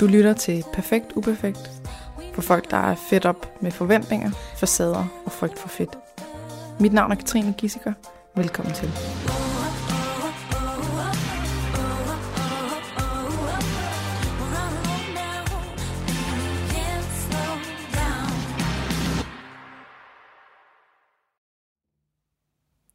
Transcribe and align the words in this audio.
Du 0.00 0.06
lytter 0.06 0.32
til 0.32 0.64
Perfekt 0.72 1.12
Uperfekt 1.16 1.70
for 2.34 2.42
folk, 2.42 2.70
der 2.70 2.76
er 2.76 2.94
fedt 2.94 3.26
op 3.26 3.62
med 3.62 3.70
forventninger, 3.70 4.30
facader 4.56 5.22
og 5.24 5.32
frygt 5.32 5.58
for 5.58 5.68
fedt. 5.68 5.98
Mit 6.80 6.92
navn 6.92 7.12
er 7.12 7.16
Katrine 7.16 7.54
Gissiker. 7.58 7.92
Velkommen 8.36 8.74
til. 8.74 8.88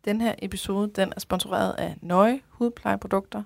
Den 0.05 0.21
her 0.21 0.35
episode 0.39 0.91
den 0.95 1.13
er 1.15 1.19
sponsoreret 1.19 1.73
af 1.73 1.95
Nøje 2.01 2.41
Hudplejeprodukter. 2.49 3.43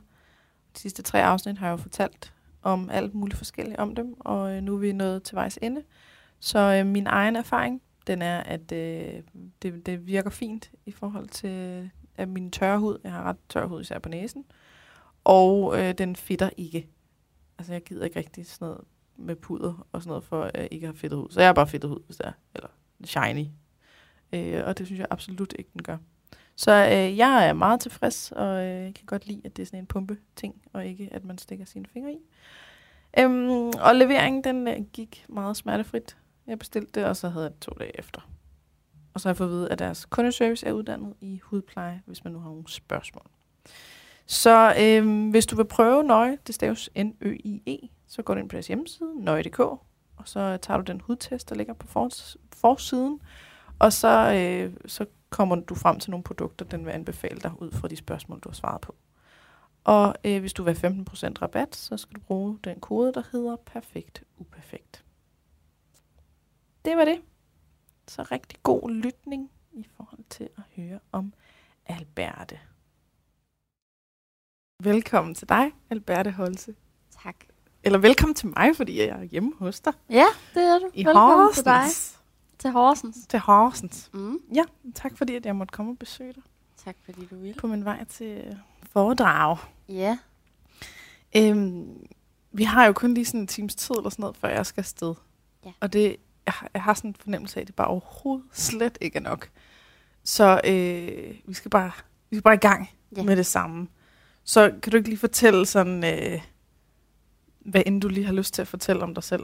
De 0.75 0.79
sidste 0.79 1.03
tre 1.03 1.23
afsnit 1.23 1.57
har 1.57 1.67
jeg 1.67 1.71
jo 1.71 1.77
fortalt 1.77 2.33
om 2.67 2.89
alt 2.89 3.13
muligt 3.13 3.37
forskelligt 3.37 3.77
om 3.77 3.95
dem, 3.95 4.15
og 4.19 4.55
øh, 4.55 4.63
nu 4.63 4.73
er 4.73 4.79
vi 4.79 4.91
nået 4.91 5.23
til 5.23 5.35
vejs 5.35 5.59
ende. 5.61 5.83
Så 6.39 6.59
øh, 6.59 6.85
min 6.85 7.07
egen 7.07 7.35
erfaring, 7.35 7.81
den 8.07 8.21
er, 8.21 8.39
at 8.39 8.71
øh, 8.71 9.21
det, 9.61 9.85
det 9.85 10.07
virker 10.07 10.29
fint 10.29 10.71
i 10.85 10.91
forhold 10.91 11.27
til 11.27 11.49
øh, 11.49 11.89
at 12.15 12.29
min 12.29 12.51
tørre 12.51 12.79
hud. 12.79 12.97
Jeg 13.03 13.11
har 13.11 13.23
ret 13.23 13.37
tør 13.49 13.65
hud, 13.65 13.81
især 13.81 13.99
på 13.99 14.09
næsen. 14.09 14.45
Og 15.23 15.79
øh, 15.79 15.93
den 15.97 16.15
fitter 16.15 16.49
ikke. 16.57 16.87
Altså, 17.57 17.73
jeg 17.73 17.83
gider 17.83 18.05
ikke 18.05 18.19
rigtig 18.19 18.45
sådan 18.45 18.65
noget 18.65 18.81
med 19.15 19.35
puder 19.35 19.87
og 19.91 20.01
sådan 20.01 20.09
noget, 20.09 20.23
for 20.23 20.43
at 20.43 20.61
jeg 20.61 20.67
ikke 20.71 20.85
har 20.85 20.93
fedtet 20.93 21.19
hud. 21.19 21.29
Så 21.29 21.39
jeg 21.39 21.47
har 21.47 21.53
bare 21.53 21.67
fedtet 21.67 21.89
hud, 21.89 21.99
hvis 22.05 22.17
det 22.17 22.25
er. 22.25 22.31
Eller 22.55 22.69
shiny. 23.03 23.45
Øh, 24.33 24.63
og 24.65 24.77
det 24.77 24.85
synes 24.85 24.99
jeg 24.99 25.07
absolut 25.09 25.53
ikke, 25.59 25.69
den 25.73 25.83
gør. 25.83 25.97
Så 26.57 26.71
øh, 26.71 27.17
jeg 27.17 27.49
er 27.49 27.53
meget 27.53 27.79
tilfreds, 27.79 28.31
og 28.31 28.65
øh, 28.65 28.93
kan 28.93 29.05
godt 29.05 29.27
lide, 29.27 29.41
at 29.45 29.57
det 29.57 29.61
er 29.61 29.65
sådan 29.65 29.79
en 29.79 29.85
pumpe-ting, 29.85 30.55
og 30.73 30.85
ikke 30.85 31.09
at 31.11 31.25
man 31.25 31.37
stikker 31.37 31.65
sine 31.65 31.85
fingre 31.93 32.11
i. 32.11 32.17
Øhm, 33.19 33.67
og 33.67 33.95
leveringen, 33.95 34.43
den 34.43 34.67
øh, 34.67 34.77
gik 34.93 35.25
meget 35.29 35.57
smertefrit. 35.57 36.17
Jeg 36.47 36.59
bestilte 36.59 36.91
det, 36.93 37.05
og 37.05 37.15
så 37.15 37.29
havde 37.29 37.43
jeg 37.43 37.51
det 37.51 37.59
to 37.59 37.71
dage 37.79 37.99
efter. 37.99 38.29
Og 39.13 39.21
så 39.21 39.27
har 39.27 39.31
jeg 39.31 39.37
fået 39.37 39.47
at 39.47 39.53
vide, 39.53 39.71
at 39.71 39.79
deres 39.79 40.05
kundeservice 40.05 40.67
er 40.67 40.71
uddannet 40.71 41.13
i 41.21 41.39
hudpleje, 41.43 42.01
hvis 42.05 42.23
man 42.23 42.33
nu 42.33 42.39
har 42.39 42.49
nogle 42.49 42.67
spørgsmål. 42.67 43.25
Så 44.25 44.75
øhm, 44.79 45.29
hvis 45.29 45.45
du 45.45 45.55
vil 45.55 45.65
prøve 45.65 46.03
Nøje, 46.03 46.37
det 46.47 46.55
staves 46.55 46.89
N-Ø-I-E, 46.97 47.89
så 48.07 48.21
går 48.21 48.33
du 48.33 48.39
ind 48.39 48.49
på 48.49 48.53
deres 48.53 48.67
hjemmeside, 48.67 49.23
nøje.dk, 49.23 49.59
og 49.59 50.23
så 50.25 50.57
tager 50.57 50.77
du 50.77 50.83
den 50.83 51.01
hudtest, 51.01 51.49
der 51.49 51.55
ligger 51.55 51.73
på 51.73 51.87
fors- 51.87 52.35
forsiden, 52.53 53.19
og 53.79 53.93
så, 53.93 54.33
øh, 54.33 54.73
så 54.85 55.05
kommer 55.29 55.55
du 55.55 55.75
frem 55.75 55.99
til 55.99 56.11
nogle 56.11 56.23
produkter, 56.23 56.65
den 56.65 56.85
vil 56.85 56.91
anbefale 56.91 57.39
dig 57.39 57.51
ud 57.61 57.71
fra 57.71 57.87
de 57.87 57.95
spørgsmål, 57.95 58.39
du 58.39 58.49
har 58.49 58.53
svaret 58.53 58.81
på. 58.81 58.95
Og 59.83 60.15
øh, 60.25 60.39
hvis 60.39 60.53
du 60.53 60.63
vil 60.63 60.77
have 60.77 61.05
15% 61.09 61.33
rabat, 61.41 61.75
så 61.75 61.97
skal 61.97 62.15
du 62.15 62.19
bruge 62.19 62.59
den 62.63 62.79
kode, 62.79 63.13
der 63.13 63.23
hedder 63.31 63.55
Perfekt 63.55 64.23
Uperfekt. 64.37 65.03
Det 66.85 66.97
var 66.97 67.05
det. 67.05 67.21
Så 68.07 68.23
rigtig 68.23 68.59
god 68.63 68.91
lytning 68.91 69.51
i 69.71 69.87
forhold 69.97 70.23
til 70.29 70.49
at 70.57 70.63
høre 70.75 70.99
om 71.11 71.33
Alberte. 71.85 72.59
Velkommen 74.83 75.35
til 75.35 75.49
dig, 75.49 75.71
Alberte 75.89 76.31
Holse. 76.31 76.75
Tak. 77.23 77.35
Eller 77.83 77.99
velkommen 77.99 78.35
til 78.35 78.47
mig, 78.47 78.75
fordi 78.75 78.99
jeg 78.99 79.07
er 79.07 79.23
hjemme 79.23 79.53
hos 79.59 79.79
dig. 79.79 79.93
Ja, 80.09 80.25
det 80.53 80.63
er 80.63 80.79
du. 80.79 80.89
I 80.93 81.05
Velkommen 81.05 81.53
til 81.53 81.65
dig. 81.65 81.83
Til 82.59 82.71
Horsens. 82.71 83.17
Til 83.29 83.39
Horsens. 83.39 84.09
Mm. 84.13 84.39
Ja, 84.55 84.63
tak 84.95 85.17
fordi 85.17 85.35
at 85.35 85.45
jeg 85.45 85.55
måtte 85.55 85.71
komme 85.71 85.91
og 85.91 85.97
besøge 85.97 86.33
dig 86.33 86.43
Tak 86.85 86.95
fordi 87.05 87.25
du 87.25 87.35
vil. 87.35 87.53
på 87.53 87.67
min 87.67 87.85
vej 87.85 88.03
til 88.05 88.57
foredrag. 88.91 89.57
Ja. 89.89 90.17
Øhm, 91.37 92.07
vi 92.51 92.63
har 92.63 92.85
jo 92.85 92.93
kun 92.93 93.13
lige 93.13 93.25
sådan 93.25 93.39
en 93.39 93.47
times 93.47 93.75
tid 93.75 93.95
eller 93.95 94.09
sådan 94.09 94.21
noget, 94.23 94.37
før 94.37 94.47
jeg 94.49 94.65
skal 94.65 94.81
afsted. 94.81 95.13
Ja. 95.65 95.71
Og 95.79 95.93
det, 95.93 96.15
jeg, 96.45 96.53
har- 96.53 96.69
jeg 96.73 96.83
har 96.83 96.93
sådan 96.93 97.09
en 97.09 97.15
fornemmelse 97.19 97.57
af, 97.57 97.61
at 97.61 97.67
det 97.67 97.75
bare 97.75 97.87
overhovedet 97.87 98.45
slet 98.51 98.97
ikke 99.01 99.17
er 99.17 99.21
nok. 99.21 99.49
Så 100.23 100.61
øh, 100.65 101.35
vi 101.45 101.53
skal 101.53 101.71
bare 101.71 101.91
vi 102.29 102.35
skal 102.35 102.43
bare 102.43 102.53
i 102.53 102.57
gang 102.57 102.89
Ja. 103.17 103.23
med 103.23 103.35
det 103.37 103.45
samme. 103.45 103.87
Så 104.43 104.73
kan 104.83 104.91
du 104.91 104.97
ikke 104.97 105.09
lige 105.09 105.19
fortælle 105.19 105.65
sådan, 105.65 106.03
øh, 106.03 106.41
hvad 107.59 107.83
end 107.85 108.01
du 108.01 108.07
lige 108.07 108.25
har 108.25 108.33
lyst 108.33 108.53
til 108.53 108.61
at 108.61 108.67
fortælle 108.67 109.03
om 109.03 109.13
dig 109.13 109.23
selv? 109.23 109.43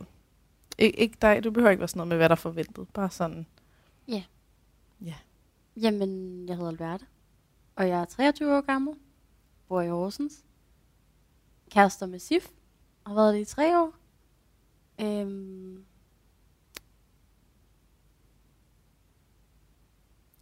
Ik- 0.82 0.96
ikke 0.98 1.18
dig, 1.22 1.44
du 1.44 1.52
behøver 1.52 1.72
ikke 1.72 1.80
være 1.82 1.88
sådan 1.88 1.98
noget 1.98 2.08
med, 2.08 2.18
hvad 2.18 2.30
der 2.30 2.36
er 2.36 2.40
forventet. 2.40 2.88
Bare 2.94 3.10
sådan, 3.10 3.46
Jamen, 5.78 6.46
jeg 6.48 6.56
hedder 6.56 6.70
Alberte. 6.72 7.06
Og 7.76 7.88
jeg 7.88 8.02
er 8.02 8.06
23 8.06 8.58
år 8.58 8.62
gammel. 8.62 8.96
Bor 9.68 9.82
i 9.82 9.88
Horsens. 9.90 10.46
Kærester 11.72 12.06
med 12.06 12.20
Sif. 12.20 12.50
Har 13.06 13.14
været 13.14 13.34
det 13.34 13.42
i 13.42 13.46
tre 13.46 13.82
år. 13.82 13.94
Øhm. 15.02 15.86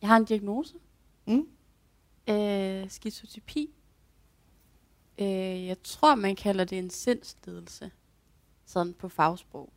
Jeg 0.01 0.09
har 0.09 0.17
en 0.17 0.25
diagnose. 0.25 0.75
mm, 1.27 1.47
Øh, 2.29 2.89
skizotypi. 2.89 3.73
Øh, 5.19 5.65
jeg 5.65 5.83
tror, 5.83 6.15
man 6.15 6.35
kalder 6.35 6.63
det 6.65 6.77
en 6.77 6.89
sindslidelse. 6.89 7.91
Sådan 8.65 8.93
på 8.93 9.09
fagsprog. 9.09 9.73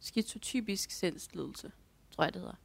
Skizotypisk 0.00 0.90
sindslidelse, 0.90 1.72
tror 2.10 2.24
jeg, 2.24 2.34
det 2.34 2.40
hedder. 2.40 2.56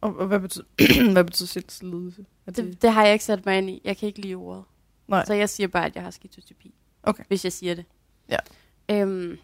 og, 0.00 0.16
og 0.16 0.26
hvad 0.26 0.40
betyder, 0.40 0.64
hvad 1.12 1.24
betyder 1.24 1.46
sindslidelse? 1.46 2.26
Det, 2.46 2.82
det 2.82 2.92
har 2.92 3.04
jeg 3.04 3.12
ikke 3.12 3.24
sat 3.24 3.46
mig 3.46 3.58
ind 3.58 3.70
i. 3.70 3.80
Jeg 3.84 3.96
kan 3.96 4.06
ikke 4.06 4.20
lide 4.20 4.34
ordet. 4.34 4.64
Nej. 5.08 5.24
Så 5.24 5.34
jeg 5.34 5.48
siger 5.48 5.68
bare, 5.68 5.86
at 5.86 5.94
jeg 5.94 6.02
har 6.02 6.10
skizotypi. 6.10 6.74
Okay. 7.02 7.24
Hvis 7.28 7.44
jeg 7.44 7.52
siger 7.52 7.74
det. 7.74 7.84
Ja. 8.28 8.38
Øhm, 8.90 9.38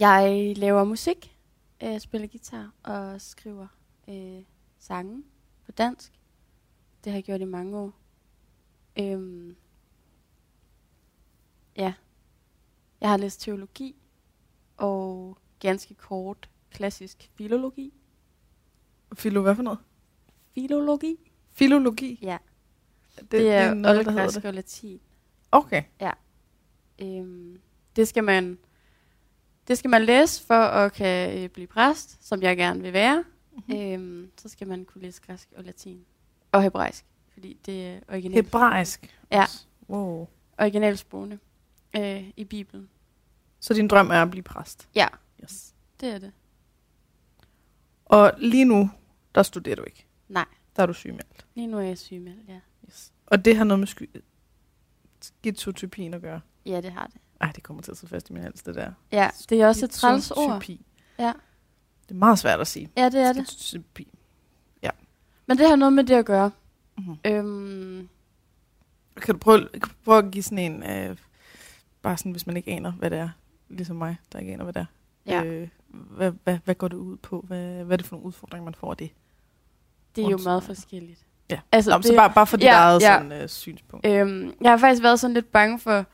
jeg 0.00 0.54
laver 0.56 0.84
musik, 0.84 1.36
øh, 1.82 2.00
spiller 2.00 2.28
guitar 2.28 2.72
og 2.82 3.20
skriver 3.20 3.66
øh, 4.08 4.42
sange 4.78 5.22
på 5.66 5.72
dansk. 5.72 6.12
Det 7.04 7.12
har 7.12 7.16
jeg 7.16 7.24
gjort 7.24 7.40
i 7.40 7.44
mange 7.44 7.78
år. 7.78 7.92
Øhm, 8.98 9.56
ja. 11.76 11.94
Jeg 13.00 13.08
har 13.08 13.16
læst 13.16 13.40
teologi 13.40 13.96
og 14.76 15.38
ganske 15.60 15.94
kort 15.94 16.50
klassisk 16.70 17.30
filologi. 17.34 17.92
Filo, 19.14 19.42
hvad 19.42 19.54
for 19.54 19.62
noget? 19.62 19.78
Filologi? 20.54 21.16
Filologi? 21.52 22.18
Ja. 22.22 22.38
Det, 23.16 23.22
Det, 23.22 23.30
det 23.32 23.52
er, 23.52 23.74
noget, 23.74 24.06
der 24.06 24.12
hedder 24.12 24.26
det. 24.30 24.44
og 24.44 24.54
latin. 24.54 25.00
Okay. 25.52 25.82
Øhm, 26.98 27.60
det 27.96 28.08
skal 28.08 28.24
man 28.24 28.58
det 29.68 29.78
skal 29.78 29.90
man 29.90 30.02
læse 30.04 30.42
for 30.46 30.54
at 30.54 30.92
kan 30.92 31.38
øh, 31.38 31.48
blive 31.48 31.66
præst, 31.66 32.26
som 32.26 32.42
jeg 32.42 32.56
gerne 32.56 32.82
vil 32.82 32.92
være. 32.92 33.24
Mhm. 33.52 33.76
Øhm, 33.76 34.30
så 34.36 34.48
skal 34.48 34.68
man 34.68 34.84
kunne 34.84 35.02
læse 35.02 35.22
græsk 35.22 35.48
og 35.56 35.64
latin. 35.64 36.04
Og 36.52 36.62
hebraisk, 36.62 37.04
fordi 37.32 37.58
det 37.66 37.86
er 37.86 38.00
originalt, 38.08 38.44
Hebraisk? 38.44 39.20
Ja. 39.32 39.44
Wow. 39.88 40.28
originalsprogene 40.58 41.38
øh, 41.96 42.30
i 42.36 42.44
Bibelen. 42.44 42.88
Så 43.60 43.74
din 43.74 43.88
drøm 43.88 44.10
er 44.10 44.22
at 44.22 44.30
blive 44.30 44.42
præst? 44.42 44.88
Ja, 44.94 45.06
Yes. 45.42 45.74
det 46.00 46.08
er 46.08 46.18
det. 46.18 46.32
Og 48.08 48.32
lige 48.38 48.64
nu, 48.64 48.90
der 49.34 49.42
studerer 49.42 49.76
du 49.76 49.82
ikke? 49.82 50.06
Nej. 50.28 50.44
Der 50.76 50.82
er 50.82 50.86
du 50.86 50.92
sygemeldt? 50.92 51.46
Lige 51.54 51.66
nu 51.66 51.76
er 51.78 51.82
jeg 51.82 51.98
sygemeldt, 51.98 52.48
ja. 52.48 52.60
Yes. 52.88 53.12
Og 53.26 53.44
det 53.44 53.56
har 53.56 53.64
noget 53.64 53.78
med 53.78 53.86
sky- 53.86 54.10
at 56.14 56.22
gøre? 56.22 56.40
Ja, 56.66 56.80
det 56.80 56.92
har 56.92 57.06
det. 57.06 57.16
Ej, 57.40 57.52
det 57.54 57.62
kommer 57.62 57.82
til 57.82 57.90
at 57.90 57.96
sidde 57.96 58.10
fast 58.10 58.30
i 58.30 58.32
min 58.32 58.42
hals, 58.42 58.62
det 58.62 58.74
der. 58.74 58.92
Ja, 59.12 59.30
det 59.48 59.60
er 59.60 59.66
også 59.66 59.84
et 59.84 59.90
træls 59.90 60.30
ord. 60.30 60.62
Ja. 61.18 61.32
Det 62.02 62.10
er 62.14 62.18
meget 62.18 62.38
svært 62.38 62.60
at 62.60 62.66
sige. 62.66 62.90
Ja, 62.96 63.04
det 63.08 63.20
er 63.20 63.32
det. 63.32 63.48
Skizotypi. 63.48 64.08
Men 65.46 65.58
det 65.58 65.68
har 65.68 65.76
noget 65.76 65.92
med 65.92 66.04
det 66.04 66.14
at 66.14 66.24
gøre. 66.26 66.50
Mhm. 66.98 67.16
Øhm, 67.24 68.08
Kan 69.16 69.34
du 69.34 69.38
prøve, 69.38 69.68
kan 69.72 69.80
du 69.80 69.88
prøve 70.04 70.18
at 70.18 70.30
give 70.30 70.42
sådan 70.42 70.58
en, 70.58 70.82
øh, 70.82 71.16
bare 72.02 72.16
sådan, 72.16 72.32
hvis 72.32 72.46
man 72.46 72.56
ikke 72.56 72.70
aner, 72.70 72.92
hvad 72.92 73.10
det 73.10 73.18
er, 73.18 73.28
ligesom 73.68 73.96
mig, 73.96 74.16
der 74.32 74.38
ikke 74.38 74.52
aner, 74.52 74.64
hvad 74.64 74.72
det 74.72 74.80
er. 74.80 74.84
Ja, 75.28 75.44
Øh, 75.44 75.68
hvad, 75.90 76.32
hvad, 76.44 76.58
hvad 76.64 76.74
går 76.74 76.88
det 76.88 76.96
ud 76.96 77.16
på? 77.16 77.44
Hvad, 77.46 77.84
hvad 77.84 77.92
er 77.94 77.96
det 77.96 78.06
for 78.06 78.16
nogle 78.16 78.26
udfordringer, 78.26 78.64
man 78.64 78.74
får 78.74 78.90
af 78.90 78.96
det? 78.96 79.10
det 80.16 80.24
er 80.24 80.28
jo 80.30 80.38
meget 80.44 80.62
forskelligt. 80.62 81.26
Ja. 81.50 81.60
Altså, 81.72 81.90
Nå, 81.90 81.96
men 81.96 82.02
så 82.02 82.08
det- 82.08 82.16
bare, 82.16 82.32
bare 82.34 82.46
for 82.46 82.56
dit 82.56 82.64
ja, 82.64 82.72
eget 82.74 83.02
ja. 83.02 83.18
sådan, 83.18 83.32
øh, 83.42 83.48
synspunkt. 83.48 84.06
Øhm, 84.06 84.52
jeg 84.60 84.70
har 84.70 84.78
faktisk 84.78 85.02
været 85.02 85.20
sådan 85.20 85.34
lidt 85.34 85.52
bange 85.52 85.78
for, 85.78 86.04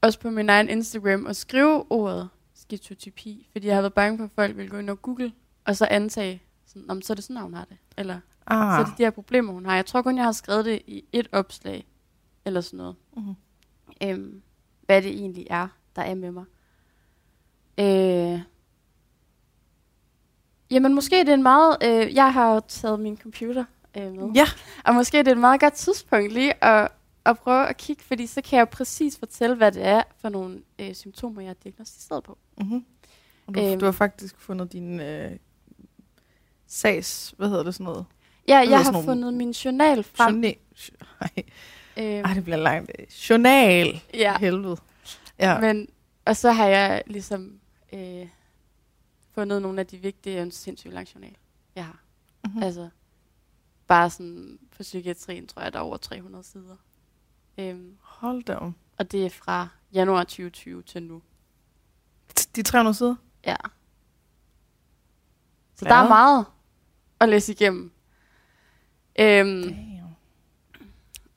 også 0.00 0.20
på 0.20 0.30
min 0.30 0.48
egen 0.48 0.68
Instagram, 0.68 1.26
at 1.26 1.36
skrive 1.36 1.84
ordet 1.92 2.28
skizotypi, 2.54 3.48
fordi 3.52 3.66
jeg 3.66 3.74
har 3.74 3.82
været 3.82 3.94
bange 3.94 4.18
for, 4.18 4.24
at 4.24 4.30
folk 4.34 4.56
ville 4.56 4.70
gå 4.70 4.76
ind 4.78 4.90
og 4.90 5.02
google, 5.02 5.32
og 5.64 5.76
så 5.76 5.86
antage, 5.90 6.42
sådan, 6.66 6.90
om 6.90 7.02
så 7.02 7.12
er 7.12 7.14
det 7.14 7.24
sådan, 7.24 7.42
hun 7.42 7.54
har 7.54 7.64
det. 7.64 7.76
Eller 7.96 8.20
Ah. 8.46 8.76
så 8.78 8.80
er 8.80 8.84
det 8.90 8.98
de 8.98 9.02
her 9.02 9.10
problemer, 9.10 9.52
hun 9.52 9.66
har. 9.66 9.74
Jeg 9.74 9.86
tror 9.86 10.02
kun, 10.02 10.16
jeg 10.16 10.24
har 10.24 10.32
skrevet 10.32 10.64
det 10.64 10.82
i 10.86 11.04
et 11.12 11.28
opslag, 11.32 11.86
eller 12.44 12.60
sådan 12.60 12.76
noget. 12.76 12.96
Mhm. 13.16 13.34
Øhm, 14.02 14.42
hvad 14.82 15.02
det 15.02 15.10
egentlig 15.10 15.46
er, 15.50 15.68
der 15.96 16.02
er 16.02 16.14
med 16.14 16.30
mig. 16.30 16.44
Øh, 17.80 18.40
jamen, 20.70 20.94
måske 20.94 21.20
er 21.20 21.24
det 21.24 21.34
en 21.34 21.42
meget... 21.42 21.76
Øh, 21.82 22.14
jeg 22.14 22.32
har 22.32 22.54
jo 22.54 22.60
taget 22.68 23.00
min 23.00 23.16
computer 23.18 23.64
øh, 23.96 24.12
med. 24.12 24.30
Ja, 24.34 24.46
Og 24.84 24.94
måske 24.94 25.18
er 25.18 25.22
det 25.22 25.30
et 25.30 25.38
meget 25.38 25.60
godt 25.60 25.74
tidspunkt 25.74 26.32
lige 26.32 26.64
at 26.64 26.88
at 27.26 27.38
prøve 27.38 27.68
at 27.68 27.76
kigge, 27.76 28.02
fordi 28.02 28.26
så 28.26 28.42
kan 28.42 28.58
jeg 28.58 28.68
præcis 28.68 29.18
fortælle, 29.18 29.56
hvad 29.56 29.72
det 29.72 29.86
er 29.86 30.02
for 30.20 30.28
nogle 30.28 30.62
øh, 30.78 30.94
symptomer, 30.94 31.42
jeg 31.42 31.50
er 31.50 31.54
diagnostiseret 31.64 32.24
på. 32.24 32.38
Mm-hmm. 32.58 32.84
Og 33.46 33.54
du, 33.54 33.60
Øhm. 33.60 33.78
du 33.80 33.84
har 33.84 33.92
faktisk 33.92 34.38
fundet 34.40 34.72
din 34.72 35.00
øh, 35.00 35.30
sags... 36.66 37.34
Hvad 37.36 37.48
hedder 37.48 37.62
det 37.62 37.74
sådan 37.74 37.84
noget? 37.84 38.04
Ja, 38.48 38.56
jeg 38.70 38.84
har 38.84 38.92
nogle- 38.92 39.06
fundet 39.06 39.34
min 39.34 39.50
journal 39.50 40.02
frem. 40.04 40.34
Journal. 40.34 40.54
Ej, 41.20 41.28
Øhm, 41.98 42.24
ej, 42.24 42.34
det 42.34 42.44
bliver 42.44 42.56
langt. 42.56 42.90
Journal. 43.30 44.02
ja, 44.14 44.38
Helvede. 44.38 44.76
Ja. 45.38 45.60
men, 45.60 45.88
og 46.24 46.36
så 46.36 46.52
har 46.52 46.66
jeg 46.66 47.02
ligesom 47.06 47.60
øh, 47.96 48.28
fundet 49.34 49.62
nogle 49.62 49.80
af 49.80 49.86
de 49.86 49.98
vigtige, 49.98 50.42
en 50.42 50.50
sindssygt 50.50 50.94
lang 50.94 51.08
journal, 51.14 51.36
jeg 51.74 51.84
har. 51.86 52.00
Mm-hmm. 52.44 52.56
Mm. 52.58 52.62
Altså, 52.62 52.88
bare 53.86 54.10
sådan, 54.10 54.58
på 54.76 54.82
psykiatrien 54.82 55.46
tror 55.46 55.62
jeg, 55.62 55.72
der 55.72 55.78
er 55.78 55.82
over 55.82 55.96
300 55.96 56.44
sider. 56.44 56.76
Øhm, 57.58 57.96
Hold 58.00 58.42
da 58.42 58.54
om. 58.54 58.74
og 58.98 59.12
det 59.12 59.26
er 59.26 59.30
fra 59.30 59.68
januar 59.92 60.24
2020 60.24 60.82
til 60.82 61.02
nu. 61.02 61.22
De 62.56 62.62
300 62.62 62.94
sider? 62.94 63.14
Ja. 63.46 63.56
Så 65.74 65.84
Ja. 65.84 65.88
der 65.90 65.96
er 65.96 66.08
meget 66.08 66.46
at 67.20 67.28
læse 67.28 67.52
igennem. 67.52 67.92
Øhm, 69.20 69.62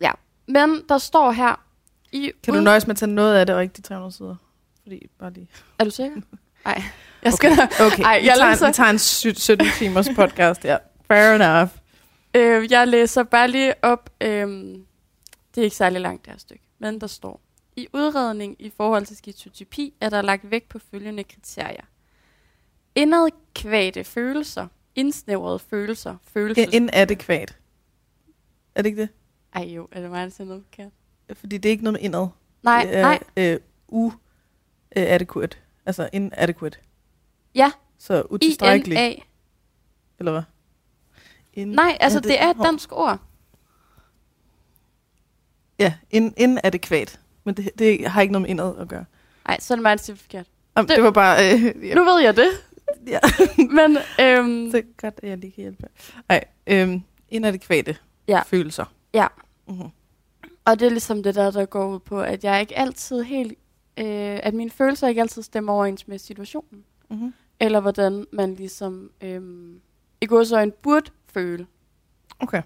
Damn. 0.01 0.17
men 0.47 0.83
der 0.89 0.97
står 0.97 1.31
her 1.31 1.65
i 2.12 2.31
Kan 2.44 2.53
du 2.53 2.59
nøjes 2.62 2.88
med 2.88 2.91
at 2.95 2.97
tage 2.97 3.12
noget 3.12 3.35
af 3.35 3.45
det, 3.45 3.55
og 3.55 3.63
ikke 3.63 3.73
de 3.73 3.81
300 3.81 4.12
sider? 4.12 4.35
Fordi, 4.81 5.07
bare 5.19 5.33
lige... 5.33 5.47
Er 5.79 5.83
du 5.83 5.89
sikker? 5.91 6.21
Nej. 6.65 6.81
Jeg 7.23 7.33
skal 7.33 7.51
okay. 7.51 7.85
Okay, 7.85 8.03
Ej, 8.03 8.19
vi, 8.19 8.25
jeg 8.27 8.35
tager, 8.38 8.50
læser- 8.51 8.67
vi 8.67 8.73
tager 8.73 8.89
en 8.89 9.00
sy- 9.00 9.27
17 9.39 9.67
timers 9.77 10.07
podcast, 10.15 10.65
ja. 10.65 10.77
Fair 11.07 11.35
enough. 11.35 11.69
øh, 12.33 12.71
jeg 12.71 12.88
læser 12.88 13.23
bare 13.23 13.47
lige 13.47 13.73
op. 13.81 14.09
Øhm, 14.21 14.85
det 15.56 15.61
er 15.61 15.63
ikke 15.65 15.75
særlig 15.75 16.01
langt, 16.01 16.25
det 16.25 16.33
her 16.33 16.39
stykke. 16.39 16.63
Men 16.79 17.01
der 17.01 17.07
står, 17.07 17.41
i 17.75 17.88
udredning 17.94 18.56
i 18.59 18.71
forhold 18.77 19.06
til 19.06 19.17
skizotypi 19.17 19.94
er 20.01 20.09
der 20.09 20.21
lagt 20.21 20.51
vægt 20.51 20.69
på 20.69 20.79
følgende 20.91 21.23
kriterier. 21.23 21.83
Indadkvate 22.95 24.03
følelser, 24.03 24.67
indsnævrede 24.95 25.59
følelser, 25.59 26.15
følelses... 26.33 26.65
In- 26.65 26.73
inadekvat. 26.73 27.57
Er 28.75 28.81
det 28.81 28.89
ikke 28.89 29.01
det? 29.01 29.09
Ej 29.55 29.63
jo, 29.63 29.88
er 29.91 30.01
det 30.01 30.09
mig, 30.12 30.23
der 30.23 30.29
siger 30.29 30.47
noget 30.47 30.63
forkert? 30.69 30.91
Fordi 31.33 31.57
det 31.57 31.69
er 31.69 31.71
ikke 31.71 31.83
noget 31.83 31.94
med 31.94 32.01
indad. 32.05 32.27
Nej, 32.63 32.83
det 32.83 32.95
er, 32.95 33.01
nej. 33.01 33.19
Øh, 33.38 33.59
u 33.88 34.12
øh. 34.95 35.47
Altså 35.89 36.09
inadequate. 36.13 36.77
Ja, 37.56 37.71
Så 37.97 38.24
utilstrækkelig. 38.30 38.97
I-N-A. 38.97 39.13
Eller 40.19 40.31
hvad? 40.31 40.41
In, 41.53 41.68
Nej, 41.68 41.97
altså 42.00 42.19
det 42.19 42.41
er 42.41 42.50
et 42.50 42.57
dansk 42.63 42.89
ord. 42.91 43.19
Ja, 45.80 45.94
in, 46.12 46.33
inadekvat. 46.38 47.19
Men 47.44 47.56
det, 47.57 47.69
det 47.80 48.07
har 48.07 48.21
ikke 48.21 48.31
noget 48.31 48.41
med 48.41 48.50
indad 48.50 48.77
at 48.77 48.88
gøre. 48.88 49.06
Nej, 49.47 49.59
så 49.59 49.74
er 49.74 49.75
det 49.75 49.83
mig, 49.83 50.00
siger 50.00 50.18
forkert. 50.18 50.45
Jamen, 50.77 50.88
det, 50.88 50.89
Det- 50.89 50.95
det 50.97 51.03
var 51.03 51.12
bare... 51.12 51.53
Øh, 51.53 51.88
ja, 51.88 51.95
Nu 52.00 52.03
ved 52.03 52.21
jeg 52.21 52.36
det. 52.36 52.50
ja. 53.13 53.19
Men 53.77 53.97
øhm, 54.19 54.71
Så 54.71 54.77
det 54.77 54.97
godt, 54.97 55.19
at 55.24 55.30
jeg 55.30 55.38
lige 55.38 55.51
kan 55.51 55.62
hjælpe. 55.62 55.88
Nej, 56.30 56.44
øhm, 56.68 57.01
inadekvate 57.30 57.97
Ja. 58.27 58.41
følelser. 58.41 58.86
Ja. 59.13 59.27
Mm-hmm. 59.68 59.89
Og 60.65 60.80
det 60.80 60.86
er 60.86 60.89
ligesom 60.89 61.24
det 61.24 61.36
der, 61.36 61.51
der 61.51 61.65
går 61.65 61.88
ud 61.94 62.00
på, 62.00 62.21
at 62.21 62.44
jeg 62.44 62.62
ikke 62.62 62.77
altid 62.77 63.24
helt, 63.24 63.53
øh, 64.00 64.40
at 64.44 64.54
mine 64.54 64.69
følelser 64.69 65.07
ikke 65.07 65.22
altid 65.22 65.42
stemmer 65.42 65.74
overens 65.74 66.07
med 66.07 66.18
situationen. 66.18 66.86
Mm-hmm. 67.10 67.34
Eller 67.60 67.80
hvordan 67.80 68.25
man 68.31 68.54
ligesom 68.56 69.12
øh, 69.22 69.42
i 70.22 70.25
godsøjne 70.25 70.72
burde 70.72 71.12
føle. 71.28 71.68
Okay. 72.40 72.62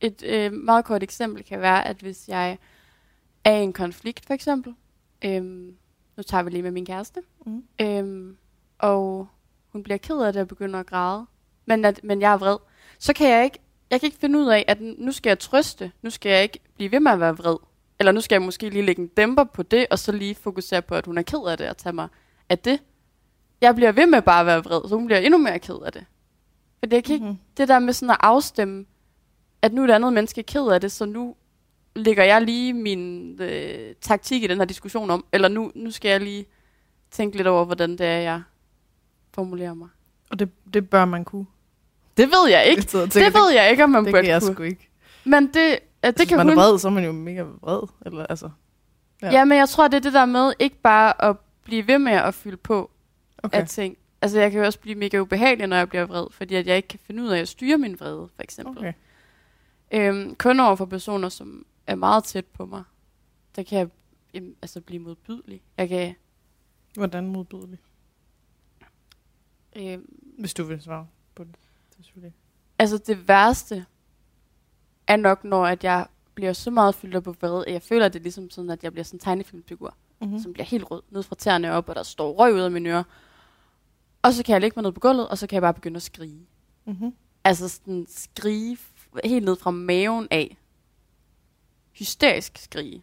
Et 0.00 0.22
øh, 0.26 0.52
meget 0.52 0.84
kort 0.84 1.02
eksempel 1.02 1.44
kan 1.44 1.60
være, 1.60 1.88
at 1.88 1.96
hvis 1.96 2.28
jeg 2.28 2.58
er 3.44 3.56
i 3.56 3.62
en 3.62 3.72
konflikt 3.72 4.26
for 4.26 4.34
eksempel, 4.34 4.74
øh, 5.24 5.42
nu 6.16 6.22
tager 6.26 6.42
vi 6.42 6.50
lige 6.50 6.62
med 6.62 6.70
min 6.70 6.86
kæreste, 6.86 7.20
Mm. 7.46 7.64
øh, 7.80 8.34
og 8.78 9.28
hun 9.72 9.82
bliver 9.82 9.98
ked 9.98 10.18
af 10.20 10.32
det 10.32 10.42
og 10.42 10.48
begynder 10.48 10.80
at 10.80 10.86
græde, 10.86 11.26
men, 11.66 11.84
at, 11.84 12.00
men 12.04 12.20
jeg 12.20 12.32
er 12.32 12.36
vred, 12.38 12.56
så 12.98 13.12
kan 13.12 13.28
jeg 13.30 13.44
ikke, 13.44 13.58
jeg 13.90 14.00
kan 14.00 14.06
ikke 14.06 14.18
finde 14.18 14.38
ud 14.38 14.46
af, 14.46 14.64
at 14.68 14.80
nu 14.80 15.12
skal 15.12 15.30
jeg 15.30 15.38
trøste, 15.38 15.92
nu 16.02 16.10
skal 16.10 16.30
jeg 16.32 16.42
ikke 16.42 16.58
blive 16.74 16.92
ved 16.92 17.00
med 17.00 17.12
at 17.12 17.20
være 17.20 17.36
vred, 17.36 17.56
eller 17.98 18.12
nu 18.12 18.20
skal 18.20 18.34
jeg 18.34 18.42
måske 18.42 18.70
lige 18.70 18.82
lægge 18.86 19.02
en 19.02 19.08
dæmper 19.08 19.44
på 19.44 19.62
det, 19.62 19.86
og 19.90 19.98
så 19.98 20.12
lige 20.12 20.34
fokusere 20.34 20.82
på, 20.82 20.94
at 20.94 21.06
hun 21.06 21.18
er 21.18 21.22
ked 21.22 21.48
af 21.48 21.58
det, 21.58 21.68
og 21.68 21.76
tage 21.76 21.92
mig 21.92 22.08
af 22.48 22.58
det. 22.58 22.80
Jeg 23.60 23.74
bliver 23.74 23.92
ved 23.92 24.06
med 24.06 24.22
bare 24.22 24.40
at 24.40 24.46
være 24.46 24.64
vred, 24.64 24.88
så 24.88 24.94
hun 24.94 25.06
bliver 25.06 25.18
endnu 25.18 25.38
mere 25.38 25.58
ked 25.58 25.78
af 25.86 25.92
det. 25.92 26.04
For 26.80 26.86
det, 26.86 27.04
kan 27.04 27.14
ikke, 27.14 27.24
Mm-hmm. 27.24 27.38
det 27.56 27.68
der 27.68 27.78
med 27.78 27.92
sådan 27.92 28.10
at 28.10 28.16
afstemme, 28.20 28.84
at 29.62 29.72
nu 29.72 29.82
er 29.82 29.88
et 29.88 29.90
andet 29.90 30.12
menneske 30.12 30.42
ked 30.42 30.66
af 30.68 30.80
det, 30.80 30.92
så 30.92 31.04
nu 31.04 31.34
lægger 31.96 32.24
jeg 32.24 32.42
lige 32.42 32.72
min 32.72 33.32
øh, 33.42 33.94
taktik 34.00 34.42
i 34.42 34.46
den 34.46 34.58
her 34.58 34.64
diskussion 34.64 35.10
om, 35.10 35.24
eller 35.32 35.48
nu, 35.48 35.72
nu 35.74 35.90
skal 35.90 36.08
jeg 36.08 36.20
lige 36.20 36.46
tænke 37.10 37.36
lidt 37.36 37.48
over, 37.48 37.64
hvordan 37.64 37.90
det 37.90 38.06
er, 38.06 38.18
jeg 38.18 38.42
formulerer 39.34 39.74
mig. 39.74 39.88
Og 40.30 40.38
det, 40.38 40.48
det 40.74 40.90
bør 40.90 41.04
man 41.04 41.24
kunne. 41.24 41.46
Det 42.16 42.26
ved 42.28 42.50
jeg 42.50 42.66
ikke. 42.66 42.86
Jeg 42.94 43.14
Det 43.14 43.34
ved 43.34 43.50
jeg 43.54 43.70
ikke, 43.70 43.84
om 43.84 43.90
man 43.90 43.98
det, 44.00 44.06
det 44.06 44.12
burde 44.12 44.22
kan 44.24 44.32
jeg 44.32 44.42
kunne. 44.42 44.54
sgu 44.54 44.62
ikke. 44.62 44.88
Men 45.24 45.46
det, 45.54 45.78
øh, 46.04 46.08
det 46.08 46.16
Hvis 46.16 46.28
kan 46.28 46.36
man 46.36 46.46
hun... 46.48 46.58
er 46.58 46.62
vred, 46.62 46.78
så 46.78 46.88
er 46.88 46.92
man 46.92 47.04
jo 47.04 47.12
mega 47.12 47.42
vred. 47.42 47.88
Eller, 48.06 48.26
altså, 48.26 48.50
Ja. 49.22 49.26
Ja. 49.26 49.32
ja, 49.32 49.44
men 49.44 49.58
jeg 49.58 49.68
tror, 49.68 49.88
det 49.88 49.96
er 49.96 50.00
det 50.00 50.12
der 50.12 50.24
med 50.26 50.52
ikke 50.58 50.76
bare 50.76 51.24
at 51.24 51.36
blive 51.62 51.86
ved 51.86 51.98
med 51.98 52.12
at 52.12 52.34
fylde 52.34 52.56
på 52.56 52.90
okay. 53.42 53.60
af 53.60 53.68
ting. 53.68 53.96
Altså, 54.22 54.40
jeg 54.40 54.50
kan 54.50 54.60
jo 54.60 54.66
også 54.66 54.80
blive 54.80 54.94
mega 54.94 55.18
ubehagelig, 55.18 55.66
når 55.66 55.76
jeg 55.76 55.88
bliver 55.88 56.04
vred, 56.06 56.26
fordi 56.30 56.54
at 56.54 56.66
jeg 56.66 56.76
ikke 56.76 56.88
kan 56.88 56.98
finde 56.98 57.22
ud 57.22 57.28
af 57.28 57.38
at 57.40 57.48
styre 57.48 57.78
min 57.78 58.00
vrede, 58.00 58.28
for 58.34 58.42
eksempel. 58.42 58.78
okay. 58.78 58.92
Øhm, 59.92 60.34
kun 60.34 60.60
over 60.60 60.76
for 60.76 60.84
personer, 60.84 61.28
som 61.28 61.66
er 61.86 61.94
meget 61.94 62.24
tæt 62.24 62.44
på 62.44 62.66
mig, 62.66 62.82
der 63.56 63.62
kan 63.62 63.78
jeg 63.78 63.88
jamen, 64.34 64.54
altså 64.62 64.80
blive 64.80 65.02
modbydelig. 65.02 65.62
Jeg 65.76 65.88
kan, 65.88 66.14
Hvordan 66.94 67.26
modbydelig? 67.26 67.78
øhm, 69.76 70.06
Hvis 70.38 70.54
du 70.54 70.64
vil 70.64 70.82
svare 70.82 71.06
på 71.34 71.44
det. 71.44 71.54
det 71.96 72.04
selvfølgelig. 72.04 72.34
altså 72.78 72.98
det 72.98 73.28
værste 73.28 73.86
er 75.06 75.16
nok, 75.16 75.44
når 75.44 75.66
at 75.66 75.84
jeg 75.84 76.06
bliver 76.34 76.52
så 76.52 76.70
meget 76.70 76.94
fyldt 76.94 77.16
op 77.16 77.22
på 77.22 77.32
vrede, 77.32 77.66
at 77.66 77.72
jeg 77.72 77.82
føler, 77.82 78.06
at 78.06 78.12
det 78.12 78.18
er 78.18 78.22
ligesom 78.22 78.50
sådan, 78.50 78.70
at 78.70 78.84
jeg 78.84 78.92
bliver 78.92 79.04
sådan 79.04 79.16
en 79.16 79.20
tegnefilmfigur, 79.20 79.94
Mm-hmm. 80.20 80.36
mm. 80.36 80.42
som 80.42 80.52
bliver 80.52 80.66
helt 80.66 80.90
rød, 80.90 81.02
ned 81.10 81.22
fra 81.22 81.34
tæerne 81.36 81.72
op, 81.72 81.88
og 81.88 81.94
der 81.94 82.02
står 82.02 82.32
røg 82.32 82.54
ud 82.54 82.60
af 82.60 82.70
mine 82.70 82.88
ører. 82.90 83.02
Og 84.22 84.32
så 84.32 84.42
kan 84.44 84.52
jeg 84.52 84.60
lægge 84.60 84.74
mig 84.76 84.82
ned 84.82 84.92
på 84.92 85.00
gulvet, 85.00 85.28
og 85.28 85.38
så 85.38 85.46
kan 85.46 85.54
jeg 85.54 85.62
bare 85.62 85.74
begynde 85.74 85.96
at 85.96 86.02
skrige. 86.02 86.46
Mm-hmm. 86.84 87.14
Altså 87.44 87.68
sådan 87.68 88.06
skrige 88.08 88.78
helt 89.24 89.44
ned 89.44 89.56
fra 89.56 89.70
maven 89.70 90.28
af. 90.30 90.56
Hysterisk 91.92 92.58
skrige. 92.58 93.02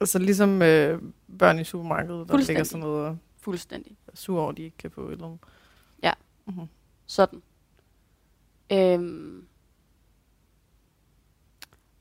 Altså 0.00 0.18
ligesom 0.18 0.62
øh, 0.62 1.02
børn 1.38 1.58
i 1.58 1.64
supermarkedet, 1.64 2.28
der 2.28 2.36
ligger 2.36 2.64
sådan 2.64 2.80
noget 2.80 3.06
og 3.06 3.18
Fuldstændig. 3.40 3.96
er 4.06 4.16
sure 4.16 4.42
over, 4.42 4.52
de 4.52 4.62
ikke 4.62 4.76
kan 4.76 4.90
få 4.90 5.06
et 5.08 5.12
eller 5.12 5.26
andet. 5.26 5.38
Ja. 6.02 6.12
Mm-hmm. 6.46 6.68
Sådan. 7.06 7.42
Øhm. 8.72 9.46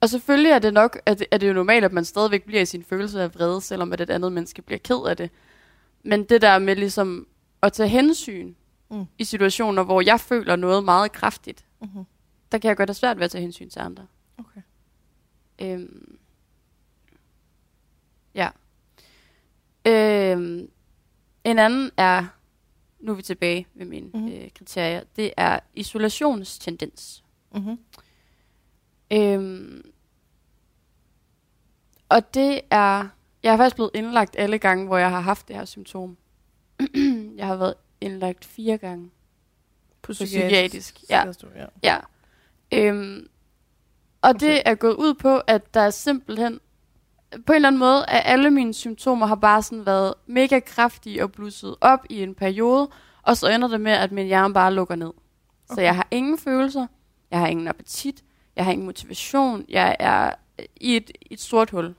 Og 0.02 0.10
selvfølgelig 0.10 0.52
er 0.52 0.60
det 0.60 0.74
nok, 0.74 1.00
at 1.06 1.20
det, 1.20 1.28
er 1.32 1.38
det 1.38 1.48
jo 1.48 1.54
normalt, 1.54 1.86
at 1.86 1.94
man 1.94 2.06
stadigvæk 2.06 2.44
bliver 2.44 2.62
i 2.62 2.66
sin 2.66 2.84
følelse 2.84 3.22
af 3.22 3.36
vrede, 3.36 3.62
selvom 3.62 3.94
at 3.94 4.02
et 4.02 4.10
andet 4.10 4.32
menneske 4.32 4.62
bliver 4.62 4.80
ked 4.80 5.08
af 5.10 5.18
det. 5.18 5.30
Men 6.04 6.24
det 6.24 6.42
der 6.42 6.60
med 6.60 6.76
ligesom 6.76 7.28
at 7.62 7.74
tage 7.74 7.90
hensyn 7.90 8.54
Mm. 8.92 9.06
i 9.18 9.24
situationer, 9.24 9.84
hvor 9.84 10.02
jeg 10.02 10.20
føler 10.20 10.56
noget 10.56 10.84
meget 10.84 11.12
kraftigt, 11.12 11.66
Mm-hmm. 11.82 12.04
der 12.52 12.58
kan 12.58 12.70
jeg 12.70 12.78
godt 12.78 12.90
have 12.90 12.94
svært 12.96 13.18
ved 13.18 13.24
at 13.24 13.32
tage 13.32 13.42
hensyn 13.42 13.70
til 13.70 13.80
andre. 13.80 14.08
Okay. 14.38 14.62
Øhm. 15.62 16.18
Ja. 18.36 18.50
Øhm. 19.86 20.70
En 21.44 21.60
anden 21.60 21.92
er, 21.98 22.26
nu 23.00 23.12
er 23.12 23.16
vi 23.16 23.22
tilbage 23.22 23.68
ved 23.74 23.86
mine 23.86 24.08
Mhm. 24.14 24.22
mm. 24.24 24.28
øh, 24.32 24.50
kriterier, 24.56 25.04
det 25.16 25.32
er 25.38 25.60
isolationstendens. 25.76 27.24
Mm-hmm. 27.56 27.78
Øhm. 29.14 29.92
Og 32.10 32.34
det 32.34 32.62
er, 32.70 33.08
jeg 33.44 33.52
har 33.52 33.58
faktisk 33.58 33.76
blevet 33.76 33.92
indlagt 33.94 34.36
alle 34.40 34.58
gange, 34.58 34.88
hvor 34.88 34.98
jeg 34.98 35.10
har 35.10 35.20
haft 35.20 35.48
det 35.48 35.56
her 35.56 35.66
symptom. 35.66 36.18
jeg 37.38 37.48
har 37.48 37.56
været 37.56 37.74
indlagt 38.02 38.46
fire 38.46 38.78
gange. 38.78 39.10
På 40.02 40.12
psykiatrisk, 40.12 41.00
ja. 41.10 41.22
siger 41.22 41.34
du, 41.42 41.48
ja. 41.56 41.66
Ja. 41.84 41.98
Øhm, 42.74 43.28
og 44.22 44.30
Okay. 44.30 44.48
det 44.48 44.62
er 44.66 44.76
gået 44.76 44.94
ud 44.96 45.14
på, 45.14 45.38
at 45.38 45.74
der 45.74 45.80
er 45.80 45.90
simpelthen, 45.90 46.60
på 47.46 47.52
en 47.52 47.56
eller 47.56 47.68
anden 47.68 47.80
måde, 47.80 48.06
at 48.10 48.22
alle 48.26 48.52
mine 48.52 48.74
symptomer 48.74 49.26
har 49.26 49.36
bare 49.36 49.64
sådan 49.64 49.86
været 49.86 50.14
mega 50.26 50.60
kraftige 50.60 51.24
og 51.24 51.32
blusset 51.32 51.76
op 51.82 52.06
i 52.10 52.24
en 52.24 52.36
periode, 52.36 52.90
og 53.22 53.38
så 53.38 53.48
ender 53.48 53.68
det 53.68 53.82
med, 53.82 53.92
at 53.92 54.12
min 54.12 54.26
hjerne 54.28 54.54
bare 54.54 54.74
lukker 54.74 54.96
ned. 54.96 55.08
Okay. 55.08 55.76
Så 55.76 55.82
jeg 55.82 55.96
har 55.96 56.08
ingen 56.12 56.38
følelser, 56.38 56.88
jeg 57.32 57.40
har 57.40 57.48
ingen 57.48 57.68
appetit, 57.68 58.24
jeg 58.60 58.66
har 58.66 58.72
ingen 58.72 58.86
motivation, 58.86 59.66
jeg 59.70 59.96
er 60.00 60.34
i 60.76 60.96
et, 60.96 61.12
et 61.22 61.40
sort 61.40 61.70
hul. 61.70 61.96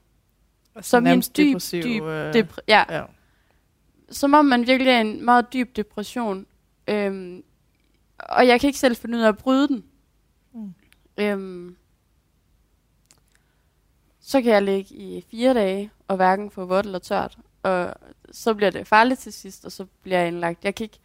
Altså 0.75 0.91
Som 0.91 1.07
i 1.07 1.11
en 1.11 1.21
dyb, 1.21 1.47
depressiv, 1.47 1.83
dyb 1.83 2.03
øh, 2.03 2.35
Depre- 2.35 2.65
ja, 2.69 2.85
ja. 2.89 3.05
som 4.11 4.35
om 4.35 4.45
man 4.45 4.67
virkelig 4.67 4.91
er 4.91 5.01
en 5.01 5.25
meget 5.25 5.53
dyb 5.53 5.77
depression. 5.77 6.47
Øhm, 6.89 7.43
og 8.19 8.47
jeg 8.47 8.61
kan 8.61 8.69
ikke 8.69 8.79
selv 8.79 8.97
finde 8.97 9.19
ud 9.19 9.23
af 9.23 9.29
at 9.29 9.39
bryde 9.39 9.69
den. 9.69 9.85
Mm. 10.55 10.75
Øhm, 11.19 11.77
så 14.21 14.43
kan 14.43 14.53
jeg 14.53 14.63
ligge 14.63 14.95
i 14.95 15.25
fire 15.31 15.55
dage 15.55 15.91
og 16.09 16.17
hverken 16.17 16.51
få 16.51 16.65
vådt 16.65 16.87
eller 16.87 16.99
tørt. 16.99 17.39
Og 17.63 17.95
så 18.33 18.55
bliver 18.55 18.71
det 18.71 18.87
farligt 18.87 19.21
til 19.21 19.33
sidst, 19.33 19.65
og 19.65 19.73
så 19.73 19.85
bliver 20.03 20.19
jeg 20.19 20.29
indlagt. 20.29 20.65
Jeg 20.65 20.75
kan 20.75 20.85
ikke, 20.85 20.99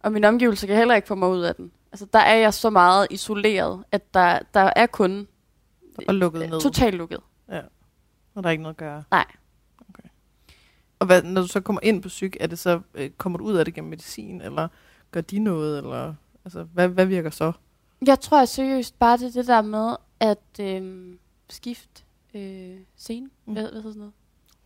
og 0.00 0.12
min 0.12 0.24
omgivelse 0.24 0.66
kan 0.66 0.76
heller 0.76 0.94
ikke 0.94 1.08
få 1.08 1.14
mig 1.14 1.28
ud 1.28 1.42
af 1.42 1.54
den. 1.54 1.72
Altså, 1.94 2.06
der 2.12 2.18
er 2.18 2.34
jeg 2.34 2.54
så 2.54 2.70
meget 2.70 3.06
isoleret, 3.10 3.84
at 3.92 4.14
der, 4.14 4.38
der 4.54 4.72
er 4.76 4.86
kun 4.86 5.28
Og 6.08 6.14
lukket 6.14 6.50
ned. 6.50 6.60
totalt 6.60 6.94
lukket. 6.96 7.20
Og 8.34 8.42
der 8.42 8.48
er 8.48 8.50
ikke 8.50 8.62
noget 8.62 8.74
at 8.74 8.78
gøre. 8.78 9.04
Nej. 9.10 9.24
Okay. 9.88 10.08
Og 10.98 11.06
hvad, 11.06 11.22
når 11.22 11.40
du 11.40 11.46
så 11.46 11.60
kommer 11.60 11.80
ind 11.82 12.02
på 12.02 12.08
psyk, 12.08 12.36
er 12.40 12.46
det 12.46 12.58
så, 12.58 12.80
øh, 12.94 13.10
kommer 13.10 13.38
du 13.38 13.44
ud 13.44 13.54
af 13.54 13.64
det 13.64 13.74
gennem 13.74 13.90
medicin, 13.90 14.40
eller 14.40 14.68
gør 15.10 15.20
de 15.20 15.38
noget, 15.38 15.78
eller 15.78 16.14
altså, 16.44 16.62
hvad, 16.62 16.88
hvad 16.88 17.06
virker 17.06 17.30
så? 17.30 17.52
Jeg 18.06 18.20
tror 18.20 18.38
jeg 18.38 18.48
seriøst 18.48 18.98
bare, 18.98 19.16
det 19.16 19.34
det 19.34 19.46
der 19.46 19.62
med 19.62 19.96
at 20.20 20.60
øh, 20.60 21.14
skifte 21.50 22.02
øh, 22.34 22.76
scene. 22.96 23.30
Mm. 23.46 23.52
Hvad, 23.52 23.62
hvad 23.62 23.72
hedder 23.72 23.82
sådan 23.90 23.98
noget? 23.98 24.12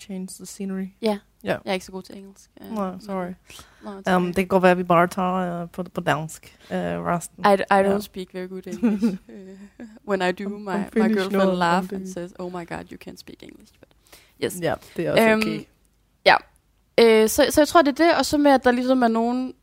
Change 0.00 0.26
the 0.26 0.46
scenery. 0.46 0.86
Ja. 1.02 1.18
Ja. 1.44 1.48
Jeg 1.48 1.60
er 1.64 1.72
ikke 1.72 1.86
så 1.86 1.92
god 1.92 2.02
til 2.02 2.16
engelsk. 2.18 2.50
Øh, 2.60 2.74
No, 2.74 2.98
sorry. 3.00 3.32
No, 3.84 4.16
Um, 4.16 4.26
det 4.26 4.34
kan 4.34 4.46
godt 4.46 4.62
være, 4.62 4.72
at 4.72 4.78
vi 4.78 4.82
bare 4.82 5.06
tager 5.06 5.62
uh, 5.62 5.70
på, 5.70 5.82
på 5.82 6.00
dansk 6.00 6.58
uh, 6.70 6.76
resten. 6.76 7.44
I, 7.44 7.48
I 7.48 7.56
don't 7.70 7.74
Ja. 7.74 8.00
speak 8.00 8.34
very 8.34 8.48
good 8.48 8.66
English. 8.66 9.04
uh, 9.04 9.18
when 10.08 10.22
I 10.28 10.32
do, 10.44 10.48
my, 10.48 10.70
I'm 10.70 10.98
my 10.98 11.08
girlfriend 11.14 11.32
no, 11.48 11.54
laugh 11.54 11.92
I'm 11.92 11.94
and 11.96 12.06
says, 12.08 12.32
oh 12.38 12.52
my 12.52 12.64
god, 12.64 12.84
you 12.92 12.98
can't 13.08 13.16
speak 13.18 13.42
English. 13.42 13.72
But 13.80 13.88
yes. 14.44 14.58
Ja, 14.60 14.74
det 14.96 15.06
er 15.06 15.12
også 15.12 15.24
Øhm, 15.28 15.38
okay. 15.40 15.64
Øh, 17.00 17.28
så, 17.28 17.46
så 17.50 17.60
jeg 17.60 17.68
tror, 17.68 17.82
det 17.82 18.00
er 18.00 18.04
det, 18.06 18.16
og 18.18 18.26
så 18.26 18.38
med, 18.38 18.50
at 18.50 18.64
der 18.64 18.70
ligesom 18.70 19.02
er 19.02 19.08
nogen, 19.08 19.54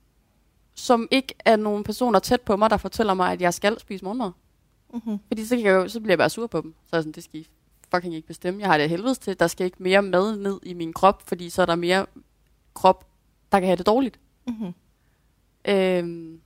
som 0.75 1.07
ikke 1.11 1.35
er 1.45 1.55
nogen 1.55 1.83
personer 1.83 2.19
tæt 2.19 2.41
på 2.41 2.55
mig, 2.55 2.69
der 2.69 2.77
fortæller 2.77 3.13
mig, 3.13 3.31
at 3.31 3.41
jeg 3.41 3.53
skal 3.53 3.79
spise 3.79 4.03
morgenmad. 4.05 4.31
Mm-hmm. 4.93 5.17
Fordi 5.27 5.45
så, 5.45 5.55
kan 5.55 5.65
jeg 5.65 5.71
jo, 5.73 5.87
så 5.87 5.99
bliver 5.99 6.11
jeg 6.11 6.17
bare 6.17 6.29
sur 6.29 6.47
på 6.47 6.61
dem. 6.61 6.73
Så 6.89 6.95
er 6.95 6.99
sådan, 7.01 7.11
det 7.11 7.23
skal 7.23 7.39
I 7.39 7.47
fucking 7.91 8.15
ikke 8.15 8.27
bestemme. 8.27 8.59
Jeg 8.59 8.69
har 8.69 8.77
det 8.77 8.89
helvedes 8.89 9.17
til. 9.17 9.39
Der 9.39 9.47
skal 9.47 9.65
ikke 9.65 9.83
mere 9.83 10.01
mad 10.01 10.37
ned 10.37 10.59
i 10.63 10.73
min 10.73 10.93
krop, 10.93 11.27
fordi 11.27 11.49
så 11.49 11.61
er 11.61 11.65
der 11.65 11.75
mere 11.75 12.05
krop, 12.73 13.07
der 13.51 13.59
kan 13.59 13.67
have 13.67 13.77
det 13.77 13.85
dårligt. 13.85 14.19
Mm-hmm. 14.47 14.73
Øhm, 15.67 16.41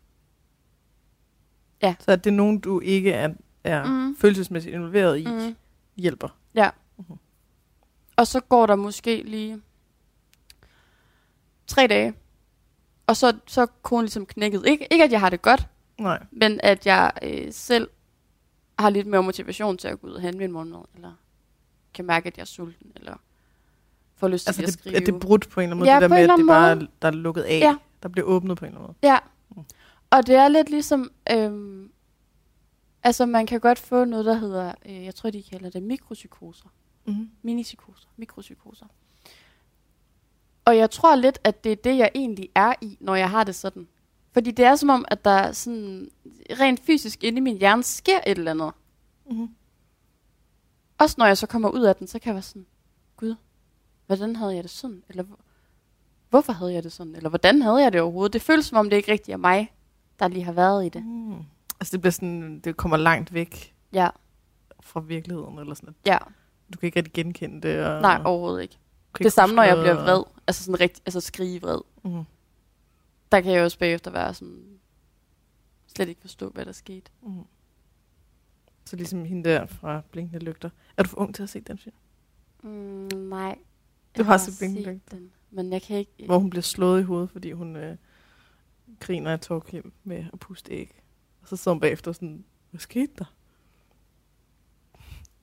Så 1.99 2.11
at 2.11 2.23
det 2.23 2.29
er 2.31 2.35
nogen, 2.35 2.59
du 2.59 2.79
ikke 2.79 3.11
er, 3.11 3.33
er 3.63 3.85
mm. 3.85 4.15
følelsesmæssigt 4.15 4.75
involveret 4.75 5.19
i, 5.19 5.25
mm. 5.25 5.55
hjælper. 5.95 6.37
Og 8.17 8.27
så 8.27 8.39
går 8.39 8.65
der 8.65 8.75
måske 8.75 9.23
lige 9.23 9.61
tre 11.67 11.87
dage, 11.87 12.13
og 13.07 13.17
så, 13.17 13.37
så 13.47 13.61
er 13.61 13.65
konen 13.81 14.03
ligesom 14.03 14.25
knækket. 14.25 14.63
Ikke, 14.67 14.87
ikke 14.91 15.03
at 15.03 15.11
jeg 15.11 15.19
har 15.19 15.29
det 15.29 15.41
godt, 15.41 15.67
Nej. 15.97 16.25
men 16.31 16.59
at 16.63 16.85
jeg 16.85 17.11
øh, 17.23 17.47
selv 17.51 17.89
har 18.79 18.89
lidt 18.89 19.07
mere 19.07 19.23
motivation 19.23 19.77
til 19.77 19.87
at 19.87 20.01
gå 20.01 20.07
ud 20.07 20.13
og 20.13 20.21
handle 20.21 20.39
min 20.39 20.51
morgenmad, 20.51 20.81
eller 20.95 21.13
kan 21.93 22.05
mærke, 22.05 22.27
at 22.27 22.37
jeg 22.37 22.41
er 22.41 22.45
sulten, 22.45 22.91
eller 22.95 23.15
får 24.15 24.27
lyst 24.27 24.43
til 24.45 24.49
Altså, 24.49 24.61
at 24.61 24.65
det, 24.67 24.73
skrive. 24.73 24.95
er 24.95 24.99
det 24.99 25.19
brudt 25.19 25.49
på 25.49 25.59
en 25.59 25.63
eller 25.63 25.75
anden 25.75 25.79
måde, 25.79 25.89
Ja, 25.89 25.95
det 25.95 26.01
der 26.01 26.07
med, 26.07 26.17
at 26.17 26.37
det 26.39 26.47
bare 26.47 26.75
måde. 26.75 26.85
er, 26.85 26.91
der 27.01 27.07
er 27.07 27.11
lukket 27.11 27.41
af. 27.41 27.59
Ja. 27.59 27.77
Der 28.03 28.09
bliver 28.09 28.25
åbnet 28.27 28.57
på 28.57 28.65
en 28.65 28.71
eller 28.71 28.81
anden 28.81 28.95
Ja. 29.03 29.17
Mm. 29.55 29.63
Og 30.09 30.27
det 30.27 30.35
er 30.35 30.47
lidt 30.47 30.69
ligesom, 30.69 31.11
øhm, 31.31 31.91
altså 33.03 33.25
man 33.25 33.45
kan 33.45 33.59
godt 33.59 33.79
få 33.79 34.05
noget, 34.05 34.25
der 34.25 34.33
hedder, 34.33 34.73
øh, 34.85 35.03
jeg 35.05 35.15
tror 35.15 35.29
de 35.29 35.43
kalder 35.43 35.69
det 35.69 35.83
mikropsykoser, 35.83 36.65
måde. 37.05 37.17
Mm-hmm. 37.17 37.29
minipsykoser, 37.41 38.07
mikropsykoser. 38.17 38.85
Og 40.65 40.77
jeg 40.77 40.91
tror 40.91 41.15
lidt, 41.15 41.39
at 41.43 41.63
det 41.63 41.71
er 41.71 41.75
det, 41.75 41.97
jeg 41.97 42.11
egentlig 42.15 42.49
er 42.55 42.73
i, 42.81 42.97
når 42.99 43.15
jeg 43.15 43.29
har 43.29 43.43
det 43.43 43.55
sådan. 43.55 43.87
Fordi 44.31 44.51
det 44.51 44.65
er 44.65 44.75
som 44.75 44.89
om, 44.89 45.05
at 45.07 45.25
der 45.25 45.51
sådan, 45.51 46.09
rent 46.59 46.79
fysisk 46.85 47.23
inde 47.23 47.37
i 47.37 47.41
min 47.41 47.57
hjerne 47.57 47.83
sker 47.83 48.19
et 48.27 48.37
eller 48.37 48.51
andet. 48.51 48.71
Mm-hmm. 49.31 49.49
Også 50.99 51.15
når 51.17 51.25
jeg 51.25 51.37
så 51.37 51.47
kommer 51.47 51.69
ud 51.69 51.81
af 51.81 51.95
den, 51.95 52.07
så 52.07 52.19
kan 52.19 52.27
jeg 52.29 52.35
være 52.35 52.41
sådan, 52.41 52.65
Gud, 53.17 53.35
hvordan 54.05 54.35
havde 54.35 54.55
jeg 54.55 54.63
det 54.63 54.71
sådan? 54.71 55.03
Eller 55.09 55.23
hvor- 55.23 55.39
hvorfor 56.29 56.53
havde 56.53 56.73
jeg 56.73 56.83
det 56.83 56.91
sådan? 56.91 57.15
Eller 57.15 57.29
hvordan 57.29 57.61
havde 57.61 57.77
jeg 57.77 57.93
det 57.93 58.01
overhovedet? 58.01 58.33
Det 58.33 58.41
føles 58.41 58.65
som 58.65 58.77
om, 58.77 58.89
det 58.89 58.97
ikke 58.97 59.11
rigtig 59.11 59.31
er 59.31 59.37
mig, 59.37 59.73
der 60.19 60.27
lige 60.27 60.43
har 60.43 60.51
været 60.51 60.85
i 60.85 60.89
det. 60.89 61.05
Mm. 61.05 61.37
Altså 61.79 61.91
det 61.91 62.01
bliver 62.01 62.11
sådan, 62.11 62.59
det 62.59 62.77
kommer 62.77 62.97
langt 62.97 63.33
væk 63.33 63.75
Ja, 63.93 64.09
fra 64.81 64.99
virkeligheden, 64.99 65.59
eller 65.59 65.73
sådan, 65.73 65.95
ja. 66.05 66.17
du 66.73 66.77
kan 66.79 66.87
ikke 66.87 66.97
rigtig 66.97 67.13
genkende 67.13 67.61
det. 67.67 67.85
Og 67.85 68.01
Nej, 68.01 68.21
overhovedet 68.25 68.61
ikke. 68.61 68.73
kan 68.73 68.79
Det 69.17 69.19
ikke 69.25 69.29
samme, 69.31 69.55
når 69.55 69.63
jeg 69.63 69.77
bliver 69.77 69.93
vred. 70.03 70.23
Altså 70.47 70.63
sådan 70.63 70.79
rigtig, 70.79 71.03
altså 71.05 71.19
skrige 71.21 71.61
vred. 71.61 71.79
Mm. 72.03 72.23
Der 73.31 73.41
kan 73.41 73.51
jeg 73.53 73.63
også 73.63 73.79
bagefter 73.79 74.11
være 74.11 74.33
sådan, 74.33 74.63
slet 75.95 76.09
ikke 76.09 76.21
forstå, 76.21 76.49
hvad 76.49 76.65
der 76.65 76.71
skete. 76.71 77.11
Mm. 77.21 77.43
Så 78.89 78.95
ligesom 78.95 79.25
hende 79.25 79.49
der 79.49 79.65
fra 79.65 80.01
Blinkende 80.11 80.45
Lygter. 80.45 80.69
Er 80.97 81.03
du 81.03 81.09
for 81.09 81.17
ung 81.19 81.35
til 81.35 81.43
at 81.43 81.49
se 81.49 81.59
den 81.59 81.77
film? 81.77 81.95
Mm, 82.63 82.69
nej. 83.29 83.55
Du 84.17 84.21
Jeg 84.21 84.25
har 84.25 84.37
set 84.37 84.53
Blinkende 84.59 84.93
Lygter. 84.93 85.17
den, 85.17 85.31
men 85.51 85.73
jeg 85.73 85.81
kan 85.81 85.97
ikke... 85.97 86.11
Hvor 86.25 86.37
hun 86.39 86.49
bliver 86.49 86.61
slået 86.63 86.99
i 87.01 87.03
hovedet, 87.03 87.29
fordi 87.31 87.51
hun 87.51 87.75
øh, 87.75 87.95
griner 88.99 89.31
af 89.31 89.39
Torkild 89.39 89.83
med 90.03 90.25
at 90.33 90.39
puste 90.39 90.71
æg. 90.71 91.01
Og 91.41 91.47
så 91.47 91.55
sidder 91.55 91.71
hun 91.75 91.79
bagefter 91.81 92.11
sådan, 92.11 92.43
hvad 92.71 92.79
skete 92.79 93.11
der? 93.19 93.33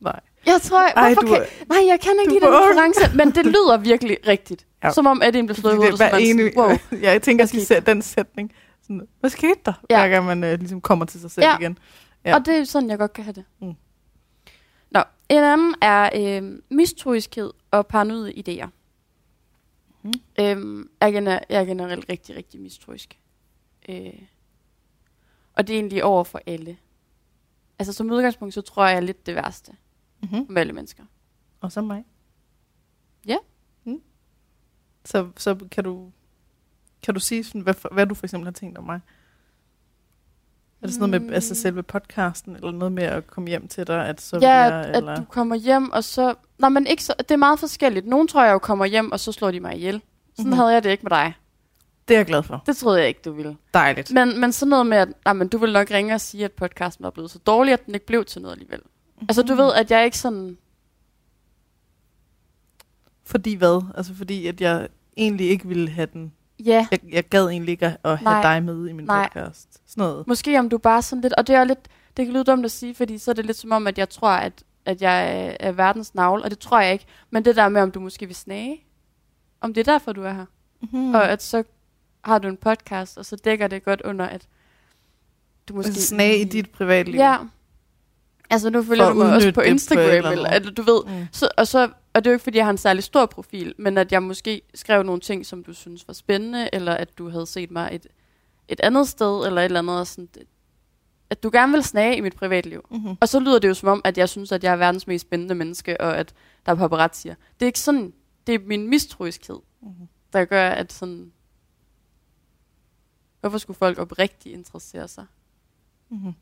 Nej. 0.01 0.21
Jeg 0.47 0.61
tror, 0.63 0.79
Ej, 0.89 1.15
hvorfor 1.15 1.21
du, 1.21 1.27
kan, 1.35 1.43
nej, 1.69 1.79
jeg 1.87 2.01
kan 2.01 2.13
ikke 2.21 2.33
lide 2.33 2.47
den 2.47 2.55
reference, 2.55 3.17
men 3.17 3.31
det 3.35 3.47
lyder 3.47 3.77
virkelig 3.79 4.19
rigtigt. 4.27 4.67
Ja. 4.83 4.93
Som 4.93 5.07
om, 5.07 5.23
at 5.23 5.37
en 5.37 5.47
bliver 5.47 5.57
slået 5.57 5.73
i 5.73 5.77
hovedet, 5.77 5.99
det 5.99 6.07
er 6.07 6.15
og 6.15 6.21
sådan, 6.21 6.53
wow. 6.57 6.69
ja, 7.03 7.13
jeg 7.13 7.23
tænker 7.23 7.45
især 7.57 7.81
den 7.81 8.03
sætning. 8.03 8.53
Sådan, 8.83 9.09
hvad 9.21 9.31
skete 9.31 9.61
der? 9.65 9.73
Ja. 9.91 9.97
Hver 10.01 10.09
gang 10.09 10.27
man 10.27 10.45
øh, 10.45 10.59
ligesom 10.59 10.81
kommer 10.81 11.05
til 11.05 11.21
sig 11.21 11.31
selv 11.31 11.45
Ja. 11.47 11.59
igen. 11.59 11.79
Ja. 12.27 12.35
Og 12.35 12.47
det 12.47 12.55
er 12.55 12.65
sådan, 12.65 12.91
jeg 12.91 12.99
godt 12.99 13.13
kan 13.13 13.25
have 13.25 13.33
det. 13.33 13.45
Mm. 13.59 13.75
Nå, 14.91 15.01
en 15.29 15.43
anden 15.43 15.75
er 15.83 16.11
øh, 16.15 16.59
mistroiskhed 16.69 17.53
og 17.71 17.87
paranoide 17.87 18.33
idéer. 18.33 18.69
Mm. 20.03 20.13
Øhm, 20.41 20.91
jeg, 21.01 21.15
er 21.15 21.39
jeg 21.49 21.61
er 21.61 21.65
generelt 21.65 22.07
rigtig, 22.09 22.37
rigtig 22.37 22.61
mistroisk. 22.61 23.19
Øh, 23.89 24.23
og 25.55 25.67
det 25.67 25.75
er 25.75 25.79
egentlig 25.79 26.05
over 26.05 26.25
for 26.25 26.41
alle. 26.47 26.77
Altså 27.79 27.93
som 27.93 28.11
udgangspunkt, 28.11 28.55
så 28.55 28.61
tror 28.61 28.85
jeg, 28.85 28.91
jeg 28.91 28.97
er 28.97 29.01
lidt 29.07 29.27
det 29.27 29.35
værste 29.35 29.73
Mm-hmm. 30.23 30.47
om 30.49 30.57
alle 30.57 30.73
mennesker. 30.73 31.05
Og 31.61 31.73
så 31.73 31.83
mig. 31.83 32.05
Ja. 33.27 33.37
Mm. 33.85 34.03
Så, 35.05 35.31
så 35.37 35.55
kan 35.71 35.85
du 35.85 36.11
kan 37.03 37.15
du 37.15 37.21
sige, 37.21 37.45
sådan, 37.45 37.61
hvad, 37.61 37.75
hvad 37.93 38.07
du 38.07 38.15
for 38.15 38.27
eksempel 38.27 38.47
har 38.47 38.53
tænkt 38.53 38.79
om 38.79 38.85
mig? 38.85 39.01
Er 40.83 40.87
det 40.87 40.95
sådan 40.95 41.09
noget 41.09 41.23
med 41.23 41.29
Mm. 41.31 41.35
altså 41.35 41.55
selve 41.55 41.83
podcasten, 41.83 42.57
eller 42.57 42.71
noget 42.71 42.93
med 42.93 43.03
at 43.03 43.27
komme 43.27 43.49
hjem 43.49 43.69
til 43.69 43.87
dig, 43.87 44.07
at 44.07 44.21
så 44.21 44.37
ja, 44.37 44.39
bliver, 44.41 44.81
at, 44.81 44.97
eller? 44.97 45.13
at 45.13 45.19
du 45.19 45.25
kommer 45.25 45.57
hjem, 45.57 45.91
og 45.93 46.05
så... 46.05 46.35
Nej, 46.59 46.69
men 46.69 46.87
ikke 46.87 47.03
så, 47.05 47.15
det 47.19 47.31
er 47.31 47.37
meget 47.37 47.59
forskelligt. 47.59 48.07
Nogle 48.07 48.29
tror 48.29 48.45
jeg 48.45 48.53
jo 48.53 48.59
kommer 48.59 48.85
hjem, 48.85 49.13
og 49.13 49.21
så 49.21 49.33
slår 49.33 49.51
de 49.51 49.61
mig 49.61 49.75
ihjel. 49.77 49.95
Sådan 49.95 50.03
Mhm. 50.39 50.47
mm-hmm. 50.47 50.59
havde 50.59 50.73
jeg 50.73 50.85
det 50.85 50.91
ikke 50.91 51.03
med 51.03 51.11
dig. 51.11 51.35
Det 52.09 52.15
er 52.15 52.19
jeg 52.19 52.27
glad 52.27 52.43
for. 52.43 52.63
Det 52.67 52.77
troede 52.77 52.99
jeg 52.99 53.09
ikke, 53.09 53.21
du 53.25 53.33
ville. 53.33 53.57
Dejligt. 53.75 54.13
Men, 54.13 54.41
men 54.41 54.53
sådan 54.53 54.71
noget 54.71 54.87
med, 54.87 54.97
at 54.97 55.09
nej, 55.25 55.33
men 55.35 55.49
du 55.49 55.59
vil 55.59 55.73
nok 55.73 55.91
ringe 55.91 56.15
og 56.15 56.21
sige, 56.21 56.45
at 56.45 56.53
podcasten 56.53 57.03
var 57.03 57.11
blevet 57.11 57.31
så 57.31 57.39
dårlig, 57.39 57.73
at 57.73 57.87
den 57.87 57.95
ikke 57.95 58.07
blev 58.07 58.25
til 58.25 58.43
noget 58.43 58.53
alligevel. 58.55 58.81
Mm. 59.21 59.27
Altså, 59.29 59.43
du 59.43 59.55
ved, 59.55 59.73
at 59.75 59.91
jeg 59.91 60.05
ikke 60.05 60.19
sådan... 60.19 60.57
Fordi 63.25 63.55
hvad? 63.55 63.83
Altså 63.97 64.15
fordi, 64.15 64.47
at 64.47 64.61
jeg 64.61 64.89
egentlig 65.17 65.49
ikke 65.49 65.69
ville 65.69 65.89
have 65.89 66.09
den... 66.13 66.33
Ja, 66.65 66.87
Jeg, 66.91 67.01
jeg 67.13 67.25
gad 67.25 67.47
egentlig 67.49 67.73
ikke 67.73 67.87
at, 67.87 67.97
at 68.05 68.19
have 68.19 68.25
Nej. 68.25 68.43
dig 68.43 68.63
med 68.63 68.89
i 68.89 68.93
min 68.93 69.05
Nej. 69.07 69.29
podcast. 69.29 69.69
Sådan 69.87 70.03
noget. 70.03 70.27
måske 70.27 70.59
om 70.59 70.69
du 70.69 70.79
bare 70.79 71.03
sådan 71.03 71.23
lidt... 71.23 71.33
Og 71.33 71.47
det 71.47 71.55
er 71.55 71.65
lidt... 71.65 71.89
Det 72.17 72.27
kan 72.27 72.33
lyde 72.33 72.45
dumt 72.45 72.65
at 72.65 72.71
sige, 72.71 72.95
fordi 72.95 73.19
så 73.19 73.31
er 73.31 73.35
det 73.35 73.47
lidt 73.47 73.57
som 73.57 73.73
om, 73.73 73.87
at 73.87 73.99
jeg 73.99 74.09
tror, 74.09 74.29
at, 74.29 74.53
at 74.85 75.03
jeg 75.03 75.47
er, 75.47 75.57
er 75.61 75.73
verdens 75.73 76.15
navl, 76.15 76.43
og 76.43 76.51
det 76.51 76.59
tror 76.59 76.81
jeg 76.81 76.93
ikke. 76.93 77.05
Men 77.31 77.45
det 77.45 77.57
der 77.57 77.69
med, 77.69 77.83
om 77.83 77.91
du 77.91 78.01
måske 78.01 78.27
vil 78.27 78.35
snage, 78.37 78.81
om 79.61 79.75
det 79.75 79.89
er 79.89 79.93
derfor, 79.93 80.13
du 80.13 80.23
er 80.23 80.33
her. 80.33 80.45
Mm. 80.83 80.99
Mm. 80.99 81.15
Og 81.15 81.29
at 81.31 81.43
så 81.43 81.63
har 82.25 82.39
du 82.39 82.49
en 82.49 82.57
podcast, 82.57 83.19
og 83.19 83.25
så 83.27 83.37
dækker 83.37 83.67
det 83.69 83.85
godt 83.85 84.01
under, 84.01 84.25
at 84.27 84.47
du 85.69 85.75
måske... 85.75 85.95
snage 85.95 86.39
i 86.39 86.45
dit 86.45 86.71
privatliv. 86.71 87.15
Ja. 87.19 87.37
Altså, 88.51 88.71
nu 88.71 88.83
følger 88.83 89.05
For 89.05 89.13
du 89.13 89.19
mig 89.19 89.35
også 89.35 89.47
på 89.47 89.47
det 89.47 89.55
på 89.55 89.61
Instagram, 89.61 90.05
eller 90.05 90.31
eller, 90.31 90.51
eller 90.51 90.71
du 90.71 90.83
ved, 90.83 91.03
Mm. 91.07 91.27
Så, 91.33 91.49
og, 91.57 91.67
så, 91.67 91.89
og 92.17 92.25
det 92.25 92.31
er 92.31 92.33
jo 92.33 92.35
ikke, 92.35 92.45
fordi 92.45 92.59
jeg 92.59 92.67
har 92.67 92.71
en 92.71 92.79
særlig 92.79 93.05
stor 93.05 93.27
profil, 93.27 93.75
men 93.79 93.99
at 93.99 94.13
jeg 94.13 94.23
måske 94.23 94.63
skrev 94.75 95.03
nogle 95.03 95.21
ting, 95.21 95.47
som 95.47 95.65
du 95.65 95.73
synes 95.73 96.09
var 96.09 96.15
spændende, 96.15 96.69
eller 96.73 96.95
at 96.95 97.19
du 97.19 97.29
havde 97.29 97.47
set 97.47 97.71
mig 97.71 97.89
et, 97.93 98.07
et 98.69 98.81
andet 98.81 99.09
sted, 99.09 99.47
eller 99.47 99.61
et 99.61 99.65
eller 99.65 99.79
andet. 99.79 100.01
og 100.01 100.07
Sådan, 100.07 100.29
at 101.31 101.43
du 101.43 101.51
gerne 101.53 101.73
vil 101.73 101.83
snage 101.83 102.17
i 102.17 102.21
mit 102.21 102.37
privatliv. 102.37 102.87
Mm-hmm. 102.91 103.17
Og 103.21 103.29
så 103.29 103.41
lyder 103.41 103.59
det 103.59 103.69
jo 103.69 103.75
som 103.75 103.89
om, 103.89 104.01
at 104.05 104.19
jeg 104.19 104.29
synes, 104.29 104.53
at 104.53 104.65
jeg 104.65 104.73
er 104.73 104.77
verdens 104.77 105.07
mest 105.07 105.23
spændende 105.23 105.55
menneske, 105.55 106.01
og 106.01 106.19
at 106.19 106.35
der 106.67 106.73
er 106.73 106.77
paparazzier. 106.77 107.35
Det 107.35 107.63
er 107.63 107.67
ikke 107.67 107.81
sådan, 107.81 108.13
det 108.47 108.55
er 108.55 108.59
min 108.67 108.89
mistroiskhed, 108.89 109.59
Mm-hmm. 109.83 110.09
der 110.33 110.45
gør, 110.45 110.69
at 110.69 110.93
sådan... 110.93 111.33
Hvorfor 113.41 113.59
skulle 113.59 113.77
folk 113.77 113.99
oprigtigt 113.99 114.55
interessere 114.55 115.09
sig? 115.09 115.27
Mm-hmm. 116.09 116.33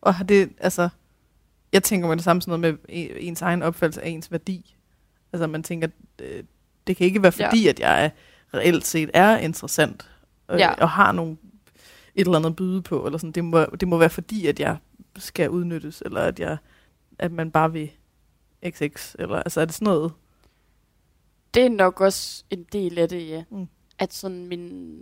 Og 0.00 0.14
har 0.14 0.24
det, 0.24 0.52
altså, 0.58 0.88
jeg 1.74 1.82
tænker 1.82 2.08
med 2.08 2.16
det 2.16 2.24
samme 2.24 2.42
sådan 2.42 2.60
noget 2.60 2.78
med 2.88 2.96
e- 2.96 3.18
ens 3.18 3.42
egen 3.42 3.62
opfattelse 3.62 4.02
af 4.02 4.08
ens 4.08 4.30
værdi. 4.32 4.76
Altså 5.32 5.46
man 5.46 5.62
tænker, 5.62 5.88
øh, 6.22 6.44
det 6.86 6.96
kan 6.96 7.06
ikke 7.06 7.22
være 7.22 7.32
Ja. 7.38 7.46
fordi, 7.48 7.68
at 7.68 7.80
jeg 7.80 8.12
reelt 8.54 8.86
set 8.86 9.10
er 9.14 9.36
interessant, 9.38 10.10
øh, 10.50 10.58
Ja. 10.58 10.72
og 10.74 10.90
har 10.90 11.12
nogle, 11.12 11.36
et 12.14 12.20
eller 12.26 12.36
andet 12.38 12.50
at 12.50 12.56
byde 12.56 12.82
på, 12.82 13.06
eller 13.06 13.18
sådan. 13.18 13.32
Det 13.32 13.44
må, 13.44 13.64
det 13.64 13.88
må 13.88 13.98
være 13.98 14.10
fordi, 14.10 14.46
at 14.46 14.60
jeg 14.60 14.76
skal 15.16 15.50
udnyttes, 15.50 16.02
eller 16.06 16.20
at, 16.20 16.40
jeg, 16.40 16.56
at 17.18 17.32
man 17.32 17.50
bare 17.50 17.72
vil 17.72 17.90
XX? 18.70 19.14
Eller 19.18 19.36
altså, 19.36 19.60
er 19.60 19.64
det 19.64 19.74
sådan 19.74 19.86
noget? 19.86 20.12
Det 21.54 21.62
er 21.66 21.68
nok 21.70 22.00
også 22.00 22.44
en 22.50 22.64
del 22.72 22.98
af 22.98 23.08
det, 23.08 23.28
ja. 23.28 23.44
Mm. 23.50 23.68
At 23.98 24.14
sådan 24.14 24.46
min 24.46 24.96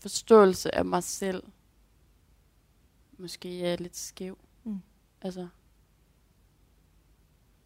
forståelse 0.00 0.74
af 0.74 0.84
mig 0.84 1.02
selv 1.02 1.42
måske 3.18 3.64
er 3.66 3.76
lidt 3.76 3.96
skæv. 3.96 4.38
Mm. 4.64 4.78
Altså. 5.22 5.48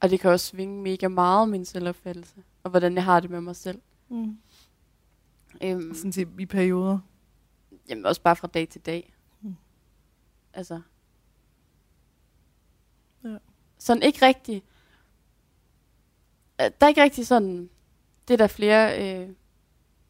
Og 0.00 0.10
det 0.10 0.20
kan 0.20 0.30
også 0.30 0.46
svinge 0.46 0.82
mega 0.82 1.08
meget, 1.08 1.48
min 1.48 1.64
selvopfattelse. 1.64 2.42
Og 2.62 2.70
hvordan 2.70 2.94
jeg 2.94 3.04
har 3.04 3.20
det 3.20 3.30
med 3.30 3.40
mig 3.40 3.56
selv. 3.56 3.80
Mm. 4.08 4.38
Øhm, 5.62 5.94
Sådan 5.94 6.12
til, 6.12 6.28
i 6.38 6.46
perioder? 6.46 6.98
jamen 7.88 8.06
også 8.06 8.22
bare 8.22 8.36
fra 8.36 8.46
dag 8.48 8.68
til 8.68 8.80
dag. 8.80 9.14
Mm. 9.40 9.54
Altså. 10.52 10.80
Ja. 13.24 13.36
Sådan 13.78 14.02
ikke 14.02 14.26
rigtig. 14.26 14.62
Øh, 16.60 16.70
Der 16.80 16.86
er 16.86 16.88
ikke 16.88 17.02
rigtig 17.02 17.26
sådan. 17.26 17.70
Det 18.28 18.34
er 18.34 18.38
der 18.38 18.46
flere, 18.46 19.02
øh, 19.22 19.28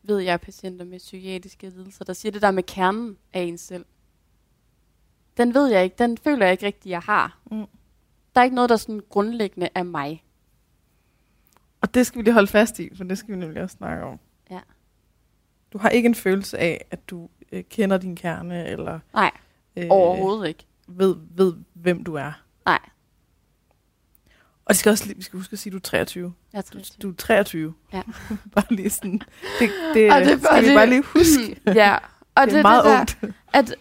ved 0.02 0.18
jeg, 0.18 0.40
patienter 0.40 0.84
med 0.84 0.98
psykiatriske 0.98 1.68
lidelser, 1.70 2.04
der 2.04 2.12
siger 2.12 2.32
det 2.32 2.42
der 2.42 2.50
med 2.50 2.62
kernen 2.62 3.18
af 3.32 3.40
en 3.42 3.58
selv. 3.58 3.84
Den 5.36 5.54
ved 5.54 5.66
jeg 5.66 5.84
ikke. 5.84 5.96
Den 5.98 6.18
føler 6.18 6.46
jeg 6.46 6.52
ikke 6.52 6.66
rigtig, 6.66 6.90
jeg 6.90 7.00
har. 7.00 7.38
Mm. 7.50 7.66
Der 8.36 8.40
er 8.40 8.44
ikke 8.44 8.54
noget, 8.54 8.68
der 8.68 8.74
er 8.74 8.78
sådan 8.78 9.00
grundlæggende 9.10 9.68
af 9.74 9.84
mig. 9.84 10.24
Og 11.80 11.94
det 11.94 12.06
skal 12.06 12.18
vi 12.18 12.22
lige 12.24 12.34
holde 12.34 12.46
fast 12.48 12.78
i, 12.78 12.90
for 12.96 13.04
det 13.04 13.18
skal 13.18 13.34
vi 13.34 13.38
nemlig 13.40 13.62
også 13.62 13.76
snakke 13.76 14.04
om. 14.04 14.18
Ja. 14.50 14.60
Du 15.72 15.78
har 15.78 15.88
ikke 15.88 16.06
en 16.06 16.14
følelse 16.14 16.58
af, 16.58 16.84
at 16.90 17.10
du 17.10 17.28
øh, 17.52 17.64
kender 17.70 17.98
din 17.98 18.16
kerne, 18.16 18.66
eller 18.68 18.98
Nej, 19.14 19.30
øh, 19.76 19.86
overhovedet 19.90 20.48
ikke. 20.48 20.66
ved, 20.88 21.16
ved, 21.30 21.54
hvem 21.74 22.04
du 22.04 22.14
er. 22.14 22.32
Nej, 22.66 22.78
Og 24.64 24.68
det 24.68 24.76
skal 24.76 24.90
også, 24.90 25.06
lige- 25.06 25.16
vi 25.16 25.22
skal 25.22 25.36
huske 25.38 25.52
at 25.52 25.58
sige, 25.58 25.70
at 25.70 25.72
du 25.72 25.76
er 25.78 25.80
23. 25.80 26.32
jeg 26.52 26.64
Du, 26.64 26.70
tror 26.72 26.78
det. 26.80 27.02
du 27.02 27.10
er 27.10 27.14
23. 27.14 27.74
Ja. 27.92 28.02
bare 28.54 28.64
lige 28.70 28.90
sådan. 28.90 29.20
Det, 29.58 29.70
det, 29.94 30.12
Og 30.12 30.20
det 30.20 30.32
er 30.32 30.36
skal 30.38 30.40
bare 30.40 30.60
vi 30.60 30.68
det- 30.68 30.76
bare 30.76 30.86
lige 30.88 31.02
huske. 31.02 31.60
ja, 31.82 31.96
og 32.34 32.46
det 32.46 32.54
er 32.58 32.62
meget 32.62 32.84
det 32.84 32.92
der, 32.92 32.98
ungt. 33.00 33.36
at 33.52 33.74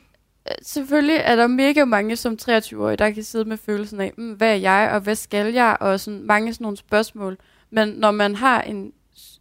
selvfølgelig 0.61 1.15
er 1.23 1.35
der 1.35 1.47
mega 1.47 1.85
mange 1.85 2.15
som 2.15 2.37
23-årige, 2.41 2.97
der 2.97 3.11
kan 3.11 3.23
sidde 3.23 3.45
med 3.45 3.57
følelsen 3.57 4.01
af, 4.01 4.13
mm, 4.17 4.31
hvad 4.33 4.49
er 4.51 4.55
jeg, 4.55 4.89
og 4.93 4.99
hvad 5.01 5.15
skal 5.15 5.53
jeg, 5.53 5.77
og 5.79 5.99
sådan 5.99 6.23
mange 6.23 6.53
sådan 6.53 6.63
nogle 6.63 6.77
spørgsmål. 6.77 7.37
Men 7.69 7.87
når 7.89 8.11
man 8.11 8.35
har 8.35 8.61
en, 8.61 8.93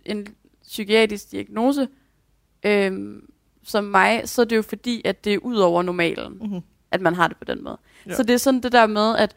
en 0.05 0.27
psykiatrisk 0.63 1.31
diagnose, 1.31 1.89
øhm, 2.67 3.29
som 3.65 3.85
mig, 3.85 4.23
så 4.25 4.41
er 4.43 4.45
det 4.47 4.57
jo 4.57 4.63
fordi, 4.63 5.03
at 5.05 5.25
det 5.25 5.35
er 5.35 5.39
ud 5.39 5.57
over 5.57 5.83
normalen, 5.83 6.33
Mm-hmm. 6.41 6.61
at 6.91 7.01
man 7.01 7.15
har 7.15 7.29
det 7.29 7.37
på 7.37 7.45
den 7.45 7.65
måde. 7.65 7.79
Ja. 8.07 8.15
Så 8.15 8.23
det 8.23 8.35
er 8.35 8.39
sådan 8.39 8.61
det 8.61 8.73
der 8.73 8.87
med, 8.87 9.17
at 9.17 9.37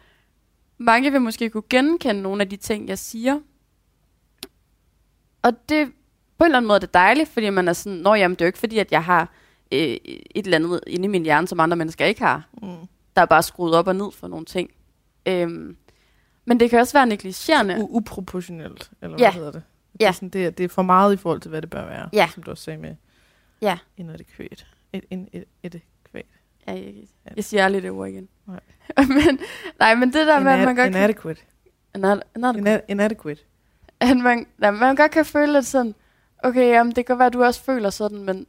mange 0.78 1.12
vil 1.12 1.22
måske 1.22 1.50
kunne 1.50 1.64
genkende 1.70 2.22
nogle 2.22 2.42
af 2.42 2.50
de 2.50 2.58
ting, 2.58 2.88
jeg 2.88 2.98
siger. 3.00 3.40
Og 5.42 5.70
det 5.70 5.92
på 6.38 6.44
en 6.44 6.46
eller 6.46 6.58
anden 6.58 6.68
måde 6.68 6.76
er 6.76 6.80
det 6.80 6.94
dejligt, 6.94 7.30
fordi 7.30 7.50
man 7.50 7.68
er 7.68 7.74
sådan, 7.74 7.98
nå 7.98 8.14
jamen, 8.14 8.36
det 8.36 8.42
er 8.42 8.46
jo 8.46 8.48
ikke 8.48 8.60
fordi, 8.60 8.78
at 8.78 8.92
jeg 8.92 9.04
har 9.04 9.34
øh, 9.72 9.80
et 9.80 10.46
eller 10.46 10.56
andet 10.58 10.80
inde 10.88 11.06
i 11.06 11.08
min 11.08 11.24
hjerne, 11.24 11.48
som 11.48 11.60
andre 11.60 11.78
mennesker 11.78 12.06
ikke 12.06 12.22
har. 12.22 12.48
Mm. 12.62 12.68
Der 13.16 13.22
er 13.22 13.26
bare 13.26 13.44
skruet 13.44 13.76
op 13.76 13.88
og 13.88 13.96
ned 13.96 14.12
for 14.12 14.28
nogle 14.28 14.46
ting. 14.46 14.70
Øhm, 15.26 15.78
men 16.46 16.60
det 16.60 16.70
kan 16.70 16.80
også 16.80 16.94
være 16.94 17.06
negligerende. 17.06 17.76
U- 17.76 17.88
uproportionelt, 17.90 18.92
eller 19.02 19.18
Ja. 19.20 19.26
hvad 19.32 19.34
hedder 19.34 19.52
det? 19.52 19.64
Det, 19.94 20.02
Ja. 20.02 20.08
er 20.08 20.12
sådan, 20.12 20.30
det, 20.30 20.46
er, 20.46 20.50
det 20.50 20.64
er 20.64 20.68
for 20.70 20.82
meget 20.82 21.14
i 21.14 21.18
forhold 21.18 21.42
til, 21.42 21.50
hvad 21.50 21.62
det 21.62 21.70
bør 21.70 21.86
være, 21.86 22.10
Ja. 22.14 22.30
som 22.34 22.44
du 22.44 22.52
også 22.52 22.64
sagde 22.64 22.80
med 22.80 22.96
Ja. 23.62 23.78
inadekvat. 23.98 24.66
Et, 24.94 25.06
en, 25.10 25.28
et, 25.34 25.44
et, 25.64 25.76
et, 25.76 25.82
Ja, 26.68 26.74
jeg, 26.74 26.94
jeg 27.36 27.44
siger 27.44 27.66
aldrig 27.66 27.84
det 27.84 27.92
ord 27.92 28.08
igen. 28.10 28.28
Nej. 28.48 28.60
men, 29.08 29.40
nej, 29.80 29.96
men 29.96 30.14
det 30.14 30.28
der 30.28 30.40
med, 30.40 30.52
at 30.52 30.60
man 30.60 30.76
godt 30.76 30.78
kan... 30.78 30.88
inadequate. 30.88 31.42
Inad, 31.96 32.20
inad, 32.36 32.56
Ina- 32.56 32.86
inadequate. 32.88 33.42
at 34.00 34.18
man, 34.18 34.46
nej, 34.58 34.72
man 34.72 34.96
godt 34.96 35.12
kan 35.12 35.26
føle 35.26 35.54
lidt 35.54 35.66
sådan, 35.66 35.96
okay, 36.44 36.68
jamen, 36.70 36.96
det 36.96 37.06
kan 37.06 37.18
være, 37.20 37.26
at 37.28 37.34
du 37.34 37.44
også 37.44 37.64
føler 37.64 37.90
sådan, 37.90 38.24
men 38.24 38.48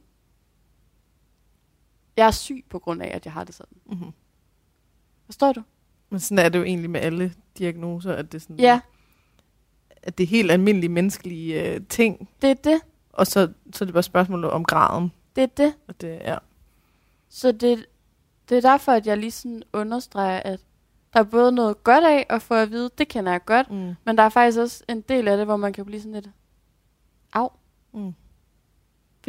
jeg 2.19 2.27
er 2.27 2.31
syg 2.31 2.65
på 2.69 2.79
grund 2.79 3.01
af, 3.01 3.11
at 3.15 3.25
jeg 3.25 3.33
har 3.33 3.43
det 3.43 3.55
sådan. 3.55 3.77
Mm-hmm. 3.85 4.11
Forstår 5.25 5.51
du? 5.53 5.61
Men 6.09 6.19
sådan 6.19 6.45
er 6.45 6.49
det 6.49 6.59
jo 6.59 6.63
egentlig 6.63 6.89
med 6.89 6.99
alle 7.01 7.33
diagnoser, 7.57 8.13
at 8.13 8.31
det 8.31 8.37
er, 8.37 8.41
sådan, 8.41 8.59
Ja, 8.59 8.79
at 10.03 10.17
det 10.17 10.23
er 10.23 10.27
helt 10.27 10.51
almindelige 10.51 10.89
menneskelige 10.89 11.73
øh, 11.73 11.81
ting, 11.89 12.29
det 12.41 12.49
er 12.49 12.53
det. 12.53 12.81
og 13.13 13.27
så, 13.27 13.51
så 13.73 13.83
er 13.83 13.85
det 13.85 13.93
bare 13.93 14.03
spørgsmål 14.03 14.45
om 14.45 14.65
graden. 14.65 15.11
Det 15.35 15.43
er 15.43 15.47
det. 15.47 15.73
Og 15.87 16.01
det, 16.01 16.07
ja. 16.07 16.37
Så 17.29 17.51
det, 17.51 17.85
det 18.49 18.57
er 18.57 18.61
derfor, 18.61 18.91
at 18.91 19.07
jeg 19.07 19.17
lige 19.17 19.31
sådan 19.31 19.63
understreger, 19.73 20.39
at 20.45 20.59
der 21.13 21.19
er 21.19 21.23
både 21.23 21.51
noget 21.51 21.83
godt 21.83 22.03
af 22.03 22.25
at 22.29 22.41
få 22.41 22.53
at 22.53 22.71
vide, 22.71 22.89
det 22.97 23.07
kender 23.07 23.31
jeg 23.31 23.45
godt, 23.45 23.71
Mm. 23.71 23.93
men 24.05 24.17
der 24.17 24.23
er 24.23 24.29
faktisk 24.29 24.59
også 24.59 24.83
en 24.89 25.01
del 25.01 25.27
af 25.27 25.37
det, 25.37 25.45
hvor 25.45 25.57
man 25.57 25.73
kan 25.73 25.85
blive 25.85 25.99
sådan 26.01 26.13
lidt, 26.13 26.29
af. 27.33 27.47
Mm. 27.93 28.13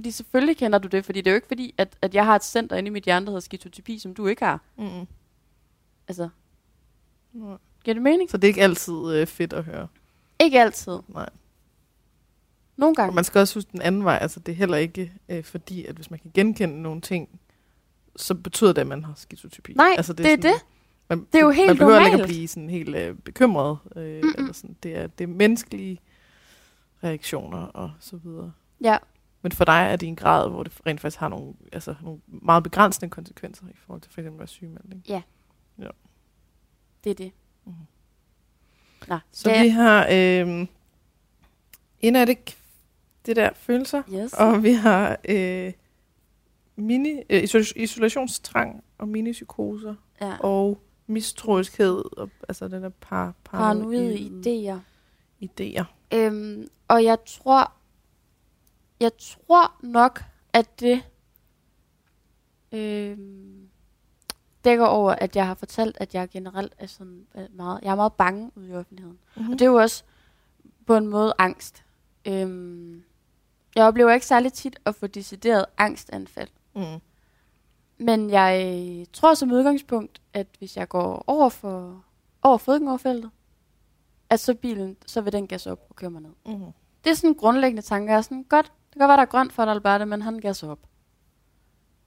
Fordi 0.00 0.10
selvfølgelig 0.10 0.56
kender 0.56 0.78
du 0.78 0.88
det, 0.88 1.04
fordi 1.04 1.20
det 1.20 1.26
er 1.26 1.30
jo 1.30 1.34
ikke 1.34 1.46
fordi, 1.48 1.74
at, 1.78 1.96
at 2.02 2.14
jeg 2.14 2.24
har 2.24 2.36
et 2.36 2.44
center 2.44 2.76
inde 2.76 2.86
i 2.86 2.90
mit 2.90 3.04
hjerne, 3.04 3.26
der 3.26 3.30
hedder 3.30 3.40
skizotypi, 3.40 3.98
som 3.98 4.14
du 4.14 4.26
ikke 4.26 4.44
har. 4.44 4.60
Mm. 4.78 5.06
Altså, 6.08 6.28
Mm. 7.32 7.40
giver 7.84 7.94
det 7.94 8.02
mening? 8.02 8.30
Så 8.30 8.36
det 8.36 8.44
er 8.44 8.48
ikke 8.48 8.62
altid 8.62 9.12
øh, 9.14 9.26
fedt 9.26 9.52
at 9.52 9.64
høre. 9.64 9.88
Ikke 10.38 10.60
altid. 10.60 10.98
Nej. 11.08 11.28
Nogle 12.76 12.92
Og 12.92 12.96
gange. 12.96 13.14
man 13.14 13.24
skal 13.24 13.38
også 13.38 13.54
huske 13.54 13.72
den 13.72 13.82
anden 13.82 14.04
vej. 14.04 14.18
Altså, 14.20 14.40
det 14.40 14.52
er 14.52 14.56
heller 14.56 14.76
ikke 14.76 15.12
øh, 15.28 15.44
fordi, 15.44 15.84
at 15.84 15.94
hvis 15.94 16.10
man 16.10 16.18
kan 16.20 16.30
genkende 16.34 16.82
nogle 16.82 17.00
ting, 17.00 17.40
så 18.16 18.34
betyder 18.34 18.72
det, 18.72 18.80
at 18.80 18.86
man 18.86 19.04
har 19.04 19.12
skizotypi. 19.16 19.72
Nej, 19.72 19.94
altså, 19.96 20.12
det 20.12 20.26
er 20.32 20.36
det. 20.36 20.54
Man, 21.08 21.26
Det 21.32 21.34
er 21.38 21.42
jo 21.44 21.50
helt 21.50 21.66
Man 21.68 21.76
behøver 21.76 21.98
ikke 21.98 22.06
at 22.06 22.12
normalt. 22.12 22.28
blive 22.28 22.48
sådan 22.48 22.70
helt 22.70 22.96
øh, 22.96 23.14
bekymret. 23.14 23.78
Øh, 23.96 24.02
Mm-mm. 24.22 24.34
eller 24.38 24.52
sådan. 24.52 24.76
Det, 24.82 24.96
er, 24.96 25.06
det 25.06 25.24
er 25.24 25.28
menneskelige 25.28 26.00
reaktioner 27.04 27.58
og 27.58 27.90
så 28.00 28.16
videre. 28.16 28.52
Ja, 28.80 28.96
Men 29.42 29.52
for 29.52 29.64
dig 29.64 29.88
er 29.92 29.96
det 29.96 30.06
i 30.06 30.08
en 30.08 30.16
grad, 30.16 30.50
hvor 30.50 30.62
det 30.62 30.72
rent 30.86 31.00
faktisk 31.00 31.20
har 31.20 31.28
nogle, 31.28 31.54
altså, 31.72 31.94
nogle 32.02 32.20
meget 32.26 32.62
begrænsende 32.62 33.10
konsekvenser 33.10 33.64
i 33.68 33.76
forhold 33.76 34.00
til 34.00 34.12
for 34.12 34.20
eksempel 34.20 34.36
at 34.36 34.38
være 34.40 34.48
sygemelding. 34.48 35.04
det 37.04 37.10
er 37.10 37.14
det. 37.14 37.32
Mhm. 37.64 37.74
Nå, 39.08 39.18
Så 39.32 39.50
ja. 39.50 39.62
vi 39.62 39.68
har 39.68 40.06
øh, 40.12 40.66
en 42.00 42.16
af 42.16 42.26
det, 42.26 42.56
det 43.26 43.36
der 43.36 43.50
følelser, 43.54 44.02
Yes. 44.14 44.32
og 44.32 44.62
vi 44.62 44.72
har 44.72 45.16
øh, 45.28 45.72
mini, 46.76 47.22
øh, 47.30 47.42
isol- 47.42 47.72
isolationstrang 47.76 48.84
og 48.98 49.08
minipsykoser 49.08 49.94
ja. 50.20 50.36
og 50.40 50.82
mistroiskhed, 51.06 52.18
og, 52.18 52.30
altså 52.48 52.68
den 52.68 52.82
der 52.82 52.88
par, 52.88 53.34
Paranoide 53.44 53.96
paranoide 54.42 54.74
idéer. 54.74 54.78
idéer. 55.44 55.84
Øhm, 56.14 56.68
og 56.88 57.04
jeg 57.04 57.18
tror, 57.26 57.72
jeg 59.00 59.12
tror 59.18 59.74
nok, 59.82 60.22
at 60.52 60.80
det 60.80 61.02
øhm, 62.72 63.68
dækker 64.64 64.86
over, 64.86 65.12
at 65.12 65.36
jeg 65.36 65.46
har 65.46 65.54
fortalt, 65.54 65.96
at 66.00 66.14
jeg 66.14 66.28
generelt 66.28 66.74
er 66.78 66.86
sådan 66.86 67.26
øh, 67.34 67.44
meget, 67.52 67.80
jeg 67.82 67.90
er 67.90 67.94
meget 67.94 68.12
bange 68.12 68.50
ude 68.54 68.68
i 68.68 68.74
offentligheden. 68.74 69.18
Mm-hmm. 69.36 69.52
Og 69.52 69.58
det 69.58 69.64
er 69.64 69.70
jo 69.70 69.76
også 69.76 70.04
på 70.86 70.96
en 70.96 71.06
måde 71.06 71.34
angst. 71.38 71.84
Øhm, 72.24 73.02
jeg 73.74 73.84
oplever 73.84 74.12
ikke 74.12 74.26
særlig 74.26 74.52
tit 74.52 74.80
at 74.84 74.94
få 74.94 75.06
decideret 75.06 75.66
angstanfald. 75.78 76.48
mm. 76.74 77.00
Men 78.02 78.30
jeg 78.30 79.06
tror 79.12 79.34
som 79.34 79.52
udgangspunkt, 79.52 80.20
at 80.32 80.46
hvis 80.58 80.76
jeg 80.76 80.88
går 80.88 81.24
over 81.26 81.48
for 81.48 82.04
over 82.42 82.58
fodgængerfeltet, 82.58 83.30
at 84.30 84.40
så 84.40 84.54
bilen, 84.54 84.96
så 85.06 85.20
vil 85.20 85.32
den 85.32 85.46
gasse 85.46 85.72
op 85.72 85.86
og 85.90 85.96
køre 85.96 86.10
mig 86.10 86.22
ned. 86.22 86.30
Mm. 86.46 86.72
Det 87.04 87.10
er 87.10 87.14
sådan 87.14 87.30
en 87.30 87.34
grundlæggende 87.34 87.82
tanke. 87.82 88.12
Jeg 88.12 88.18
er 88.18 88.22
sådan, 88.22 88.42
godt, 88.42 88.72
det 88.90 88.98
kan 88.98 89.00
godt 89.00 89.08
være, 89.08 89.16
der 89.16 89.22
er 89.22 89.26
grønt 89.26 89.52
for 89.52 89.62
Alberte, 89.62 90.06
men 90.06 90.22
han 90.22 90.38
gasser 90.38 90.68
op. 90.70 90.78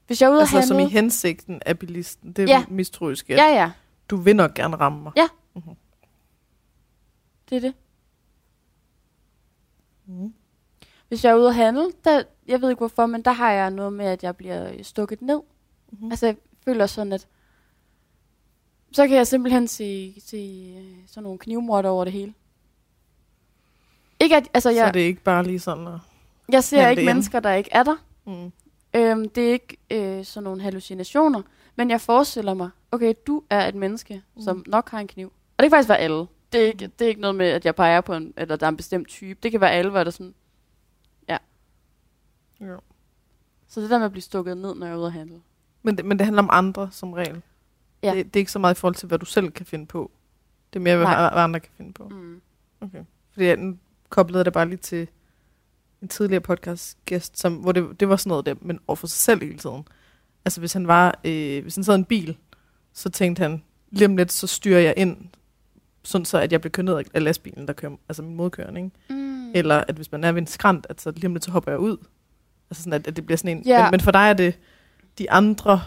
Hvis 0.07 0.21
jeg 0.21 0.27
er 0.27 0.31
ude 0.31 0.39
Altså 0.39 0.57
at 0.57 0.65
som 0.67 0.77
i 0.79 0.81
handle... 0.81 0.91
hensigten 0.99 1.61
af 1.65 1.79
bilisten, 1.79 2.31
det 2.33 2.43
er 2.43 2.47
Ja. 2.47 2.59
ja. 2.59 2.65
mistroisk, 2.69 3.29
Ja, 3.29 3.35
ja, 3.53 3.71
du 4.09 4.17
vil 4.17 4.35
nok 4.35 4.53
gerne 4.53 4.75
ramme 4.75 5.03
mig. 5.03 5.11
Ja. 5.15 5.27
Mm-hmm. 5.55 5.75
det 7.49 7.55
er 7.55 7.59
det. 7.61 7.73
Mm. 10.05 10.33
Hvis 11.07 11.23
jeg 11.25 11.31
er 11.31 11.35
ude 11.35 11.47
at 11.47 11.55
handle, 11.55 11.91
der, 12.03 12.23
jeg 12.47 12.61
ved 12.61 12.69
ikke 12.69 12.79
hvorfor, 12.79 13.05
men 13.05 13.21
der 13.21 13.31
har 13.31 13.51
jeg 13.51 13.71
noget 13.71 13.93
med, 13.93 14.05
at 14.05 14.23
jeg 14.23 14.35
bliver 14.37 14.83
stukket 14.83 15.21
ned. 15.21 15.41
Mm-hmm. 15.91 16.11
Altså, 16.11 16.25
jeg 16.25 16.35
føler 16.65 16.85
sådan, 16.85 17.13
at 17.13 17.27
så 18.91 19.07
kan 19.07 19.17
jeg 19.17 19.27
simpelthen 19.27 19.67
se, 19.67 20.15
se 20.25 20.73
øh, 20.77 20.97
sådan 21.07 21.23
nogle 21.23 21.39
knivmorder 21.39 21.89
over 21.89 22.03
det 22.03 22.13
hele. 22.13 22.33
Ikke 24.19 24.35
at, 24.35 24.49
altså, 24.53 24.69
Så 24.69 24.75
jeg, 24.75 24.87
er 24.87 24.91
det 24.91 24.99
ikke 24.99 25.21
bare 25.23 25.43
lige 25.43 25.59
sådan 25.59 25.87
at... 25.87 25.99
jeg 26.53 26.63
ser 26.63 26.87
ikke 26.87 27.05
mennesker, 27.05 27.39
der 27.39 27.53
ikke 27.53 27.69
er 27.73 27.83
der. 27.83 27.95
Mm. 28.25 28.51
Øhm, 28.95 29.29
det 29.29 29.47
er 29.47 29.51
ikke 29.51 29.77
øh, 29.91 30.25
sådan 30.25 30.43
nogle 30.43 30.61
hallucinationer, 30.61 31.41
men 31.75 31.89
jeg 31.89 32.01
forestiller 32.01 32.53
mig, 32.53 32.69
okay, 32.91 33.13
du 33.27 33.43
er 33.49 33.67
et 33.67 33.75
menneske, 33.75 34.21
mm. 34.35 34.41
som 34.41 34.63
nok 34.67 34.89
har 34.89 34.99
en 34.99 35.07
kniv. 35.07 35.27
Og 35.27 35.63
det 35.63 35.63
kan 35.63 35.71
faktisk 35.71 35.89
være 35.89 35.97
alle. 35.97 36.25
Det 36.53 36.61
er, 36.61 36.65
ikke, 36.65 36.87
det 36.87 37.05
er 37.05 37.09
ikke 37.09 37.21
noget 37.21 37.35
med, 37.35 37.45
at 37.47 37.65
jeg 37.65 37.75
peger 37.75 38.01
på 38.01 38.13
en, 38.13 38.33
eller 38.37 38.55
der 38.55 38.65
er 38.65 38.69
en 38.69 38.77
bestemt 38.77 39.07
type. 39.07 39.39
Det 39.43 39.51
kan 39.51 39.61
være 39.61 39.71
alle, 39.71 39.91
hvor 39.91 40.03
der 40.03 40.11
sådan, 40.11 40.33
Ja. 41.29 41.37
så 43.67 43.81
det 43.81 43.89
der 43.89 43.97
med 43.97 44.05
at 44.05 44.11
blive 44.11 44.21
stukket 44.21 44.57
ned, 44.57 44.75
når 44.75 44.85
jeg 44.85 44.93
er 44.93 44.97
ude 44.97 45.05
at 45.05 45.13
handle. 45.13 45.41
Men, 45.83 45.97
det, 45.97 46.05
men 46.05 46.19
det 46.19 46.25
handler 46.25 46.43
om 46.43 46.49
andre 46.51 46.89
som 46.91 47.13
regel. 47.13 47.41
Ja. 48.03 48.15
Det, 48.15 48.25
det 48.25 48.35
er 48.35 48.41
ikke 48.41 48.51
så 48.51 48.59
meget 48.59 48.75
i 48.75 48.79
forhold 48.79 48.95
til, 48.95 49.07
hvad 49.07 49.19
du 49.19 49.25
selv 49.25 49.51
kan 49.51 49.65
finde 49.65 49.85
på. 49.85 50.11
Det 50.73 50.79
er 50.79 50.83
mere, 50.83 50.97
hvad, 50.97 51.07
hvad 51.07 51.43
andre 51.43 51.59
kan 51.59 51.71
finde 51.77 51.93
på. 51.93 52.07
Mm. 52.07 52.41
Okay. 52.81 53.03
Fordi 53.31 53.45
jeg 53.45 53.73
koblede 54.09 54.43
det 54.43 54.53
bare 54.53 54.65
lige 54.65 54.77
til 54.77 55.07
en 56.03 56.09
tidligere 56.09 56.41
podcast-gæst, 56.41 57.39
som, 57.39 57.53
hvor 57.55 57.71
det, 57.71 57.99
det 57.99 58.09
var 58.09 58.15
sådan 58.15 58.29
noget 58.29 58.45
der, 58.45 58.55
men 58.61 58.79
over 58.87 58.95
for 58.95 59.07
sig 59.07 59.17
selv 59.19 59.41
hele 59.43 59.57
tiden. 59.57 59.83
Altså 60.45 60.59
hvis 60.59 60.73
han 60.73 60.87
var, 60.87 61.19
øh, 61.23 61.61
hvis 61.63 61.75
han 61.75 61.83
sad 61.83 61.93
i 61.93 61.97
en 61.99 62.05
bil, 62.05 62.37
så 62.93 63.09
tænkte 63.09 63.41
han, 63.41 63.63
lige 63.91 64.05
om 64.05 64.17
lidt, 64.17 64.31
så 64.31 64.47
styrer 64.47 64.79
jeg 64.79 64.93
ind, 64.97 65.17
sådan 66.03 66.25
så, 66.25 66.37
at 66.37 66.51
jeg 66.51 66.61
bliver 66.61 66.71
kørt 66.71 66.85
ned 66.85 67.03
af 67.13 67.23
lastbilen, 67.23 67.67
der 67.67 67.73
kører, 67.73 67.91
altså 68.09 68.23
min 68.23 68.35
modkørende, 68.35 68.81
ikke? 68.81 68.91
Mm. 69.09 69.51
Eller 69.55 69.83
at 69.87 69.95
hvis 69.95 70.11
man 70.11 70.23
er 70.23 70.31
ved 70.31 70.41
en 70.41 70.47
skrant, 70.47 70.87
at 70.89 71.01
så 71.01 71.11
lige 71.11 71.25
om 71.25 71.33
lidt, 71.33 71.43
så 71.45 71.51
hopper 71.51 71.71
jeg 71.71 71.79
ud. 71.79 71.97
Altså 72.69 72.83
sådan, 72.83 72.93
at, 72.93 73.07
at 73.07 73.15
det 73.15 73.25
bliver 73.25 73.37
sådan 73.37 73.57
en... 73.57 73.63
Ja. 73.65 73.83
Men, 73.83 73.91
men 73.91 73.99
for 73.99 74.11
dig 74.11 74.29
er 74.29 74.33
det, 74.33 74.59
de 75.17 75.31
andre, 75.31 75.81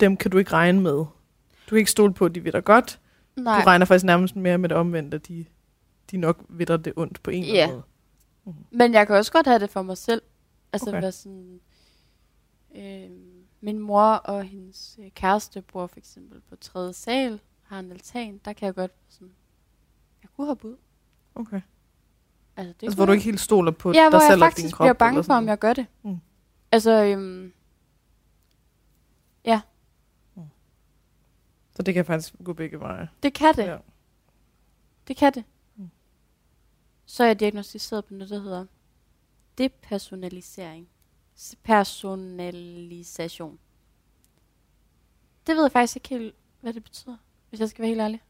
dem 0.00 0.16
kan 0.16 0.30
du 0.30 0.38
ikke 0.38 0.52
regne 0.52 0.80
med. 0.80 0.92
Du 0.92 1.68
kan 1.68 1.78
ikke 1.78 1.90
stole 1.90 2.14
på, 2.14 2.24
at 2.24 2.34
de 2.34 2.44
ved 2.44 2.52
dig 2.52 2.64
godt. 2.64 3.00
Nej. 3.36 3.60
Du 3.60 3.66
regner 3.66 3.86
faktisk 3.86 4.04
nærmest 4.04 4.36
mere 4.36 4.58
med 4.58 4.68
det 4.68 4.76
omvendte, 4.78 5.14
at 5.14 5.28
de, 5.28 5.44
de 6.10 6.16
nok 6.16 6.44
ved 6.48 6.66
dig 6.66 6.84
det 6.84 6.92
ondt 6.96 7.22
på 7.22 7.30
en 7.30 7.42
eller 7.42 7.54
Ja. 7.54 7.62
anden 7.62 7.76
måde. 7.76 7.84
Men 8.70 8.94
jeg 8.94 9.06
kan 9.06 9.16
også 9.16 9.32
godt 9.32 9.46
have 9.46 9.58
det 9.58 9.70
for 9.70 9.82
mig 9.82 9.98
selv. 9.98 10.22
Altså 10.72 10.90
Okay. 10.90 11.00
være 11.00 11.12
sådan... 11.12 11.60
Øh, 12.74 13.10
min 13.60 13.78
mor 13.78 14.02
og 14.02 14.44
hendes 14.44 14.98
øh, 15.02 15.10
kæreste 15.10 15.62
bor 15.62 15.86
for 15.86 15.98
eksempel 15.98 16.40
på 16.40 16.56
tredje 16.56 16.92
sal, 16.92 17.40
har 17.62 17.78
en 17.78 17.90
altan. 17.92 18.40
Der 18.44 18.52
kan 18.52 18.66
jeg 18.66 18.74
godt 18.74 18.92
sådan... 19.08 19.32
Jeg 20.22 20.30
kunne 20.36 20.46
hoppe 20.46 20.68
ud. 20.68 20.76
Okay. 21.34 21.60
Altså, 22.56 22.72
det 22.80 22.86
altså, 22.86 22.96
hvor 22.96 23.06
du 23.06 23.12
jeg. 23.12 23.16
ikke 23.16 23.24
helt 23.24 23.40
stoler 23.40 23.72
på 23.72 23.92
Ja, 23.92 24.00
dig 24.00 24.08
hvor 24.10 24.18
jeg 24.18 24.30
selv 24.30 24.42
og 24.42 24.46
din 24.46 24.52
faktisk 24.52 24.74
krop. 24.74 24.84
bliver 24.84 24.92
bange 24.92 25.24
for, 25.24 25.34
om 25.34 25.48
jeg 25.48 25.58
gør 25.58 25.72
det. 25.72 25.86
Mm. 26.02 26.18
Altså, 26.72 27.04
øhm, 27.04 27.52
Så 31.76 31.82
det 31.82 31.94
kan 31.94 32.04
faktisk 32.04 32.34
gå 32.44 32.52
begge 32.52 32.80
veje. 32.80 33.08
det 33.22 33.34
kan 33.34 33.54
det. 33.54 33.64
Ja. 33.66 33.76
Det 35.08 35.16
kan 35.16 35.32
det. 35.32 35.44
Så 37.06 37.22
er 37.22 37.26
jeg 37.26 37.40
diagnostiseret 37.40 38.04
på 38.04 38.14
noget, 38.14 38.30
der 38.30 38.40
hedder 38.40 38.66
depersonalisering. 39.58 40.88
Personalisation. 41.62 43.58
Det 45.46 45.56
ved 45.56 45.62
jeg 45.62 45.72
faktisk 45.72 45.96
ikke 45.96 46.08
helt, 46.08 46.34
hvad 46.60 46.72
det 46.72 46.82
betyder, 46.84 47.16
hvis 47.48 47.60
jeg 47.60 47.68
skal 47.68 47.82
være 47.82 47.88
helt 47.88 48.00
ærlig. 48.00 48.22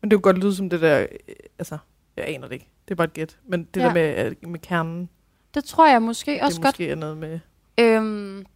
Men 0.00 0.10
det 0.10 0.16
kunne 0.16 0.22
godt 0.22 0.38
lyde 0.38 0.54
som 0.56 0.70
det 0.70 0.80
der... 0.80 1.00
øh, 1.02 1.08
Altså, 1.58 1.78
jeg 2.16 2.28
aner 2.28 2.46
det 2.48 2.54
ikke. 2.54 2.70
Det 2.84 2.90
er 2.90 2.96
bare 2.96 3.04
et 3.06 3.12
gæt. 3.12 3.38
Men 3.44 3.64
det 3.64 3.80
Ja. 3.80 3.86
der 3.86 3.94
med, 3.94 4.26
øh, 4.42 4.48
med 4.50 4.60
kernen, 4.60 5.10
Det 5.54 5.64
tror 5.64 5.88
jeg 5.88 6.02
måske 6.02 6.42
også 6.42 6.56
det 6.56 6.62
godt. 6.62 6.72
måske 6.74 6.88
er 6.90 6.94
noget 6.94 7.16
med... 7.16 7.40
Øhm, 7.80 8.46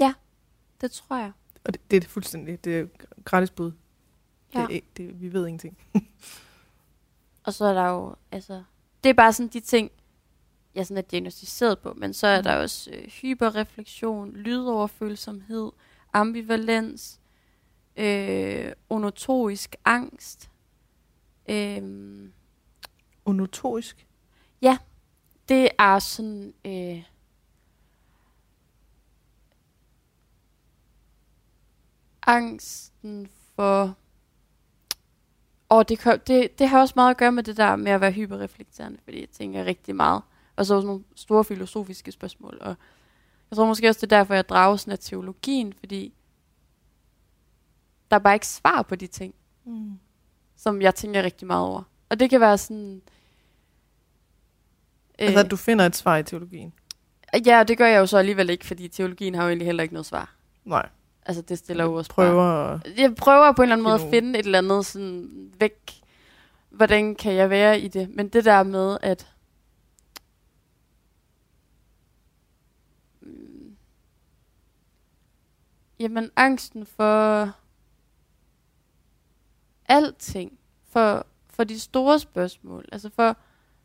ja, 0.00 0.14
det 0.80 0.90
tror 0.92 1.16
jeg. 1.16 1.32
Og 1.64 1.72
det, 1.74 1.90
det 1.90 1.96
er 1.96 2.00
det 2.00 2.08
fuldstændig... 2.10 2.64
Det 2.64 2.78
er 2.80 2.86
gratis 3.24 3.50
bud. 3.50 3.72
Ja. 4.54 4.66
Det, 4.66 4.96
det, 4.96 5.20
vi 5.20 5.32
ved 5.32 5.46
ingenting. 5.46 5.78
Og 7.44 7.54
så 7.54 7.64
er 7.64 7.74
der 7.74 7.88
jo, 7.88 8.14
altså, 8.32 8.62
det 9.04 9.10
er 9.10 9.14
bare 9.14 9.32
sådan 9.32 9.48
de 9.48 9.60
ting, 9.60 9.90
jeg 10.74 10.86
sådan 10.86 10.98
er 10.98 11.02
diagnostiseret 11.08 11.78
på, 11.78 11.92
men 11.94 12.14
så 12.14 12.26
er 12.26 12.38
Mm. 12.38 12.44
der 12.44 12.54
også 12.56 12.90
øh, 12.90 13.08
hyperreflektion, 13.08 14.32
lydoverfølsomhed, 14.32 15.72
ambivalens, 16.12 17.20
øh, 17.96 18.72
onotorisk 18.90 19.76
angst. 19.84 20.50
Øh, 21.48 22.28
Onotorisk. 23.24 24.06
det 25.48 25.68
er 25.78 25.98
sådan, 25.98 26.54
øh, 26.64 27.02
angsten 32.22 33.28
for, 33.56 33.96
og 35.68 35.88
det, 35.88 35.98
kan- 35.98 36.20
det, 36.26 36.58
det 36.58 36.68
har 36.68 36.80
også 36.80 36.92
meget 36.96 37.10
at 37.10 37.16
gøre 37.16 37.32
med 37.32 37.42
det 37.42 37.56
der 37.56 37.76
med 37.76 37.92
at 37.92 38.00
være 38.00 38.12
hyperreflekterende, 38.12 38.98
fordi 39.04 39.20
jeg 39.20 39.28
tænker 39.28 39.64
rigtig 39.64 39.96
meget. 39.96 40.22
Og 40.56 40.66
så 40.66 40.74
også 40.74 40.86
nogle 40.86 41.04
store 41.16 41.44
filosofiske 41.44 42.12
spørgsmål. 42.12 42.58
Og 42.60 42.74
jeg 43.50 43.56
tror 43.56 43.66
måske 43.66 43.88
også, 43.88 44.06
det 44.06 44.12
er 44.12 44.16
derfor, 44.18 44.34
jeg 44.34 44.48
drager 44.48 44.76
sådan 44.76 44.92
af 44.92 44.98
teologien, 44.98 45.72
fordi 45.72 46.14
der 48.10 48.16
er 48.16 48.20
bare 48.20 48.34
ikke 48.34 48.46
svar 48.46 48.82
på 48.82 48.96
de 48.96 49.06
ting, 49.06 49.34
Mm. 49.66 49.98
som 50.56 50.82
jeg 50.82 50.94
tænker 50.94 51.22
rigtig 51.22 51.46
meget 51.46 51.66
over. 51.66 51.82
Og 52.08 52.20
det 52.20 52.30
kan 52.30 52.40
være 52.40 52.58
sådan... 52.58 53.02
Øh, 55.18 55.26
Altså, 55.26 55.40
at 55.40 55.50
du 55.50 55.56
finder 55.56 55.86
et 55.86 55.96
svar 55.96 56.16
i 56.16 56.22
teologien. 56.22 56.72
Ja, 57.46 57.58
og 57.60 57.68
det 57.68 57.78
gør 57.78 57.86
jeg 57.86 57.98
jo 57.98 58.06
så 58.06 58.18
alligevel 58.18 58.50
ikke, 58.50 58.66
fordi 58.66 58.88
teologien 58.88 59.34
har 59.34 59.42
jo 59.42 59.48
egentlig 59.48 59.66
heller 59.66 59.82
ikke 59.82 59.94
noget 59.94 60.06
svar. 60.06 60.34
Nej. 60.64 60.88
Altså, 61.26 61.42
det 61.42 61.58
stiller 61.58 61.84
jo 61.84 61.94
også 61.94 62.14
bare- 62.14 62.26
Prøver 62.30 62.42
at... 62.44 62.98
Jeg 62.98 63.14
prøver 63.14 63.52
på 63.52 63.62
en 63.62 63.64
eller 63.64 63.74
anden 63.74 63.82
måde 63.84 63.94
at 63.94 64.10
finde 64.10 64.38
et 64.38 64.44
eller 64.46 64.58
andet 64.58 64.86
sådan 64.86 65.52
væk. 65.58 66.00
Hvordan 66.70 67.14
kan 67.14 67.32
jeg 67.34 67.50
være 67.50 67.80
i 67.80 67.88
det? 67.88 68.10
Men 68.10 68.28
det 68.28 68.44
der 68.44 68.62
med, 68.62 68.98
at... 69.02 69.34
Mm, 73.20 73.76
Jamen, 76.00 76.30
angsten 76.36 76.86
for 76.86 77.50
alting. 79.88 80.58
For, 80.88 81.26
for 81.50 81.64
de 81.64 81.80
store 81.80 82.18
spørgsmål. 82.18 82.84
Altså 82.92 83.10
for, 83.10 83.36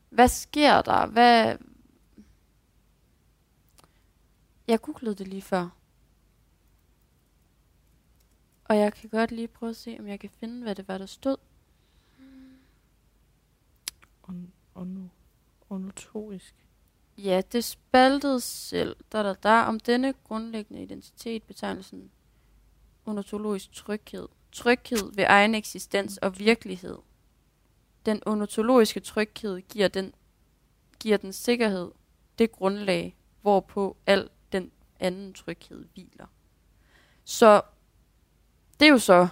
hvad 0.09 0.27
sker 0.27 0.81
der? 0.81 1.05
Hvad... 1.05 1.57
Jeg 4.67 4.81
googlede 4.81 5.15
det 5.15 5.27
lige 5.27 5.41
før. 5.41 5.67
Og 8.69 8.77
jeg 8.77 8.93
kan 8.93 9.09
godt 9.09 9.31
lige 9.31 9.47
prøve 9.47 9.69
at 9.69 9.75
se, 9.75 9.97
om 9.99 10.07
jeg 10.07 10.19
kan 10.19 10.29
finde, 10.29 10.63
hvad 10.63 10.75
det 10.75 10.87
var, 10.87 10.97
der 10.97 11.05
stod. 11.05 11.37
On, 14.23 14.51
on, 14.75 15.11
onotorisk. 15.69 16.55
Ja, 17.17 17.41
det 17.51 17.63
spaltede 17.63 18.41
selv, 18.41 18.95
der 19.11 19.23
der 19.23 19.33
der, 19.33 19.61
om 19.61 19.79
denne 19.79 20.13
grundlæggende 20.23 20.83
identitet, 20.83 21.43
betegnelsen 21.43 22.11
onotologisk 23.05 23.71
tryghed. 23.71 24.27
Tryghed 24.51 25.15
ved 25.15 25.25
egen 25.27 25.55
eksistens 25.55 26.17
og 26.17 26.39
virkelighed. 26.39 26.97
Den 28.05 28.21
onotologiske 28.25 28.99
tryghed 28.99 29.61
giver 29.61 29.87
den, 29.87 30.13
giver 30.99 31.17
den 31.17 31.33
sikkerhed, 31.33 31.91
det 32.39 32.51
grundlag, 32.51 33.17
hvorpå 33.41 33.97
al 34.05 34.29
den 34.51 34.71
anden 34.99 35.33
tryghed 35.33 35.85
hviler. 35.93 36.27
Så 37.23 37.61
det 38.79 38.85
er 38.87 38.89
jo 38.91 38.97
så 38.97 39.27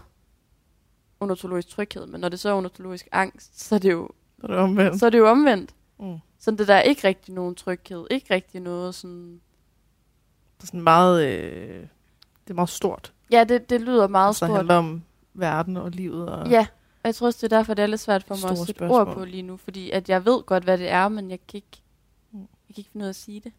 onotologisk 1.19 1.67
tryghed, 1.69 2.05
men 2.05 2.21
når 2.21 2.29
det 2.29 2.39
så 2.39 2.49
er 2.49 2.53
onotologisk 2.53 3.07
angst, 3.11 3.59
så 3.67 3.75
er 3.75 3.79
det 3.79 3.91
jo, 3.91 4.09
Så 4.41 4.47
er 4.47 4.47
det 4.47 4.57
omvendt. 4.57 4.99
så 4.99 5.05
er 5.05 5.09
det 5.09 5.17
jo 5.17 5.29
omvendt. 5.29 5.75
Mm. 5.99 6.17
Så 6.39 6.51
det 6.51 6.67
der 6.67 6.73
er 6.75 6.81
ikke 6.81 7.07
rigtig 7.07 7.33
nogen 7.33 7.55
tryghed, 7.55 8.07
ikke 8.11 8.33
rigtig 8.33 8.61
noget 8.61 8.95
sådan... 8.95 9.41
Det 10.57 10.63
er 10.63 10.67
sådan 10.67 10.81
meget... 10.81 11.25
Øh, 11.25 11.81
det 12.43 12.49
er 12.49 12.53
meget 12.53 12.69
stort. 12.69 13.13
Ja, 13.31 13.43
det, 13.43 13.69
det 13.69 13.81
lyder 13.81 14.07
meget 14.07 14.35
Så 14.35 14.45
stort. 14.45 14.57
handler 14.57 14.75
om 14.75 15.03
verden 15.33 15.77
og 15.77 15.91
livet. 15.91 16.29
Og, 16.29 16.49
Ja, 16.49 16.67
og 17.03 17.07
jeg 17.07 17.15
tror 17.15 17.27
også, 17.27 17.37
det 17.47 17.53
er 17.53 17.57
derfor, 17.57 17.73
det 17.73 17.83
er 17.83 17.87
lidt 17.87 18.01
svært 18.01 18.23
for 18.23 18.35
mig 18.43 18.51
at 18.51 18.57
sætte 18.57 18.73
spørgsmål. 18.73 19.07
ord 19.07 19.13
på 19.15 19.25
lige 19.25 19.41
nu, 19.43 19.57
fordi 19.57 19.91
at 19.91 20.09
jeg 20.09 20.25
ved 20.25 20.43
godt, 20.43 20.63
hvad 20.63 20.77
det 20.77 20.89
er, 20.89 21.07
men 21.09 21.29
jeg 21.31 21.39
kan 21.47 21.57
ikke, 21.57 21.81
Mm. 22.31 22.39
jeg 22.39 22.47
kan 22.75 22.77
ikke 22.77 22.89
finde 22.91 23.03
ud 23.03 23.07
af 23.07 23.09
at 23.09 23.15
sige 23.15 23.39
det. 23.39 23.51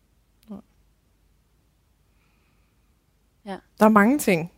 Der 3.81 3.85
er 3.85 3.89
mange 3.89 4.19
ting. 4.19 4.53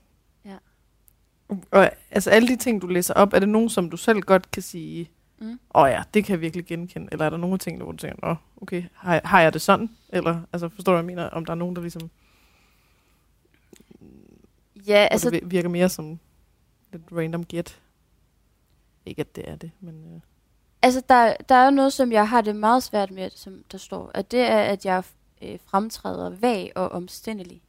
Og 1.70 1.90
altså 2.10 2.30
alle 2.30 2.48
de 2.48 2.56
ting, 2.56 2.82
du 2.82 2.86
læser 2.86 3.14
op, 3.14 3.32
er 3.32 3.38
det 3.38 3.48
nogen, 3.48 3.68
som 3.68 3.90
du 3.90 3.96
selv 3.96 4.20
godt 4.20 4.50
kan 4.50 4.62
sige, 4.62 5.10
Mm. 5.42 5.58
åh 5.74 5.82
oh 5.82 5.90
ja, 5.90 6.02
det 6.14 6.24
kan 6.24 6.32
jeg 6.32 6.40
virkelig 6.40 6.66
genkende? 6.66 7.08
Eller 7.12 7.24
er 7.24 7.30
der 7.30 7.36
nogle 7.36 7.58
ting, 7.58 7.82
hvor 7.82 7.92
du 7.92 7.98
tænker, 7.98 8.30
åh, 8.30 8.36
okay, 8.62 8.84
har 8.94 9.12
jeg, 9.12 9.22
har 9.24 9.40
jeg 9.40 9.52
det 9.52 9.62
sådan? 9.62 9.90
Eller, 10.08 10.40
altså 10.52 10.68
forstår 10.68 10.92
du, 10.92 10.96
hvad 10.96 11.02
jeg 11.02 11.06
mener? 11.06 11.30
Om 11.30 11.44
der 11.44 11.52
er 11.52 11.56
nogen, 11.56 11.76
der 11.76 11.82
ligesom, 11.82 12.10
Ja, 14.86 15.08
altså, 15.10 15.28
altså, 15.28 15.30
det 15.30 15.50
virker 15.50 15.68
mere 15.68 15.88
som 15.88 16.18
lidt 16.92 17.02
random 17.12 17.44
gæt. 17.44 17.80
Ikke 19.06 19.20
at 19.20 19.36
det 19.36 19.48
er 19.48 19.56
det, 19.56 19.70
men... 19.80 20.14
Øh. 20.14 20.20
altså 20.82 21.02
der, 21.08 21.34
der 21.48 21.54
er 21.54 21.64
jo 21.64 21.70
noget, 21.70 21.92
som 21.92 22.12
jeg 22.12 22.28
har 22.28 22.40
det 22.40 22.56
meget 22.56 22.82
svært 22.82 23.10
med, 23.10 23.30
som 23.30 23.64
der 23.72 23.78
står, 23.78 24.10
at 24.14 24.30
det 24.30 24.40
er, 24.40 24.58
at 24.58 24.84
jeg 24.84 25.02
øh, 25.42 25.58
fremtræder 25.64 26.30
vag 26.30 26.72
og 26.74 26.92
omstændelig. 26.92 27.62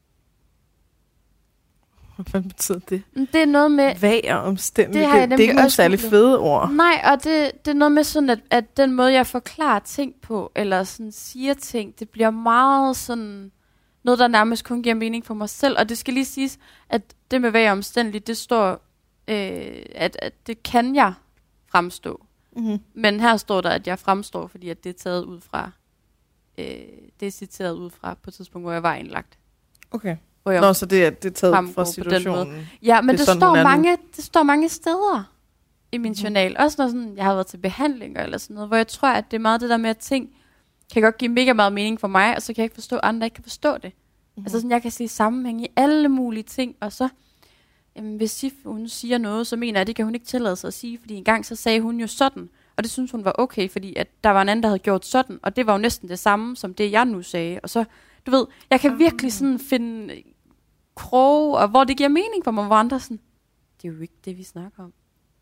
Hvad 2.31 2.41
betyder 2.41 2.79
det? 2.79 3.03
Det 3.15 3.35
er 3.41 3.45
noget 3.45 3.71
med, 3.71 3.95
Vag 4.01 4.33
og 4.33 4.41
omstændelig. 4.41 4.93
Det 4.93 5.01
Det, 5.01 5.09
har 5.09 5.17
jeg 5.17 5.29
det, 5.29 5.37
det 5.37 5.45
er 5.45 5.49
ikke 5.49 5.61
også 5.61 5.75
særlig 5.75 5.99
fede 5.99 6.39
ord. 6.39 6.71
Nej, 6.71 7.01
og 7.03 7.23
det, 7.23 7.51
det 7.65 7.71
er 7.71 7.75
noget 7.75 7.91
med 7.91 8.03
sådan, 8.03 8.29
at, 8.29 8.39
at 8.49 8.77
den 8.77 8.93
måde, 8.93 9.13
jeg 9.13 9.27
forklarer 9.27 9.79
ting 9.79 10.15
på, 10.21 10.51
eller 10.55 10.83
sådan 10.83 11.11
siger 11.11 11.53
ting, 11.53 11.99
det 11.99 12.09
bliver 12.09 12.29
meget 12.29 12.95
sådan 12.95 13.51
noget, 14.03 14.19
der 14.19 14.27
nærmest 14.27 14.65
kun 14.65 14.83
giver 14.83 14.95
mening 14.95 15.25
for 15.25 15.33
mig 15.33 15.49
selv. 15.49 15.77
Og 15.79 15.89
det 15.89 15.97
skal 15.97 16.13
lige 16.13 16.25
siges, 16.25 16.59
at 16.89 17.01
det 17.31 17.41
med 17.41 17.51
vag 17.51 17.71
omstændeligt, 17.71 18.27
det 18.27 18.37
står, 18.37 18.71
øh, 19.27 19.85
at, 19.95 20.17
at 20.21 20.47
det 20.47 20.63
kan 20.63 20.95
jeg 20.95 21.13
fremstå. 21.71 22.25
Mm-hmm. 22.55 22.79
Men 22.93 23.19
her 23.19 23.37
står 23.37 23.61
der, 23.61 23.69
at 23.69 23.87
jeg 23.87 23.99
fremstår, 23.99 24.47
fordi 24.47 24.69
at 24.69 24.83
det 24.83 24.89
er 24.89 24.93
taget 24.93 25.23
ud 25.23 25.41
fra, 25.41 25.71
øh, 26.57 26.65
det 27.19 27.27
er 27.27 27.31
citeret 27.31 27.73
ud 27.73 27.89
fra 27.89 28.13
på 28.13 28.29
et 28.29 28.33
tidspunkt, 28.33 28.65
hvor 28.65 28.71
jeg 28.71 28.83
var 28.83 28.95
indlagt. 28.95 29.37
Okay. 29.91 30.17
Hvor 30.43 30.51
jeg, 30.51 30.61
Nå, 30.61 30.73
så 30.73 30.85
det 30.85 31.05
er, 31.05 31.09
det 31.09 31.25
er 31.25 31.33
taget 31.33 31.69
fra 31.75 31.85
situationen. 31.85 32.67
ja, 32.83 33.01
men 33.01 33.09
det 33.09 33.17
det, 33.19 33.25
sådan, 33.25 33.39
står 33.39 33.63
mange, 33.63 33.97
det 34.15 34.23
står 34.23 34.43
mange 34.43 34.69
steder 34.69 35.23
i 35.91 35.97
min 35.97 36.11
Mhm. 36.11 36.17
journal. 36.23 36.55
Også 36.59 36.75
når 36.81 36.87
sådan, 36.87 37.13
jeg 37.17 37.25
har 37.25 37.33
været 37.33 37.47
til 37.47 37.57
behandlinger 37.57 38.23
eller 38.23 38.37
sådan 38.37 38.53
noget, 38.53 38.69
hvor 38.69 38.77
jeg 38.77 38.87
tror, 38.87 39.09
at 39.09 39.25
det 39.31 39.37
er 39.37 39.41
meget 39.41 39.61
det 39.61 39.69
der 39.69 39.77
med, 39.77 39.89
at 39.89 39.97
ting 39.97 40.29
kan 40.93 41.01
godt 41.01 41.17
give 41.17 41.31
mega 41.31 41.53
meget 41.53 41.73
mening 41.73 41.99
for 41.99 42.07
mig, 42.07 42.35
og 42.35 42.41
så 42.41 42.53
kan 42.53 42.57
jeg 42.61 42.65
ikke 42.65 42.73
forstå, 42.75 42.95
at 42.95 43.01
andre 43.03 43.27
ikke 43.27 43.35
kan 43.35 43.43
forstå 43.43 43.77
det. 43.77 43.91
Mm. 44.37 44.43
Altså 44.43 44.57
sådan, 44.57 44.71
jeg 44.71 44.81
kan 44.81 44.91
se 44.91 45.07
sammenhæng 45.07 45.63
i 45.63 45.67
alle 45.75 46.09
mulige 46.09 46.43
ting, 46.43 46.75
og 46.79 46.91
så, 46.91 47.07
jamen, 47.95 48.17
hvis 48.17 48.31
Sif, 48.31 48.53
hun 48.65 48.87
siger 48.87 49.17
noget, 49.17 49.47
så 49.47 49.55
mener 49.55 49.77
jeg, 49.79 49.81
at 49.81 49.87
det 49.87 49.95
kan 49.95 50.05
hun 50.05 50.15
ikke 50.15 50.25
tillade 50.27 50.55
sig 50.55 50.67
at 50.67 50.73
sige, 50.73 50.97
fordi 51.01 51.15
engang 51.15 51.45
så 51.45 51.55
sagde 51.55 51.81
hun 51.81 51.99
jo 51.99 52.07
sådan, 52.07 52.49
og 52.77 52.83
det 52.83 52.91
synes 52.91 53.11
hun 53.11 53.25
var 53.25 53.33
okay, 53.37 53.69
fordi 53.69 53.95
at 53.95 54.07
der 54.23 54.29
var 54.29 54.41
en 54.41 54.49
anden, 54.49 54.63
der 54.63 54.69
havde 54.69 54.79
gjort 54.79 55.05
sådan, 55.05 55.39
og 55.43 55.55
det 55.55 55.65
var 55.67 55.73
jo 55.73 55.77
næsten 55.79 56.09
det 56.09 56.19
samme, 56.19 56.55
som 56.55 56.73
det 56.73 56.91
jeg 56.91 57.05
nu 57.05 57.21
sagde, 57.21 57.59
og 57.63 57.69
så, 57.69 57.83
du 58.25 58.31
ved, 58.31 58.45
jeg 58.69 58.79
kan 58.79 58.99
virkelig 58.99 59.33
sådan 59.33 59.59
finde 59.59 60.13
kroge, 60.95 61.57
og 61.57 61.67
hvor 61.67 61.83
det 61.83 61.97
giver 61.97 62.09
mening 62.09 62.43
for 62.43 62.51
mig, 62.51 62.65
hvor 62.65 62.75
andre 62.75 62.99
sådan, 62.99 63.19
det 63.81 63.87
er 63.87 63.93
jo 63.93 63.99
ikke 64.01 64.13
det, 64.25 64.37
vi 64.37 64.43
snakker 64.43 64.83
om. 64.83 64.93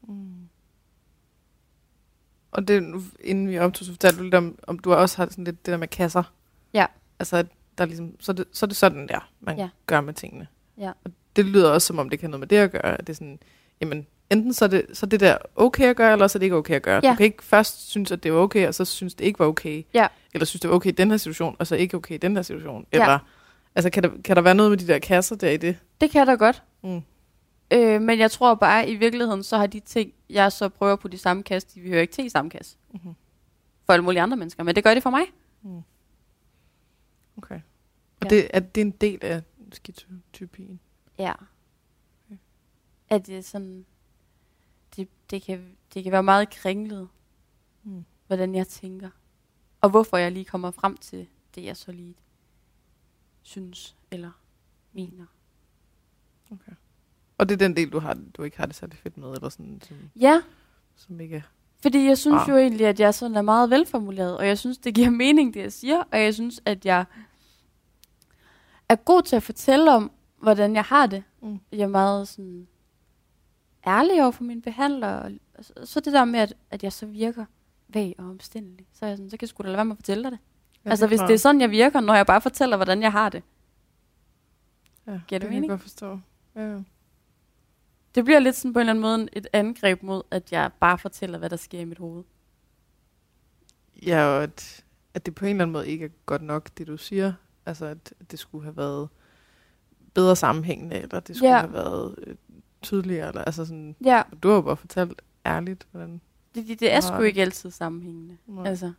Mm. 0.07 0.49
Og 2.51 2.67
det, 2.67 2.83
nu- 2.83 3.01
inden 3.23 3.49
vi 3.49 3.59
optog, 3.59 3.85
så 3.85 3.91
fortalte 3.91 4.17
du 4.17 4.23
lidt 4.23 4.33
om, 4.35 4.59
om 4.67 4.79
du 4.79 4.93
også 4.93 5.17
har 5.17 5.27
sådan 5.29 5.43
lidt 5.43 5.65
det 5.65 5.71
der 5.71 5.77
med 5.77 5.88
kasser. 5.88 6.23
Ja. 6.73 6.85
Altså, 7.19 7.38
der 7.77 7.83
er 7.83 7.85
ligesom, 7.85 8.15
så, 8.19 8.31
er 8.31 8.35
det, 8.35 8.45
så 8.51 8.65
er 8.65 8.67
det 8.67 8.77
sådan 8.77 9.07
der, 9.07 9.29
man 9.39 9.57
Ja. 9.57 9.69
gør 9.85 10.01
med 10.01 10.13
tingene. 10.13 10.47
Ja. 10.77 10.91
Og 11.05 11.12
det 11.35 11.45
lyder 11.45 11.71
også, 11.71 11.85
som 11.88 11.99
om 11.99 12.09
det 12.09 12.19
kan 12.19 12.29
noget 12.29 12.39
med 12.39 12.47
det 12.47 12.55
at 12.57 12.71
gøre. 12.71 12.97
At 12.99 13.07
det 13.07 13.13
er 13.13 13.15
sådan, 13.15 13.39
jamen, 13.81 14.07
enten 14.29 14.53
så 14.53 14.65
er 14.65 14.69
det, 14.69 14.85
så 14.93 15.05
er 15.05 15.07
det 15.07 15.19
der 15.19 15.38
okay 15.55 15.85
at 15.89 15.95
gøre, 15.95 16.12
eller 16.12 16.27
så 16.27 16.38
er 16.38 16.39
det 16.39 16.45
ikke 16.45 16.55
okay 16.55 16.75
at 16.75 16.81
gøre. 16.81 17.01
Ja. 17.03 17.09
Du 17.12 17.15
kan 17.15 17.25
ikke 17.25 17.43
først 17.43 17.89
synes, 17.89 18.12
at 18.12 18.23
det 18.23 18.33
var 18.33 18.39
okay, 18.39 18.67
og 18.67 18.75
så 18.75 18.85
synes 18.85 19.15
det 19.15 19.25
ikke 19.25 19.39
var 19.39 19.45
okay. 19.45 19.83
Ja. 19.93 20.07
Eller 20.33 20.45
synes, 20.45 20.62
det 20.62 20.69
var 20.69 20.75
okay 20.75 20.89
i 20.89 20.93
den 20.93 21.09
her 21.09 21.17
situation, 21.17 21.55
og 21.59 21.67
så 21.67 21.75
ikke 21.75 21.97
okay 21.97 22.15
i 22.15 22.17
den 22.17 22.35
her 22.35 22.41
situation. 22.43 22.85
Ja. 22.93 23.01
Eller, 23.01 23.19
altså, 23.75 23.89
kan 23.89 24.03
der, 24.03 24.21
kan 24.21 24.36
der 24.36 24.41
være 24.41 24.55
noget 24.55 24.71
med 24.71 24.77
de 24.77 24.88
der 24.88 24.99
kasser 24.99 25.36
der 25.36 25.49
i 25.49 25.58
det? 25.58 25.77
Det 26.01 26.12
kan 26.12 26.27
der 26.27 26.36
godt. 26.36 26.63
Mm. 26.84 27.01
Øh, 27.73 28.01
men 28.01 28.19
jeg 28.19 28.32
tror 28.32 28.55
bare, 28.55 28.89
i 28.89 28.95
virkeligheden, 28.95 29.43
så 29.43 29.58
har 29.58 29.67
de 29.67 29.79
ting, 29.79 30.13
jeg 30.29 30.51
så 30.51 30.69
prøver 30.69 30.95
på 30.95 31.08
de 31.08 31.17
samme 31.17 31.43
kasse, 31.43 31.67
de 31.75 31.82
hører 31.82 32.01
ikke 32.01 32.13
til 32.13 32.25
i 32.25 32.29
samme 32.29 32.51
kasse. 32.51 32.77
Mhm. 32.93 33.15
For 33.86 33.93
alle 33.93 34.03
mulige 34.03 34.21
andre 34.21 34.38
mennesker, 34.38 34.63
men 34.63 34.75
det 34.75 34.84
gør 34.84 34.93
det 34.93 35.03
for 35.03 35.10
mig. 35.10 35.21
Okay. 37.38 37.62
Og 38.21 38.25
Ja. 38.25 38.29
det, 38.29 38.47
er 38.53 38.60
det 38.60 38.82
en 38.82 38.91
del 38.91 39.19
af 39.21 39.41
skizotypien? 39.71 40.79
Ja. 41.19 41.34
At 43.10 43.27
det 43.27 43.38
er 43.38 43.41
sådan, 43.41 43.86
det, 44.95 45.08
det, 45.29 45.41
kan, 45.41 45.77
det 45.93 46.03
kan 46.03 46.12
være 46.12 46.23
meget 46.23 46.49
kringlet, 46.49 47.08
Mm. 47.84 48.05
hvordan 48.27 48.55
jeg 48.55 48.67
tænker. 48.67 49.10
Og 49.82 49.89
hvorfor 49.89 50.17
jeg 50.17 50.32
lige 50.32 50.45
kommer 50.45 50.71
frem 50.71 50.97
til 50.97 51.27
det, 51.55 51.63
jeg 51.63 51.77
så 51.77 51.91
lige 51.91 52.15
synes 53.49 53.95
eller 54.12 54.31
mener. 54.93 55.25
Okay. 56.51 56.71
Og 57.38 57.49
det 57.49 57.53
er 57.62 57.67
den 57.67 57.75
del, 57.75 57.89
du, 57.89 57.99
har, 57.99 58.17
du 58.38 58.43
ikke 58.43 58.57
har 58.57 58.65
det 58.65 58.75
særlig 58.75 58.97
fedt 58.97 59.17
med, 59.17 59.31
eller 59.31 59.49
sådan, 59.49 59.81
som, 59.88 59.97
Ja, 60.19 60.41
som 60.95 61.19
ikke. 61.19 61.43
Fordi 61.81 62.05
jeg 62.05 62.17
synes 62.17 62.41
Ah. 62.41 62.49
jo 62.49 62.57
egentlig, 62.57 62.88
at 62.88 62.99
jeg 62.99 63.13
sådan 63.13 63.35
er 63.38 63.41
meget 63.41 63.69
velformuleret, 63.69 64.38
og 64.38 64.47
jeg 64.47 64.57
synes, 64.57 64.77
det 64.77 64.95
giver 64.95 65.09
mening, 65.25 65.53
det 65.53 65.59
jeg 65.62 65.73
siger, 65.73 66.03
og 66.12 66.19
jeg 66.21 66.33
synes, 66.33 66.62
at 66.65 66.85
jeg 66.85 67.05
er 68.89 68.95
god 68.95 69.21
til 69.23 69.35
at 69.35 69.43
fortælle 69.43 69.91
om, 69.95 70.12
hvordan 70.41 70.75
jeg 70.75 70.83
har 70.83 71.05
det. 71.07 71.23
Mm. 71.41 71.59
Jeg 71.71 71.79
er 71.79 71.88
meget 71.88 72.27
sådan 72.27 72.67
ærlig 73.88 74.21
over 74.21 74.31
for 74.31 74.43
mine 74.43 74.62
behandlere, 74.62 75.21
og 75.21 75.31
og 75.53 75.65
så- 75.65 75.73
så 75.85 75.99
det 75.99 76.13
der 76.13 76.25
med, 76.25 76.39
at, 76.39 76.53
at 76.69 76.83
jeg 76.83 76.93
så 76.93 77.05
virker 77.05 77.45
vag 77.88 78.15
og 78.17 78.25
omstændelig, 78.25 78.88
så 78.93 79.05
er 79.05 79.09
jeg 79.09 79.17
sådan, 79.17 79.29
så 79.29 79.38
kan 79.38 79.41
jeg 79.43 79.49
sgu 79.49 79.63
da 79.63 79.67
lade 79.67 79.75
være 79.77 79.85
med 79.85 79.91
at 79.93 79.97
fortælle 79.97 80.23
dig 80.23 80.31
det. 80.31 80.39
Ja, 80.85 80.89
altså, 80.89 81.07
hvis 81.07 81.19
det 81.19 81.29
er 81.33 81.37
sådan, 81.37 81.61
jeg 81.61 81.71
virker, 81.71 81.99
når 81.99 82.13
jeg 82.13 82.25
bare 82.25 82.41
fortæller, 82.41 82.75
hvordan 82.77 83.01
jeg 83.01 83.11
har 83.11 83.29
det. 83.29 83.43
Ja, 85.07 85.11
Giver 85.11 85.19
det 85.19 85.29
det 85.29 85.41
kan 85.41 85.49
mening? 85.49 85.63
jeg 85.63 85.69
godt 85.69 85.81
forstå. 85.81 86.19
Ja, 86.55 86.71
ja. 86.73 86.79
Det 88.15 88.25
bliver 88.25 88.39
lidt 88.39 88.55
sådan 88.55 88.73
på 88.73 88.79
en 88.79 88.89
eller 88.89 88.91
anden 88.93 89.01
måde 89.01 89.29
et 89.33 89.47
angreb 89.53 90.03
mod, 90.03 90.21
at 90.31 90.51
jeg 90.51 90.71
bare 90.79 90.97
fortæller, 90.97 91.37
hvad 91.37 91.49
der 91.49 91.55
sker 91.55 91.79
i 91.79 91.85
mit 91.85 91.97
hoved. 91.97 92.23
ja 94.05 94.23
og 94.25 94.43
at, 94.43 94.85
at 95.13 95.25
det 95.25 95.35
på 95.35 95.45
en 95.45 95.49
eller 95.49 95.63
anden 95.63 95.73
måde 95.73 95.87
ikke 95.89 96.05
er 96.05 96.09
godt 96.25 96.41
nok, 96.41 96.69
det 96.77 96.87
du 96.87 96.97
siger. 96.97 97.33
Altså, 97.65 97.85
at 97.85 98.13
det 98.31 98.39
skulle 98.39 98.63
have 98.63 98.77
været 98.77 99.09
bedre 100.13 100.35
sammenhængende, 100.35 100.95
eller 100.95 101.19
det 101.19 101.35
skulle 101.35 101.49
Ja. 101.53 101.59
have 101.59 101.73
været 101.73 102.15
øh, 102.27 102.35
tydeligere. 102.81 103.27
Eller, 103.27 103.41
altså 103.43 103.65
sådan, 103.65 103.95
Ja, 104.05 104.23
du 104.43 104.47
har 104.47 104.55
jo 104.55 104.61
bare 104.61 104.77
fortalt 104.77 105.21
ærligt, 105.45 105.87
hvordan... 105.91 106.21
det, 106.55 106.67
det, 106.67 106.79
det 106.79 106.93
er 106.93 106.99
sgu 106.99 107.19
ikke 107.21 107.41
altid 107.41 107.71
sammenhængende. 107.71 108.37
Nej. 108.47 108.67
Altså, 108.67 108.93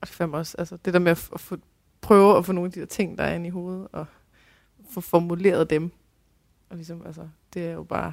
Og 0.00 0.06
det, 0.08 0.14
fandme 0.16 0.36
også, 0.36 0.54
altså, 0.58 0.76
det 0.76 0.92
der 0.94 1.00
med 1.00 1.10
at, 1.12 1.30
at 1.34 1.40
få, 1.40 1.56
prøve 2.00 2.38
at 2.38 2.46
få 2.46 2.52
nogle 2.52 2.66
af 2.68 2.72
de 2.72 2.80
der 2.80 2.86
ting, 2.86 3.18
der 3.18 3.24
er 3.24 3.34
inde 3.34 3.46
i 3.46 3.50
hovedet, 3.50 3.88
og 3.92 4.06
få 4.90 5.00
formuleret 5.00 5.70
dem. 5.70 5.90
Og 6.70 6.76
ligesom, 6.76 7.06
altså, 7.06 7.28
det 7.54 7.66
er 7.66 7.72
jo 7.72 7.82
bare, 7.82 8.12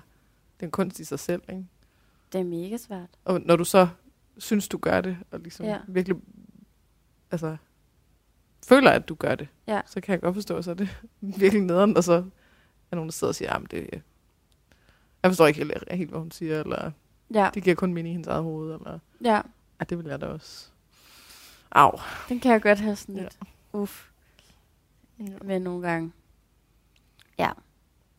det 0.58 0.64
er 0.64 0.68
en 0.68 0.72
kunst 0.72 1.00
i 1.00 1.04
sig 1.04 1.20
selv, 1.20 1.42
ikke? 1.50 1.66
det 2.34 2.40
er 2.40 2.44
mega 2.44 2.78
svært. 2.78 3.10
Og 3.26 3.42
når 3.42 3.56
du 3.56 3.64
så 3.64 3.88
synes, 4.38 4.68
du 4.68 4.78
gør 4.78 5.02
det, 5.02 5.18
og 5.32 5.40
ligesom 5.40 5.66
Ja. 5.66 5.78
virkelig, 5.88 6.18
altså, 7.32 7.58
føler, 8.68 8.92
at 8.92 9.10
du 9.10 9.16
gør 9.16 9.36
det, 9.36 9.48
Ja. 9.68 9.82
så 9.86 10.02
kan 10.02 10.14
jeg 10.14 10.22
godt 10.22 10.36
forstå, 10.36 10.62
så 10.62 10.72
er 10.72 10.76
det 10.76 11.02
virkelig 11.40 11.62
nederen, 11.64 11.98
og 11.98 12.04
så 12.04 12.14
er 12.92 12.96
nogen, 12.96 13.08
der 13.08 13.12
sidder 13.14 13.32
og 13.32 13.36
siger, 13.36 13.54
at 13.54 13.72
det, 13.72 13.90
jeg 15.24 15.32
forstår 15.32 15.48
ikke 15.48 15.58
helt, 15.60 15.92
helt, 15.92 16.10
hvad 16.10 16.20
hun 16.20 16.32
siger, 16.32 16.60
eller 16.62 16.92
Ja, 17.34 17.50
det 17.54 17.64
giver 17.64 17.76
kun 17.76 17.94
mening 17.94 18.12
i 18.12 18.14
hendes 18.14 18.28
eget 18.28 18.44
hoved, 18.44 18.74
eller, 18.74 19.00
ja. 19.24 19.36
ja, 19.80 19.86
det 19.90 19.98
vil 19.98 20.06
jeg 20.06 20.22
da 20.22 20.26
også. 20.26 20.70
Au. 21.72 22.00
Den 22.30 22.40
kan 22.40 22.52
jeg 22.52 22.62
godt 22.62 22.80
have 22.80 22.96
sådan 22.96 23.16
Ja. 23.16 23.22
lidt 23.22 23.38
uff 23.74 24.08
Ja. 25.20 25.26
med 25.46 25.60
nogle 25.60 25.88
gange. 25.88 26.12
Ja. 27.40 27.50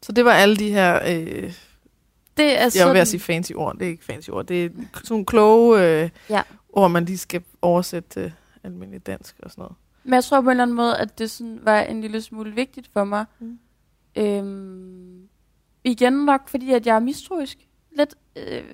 Så 0.02 0.12
det 0.12 0.24
var 0.24 0.32
alle 0.32 0.56
de 0.56 0.70
her, 0.70 1.00
øh, 1.06 1.52
Det 2.36 2.44
er 2.56 2.60
jeg 2.62 2.72
sådan, 2.72 2.86
var 2.86 2.92
ved 2.92 3.00
at 3.00 3.08
sige 3.08 3.20
fancy 3.20 3.52
ord, 3.56 3.74
det 3.78 3.82
er 3.86 3.90
ikke 3.90 4.04
fancy 4.04 4.30
ord, 4.30 4.46
det 4.46 4.64
er 4.64 4.68
sådan 4.94 5.04
nogle 5.10 5.26
kloge 5.26 6.02
øh, 6.02 6.10
Ja. 6.30 6.42
ord, 6.68 6.90
man 6.90 7.04
lige 7.04 7.18
skal 7.18 7.42
oversætte 7.62 8.08
til 8.08 8.32
almindelig 8.64 9.06
dansk 9.06 9.36
og 9.42 9.50
sådan 9.50 9.62
noget. 9.62 9.76
Men 10.04 10.14
jeg 10.14 10.24
tror 10.24 10.40
på 10.40 10.46
en 10.46 10.50
eller 10.50 10.62
anden 10.62 10.76
måde, 10.76 10.96
at 10.98 11.18
det 11.18 11.30
sådan 11.30 11.58
var 11.62 11.80
en 11.80 12.00
lille 12.00 12.22
smule 12.22 12.54
vigtigt 12.54 12.90
for 12.92 13.04
mig. 13.04 13.24
Mm. 13.38 13.58
Øhm, 14.16 15.28
igen 15.84 16.12
nok, 16.12 16.48
fordi 16.48 16.72
at 16.72 16.86
jeg 16.86 16.94
er 16.96 17.00
mistroisk. 17.00 17.58
Lidt, 17.96 18.14
øh, 18.36 18.64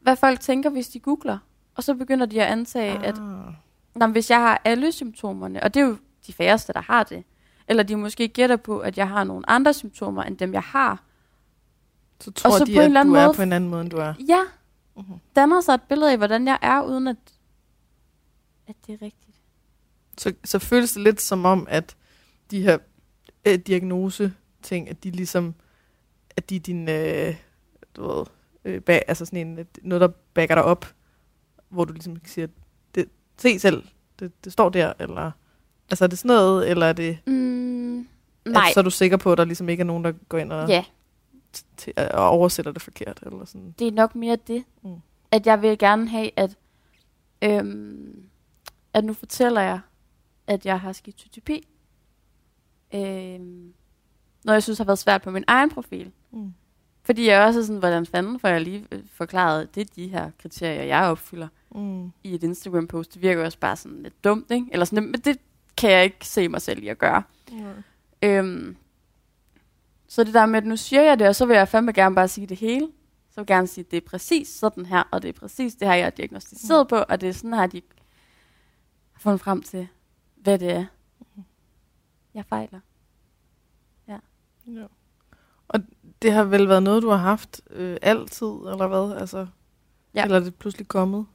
hvad 0.00 0.16
folk 0.16 0.40
tænker, 0.40 0.70
hvis 0.70 0.88
de 0.88 1.00
googler. 1.00 1.38
Og 1.74 1.82
så 1.82 1.94
begynder 1.94 2.26
de 2.26 2.42
at 2.42 2.52
antage, 2.52 2.98
at 3.06 3.18
Ah. 3.18 3.54
Nå, 3.98 4.06
hvis 4.06 4.30
jeg 4.30 4.38
har 4.40 4.60
alle 4.64 4.92
symptomerne, 4.92 5.62
og 5.62 5.74
det 5.74 5.80
er 5.80 5.86
jo 5.86 5.96
de 6.26 6.32
færreste, 6.32 6.72
der 6.72 6.80
har 6.80 7.04
det, 7.04 7.24
eller 7.68 7.82
de 7.82 7.96
måske 7.96 8.28
gætter 8.28 8.56
på, 8.56 8.78
at 8.78 8.98
jeg 8.98 9.08
har 9.08 9.24
nogle 9.24 9.50
andre 9.50 9.74
symptomer, 9.74 10.22
end 10.22 10.38
dem 10.38 10.52
jeg 10.52 10.62
har, 10.62 11.04
Så 12.20 12.30
tror 12.30 12.58
så 12.58 12.64
de, 12.64 12.72
på 12.72 12.72
en 12.72 12.78
at 12.78 12.84
eller 12.84 13.00
anden 13.00 13.14
du 13.14 13.20
er 13.20 13.26
måde- 13.26 13.36
på 13.36 13.42
en 13.42 13.52
anden 13.52 13.70
måde, 13.70 13.82
end 13.82 13.90
du 13.90 13.96
er. 13.96 14.14
ja, 14.28 14.40
Mhm. 14.96 15.14
danner 15.36 15.60
sig 15.60 15.74
et 15.74 15.82
billede 15.82 16.10
af, 16.12 16.16
hvordan 16.18 16.46
jeg 16.46 16.58
er, 16.62 16.82
uden 16.82 17.08
at, 17.08 17.16
at 18.68 18.76
det 18.86 18.92
er 18.92 19.02
rigtigt. 19.02 19.36
Så, 20.18 20.32
så 20.44 20.58
føles 20.58 20.92
det 20.92 21.02
lidt 21.02 21.20
som 21.20 21.44
om, 21.44 21.66
at 21.70 21.96
de 22.50 22.62
her 22.62 22.78
øh, 23.44 23.54
diagnose-ting, 23.58 24.88
at 24.88 25.04
de 25.04 25.10
ligesom, 25.10 25.54
at 26.36 26.50
de 26.50 26.56
er 26.56 26.60
din, 26.60 26.88
øh, 26.88 27.36
du 27.96 28.02
ved, 28.08 28.24
øh, 28.64 28.80
bag, 28.82 29.02
altså 29.08 29.24
sådan 29.24 29.58
en, 29.58 29.66
noget, 29.82 30.00
der 30.00 30.08
backer 30.34 30.54
dig 30.54 30.64
op, 30.64 30.94
hvor 31.68 31.84
du 31.84 31.92
ligesom 31.92 32.16
siger, 32.24 32.46
se 33.38 33.58
selv, 33.58 33.84
det, 34.18 34.44
det 34.44 34.52
står 34.52 34.68
der, 34.68 34.92
eller, 34.98 35.30
altså 35.90 36.04
er 36.04 36.08
det 36.08 36.18
sådan 36.18 36.28
noget, 36.36 36.70
eller 36.70 36.86
er 36.86 36.92
det, 36.92 37.18
Mm, 37.26 37.32
nej, 38.46 38.64
at 38.68 38.74
så 38.74 38.80
er 38.80 38.84
du 38.84 38.90
sikker 38.90 39.16
på, 39.16 39.32
at 39.32 39.38
der 39.38 39.44
ligesom 39.44 39.68
ikke 39.68 39.80
er 39.80 39.84
nogen, 39.84 40.04
der 40.04 40.12
går 40.28 40.38
ind 40.38 40.52
og, 40.52 40.68
ja, 40.68 40.84
til, 41.76 41.92
og 41.96 42.28
oversætter 42.28 42.72
det 42.72 42.82
forkert, 42.82 43.18
eller 43.22 43.44
sådan. 43.44 43.74
det 43.78 43.86
er 43.86 43.92
nok 43.92 44.14
mere 44.14 44.36
det, 44.36 44.64
Mm. 44.82 44.96
at 45.30 45.46
jeg 45.46 45.62
vil 45.62 45.78
gerne 45.78 46.08
have, 46.08 46.30
at, 46.36 46.56
øhm, 47.42 48.22
at 48.94 49.04
nu 49.04 49.12
fortæller 49.12 49.60
jeg, 49.60 49.80
at 50.46 50.66
jeg 50.66 50.80
har 50.80 50.92
skizotypi. 50.92 51.68
Øhm, 52.94 53.72
noget, 54.44 54.54
jeg 54.54 54.62
synes 54.62 54.78
har 54.78 54.84
været 54.84 54.98
svært 54.98 55.22
på 55.22 55.30
min 55.30 55.44
egen 55.46 55.70
profil. 55.70 56.12
Mm. 56.30 56.54
Fordi 57.02 57.26
jeg 57.28 57.46
også 57.46 57.60
er 57.60 57.64
sådan, 57.64 57.78
hvordan 57.78 58.06
fanden 58.06 58.40
får 58.40 58.48
jeg 58.48 58.60
lige 58.60 58.86
øh, 58.92 59.02
forklaret, 59.12 59.74
det 59.74 59.80
er 59.80 59.94
de 59.96 60.08
her 60.08 60.30
kriterier, 60.42 60.82
jeg 60.82 61.04
opfylder 61.04 61.48
Mm. 61.74 62.12
i 62.24 62.34
et 62.34 62.42
Instagram-post. 62.42 63.14
Det 63.14 63.22
virker 63.22 63.40
jo 63.40 63.44
også 63.44 63.58
bare 63.58 63.76
sådan 63.76 64.02
lidt 64.02 64.24
dumt, 64.24 64.50
ikke? 64.50 64.66
Eller 64.72 64.84
sådan, 64.84 65.04
men 65.04 65.20
det 65.20 65.38
kan 65.76 65.90
jeg 65.90 66.04
ikke 66.04 66.26
se 66.26 66.48
mig 66.48 66.62
selv 66.62 66.82
i 66.82 66.88
at 66.88 66.98
gøre. 66.98 67.22
Mm. 67.52 67.64
Øhm, 68.22 68.76
så 70.08 70.24
det 70.24 70.34
der 70.34 70.46
med, 70.46 70.58
at 70.58 70.66
nu 70.66 70.76
siger 70.76 71.02
jeg 71.02 71.18
det, 71.18 71.28
og 71.28 71.36
så 71.36 71.46
vil 71.46 71.56
jeg 71.56 71.68
fandme 71.68 71.92
gerne 71.92 72.14
bare 72.14 72.28
sige 72.28 72.46
det 72.46 72.56
hele. 72.56 72.86
Så 73.30 73.34
vil 73.40 73.42
jeg 73.42 73.46
gerne 73.46 73.66
sige, 73.66 73.84
at 73.84 73.90
det 73.90 73.96
er 73.96 74.08
præcis 74.08 74.48
sådan 74.48 74.86
her, 74.86 75.02
og 75.12 75.22
det 75.22 75.28
er 75.28 75.32
præcis 75.32 75.74
det 75.74 75.88
her, 75.88 75.94
jeg 75.94 76.06
er 76.06 76.10
diagnostiseret 76.10 76.86
Mm. 76.86 76.88
på, 76.88 76.96
og 77.08 77.20
det 77.20 77.28
er 77.28 77.32
sådan 77.32 77.54
her, 77.54 77.66
de 77.66 77.82
har 79.12 79.20
fundet 79.20 79.40
frem 79.40 79.62
til, 79.62 79.88
hvad 80.36 80.58
det 80.58 80.70
er, 80.72 80.84
jeg 82.34 82.44
fejler. 82.44 82.80
Ja. 84.08 84.18
Og 85.68 85.80
det 86.22 86.32
har 86.32 86.44
vel 86.44 86.68
været 86.68 86.82
noget, 86.82 87.02
du 87.02 87.08
har 87.08 87.16
haft 87.16 87.60
øh, 87.70 87.96
altid, 88.02 88.46
eller 88.46 88.86
hvad? 88.86 89.20
Altså, 89.20 89.46
Ja. 90.14 90.24
Eller 90.24 90.36
er 90.36 90.44
det 90.44 90.54
pludselig 90.54 90.88
kommet? 90.88 91.26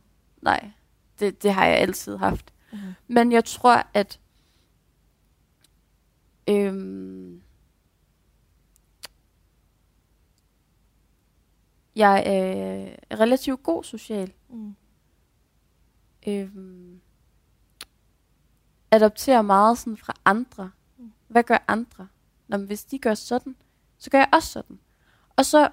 Nej, 0.43 0.71
det, 1.19 1.43
det 1.43 1.53
har 1.53 1.65
jeg 1.65 1.77
altid 1.77 2.17
haft. 2.17 2.53
Mm. 2.71 2.79
Men 3.07 3.31
jeg 3.31 3.45
tror, 3.45 3.87
at... 3.93 4.19
Øhm, 6.49 7.41
jeg 11.95 12.23
er 12.25 12.81
øh, 12.81 13.19
relativt 13.19 13.63
god 13.63 13.83
social. 13.83 14.33
Mm. 14.49 14.75
Øhm, 16.27 17.01
adopterer 18.91 19.41
meget 19.41 19.77
sådan 19.77 19.97
fra 19.97 20.13
andre. 20.25 20.71
Mm. 20.97 21.11
Hvad 21.27 21.43
gør 21.43 21.57
andre? 21.67 22.07
Nå, 22.47 22.57
men 22.57 22.67
hvis 22.67 22.85
de 22.85 22.99
gør 22.99 23.13
sådan, 23.13 23.55
så 23.97 24.09
gør 24.09 24.17
jeg 24.17 24.29
også 24.33 24.49
sådan. 24.49 24.79
Og 25.35 25.45
så 25.45 25.69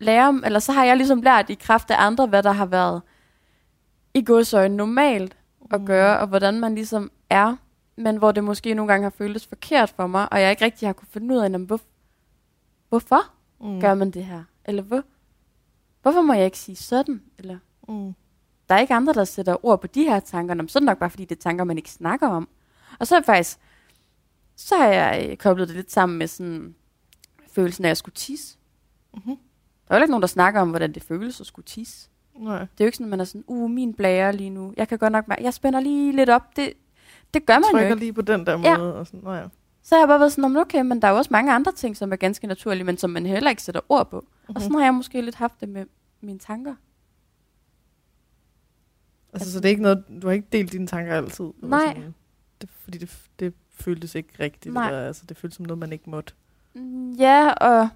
lærer, 0.00 0.40
eller 0.44 0.58
så 0.58 0.72
har 0.72 0.84
jeg 0.84 0.96
ligesom 0.96 1.22
lært 1.22 1.50
i 1.50 1.54
kraft 1.54 1.90
af 1.90 1.96
andre, 1.98 2.26
hvad 2.26 2.42
der 2.42 2.52
har 2.52 2.66
været 2.66 3.02
i 4.14 4.24
godsøjne 4.24 4.76
normalt 4.76 5.36
at 5.70 5.80
Mm. 5.80 5.86
gøre, 5.86 6.18
og 6.18 6.26
hvordan 6.26 6.60
man 6.60 6.74
ligesom 6.74 7.10
er, 7.30 7.56
men 7.96 8.16
hvor 8.16 8.32
det 8.32 8.44
måske 8.44 8.74
nogle 8.74 8.92
gange 8.92 9.02
har 9.02 9.10
føltes 9.10 9.46
forkert 9.46 9.90
for 9.90 10.06
mig, 10.06 10.32
og 10.32 10.40
jeg 10.40 10.50
ikke 10.50 10.64
rigtig 10.64 10.88
har 10.88 10.92
kunne 10.92 11.08
finde 11.10 11.34
ud 11.34 11.40
af, 11.40 11.44
jamen, 11.44 11.66
hvor, 11.66 11.80
hvorfor 12.88 13.22
Mm. 13.60 13.80
gør 13.80 13.94
man 13.94 14.10
det 14.10 14.24
her? 14.24 14.44
Eller 14.64 14.82
hvor, 14.82 15.02
hvorfor 16.02 16.22
må 16.22 16.32
jeg 16.32 16.44
ikke 16.44 16.58
sige 16.58 16.76
sådan? 16.76 17.22
Eller 17.38 17.58
Mm. 17.88 18.14
der 18.68 18.74
er 18.74 18.78
ikke 18.78 18.94
andre, 18.94 19.12
der 19.12 19.24
sætter 19.24 19.64
ord 19.66 19.80
på 19.80 19.86
de 19.86 20.02
her 20.04 20.20
tanker, 20.20 20.54
men 20.54 20.68
så 20.68 20.78
er 20.78 20.80
det 20.80 20.86
nok 20.86 20.98
bare, 20.98 21.10
fordi 21.10 21.24
det 21.24 21.36
er 21.38 21.42
tanker, 21.42 21.64
man 21.64 21.76
ikke 21.76 21.90
snakker 21.90 22.28
om. 22.28 22.48
Og 23.00 23.06
så 23.06 23.14
er 23.14 23.18
jeg 23.18 23.24
faktisk, 23.24 23.58
så 24.56 24.76
har 24.76 24.86
jeg 24.88 25.26
øh, 25.30 25.36
koblet 25.36 25.68
det 25.68 25.76
lidt 25.76 25.92
sammen 25.92 26.18
med 26.18 26.26
sådan 26.26 26.74
følelsen 27.52 27.84
af 27.84 27.90
at 27.90 27.96
skulle 27.96 28.14
tisse. 28.14 28.56
Mhm. 29.14 29.36
Der 29.88 29.94
er 29.94 29.98
jo 29.98 30.02
ikke 30.02 30.10
nogen, 30.10 30.22
der 30.22 30.26
snakker 30.28 30.60
om, 30.60 30.68
hvordan 30.70 30.92
det 30.92 31.02
føles 31.02 31.40
at 31.40 31.46
skulle 31.46 31.66
tisse. 31.66 32.08
Nej. 32.38 32.58
Det 32.58 32.62
er 32.80 32.84
jo 32.84 32.86
ikke 32.86 32.96
sådan, 32.96 33.06
at 33.06 33.10
man 33.10 33.20
er 33.20 33.24
sådan, 33.24 33.44
uh, 33.46 33.70
min 33.70 33.94
blære 33.94 34.32
lige 34.36 34.50
nu. 34.50 34.74
Jeg 34.76 34.88
kan 34.88 34.98
godt 34.98 35.12
nok 35.12 35.28
mærke, 35.28 35.42
jeg 35.42 35.54
spænder 35.54 35.80
lige 35.80 36.12
lidt 36.16 36.30
op. 36.30 36.56
Det, 36.56 36.72
det 37.34 37.46
gør 37.46 37.54
man 37.54 37.62
jo 37.62 37.70
Trykker 37.78 37.88
ikke. 37.90 37.98
lige 38.00 38.12
på 38.12 38.22
den 38.22 38.46
der 38.46 38.58
Ja. 38.60 38.78
måde. 38.78 38.94
Og 38.94 39.06
sådan. 39.06 39.20
Nå 39.20 39.32
ja. 39.32 39.44
Så 39.82 39.94
har 39.94 40.00
jeg 40.02 40.08
bare 40.08 40.18
været 40.20 40.32
sådan, 40.32 40.42
"Nå, 40.42 40.48
men 40.48 40.56
okay, 40.56 40.80
men 40.82 41.02
der 41.02 41.08
er 41.08 41.12
jo 41.12 41.18
også 41.18 41.28
mange 41.32 41.52
andre 41.52 41.72
ting, 41.72 41.96
som 41.96 42.12
er 42.12 42.16
ganske 42.16 42.46
naturlige, 42.46 42.84
men 42.84 42.96
som 42.96 43.10
man 43.10 43.26
heller 43.26 43.50
ikke 43.50 43.62
sætter 43.62 43.80
ord 43.88 44.10
på. 44.10 44.20
Mm-hmm. 44.20 44.56
Og 44.56 44.62
sådan 44.62 44.74
har 44.78 44.84
jeg 44.84 44.94
måske 44.94 45.20
lidt 45.20 45.34
haft 45.34 45.60
det 45.60 45.68
med 45.68 45.86
mine 46.20 46.38
tanker. 46.38 46.74
Altså, 49.32 49.52
så 49.52 49.58
det 49.60 49.64
er 49.64 49.70
ikke 49.70 49.82
noget, 49.82 50.04
du 50.22 50.26
har 50.26 50.34
ikke 50.34 50.48
delt 50.52 50.72
dine 50.72 50.86
tanker 50.86 51.14
altid? 51.16 51.44
Nej. 51.62 51.86
Sådan, 51.86 52.14
det, 52.60 52.68
fordi 52.70 52.98
det, 52.98 53.18
det 53.38 53.54
føltes 53.70 54.14
ikke 54.14 54.28
rigtigt. 54.40 54.74
Nej. 54.74 54.86
Eller, 54.88 55.06
altså, 55.06 55.22
det 55.28 55.36
føltes 55.36 55.56
som 55.56 55.66
noget, 55.66 55.78
man 55.78 55.92
ikke 55.92 56.10
måtte. 56.10 56.32
Mm, 56.74 57.12
Ja, 57.12 57.52
og 57.52 57.88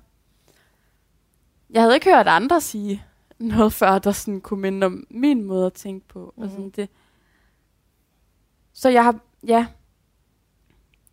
jeg 1.71 1.83
havde 1.83 1.95
ikke 1.95 2.15
hørt 2.15 2.27
andre 2.29 2.61
sige 2.61 3.05
noget 3.39 3.73
før, 3.73 3.99
der 3.99 4.13
sådan 4.13 4.41
kunne 4.41 4.61
minde 4.61 4.87
om 4.87 5.07
min 5.11 5.45
måde 5.45 5.67
at 5.67 5.73
tænke 5.73 6.09
på. 6.09 6.35
Mm. 6.37 6.43
Og 6.43 6.49
sådan 6.51 6.65
Mhm. 6.65 6.73
det. 6.73 6.89
Så 8.73 8.89
jeg 8.89 9.05
har, 9.05 9.21
ja, 9.47 9.67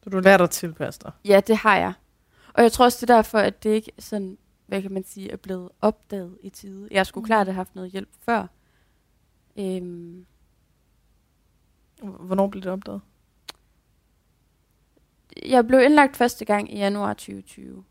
Så 0.03 0.09
du 0.09 0.19
lærte 0.19 0.43
at 0.43 0.49
tilpasse 0.49 0.99
dig. 1.03 1.11
ja, 1.25 1.41
det 1.47 1.57
har 1.57 1.77
jeg. 1.77 1.93
Og 2.53 2.63
jeg 2.63 2.71
tror 2.71 2.85
også, 2.85 2.97
det 3.05 3.09
er 3.09 3.15
derfor, 3.15 3.37
at 3.39 3.63
det 3.63 3.69
ikke 3.69 3.91
sådan, 3.99 4.37
hvad 4.67 4.81
kan 4.81 4.91
man 4.93 5.03
sige, 5.03 5.31
er 5.31 5.37
blevet 5.37 5.69
opdaget 5.81 6.37
i 6.43 6.49
tide. 6.49 6.87
Jeg 6.91 7.05
skulle 7.05 7.21
Mhm. 7.21 7.27
klart 7.27 7.47
have 7.47 7.55
haft 7.55 7.75
noget 7.75 7.91
hjælp 7.91 8.09
før. 8.19 8.47
Øhm, 9.57 10.25
Hvornår 12.01 12.47
blev 12.47 12.63
det 12.63 12.71
opdaget? 12.71 13.01
jeg 15.45 15.67
blev 15.67 15.81
indlagt 15.81 16.15
første 16.17 16.45
gang 16.45 16.73
i 16.73 16.77
januar 16.77 17.13
2020. 17.13 17.83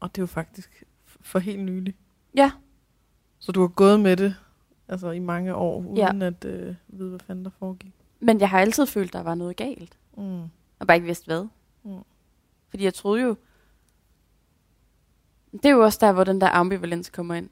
Og 0.00 0.14
det 0.14 0.18
er 0.18 0.22
jo 0.22 0.26
faktisk 0.26 0.84
for 1.20 1.38
helt 1.38 1.62
nylig. 1.62 1.96
Ja. 2.34 2.52
Så 3.38 3.52
du 3.52 3.60
har 3.60 3.68
gået 3.68 4.00
med 4.00 4.16
det 4.16 4.34
altså 4.88 5.10
i 5.10 5.18
mange 5.18 5.54
år, 5.54 5.94
Ja. 5.96 6.08
uden 6.10 6.22
at 6.22 6.44
øh, 6.44 6.74
vide, 6.88 7.08
hvad 7.08 7.18
fanden 7.20 7.44
der 7.44 7.50
foregik. 7.58 7.92
Men 8.20 8.40
jeg 8.40 8.50
har 8.50 8.60
altid 8.60 8.86
følt, 8.86 9.12
der 9.12 9.22
var 9.22 9.34
noget 9.34 9.56
galt. 9.56 9.98
Mm. 10.16 10.42
Og 10.78 10.86
bare 10.86 10.96
ikke 10.96 11.06
vidste 11.06 11.26
hvad. 11.26 11.46
Mm. 11.84 11.98
Fordi 12.70 12.84
jeg 12.84 12.94
troede 12.94 13.22
jo... 13.22 13.36
Det 15.52 15.64
er 15.64 15.70
jo 15.70 15.84
også 15.84 15.98
der, 16.00 16.12
hvor 16.12 16.24
den 16.24 16.40
der 16.40 16.48
ambivalens 16.48 17.10
kommer 17.10 17.34
ind. 17.34 17.48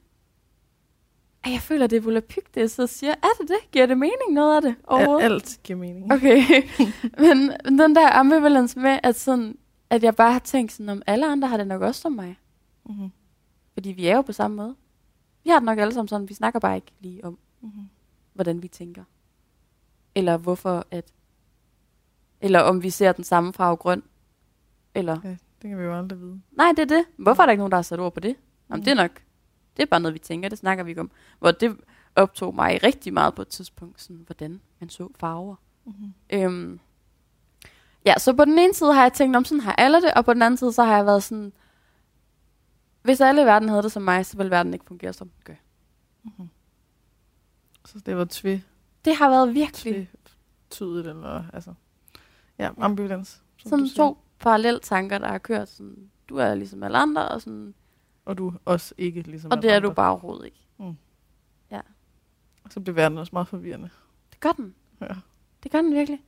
Ej, 1.45 1.53
jeg 1.53 1.61
føler, 1.61 1.87
det 1.87 1.97
er 1.97 2.01
volapyk, 2.01 2.55
det 2.55 2.61
jeg 2.61 2.71
sidder 2.71 2.87
og 2.87 2.91
siger. 2.91 3.13
Er 3.13 3.29
det 3.41 3.49
det? 3.49 3.71
Giver 3.73 3.87
det 3.87 3.99
mening, 3.99 4.33
noget 4.33 4.57
af 4.57 4.63
det 4.63 4.75
overhovedet? 4.85 5.25
alt 5.25 5.61
giver 5.65 5.79
mening. 5.79 6.13
Okay. 6.13 6.39
men, 7.25 7.53
men 7.65 7.79
den 7.79 7.95
der 7.97 8.11
ambivalens 8.19 8.77
med, 8.77 8.99
at, 9.03 9.17
sådan, 9.17 9.59
at 9.91 10.03
jeg 10.03 10.15
bare 10.17 10.33
har 10.33 10.39
tænkt 10.39 10.73
sådan, 10.73 10.89
om 10.89 11.03
alle 11.07 11.27
andre 11.33 11.49
har 11.49 11.57
det 11.57 11.67
nok 11.67 11.83
også 11.83 12.01
som 12.01 12.13
mig. 12.13 12.39
Mm-hmm. 12.87 13.11
Fordi 13.75 13.93
vi 13.93 14.07
er 14.07 14.17
jo 14.17 14.23
på 14.23 14.33
samme 14.33 14.57
måde. 14.57 14.75
Vi 15.45 15.51
har 15.51 15.59
det 15.59 15.65
nok 15.67 15.79
alle 15.79 15.95
sammen 15.95 16.09
sådan, 16.09 16.29
vi 16.29 16.35
snakker 16.35 16.61
bare 16.61 16.77
ikke 16.77 16.93
lige 17.01 17.25
om, 17.25 17.39
Mm-hmm. 17.61 17.89
hvordan 18.33 18.63
vi 18.63 18.69
tænker. 18.69 19.05
Eller 20.15 20.37
hvorfor 20.37 20.87
at... 20.91 21.13
Eller 22.41 22.61
om 22.61 22.83
vi 22.83 22.91
ser 22.91 23.13
den 23.13 23.25
samme 23.25 23.53
farve 23.53 23.77
grøn. 23.77 24.03
Eller 24.95 25.19
Ja, 25.25 25.29
det 25.63 25.71
kan 25.71 25.79
vi 25.79 25.83
jo 25.83 25.99
aldrig 25.99 26.21
vide. 26.21 26.41
Nej, 26.53 26.69
det 26.77 26.79
er 26.79 26.97
det. 26.97 27.05
Hvorfor 27.17 27.43
er 27.43 27.47
der 27.47 27.51
ikke 27.53 27.61
nogen, 27.61 27.71
der 27.71 27.77
har 27.77 27.83
sat 27.83 28.01
ord 28.01 28.15
på 28.15 28.21
det? 28.21 28.37
Jamen, 28.71 28.81
Mm. 28.81 28.85
det 28.85 28.91
er 28.91 28.95
nok. 28.95 29.11
Det 29.77 29.83
er 29.83 29.87
bare 29.87 30.01
noget, 30.01 30.15
vi 30.15 30.19
tænker. 30.19 30.49
Det 30.49 30.59
snakker 30.59 30.85
vi 30.85 30.91
ikke 30.91 31.01
om. 31.01 31.11
Hvor 31.39 31.51
det 31.51 31.77
optog 32.17 32.55
mig 32.55 32.83
rigtig 32.83 33.13
meget 33.13 33.35
på 33.35 33.43
et 33.43 33.49
tidspunkt, 33.49 34.01
sådan, 34.01 34.23
hvordan 34.27 34.61
man 34.81 34.89
så 34.89 35.09
farver. 35.17 35.55
Mm-hmm. 35.85 36.13
Øhm, 36.33 36.81
ja, 38.07 38.15
så 38.19 38.33
på 38.33 38.45
den 38.45 38.59
ene 38.59 38.75
side 38.75 38.95
har 38.95 39.03
jeg 39.03 39.13
tænkt, 39.13 39.37
om 39.37 39.45
sådan 39.45 39.61
har 39.61 39.73
alle 39.73 40.03
det, 40.03 40.15
og 40.15 40.25
på 40.25 40.35
den 40.35 40.43
anden 40.43 40.59
side, 40.59 40.73
så 40.73 40.85
har 40.85 40.97
jeg 40.97 41.07
været 41.07 41.23
sådan, 41.23 41.53
hvis 43.05 43.21
alle 43.21 43.43
i 43.43 43.45
verden 43.45 43.69
havde 43.69 43.83
det 43.83 43.93
som 43.93 44.03
mig, 44.03 44.27
så 44.27 44.37
ville 44.37 44.51
verden 44.51 44.75
ikke 44.75 44.85
fungere, 44.85 45.13
som 45.13 45.29
den 45.29 45.41
gør. 45.45 45.55
Mm-hmm. 46.23 46.49
Så 47.85 47.99
det 47.99 48.17
var 48.17 48.27
tve, 48.31 48.63
Det 49.05 49.17
har 49.17 49.31
været 49.31 49.55
virkelig 49.55 50.11
tydeligt, 50.71 51.07
eller 51.07 51.45
altså, 51.53 51.75
ja, 52.59 52.71
ambivalens. 52.79 53.43
som 53.59 53.71
sådan 53.71 53.89
to 53.89 54.19
parallelle 54.39 54.81
tanker, 54.81 55.19
der 55.19 55.29
har 55.29 55.39
kørt 55.39 55.69
sådan, 55.69 56.11
du 56.29 56.37
er 56.37 56.55
ligesom 56.55 56.83
alle 56.83 56.99
andre, 56.99 57.29
og, 57.29 57.43
sådan, 57.43 57.75
Og 58.25 58.39
du 58.39 58.53
også 58.65 58.95
ikke 58.99 59.23
ligesom 59.23 59.51
og 59.51 59.63
det 59.63 59.71
er 59.71 59.75
alle 59.75 59.83
du 59.85 59.89
andre. 59.89 59.95
bare 59.95 60.11
overhovedet 60.11 60.45
ikke. 60.45 60.61
Så 62.71 62.81
bliver 62.81 62.95
verden 62.95 63.19
også 63.19 63.31
meget 63.33 63.49
forvirrende. 63.49 63.91
Det 64.33 64.41
gør 64.41 64.53
den. 64.53 64.75
Ja. 65.01 65.15
Det 65.63 65.73
gør 65.73 65.83
den 65.83 65.95
virkelig. 65.95 66.25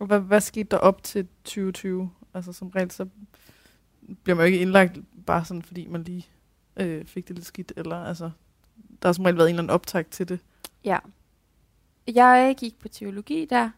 Og 0.00 0.06
hvad, 0.06 0.20
hvad 0.20 0.40
skete 0.40 0.68
der 0.68 0.76
op 0.78 1.02
til 1.02 1.28
2020? 1.44 2.10
Altså 2.34 2.52
som 2.52 2.68
regel, 2.68 2.90
så 2.90 3.08
bliver 4.22 4.36
man 4.36 4.42
jo 4.42 4.46
ikke 4.46 4.60
indlagt 4.60 4.98
bare 5.26 5.44
sådan, 5.44 5.62
fordi 5.62 5.86
man 5.86 6.02
lige 6.02 6.26
øh, 6.76 7.04
fik 7.04 7.28
det 7.28 7.36
lidt 7.36 7.46
skidt. 7.46 7.72
Eller 7.76 7.96
altså, 7.96 8.30
der 9.02 9.08
har 9.08 9.12
som 9.12 9.24
regel 9.24 9.36
været 9.36 9.48
en 9.48 9.54
eller 9.54 9.62
anden 9.62 9.74
optag 9.74 10.06
til 10.06 10.28
det. 10.28 10.40
Ja. 10.84 10.98
Jeg 12.06 12.54
gik 12.58 12.78
på 12.78 12.88
teologi 12.88 13.44
der 13.44 13.70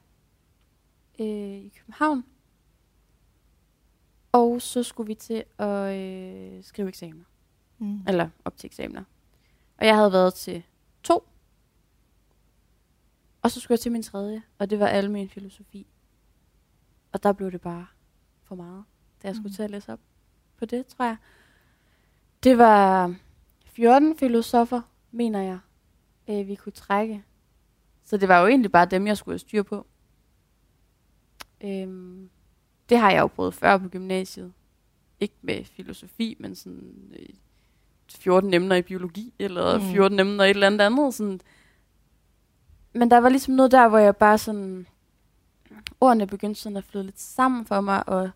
øh, 1.21 1.27
i 1.57 1.73
København. 1.79 2.25
Og 4.33 4.63
så 4.63 4.83
skulle 4.83 5.07
vi 5.07 5.15
til 5.15 5.45
at 5.59 5.97
øh, 5.97 6.65
skrive 6.65 6.89
eksamener. 6.89 7.25
Mm. 7.79 8.01
Eller 8.09 8.29
op 8.45 8.57
til 8.57 8.67
eksamener. 8.67 9.05
Og 9.79 9.87
jeg 9.87 9.97
havde 9.97 10.13
været 10.13 10.35
til 10.35 10.63
to. 11.03 11.29
Og 13.43 13.51
så 13.51 13.61
skulle 13.61 13.73
jeg 13.77 13.81
til 13.81 13.93
min 13.93 14.03
tredje. 14.03 14.43
Og 14.59 14.71
det 14.71 14.79
var 14.79 14.87
almen 14.87 15.29
filosofi. 15.29 15.87
Og 17.13 17.23
der 17.23 17.33
blev 17.33 17.53
det 17.53 17.61
bare 17.61 17.87
for 18.43 18.55
meget. 18.55 18.85
Da 19.23 19.29
jeg 19.29 19.35
skulle 19.37 19.49
Mhm. 19.49 19.55
til 19.55 19.63
at 19.63 19.71
læse 19.71 19.93
op 19.93 20.01
på 20.63 20.67
det, 20.67 20.87
tror 20.87 21.05
jeg. 21.05 21.17
Det 22.43 22.59
var 22.59 23.15
14 23.67 24.17
filosofer, 24.19 24.81
mener 25.11 25.41
jeg, 25.43 25.59
øh, 26.31 26.49
vi 26.49 26.55
kunne 26.55 26.73
trække. 26.73 27.25
Så 28.05 28.17
det 28.17 28.29
var 28.29 28.41
jo 28.41 28.47
egentlig 28.47 28.73
bare 28.73 28.87
dem, 28.87 29.07
jeg 29.07 29.17
skulle 29.17 29.33
have 29.33 29.39
styr 29.39 29.63
på. 29.63 29.87
Øhm, 31.65 32.31
det 32.89 32.99
har 32.99 33.11
jeg 33.11 33.21
jo 33.21 33.27
prøvet 33.27 33.55
før 33.55 33.79
på 33.79 33.89
gymnasiet. 33.89 34.53
Ikke 35.21 35.35
med 35.43 35.65
filosofi, 35.65 36.37
men 36.41 36.55
sådan 36.55 37.13
øh, 37.19 37.27
14 38.11 38.55
emner 38.55 38.77
i 38.77 38.83
biologi, 38.83 39.35
eller 39.39 39.79
Mm. 39.79 39.85
14 39.85 40.21
emner 40.21 40.45
i 40.45 40.51
et 40.51 40.55
eller 40.55 40.67
andet 40.67 40.81
andet. 40.81 41.15
Sådan. 41.15 41.41
Men 42.93 43.11
der 43.11 43.19
var 43.19 43.29
ligesom 43.29 43.55
noget 43.55 43.73
der, 43.73 43.89
hvor 43.89 43.99
jeg 43.99 44.17
bare 44.17 44.39
sådan... 44.39 44.87
Ordene 46.01 46.27
begyndte 46.27 46.61
sådan 46.61 46.77
at 46.77 46.85
flyde 46.85 47.05
lidt 47.05 47.21
sammen 47.21 47.67
for 47.67 47.81
mig, 47.81 48.09
og 48.09 48.31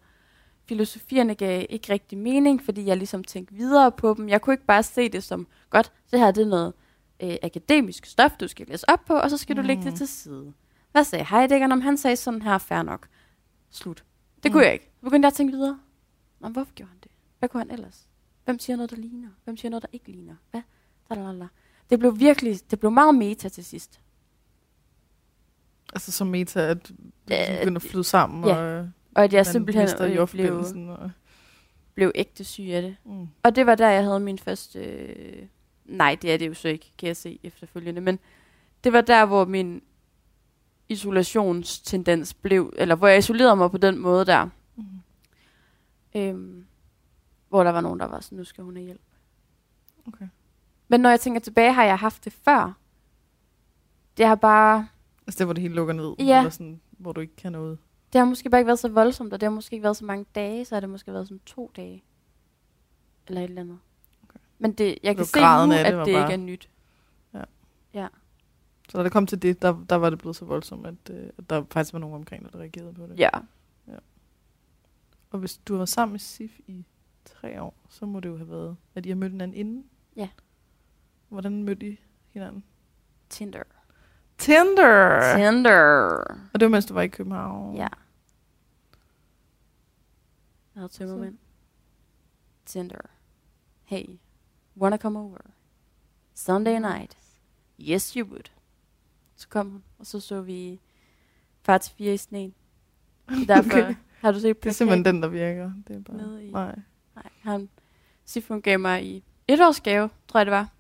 filosofierne 0.69 1.35
gav 1.35 1.67
ikke 1.71 1.93
rigtig 1.93 2.19
mening, 2.19 2.63
fordi 2.65 2.87
jeg 2.87 2.97
ligesom 2.97 3.25
tænkte 3.25 3.55
videre 3.55 3.93
på 3.93 4.15
dem. 4.15 4.29
Jeg 4.29 4.41
kunne 4.43 4.55
ikke 4.55 4.65
bare 4.67 4.83
se 4.83 5.09
det 5.09 5.23
som, 5.25 5.47
godt, 5.71 5.93
det 6.11 6.21
her 6.21 6.31
det 6.31 6.43
er 6.43 6.47
noget 6.49 6.73
øh, 7.23 7.37
akademisk 7.43 8.07
stof, 8.07 8.31
du 8.41 8.49
skal 8.49 8.67
læse 8.67 8.91
op 8.91 9.05
på, 9.05 9.15
og 9.15 9.31
så 9.31 9.37
skal 9.37 9.57
du 9.57 9.63
lægge 9.63 9.83
det 9.85 9.93
Mm. 9.93 9.97
til 9.97 10.09
side. 10.09 10.53
Hvad 10.93 11.05
sagde 11.05 11.25
Heidegger, 11.31 11.73
om 11.73 11.81
han 11.81 11.97
sagde 11.97 12.17
sådan 12.17 12.43
her, 12.43 12.59
fair 12.59 12.83
nok. 12.83 13.09
Slut. 13.71 14.05
Det 14.43 14.51
Mm. 14.51 14.53
kunne 14.53 14.65
jeg 14.65 14.73
ikke. 14.73 14.85
Så 14.99 15.01
begyndte 15.05 15.27
jeg 15.27 15.31
at 15.31 15.35
tænke 15.35 15.53
videre. 15.57 15.79
Nå, 16.41 16.49
hvorfor 16.49 16.73
gjorde 16.73 16.91
han 16.91 16.99
det? 17.03 17.11
Hvad 17.39 17.49
kunne 17.49 17.61
han 17.61 17.71
ellers? 17.71 18.09
Hvem 18.45 18.59
siger 18.59 18.77
noget, 18.77 18.91
der 18.91 18.97
ligner? 18.97 19.29
Hvem 19.45 19.57
siger 19.57 19.71
noget, 19.71 19.83
der 19.83 19.89
ikke 19.93 20.11
ligner? 20.11 20.35
Hvad? 20.51 20.63
Dadadada. 21.11 21.47
Det 21.91 21.99
blev 21.99 22.19
virkelig, 22.21 22.71
det 22.71 22.81
blev 22.81 22.91
meget 22.93 23.15
meta 23.15 23.49
til 23.49 23.65
sidst. 23.65 24.01
Altså 25.93 26.13
som 26.13 26.27
meta, 26.27 26.61
at 26.61 26.89
det 26.89 26.97
begynder 27.61 27.77
at 27.77 27.83
flyde 27.83 28.05
sammen. 28.05 28.45
ja. 28.45 28.57
Og, 28.57 28.65
øh, 28.65 28.89
Og 29.17 29.25
at 29.25 29.33
jeg 29.33 29.39
man 29.39 29.53
simpelthen 29.53 29.89
øh, 30.01 30.29
blev. 30.29 30.65
Og, 30.89 31.11
blev 31.95 32.13
ægte 32.15 32.45
syg 32.45 32.63
af 32.63 32.83
det. 32.83 32.97
mm. 33.05 33.29
Og 33.43 33.57
det 33.57 33.67
var 33.67 33.75
der, 33.75 33.89
jeg 33.89 34.05
havde 34.05 34.21
min 34.21 34.39
første... 34.39 34.79
Øh, 34.79 35.47
nej, 35.85 36.17
det 36.23 36.33
er 36.33 36.37
det 36.37 36.49
jo 36.49 36.55
så 36.55 36.69
ikke, 36.69 36.93
kan 36.99 37.07
jeg 37.07 37.17
se 37.17 37.39
efterfølgende. 37.43 38.01
Men 38.01 38.19
det 38.85 38.93
var 38.93 39.01
der, 39.01 39.27
hvor 39.27 39.45
min 39.45 39.83
isolationstendens 40.89 42.35
blev... 42.35 42.73
Eller 42.77 42.95
hvor 42.95 43.09
jeg 43.09 43.19
isolerede 43.19 43.57
mig 43.57 43.71
på 43.71 43.79
den 43.79 43.99
måde 43.99 44.25
der. 44.27 44.49
Mm. 44.77 44.85
Øhm, 46.15 46.67
hvor 47.49 47.65
der 47.65 47.71
var 47.71 47.81
nogen, 47.81 48.01
der 48.01 48.07
var 48.07 48.21
sådan, 48.21 48.39
nu 48.39 48.45
skal 48.45 48.65
hun 48.65 48.77
have 48.77 48.85
hjælp. 48.85 49.01
Okay. 50.07 50.29
Men 50.89 51.01
når 51.01 51.11
jeg 51.11 51.21
tænker 51.21 51.41
tilbage, 51.41 51.73
har 51.73 51.85
jeg 51.85 51.99
haft 51.99 52.25
det 52.25 52.33
før. 52.33 52.79
Det 54.17 54.27
har 54.27 54.35
bare, 54.35 54.89
Altså 55.27 55.39
det, 55.39 55.47
hvor 55.47 55.53
det 55.55 55.63
hele 55.63 55.75
lukker 55.75 55.95
ned. 55.95 56.15
Ja. 56.19 56.39
Eller 56.39 56.51
sådan, 56.51 56.81
hvor 56.91 57.13
du 57.13 57.21
ikke 57.21 57.37
kan 57.37 57.53
noget. 57.53 57.79
Det 58.17 58.21
har 58.21 58.29
måske 58.29 58.51
bare 58.51 58.61
ikke 58.61 58.67
været 58.67 58.79
så 58.79 58.89
voldsomt, 58.89 59.33
og 59.33 59.41
det 59.41 59.47
har 59.47 59.55
måske 59.55 59.75
ikke 59.75 59.83
været 59.85 59.97
så 59.97 60.05
mange 60.05 60.27
dage, 60.35 60.65
så 60.65 60.75
har 60.75 60.81
det 60.81 60.91
måske 60.91 61.13
været 61.13 61.27
sådan 61.29 61.41
to 61.47 61.71
dage. 61.77 62.05
Eller 63.29 63.41
et 63.41 63.49
eller 63.49 63.63
andet. 63.63 63.79
Okay. 64.29 64.39
Men 64.59 64.73
det, 64.73 64.99
jeg 65.03 65.17
kan 65.17 65.19
var 65.19 65.25
se 65.25 65.67
nu, 65.67 65.73
det 65.73 65.79
at 65.79 65.97
var 65.97 66.05
det 66.05 66.15
bare- 66.15 66.23
ikke 66.23 66.33
er 66.33 66.47
nyt. 66.47 66.69
Så 68.89 68.99
da 68.99 69.05
det 69.05 69.13
kom 69.13 69.27
til 69.27 69.43
det, 69.43 69.63
der, 69.63 69.85
der 69.91 69.97
var 69.97 70.11
det 70.11 70.19
blevet 70.19 70.37
så 70.37 70.45
voldsomt, 70.45 70.87
at, 70.87 70.95
øh, 71.11 71.31
at 71.39 71.51
der 71.51 71.65
faktisk 71.71 71.93
var 71.93 71.99
nogen 71.99 72.15
omkring, 72.15 72.53
der 72.53 72.59
reagerede 72.59 72.93
på 72.93 73.07
det. 73.07 73.19
Ja. 73.19 73.29
Og 75.31 75.39
hvis 75.39 75.57
du 75.59 75.77
været 75.77 75.89
sammen 75.89 76.13
med 76.13 76.21
Sif 76.21 76.59
i 76.67 76.85
tre 77.25 77.63
år, 77.63 77.75
så 77.89 78.07
må 78.07 78.21
det 78.21 78.29
jo 78.29 78.37
have 78.37 78.51
været, 78.51 78.77
at 78.95 79.07
I 79.07 79.09
har 79.09 79.17
mødt 79.17 79.33
hinanden 79.33 79.57
inden. 79.57 79.85
Ja. 80.17 80.29
Hvordan 81.29 81.63
mødte 81.63 81.87
I 81.89 82.01
hinanden? 82.31 82.65
Tinder. 83.29 83.63
Tinder! 84.39 85.37
Tinder. 85.37 86.09
Og 86.55 86.61
det 86.61 86.63
var, 86.63 86.69
mens 86.69 86.87
du 86.87 86.95
var 86.95 87.03
i 87.03 87.09
København. 87.09 87.77
Ja. 87.77 87.89
Jeg 90.77 90.81
havde 90.81 90.93
tømmermænd. 90.93 91.39
Tinder. 92.67 92.99
Hey, 93.85 94.05
wanna 94.77 94.97
come 94.97 95.19
over? 95.19 95.39
Sunday 96.35 96.79
night. 96.79 97.19
Yes, 97.81 98.13
you 98.13 98.27
would. 98.29 98.45
Så 99.37 99.49
kom 99.49 99.71
hun, 99.71 99.83
og 99.99 100.07
så 100.07 100.21
så 100.21 100.41
vi 100.41 100.81
far 101.63 101.79
til 101.79 101.95
fire 101.95 102.15
i 102.15 102.17
sneen. 102.17 102.55
Så 103.29 103.45
Derfor 103.49 103.71
Okay. 103.71 103.83
okay. 103.85 103.95
har 104.21 104.33
du 104.33 104.41
set 104.41 104.63
Det 104.63 104.69
er 104.69 104.73
simpelthen 104.73 105.05
den, 105.05 105.23
der 105.23 105.29
virker. 105.29 105.73
Det 105.89 105.97
er 105.97 106.01
bare... 106.01 106.17
Nede 106.17 106.47
i- 106.47 106.51
Nej. 106.51 106.79
Nej, 107.15 107.29
han, 107.41 107.69
Sifun 108.25 108.63
gav 108.63 108.81
mig 108.81 109.05
i 109.07 109.25
et 109.49 109.61
års 109.61 109.81
gave, 109.81 110.11
tror 110.29 110.41
jeg 110.41 110.47
det 110.47 110.53
var. 110.53 110.73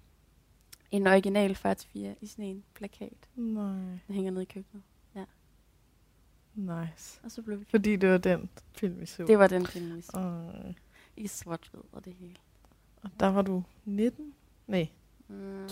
En 0.90 1.06
original 1.06 1.54
far 1.54 1.74
til 1.74 1.88
fire 1.90 2.14
i 2.20 2.26
sneen 2.26 2.64
plakat. 2.74 3.28
Nej. 3.36 3.72
Den 4.06 4.14
hænger 4.14 4.30
nede 4.30 4.42
i 4.42 4.46
køkkenet. 4.46 4.82
Nice. 6.56 7.20
Og 7.24 7.30
så 7.30 7.42
blev 7.42 7.60
vi 7.60 7.64
Fordi 7.64 7.96
det 7.96 8.10
var 8.10 8.18
den 8.18 8.48
film, 8.72 9.00
vi 9.00 9.06
så. 9.06 9.26
Det 9.26 9.38
var 9.38 9.46
den 9.46 9.66
film, 9.66 9.96
vi 9.96 10.00
så. 10.00 10.16
Og, 10.16 10.74
I 11.16 11.26
sort 11.26 11.70
og 11.92 12.04
det 12.04 12.12
hele. 12.14 12.36
og 13.02 13.10
der 13.20 13.26
var 13.26 13.42
du 13.42 13.62
19? 13.84 14.34
Nej, 14.66 14.88
Mm, 15.28 15.68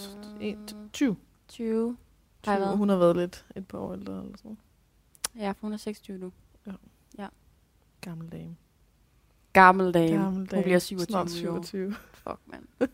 20. 0.93 1.17
20. 1.49 1.97
Har 2.45 2.53
jeg 2.53 2.59
20. 2.61 2.67
været. 2.67 2.79
Hun 2.79 2.89
har 2.89 2.97
været 2.97 3.17
lidt 3.17 3.47
et 3.57 3.69
par 3.69 3.79
år 3.79 3.93
ældre 3.95 4.23
eller 4.25 4.37
sådan. 4.37 4.59
Ja, 5.37 5.51
for 5.51 5.59
hun 5.61 5.73
er 5.73 5.77
26 5.77 6.19
nu. 6.19 6.33
Gammel 8.01 8.33
dame. 8.33 8.57
Gammel 9.53 9.95
dame. 9.95 10.23
Gammel 10.23 10.49
dame. 10.51 10.59
Hun 10.59 10.63
bliver 10.63 10.79
27 10.79 11.07
Snart 11.07 11.41
i 11.43 11.47
år. 11.47 11.63
27. 11.63 11.95
Fuck, 12.13 12.39
mand. 12.47 12.67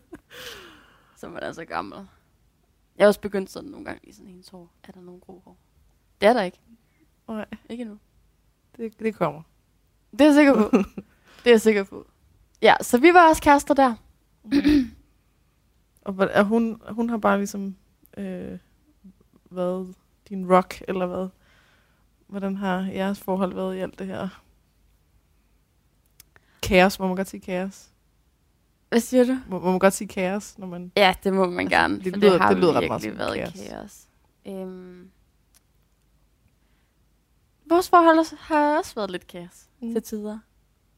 så 1.17 1.29
man 1.29 1.43
er 1.43 1.51
så 1.51 1.65
gammel. 1.65 1.97
Jeg 2.97 3.03
har 3.03 3.07
også 3.07 3.19
begyndt 3.21 3.49
sådan 3.49 3.69
nogle 3.69 3.85
gange 3.85 3.99
i 4.09 4.11
sådan 4.11 4.27
hendes 4.29 4.49
hår. 4.49 4.71
Er 4.83 4.91
der 4.91 5.01
nogen 5.01 5.21
grå 5.21 5.41
hår? 5.45 5.57
Det 6.21 6.29
er 6.29 6.33
der 6.33 6.41
ikke. 6.41 6.59
Nej, 7.35 7.45
Ikke 7.69 7.81
endnu. 7.81 7.97
det, 8.77 8.99
det 8.99 9.15
kommer. 9.15 9.41
Det 10.11 10.21
er 10.21 10.25
jeg 10.25 10.33
sikker 10.35 10.53
på. 10.53 10.77
det 11.43 11.47
er 11.47 11.51
jeg 11.51 11.61
sikker 11.61 11.83
på. 11.83 12.07
Ja, 12.61 12.75
så 12.81 12.97
vi 12.97 13.13
var 13.13 13.29
også 13.29 13.41
kærester 13.41 13.73
der. 13.73 13.95
Og 16.01 16.15
er 16.31 16.43
hun, 16.43 16.81
hun 16.89 17.09
har 17.09 17.17
bare 17.17 17.37
ligesom 17.37 17.75
øh, 18.17 18.57
været 19.51 19.95
din 20.29 20.53
rock, 20.53 20.81
eller 20.87 21.05
hvad? 21.05 21.27
Hvordan 22.27 22.55
har 22.57 22.79
jeres 22.81 23.19
forhold 23.19 23.53
været 23.53 23.75
i 23.75 23.79
alt 23.79 23.99
det 23.99 24.07
her? 24.07 24.27
Kaos, 26.63 26.99
må 26.99 27.07
man 27.07 27.15
godt 27.15 27.27
sige 27.27 27.41
kaos? 27.41 27.87
Hvad 28.89 28.99
siger 28.99 29.23
du? 29.25 29.37
Må, 29.47 29.59
må 29.59 29.69
man 29.71 29.79
godt 29.79 29.93
sige 29.93 30.07
kaos, 30.07 30.57
når 30.57 30.67
man... 30.67 30.91
Ja, 30.97 31.15
det 31.23 31.33
må 31.33 31.49
man 31.49 31.59
Altså, 31.65 31.77
gerne. 31.79 31.99
det 31.99 32.13
for 32.13 32.19
lyder- 32.19 32.31
det 32.31 32.41
har 32.41 32.49
det 32.49 32.57
lyder 32.57 32.73
ret 32.73 32.81
virkelig 32.81 32.89
meget 32.89 33.01
som 33.01 33.17
været 33.17 33.53
kaos. 33.53 33.69
kaos. 33.69 34.07
Øhm, 34.47 35.09
vores 37.71 37.89
forhold 37.89 38.37
har 38.39 38.77
også 38.77 38.95
været 38.95 39.11
lidt 39.11 39.27
kaos 39.27 39.67
Mm. 39.81 39.93
til 39.93 40.01
tider. 40.03 40.39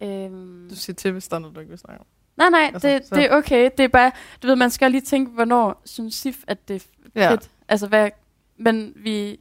Øhm, 0.02 0.68
Du 0.70 0.76
siger 0.76 0.96
til, 0.96 1.12
hvis 1.12 1.28
der 1.28 1.36
er 1.36 1.40
noget, 1.40 1.56
du 1.56 1.60
ikke 1.60 1.70
vil 1.70 1.80
snakke 1.80 2.00
om. 2.00 2.06
nej, 2.38 2.50
nej, 2.50 2.72
altså, 2.74 2.88
det, 2.88 3.06
så- 3.06 3.16
det 3.16 3.26
er 3.26 3.36
okay. 3.38 3.70
Det 3.78 3.84
er 3.84 3.88
bare, 3.88 4.12
du 4.44 4.48
ved, 4.48 4.56
man 4.56 4.70
skal 4.70 4.92
lige 4.92 5.02
tænke, 5.02 5.32
hvornår 5.32 5.82
synes 5.86 6.16
Sif, 6.16 6.44
at 6.48 6.68
det 6.68 6.76
er 7.16 7.22
Ja. 7.22 7.32
fedt. 7.32 7.52
Altså, 7.68 7.88
hvad, 7.88 8.10
men 8.58 8.94
vi, 8.96 9.40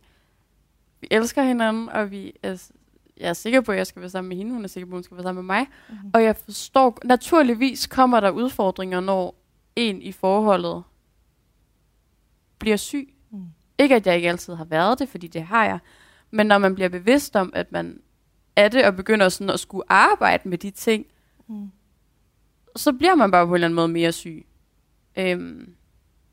vi 1.00 1.08
elsker 1.10 1.42
hinanden, 1.42 1.88
og 1.88 2.10
vi 2.10 2.32
er, 2.42 2.62
jeg 3.16 3.28
er 3.28 3.32
sikker 3.32 3.60
på, 3.60 3.72
at 3.72 3.78
jeg 3.78 3.86
skal 3.86 4.02
være 4.02 4.10
sammen 4.10 4.28
med 4.28 4.36
hende. 4.36 4.52
Hun 4.52 4.64
er 4.64 4.68
sikker 4.68 4.86
på, 4.86 4.90
at 4.90 4.96
hun 4.96 5.02
skal 5.02 5.16
være 5.16 5.24
sammen 5.24 5.46
med 5.46 5.54
mig. 5.56 5.66
Mm-hmm. 5.88 6.10
Og 6.14 6.22
jeg 6.24 6.36
forstår, 6.36 6.98
naturligvis 7.04 7.86
kommer 7.86 8.20
der 8.20 8.30
udfordringer, 8.30 9.00
når 9.00 9.34
en 9.76 10.02
i 10.02 10.12
forholdet 10.12 10.82
bliver 12.58 12.76
syg. 12.76 13.14
Mm. 13.30 13.46
Ikke 13.78 13.94
at 13.94 14.06
jeg 14.06 14.16
ikke 14.16 14.28
altid 14.28 14.54
har 14.54 14.64
været 14.64 14.98
det, 14.98 15.08
fordi 15.08 15.26
det 15.26 15.42
har 15.42 15.64
jeg. 15.64 15.78
Men 16.34 16.46
når 16.46 16.58
man 16.58 16.74
bliver 16.74 16.88
bevidst 16.88 17.36
om, 17.36 17.52
at 17.54 17.72
man 17.72 18.00
er 18.56 18.68
det, 18.68 18.84
og 18.86 18.96
begynder 18.96 19.28
sådan 19.28 19.50
at 19.50 19.60
skulle 19.60 19.92
arbejde 19.92 20.48
med 20.48 20.58
de 20.58 20.70
ting, 20.70 21.06
Mm. 21.46 21.70
så 22.76 22.92
bliver 22.92 23.14
man 23.14 23.30
bare 23.30 23.46
på 23.46 23.50
en 23.50 23.54
eller 23.54 23.66
anden 23.66 23.74
måde 23.76 23.88
mere 23.88 24.12
syg. 24.12 24.46
Øhm, 25.16 25.74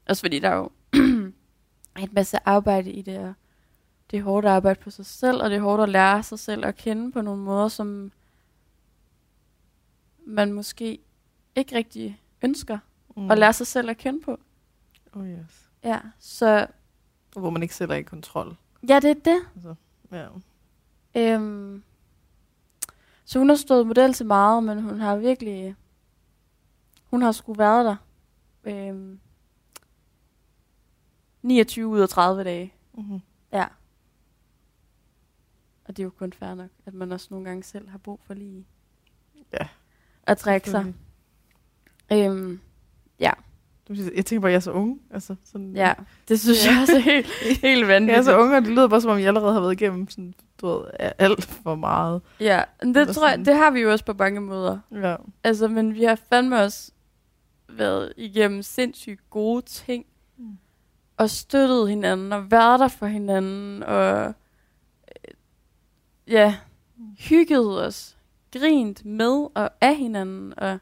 også 0.09 0.21
fordi 0.21 0.39
der 0.39 0.49
er 0.49 0.55
jo 0.55 0.69
en 2.03 2.09
masse 2.11 2.37
arbejde 2.45 2.91
i 2.91 3.01
det, 3.01 3.19
og 3.19 3.33
det 4.11 4.19
er 4.19 4.23
hårdt 4.23 4.45
at 4.45 4.51
arbejde 4.51 4.79
på 4.83 4.89
sig 4.89 5.05
selv, 5.05 5.41
og 5.43 5.49
det 5.49 5.55
er 5.55 5.61
hårdt 5.61 5.83
at 5.83 5.89
lære 5.89 6.23
sig 6.23 6.39
selv 6.39 6.65
at 6.65 6.75
kende 6.75 7.11
på 7.11 7.21
nogle 7.21 7.41
måder, 7.43 7.67
som 7.67 8.11
man 10.25 10.53
måske 10.53 10.99
ikke 11.55 11.75
rigtig 11.75 12.21
ønsker 12.41 12.77
Mm. 13.15 13.31
at 13.31 13.37
lære 13.37 13.53
sig 13.53 13.67
selv 13.67 13.89
at 13.89 13.97
kende 13.97 14.21
på. 14.21 14.39
Oh 15.13 15.27
yes. 15.29 15.69
Ja, 15.83 15.99
så 16.19 16.67
Hvor 17.33 17.49
man 17.49 17.61
ikke 17.63 17.75
selv 17.75 17.91
er 17.91 17.95
i 17.95 18.01
kontrol. 18.01 18.55
ja, 18.89 18.99
det 18.99 19.09
er 19.09 19.13
det. 19.13 19.39
Altså, 19.55 19.75
ja. 20.11 20.27
Øhm, 21.15 21.83
så 23.25 23.39
hun 23.39 23.49
har 23.49 23.55
stået 23.55 23.87
model 23.87 24.13
til 24.13 24.25
meget, 24.25 24.63
men 24.63 24.81
hun 24.81 24.99
har 24.99 25.15
virkelig, 25.17 25.75
hun 27.03 27.21
har 27.21 27.31
sgu 27.31 27.53
været 27.53 27.85
der. 27.85 27.95
Øhm, 28.63 29.19
29 31.41 31.87
ud 31.87 31.99
af 31.99 32.09
30 32.09 32.43
dage. 32.43 32.73
Mm-hmm. 32.93 33.19
Ja. 33.51 33.65
Og 35.85 35.97
det 35.97 35.99
er 35.99 36.03
jo 36.03 36.09
kun 36.09 36.33
fair 36.33 36.53
nok, 36.53 36.69
at 36.85 36.93
man 36.93 37.11
også 37.11 37.27
nogle 37.31 37.45
gange 37.45 37.63
selv 37.63 37.89
har 37.89 37.97
brug 37.97 38.19
for 38.23 38.33
lige 38.33 38.65
Ja. 39.53 39.67
at 40.23 40.37
trække 40.37 40.69
sig. 40.69 40.93
Øhm, 42.11 42.59
Jeg 44.15 44.25
tænker 44.25 44.41
bare, 44.41 44.49
at 44.49 44.53
jeg 44.53 44.55
er 44.57 44.59
så 44.59 44.71
unge. 44.71 44.99
Altså, 45.11 45.35
sådan, 45.45 45.75
ja, 45.75 45.93
det 46.27 46.39
synes 46.39 46.65
Ja. 46.65 46.71
jeg 46.71 46.81
også 46.81 46.95
er 46.95 46.99
helt, 46.99 47.27
helt 47.61 47.87
vanvittigt. 47.87 48.11
Jeg 48.11 48.19
er 48.19 48.23
så 48.23 48.39
unge, 48.39 48.57
og 48.57 48.61
det 48.61 48.69
lyder 48.71 48.87
bare, 48.87 49.01
som 49.01 49.11
om 49.11 49.19
jeg 49.19 49.27
allerede 49.27 49.53
har 49.53 49.59
været 49.59 49.71
igennem 49.81 50.09
sådan, 50.09 50.33
du 50.61 50.67
ved, 50.67 50.81
alt 50.99 51.45
for 51.45 51.75
meget. 51.75 52.21
Ja, 52.39 52.63
men 52.83 52.95
det 52.95 53.07
tror 53.15 53.29
jeg, 53.29 53.45
det 53.45 53.55
har 53.55 53.71
vi 53.71 53.79
jo 53.79 53.91
også 53.91 54.05
på 54.05 54.13
mange 54.13 54.41
måder. 54.41 54.79
Ja. 54.91 55.15
Altså, 55.43 55.67
men 55.67 55.93
vi 55.95 56.03
har 56.03 56.15
fandme 56.29 56.59
også 56.59 56.91
været 57.69 58.13
igennem 58.17 58.61
sindssygt 58.63 59.29
gode 59.29 59.61
ting. 59.61 60.05
Mm. 60.37 60.57
Og 61.17 61.29
støttet 61.29 61.89
hinanden, 61.89 62.33
og 62.33 62.51
været 62.51 62.79
der 62.79 62.87
for 62.87 63.05
hinanden, 63.05 63.83
og 63.83 64.27
øh, 64.27 64.33
ja, 66.27 66.55
hygget 67.19 67.85
os, 67.85 68.17
grint 68.59 69.05
med 69.05 69.47
og 69.55 69.69
af 69.81 69.95
hinanden, 69.95 70.53
og 70.57 70.77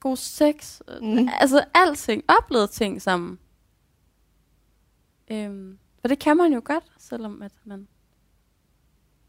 god 0.00 0.16
sex. 0.16 0.80
Mm. 1.02 1.28
Altså 1.40 1.64
alting, 1.74 2.22
oplevet 2.28 2.70
ting 2.70 3.02
sammen. 3.02 3.38
Øhm, 5.30 5.78
for 6.00 6.08
det 6.08 6.18
kan 6.18 6.36
man 6.36 6.52
jo 6.52 6.62
godt, 6.64 6.84
selvom 6.98 7.42
at 7.42 7.52
man 7.64 7.88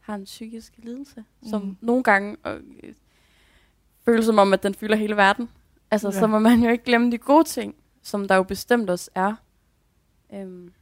har 0.00 0.14
en 0.14 0.24
psykisk 0.24 0.72
lidelse, 0.78 1.24
som 1.50 1.62
Mm. 1.62 1.76
nogle 1.80 2.02
gange 2.02 2.36
øh, 2.46 2.94
føles 4.04 4.26
som 4.26 4.38
om, 4.38 4.52
at 4.52 4.62
den 4.62 4.74
fylder 4.74 4.96
hele 4.96 5.16
verden. 5.16 5.50
Altså, 5.90 6.08
Ja. 6.08 6.18
så 6.20 6.26
må 6.26 6.38
man 6.38 6.62
jo 6.62 6.70
ikke 6.70 6.84
glemme 6.84 7.10
de 7.12 7.18
gode 7.18 7.44
ting, 7.44 7.74
som 8.02 8.28
der 8.28 8.34
jo 8.34 8.42
bestemt 8.42 8.90
også 8.90 9.10
er. 9.14 9.34
Øhm. 10.32 10.72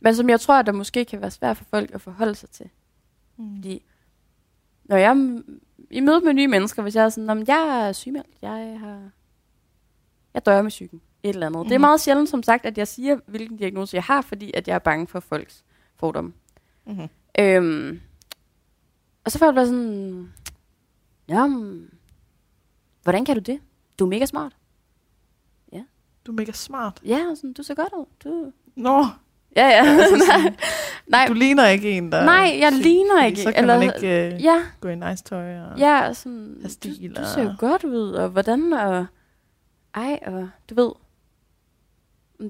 Men 0.00 0.14
som 0.14 0.28
jeg 0.28 0.40
tror, 0.40 0.54
at 0.58 0.66
der 0.66 0.72
måske 0.72 1.04
kan 1.04 1.20
være 1.20 1.30
svært 1.30 1.56
for 1.56 1.64
folk 1.64 1.90
at 1.94 2.00
forholde 2.00 2.34
sig 2.34 2.50
til. 2.50 2.70
Mm. 3.36 3.56
Fordi 3.56 3.82
når 4.88 4.96
jeg 4.96 5.42
i 5.90 6.00
møde 6.00 6.20
med 6.20 6.32
nye 6.32 6.48
mennesker, 6.48 6.82
hvis 6.82 6.96
jeg 6.96 7.04
er 7.04 7.08
sådan, 7.08 7.26
"Nå, 7.26 7.34
men 7.34 7.44
jeg 7.46 7.88
er 7.88 7.92
sygemeldt, 7.92 8.30
jeg 8.42 8.76
har, 8.80 9.10
jeg 10.34 10.46
dør 10.46 10.62
med 10.62 10.70
psyken, 10.70 11.00
et 11.22 11.28
eller 11.28 11.46
andet. 11.46 11.60
Mm. 11.60 11.64
Det 11.68 11.74
er 11.74 11.78
Mhm. 11.78 11.80
meget 11.80 12.00
sjældent, 12.00 12.28
som 12.28 12.42
sagt, 12.42 12.66
at 12.66 12.78
jeg 12.78 12.88
siger, 12.88 13.18
hvilken 13.26 13.56
diagnose 13.56 13.94
jeg 13.96 14.02
har, 14.04 14.20
fordi 14.22 14.50
at 14.54 14.68
jeg 14.68 14.74
er 14.74 14.78
bange 14.78 15.06
for 15.06 15.20
folks 15.20 15.64
fordomme. 15.96 16.32
Mm-hmm. 16.86 17.08
Øhm, 17.38 18.00
og 19.24 19.32
så 19.32 19.38
får 19.38 19.46
jeg 19.46 19.54
bare 19.54 19.66
sådan, 19.66 20.32
ja, 21.28 21.48
hvordan 23.02 23.24
kan 23.24 23.36
du 23.36 23.40
det? 23.40 23.60
Du 23.98 24.04
er 24.04 24.08
mega 24.08 24.26
smart. 24.26 24.56
Du 26.26 26.32
er 26.32 26.36
mega 26.36 26.52
smart. 26.52 27.00
Ja, 27.04 27.34
sådan, 27.34 27.52
du 27.52 27.62
ser 27.62 27.74
godt 27.74 27.92
ud. 27.92 28.04
Du, 28.24 28.52
Nå, 28.76 29.06
Ja, 29.56 29.66
ja. 29.68 29.84
Altså 29.84 30.16
nej, 30.28 30.40
sådan- 30.40 30.56
nej, 31.06 31.26
Du 31.28 31.32
ligner 31.32 31.66
ikke 31.68 31.90
en, 31.90 32.12
der 32.12 32.24
nej, 32.24 32.56
jeg 32.60 32.72
syg, 32.72 32.82
ligner 32.88 33.24
ikke. 33.24 33.38
Så 33.40 33.52
kan 33.52 33.64
eller, 33.64 33.78
man 33.78 33.82
ikke 34.02 34.34
øh, 34.34 34.42
ja, 34.44 34.62
gå 34.80 34.88
i 34.88 34.94
nice 34.94 35.24
tøj. 35.24 35.58
Og, 35.60 35.78
ja, 35.78 36.12
sådan, 36.12 36.56
have 36.60 36.62
du, 36.64 36.68
stil 36.68 37.14
du 37.16 37.20
og- 37.20 37.26
ser 37.26 37.42
jo 37.42 37.52
godt 37.58 37.84
ud, 37.84 38.10
og 38.12 38.28
hvordan, 38.28 38.72
og 38.72 39.06
ej, 39.94 40.18
og 40.26 40.48
du 40.70 40.74
ved, 40.74 40.90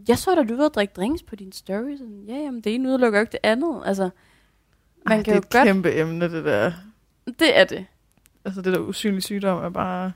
jeg 0.09 0.18
så 0.18 0.34
da, 0.34 0.42
du 0.42 0.57
ved 0.57 0.66
at 0.66 0.74
drikke 0.74 0.92
drinks 0.96 1.22
på 1.22 1.36
din 1.36 1.52
story. 1.52 1.96
Sådan, 1.98 2.24
ja, 2.28 2.34
jamen, 2.34 2.61
det 2.61 2.74
ene 2.74 2.88
udelukker 2.88 3.18
jo 3.18 3.20
ikke 3.22 3.32
det 3.32 3.40
andet. 3.42 3.82
Altså, 3.84 4.02
man 4.02 5.18
Ej, 5.18 5.22
kan 5.22 5.24
det 5.24 5.30
er 5.30 5.34
jo 5.34 5.38
et 5.38 5.50
godt, 5.50 5.64
kæmpe 5.66 5.94
emne, 5.94 6.30
det 6.30 6.44
der. 6.44 6.72
det 7.38 7.59
er 7.59 7.64
det. 7.64 7.86
Altså 8.44 8.62
det 8.62 8.72
der 8.72 8.78
usynlige 8.80 9.22
sygdom 9.22 9.64
er 9.64 9.68
bare... 9.68 10.12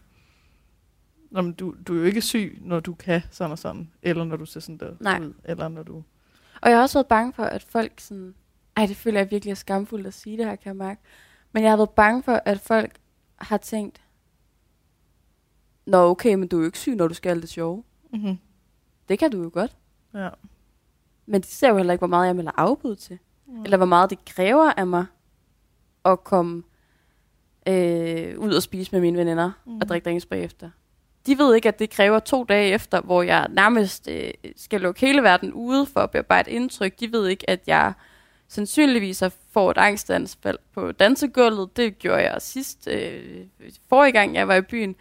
Nå, 1.31 1.43
men 1.43 1.53
du, 1.53 1.75
du 1.87 1.95
er 1.95 1.99
jo 1.99 2.05
ikke 2.05 2.21
syg, 2.23 2.59
når 2.61 2.81
du 2.81 2.95
kan 2.95 3.23
sådan 3.31 3.53
og 3.53 3.59
sådan. 3.59 3.91
Eller 4.03 4.25
når 4.25 4.37
du 4.37 4.47
ser 4.47 4.61
sådan 4.61 4.79
der 4.79 4.91
Nej. 5.01 5.21
ud. 5.21 5.33
Eller 5.45 5.69
når 5.69 5.83
du... 5.83 6.03
Og 6.61 6.71
jeg 6.71 6.79
har 6.79 6.83
også 6.83 6.99
været 6.99 7.07
bange 7.07 7.33
for, 7.33 7.43
at 7.43 7.63
folk 7.63 8.01
sådan... 8.01 8.35
Ej, 8.77 8.87
det 8.87 8.97
føler 8.97 9.21
jeg 9.21 9.31
virkelig 9.31 9.51
er 9.51 9.55
skamfuldt 9.55 10.07
at 10.07 10.15
sige 10.15 10.37
det 10.37 10.45
her, 10.47 10.57
kan 10.57 10.69
jeg 10.69 10.77
mærke. 10.77 11.01
Men 11.53 11.63
jeg 11.63 11.73
har 11.73 11.77
været 11.77 11.91
bange 11.91 12.23
for, 12.23 12.43
at 12.45 12.61
folk 12.61 12.97
har 13.37 13.57
tænkt, 13.57 14.03
Nå, 15.87 15.97
okay, 15.97 16.35
men 16.35 16.49
du 16.49 16.57
er 16.57 16.61
jo 16.61 16.67
ikke 16.67 16.79
syg, 16.79 16.95
når 16.95 17.09
du 17.09 17.15
skal 17.15 17.31
alt 17.31 17.43
det 17.43 17.51
sjove. 17.51 17.85
Mm-hmm. 18.13 18.39
Det 19.09 19.19
kan 19.19 19.31
du 19.31 19.43
jo 19.43 19.51
godt. 19.53 19.77
Ja. 20.15 20.29
Men 21.27 21.41
de 21.41 21.47
ser 21.47 21.69
jo 21.69 21.77
heller 21.77 21.93
ikke, 21.93 22.01
hvor 22.01 22.07
meget 22.07 22.27
jeg 22.27 22.37
melder 22.37 22.53
afbud 22.57 22.97
til. 22.97 23.19
Mm. 23.47 23.63
Eller 23.65 23.77
hvor 23.77 23.87
meget 23.87 24.11
det 24.11 24.25
kræver 24.25 24.73
af 24.73 24.87
mig 24.87 25.07
at 26.05 26.25
komme 26.25 26.63
øh, 27.69 28.39
ud 28.39 28.53
og 28.55 28.63
spise 28.63 28.93
med 28.93 29.01
mine 29.01 29.19
veninder 29.19 29.51
mm. 29.67 29.77
Og 29.77 29.89
drikke 29.89 30.05
drinks 30.05 30.27
bagefter. 30.27 30.71
De 31.27 31.39
ved 31.39 31.55
ikke, 31.55 31.69
at 31.69 31.79
det 31.79 31.91
kræver 31.91 32.19
to 32.19 32.45
dage 32.45 32.73
efter, 32.73 33.01
hvor 33.01 33.23
jeg 33.23 33.47
nærmest 33.51 34.09
øh, 34.09 34.31
skal 34.57 34.81
lukke 34.81 35.01
hele 35.01 35.23
verden 35.23 35.53
ude 35.53 35.87
for 35.87 36.01
at 36.01 36.11
bearbejde 36.11 36.51
indtryk. 36.51 37.01
De 37.01 37.13
ved 37.13 37.29
ikke, 37.29 37.51
at 37.51 37.61
jeg 37.67 37.93
sandsynligvis 38.49 39.23
får 39.53 39.71
et 39.71 39.79
angstanfald 39.79 40.59
på 40.75 40.93
dansegulvet. 40.93 41.77
Det 41.77 41.99
gjorde 41.99 42.23
jeg 42.23 42.37
sidst, 42.39 42.89
øh, 42.89 43.45
forrige 43.89 44.13
gang 44.13 44.35
jeg 44.35 44.49
var 44.49 44.55
i 44.55 44.63
byen. 44.63 44.97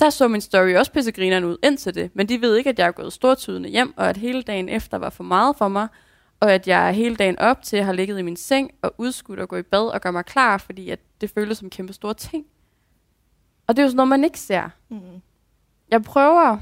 Der 0.00 0.10
så 0.10 0.28
min 0.28 0.40
story 0.40 0.74
også 0.74 0.92
pissegrineren 0.92 1.44
ud 1.44 1.56
indtil 1.62 1.94
det, 1.94 2.10
men 2.14 2.28
de 2.28 2.40
ved 2.40 2.56
ikke, 2.56 2.70
at 2.70 2.78
jeg 2.78 2.86
er 2.86 2.92
gået 2.92 3.12
stortydende 3.12 3.68
hjem, 3.68 3.94
og 3.96 4.08
at 4.08 4.16
hele 4.16 4.42
dagen 4.42 4.68
efter 4.68 4.98
var 4.98 5.10
for 5.10 5.24
meget 5.24 5.56
for 5.56 5.68
mig, 5.68 5.88
og 6.40 6.52
at 6.52 6.68
jeg 6.68 6.94
hele 6.94 7.16
dagen 7.16 7.38
op 7.38 7.62
til 7.62 7.82
har 7.82 7.92
ligget 7.92 8.18
i 8.18 8.22
min 8.22 8.36
seng 8.36 8.70
og 8.82 8.94
udskudt 8.98 9.40
at 9.40 9.48
gå 9.48 9.56
i 9.56 9.62
bad 9.62 9.86
og 9.86 10.00
gøre 10.00 10.12
mig 10.12 10.24
klar, 10.24 10.58
fordi 10.58 10.90
at 10.90 10.98
det 11.20 11.30
føles 11.30 11.58
som 11.58 11.70
kæmpe 11.70 11.92
store 11.92 12.14
ting. 12.14 12.46
Og 13.66 13.76
det 13.76 13.82
er 13.82 13.84
jo 13.84 13.88
sådan 13.88 13.96
noget, 13.96 14.08
man 14.08 14.24
ikke 14.24 14.40
ser. 14.40 14.68
Mm. 14.88 15.00
Jeg 15.94 16.02
prøver... 16.02 16.58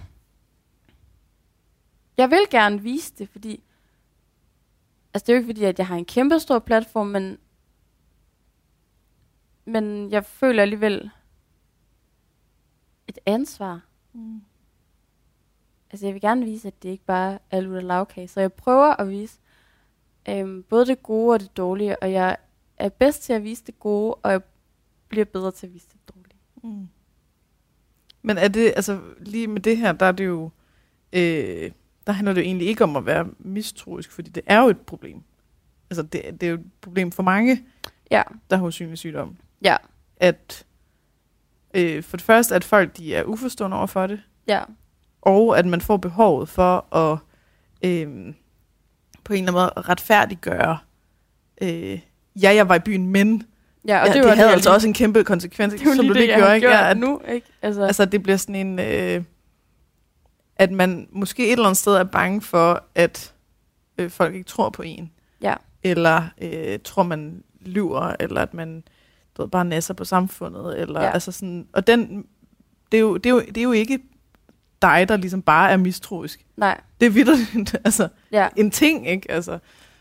Jeg 2.17 2.31
vil 2.31 2.47
gerne 2.51 2.83
vise 2.83 3.15
det, 3.19 3.29
fordi... 3.29 3.63
Altså, 5.15 5.27
det 5.27 5.29
er 5.29 5.33
jo 5.33 5.39
ikke 5.39 5.49
fordi, 5.49 5.65
at 5.65 5.79
jeg 5.79 5.87
har 5.87 5.97
en 5.97 6.05
kæmpe 6.05 6.41
stor 6.41 6.59
platform, 6.59 7.07
men... 7.07 7.39
Men 9.65 10.11
jeg 10.11 10.25
føler 10.25 10.63
alligevel 10.63 11.11
et 13.09 13.19
ansvar. 13.27 13.81
Mm. 14.13 14.43
Altså, 15.91 16.07
jeg 16.07 16.15
vil 16.15 16.21
gerne 16.21 16.45
vise, 16.45 16.69
at 16.69 16.83
det 16.83 16.89
ikke 16.89 17.05
bare 17.05 17.39
er 17.51 17.61
lutter 17.61 17.81
lavkage. 17.81 18.29
Så 18.29 18.41
jeg 18.41 18.53
prøver 18.53 18.97
at 19.01 19.11
vise 19.11 19.41
øhm, 20.29 20.63
både 20.63 20.87
det 20.87 21.03
gode 21.03 21.35
og 21.35 21.41
det 21.41 21.57
dårlige, 21.57 22.03
og 22.03 22.13
jeg 22.13 22.37
er 22.77 22.89
bedst 22.89 23.23
til 23.23 23.33
at 23.33 23.45
vise 23.45 23.65
det 23.65 23.81
gode, 23.81 24.15
og 24.15 24.33
jeg 24.33 24.43
bliver 25.09 25.25
bedre 25.25 25.51
til 25.51 25.67
at 25.67 25.75
vise 25.75 25.89
det 25.89 26.15
dårlige. 26.15 26.39
Mm. 26.63 26.89
Men 28.23 28.39
er 28.39 28.49
det, 28.49 28.73
altså 28.77 29.01
lige 29.21 29.47
med 29.47 29.61
det 29.61 29.77
her, 29.77 29.93
der 29.93 30.07
er 30.07 30.13
det 30.13 30.27
jo, 30.27 30.51
øh, 31.13 31.71
der 32.07 32.13
handler 32.13 32.33
det 32.33 32.41
jo 32.41 32.45
egentlig 32.47 32.69
ikke 32.69 32.85
om 32.85 32.97
at 32.97 33.07
være 33.07 33.27
mistroisk, 33.39 34.13
fordi 34.13 34.31
det 34.31 34.43
er 34.47 34.61
jo 34.63 34.69
et 34.69 34.81
problem. 34.81 35.23
Altså 35.91 36.03
det, 36.03 36.23
det 36.41 36.43
er 36.43 36.51
jo 36.51 36.57
et 36.57 36.65
problem 36.81 37.13
for 37.13 37.23
mange, 37.23 37.63
Ja. 38.11 38.23
der 38.51 38.57
har 38.57 38.67
usynlig 38.67 38.99
sygdom. 38.99 39.37
Ja. 39.65 39.77
At 40.17 40.67
øh, 41.75 42.03
for 42.03 42.17
det 42.17 42.25
første, 42.27 42.55
at 42.55 42.65
folk 42.65 42.97
de 42.97 43.15
er 43.15 43.25
uforstående 43.25 43.77
over 43.77 43.87
for 43.87 44.07
det, 44.07 44.21
Ja. 44.49 44.63
og 45.23 45.59
at 45.59 45.67
man 45.67 45.81
får 45.81 45.97
behovet 45.97 46.49
for 46.49 46.95
at 46.97 47.19
øh, 47.85 48.35
på 49.25 49.33
en 49.33 49.39
eller 49.49 49.53
anden 49.53 49.53
måde 49.53 49.89
retfærdiggøre, 49.89 50.79
øh, 51.63 52.01
ja, 52.43 52.55
jeg 52.55 52.69
var 52.69 52.75
i 52.75 52.79
byen, 52.81 53.07
men 53.07 53.43
Ja, 53.89 54.01
og 54.01 54.07
ja, 54.07 54.13
det, 54.13 54.23
var 54.23 54.29
det 54.29 54.37
havde 54.37 54.49
jeg 54.49 54.55
altså 54.55 54.71
lige- 54.71 54.75
også 54.77 54.89
en 54.89 54.95
kæmpe 54.95 55.25
konsekvens, 55.25 55.73
det 55.75 55.81
som 55.81 55.91
lige 55.93 56.03
du 56.09 56.09
det, 56.09 56.17
lige 56.17 56.31
jeg 56.31 56.39
gjorde, 56.39 56.55
ikke? 56.57 56.69
Ja, 56.69 56.91
at, 56.91 56.97
nu, 56.97 57.21
ikke? 57.29 57.47
Altså, 57.63 57.83
Altså, 57.85 58.05
det 58.05 58.23
bliver 58.23 58.37
sådan 58.37 58.55
en... 58.55 58.79
Øh, 58.79 59.23
at 60.57 60.71
man 60.73 61.09
måske 61.13 61.47
et 61.47 61.53
eller 61.53 61.65
andet 61.65 61.77
sted 61.77 61.93
er 61.95 62.05
bange 62.05 62.41
for, 62.43 62.83
at 62.95 63.35
øh, 63.99 64.11
folk 64.11 64.35
ikke 64.35 64.47
tror 64.47 64.71
på 64.71 64.83
en. 64.83 65.13
Ja. 65.43 65.55
Eller 65.83 66.23
øh, 66.43 66.79
tror, 66.85 67.03
man 67.03 67.43
lyver, 67.61 68.15
eller 68.21 68.41
at 68.43 68.55
man 68.55 68.83
du 69.37 69.43
ved, 69.43 69.49
bare 69.51 69.65
nasser 69.65 69.95
på 69.95 70.05
samfundet. 70.05 70.81
Eller, 70.81 71.03
Ja. 71.03 71.11
altså 71.11 71.33
sådan, 71.33 71.67
og 71.73 71.87
den, 71.87 72.27
det, 72.93 72.97
er 72.99 73.01
jo, 73.01 73.17
det, 73.17 73.27
er 73.27 73.31
jo, 73.35 73.41
det 73.41 73.59
er 73.59 73.63
jo 73.63 73.73
ikke 73.73 73.99
dig, 74.83 75.09
der 75.09 75.17
ligesom 75.17 75.43
bare 75.43 75.71
er 75.71 75.77
mistroisk. 75.77 76.45
nej, 76.57 76.81
Det 77.01 77.07
er 77.07 77.11
vildt 77.11 77.77
altså, 77.85 78.09
ja. 78.33 78.49
en 78.57 78.71
ting, 78.71 79.09
ikke? 79.09 79.31
Altså, 79.31 79.59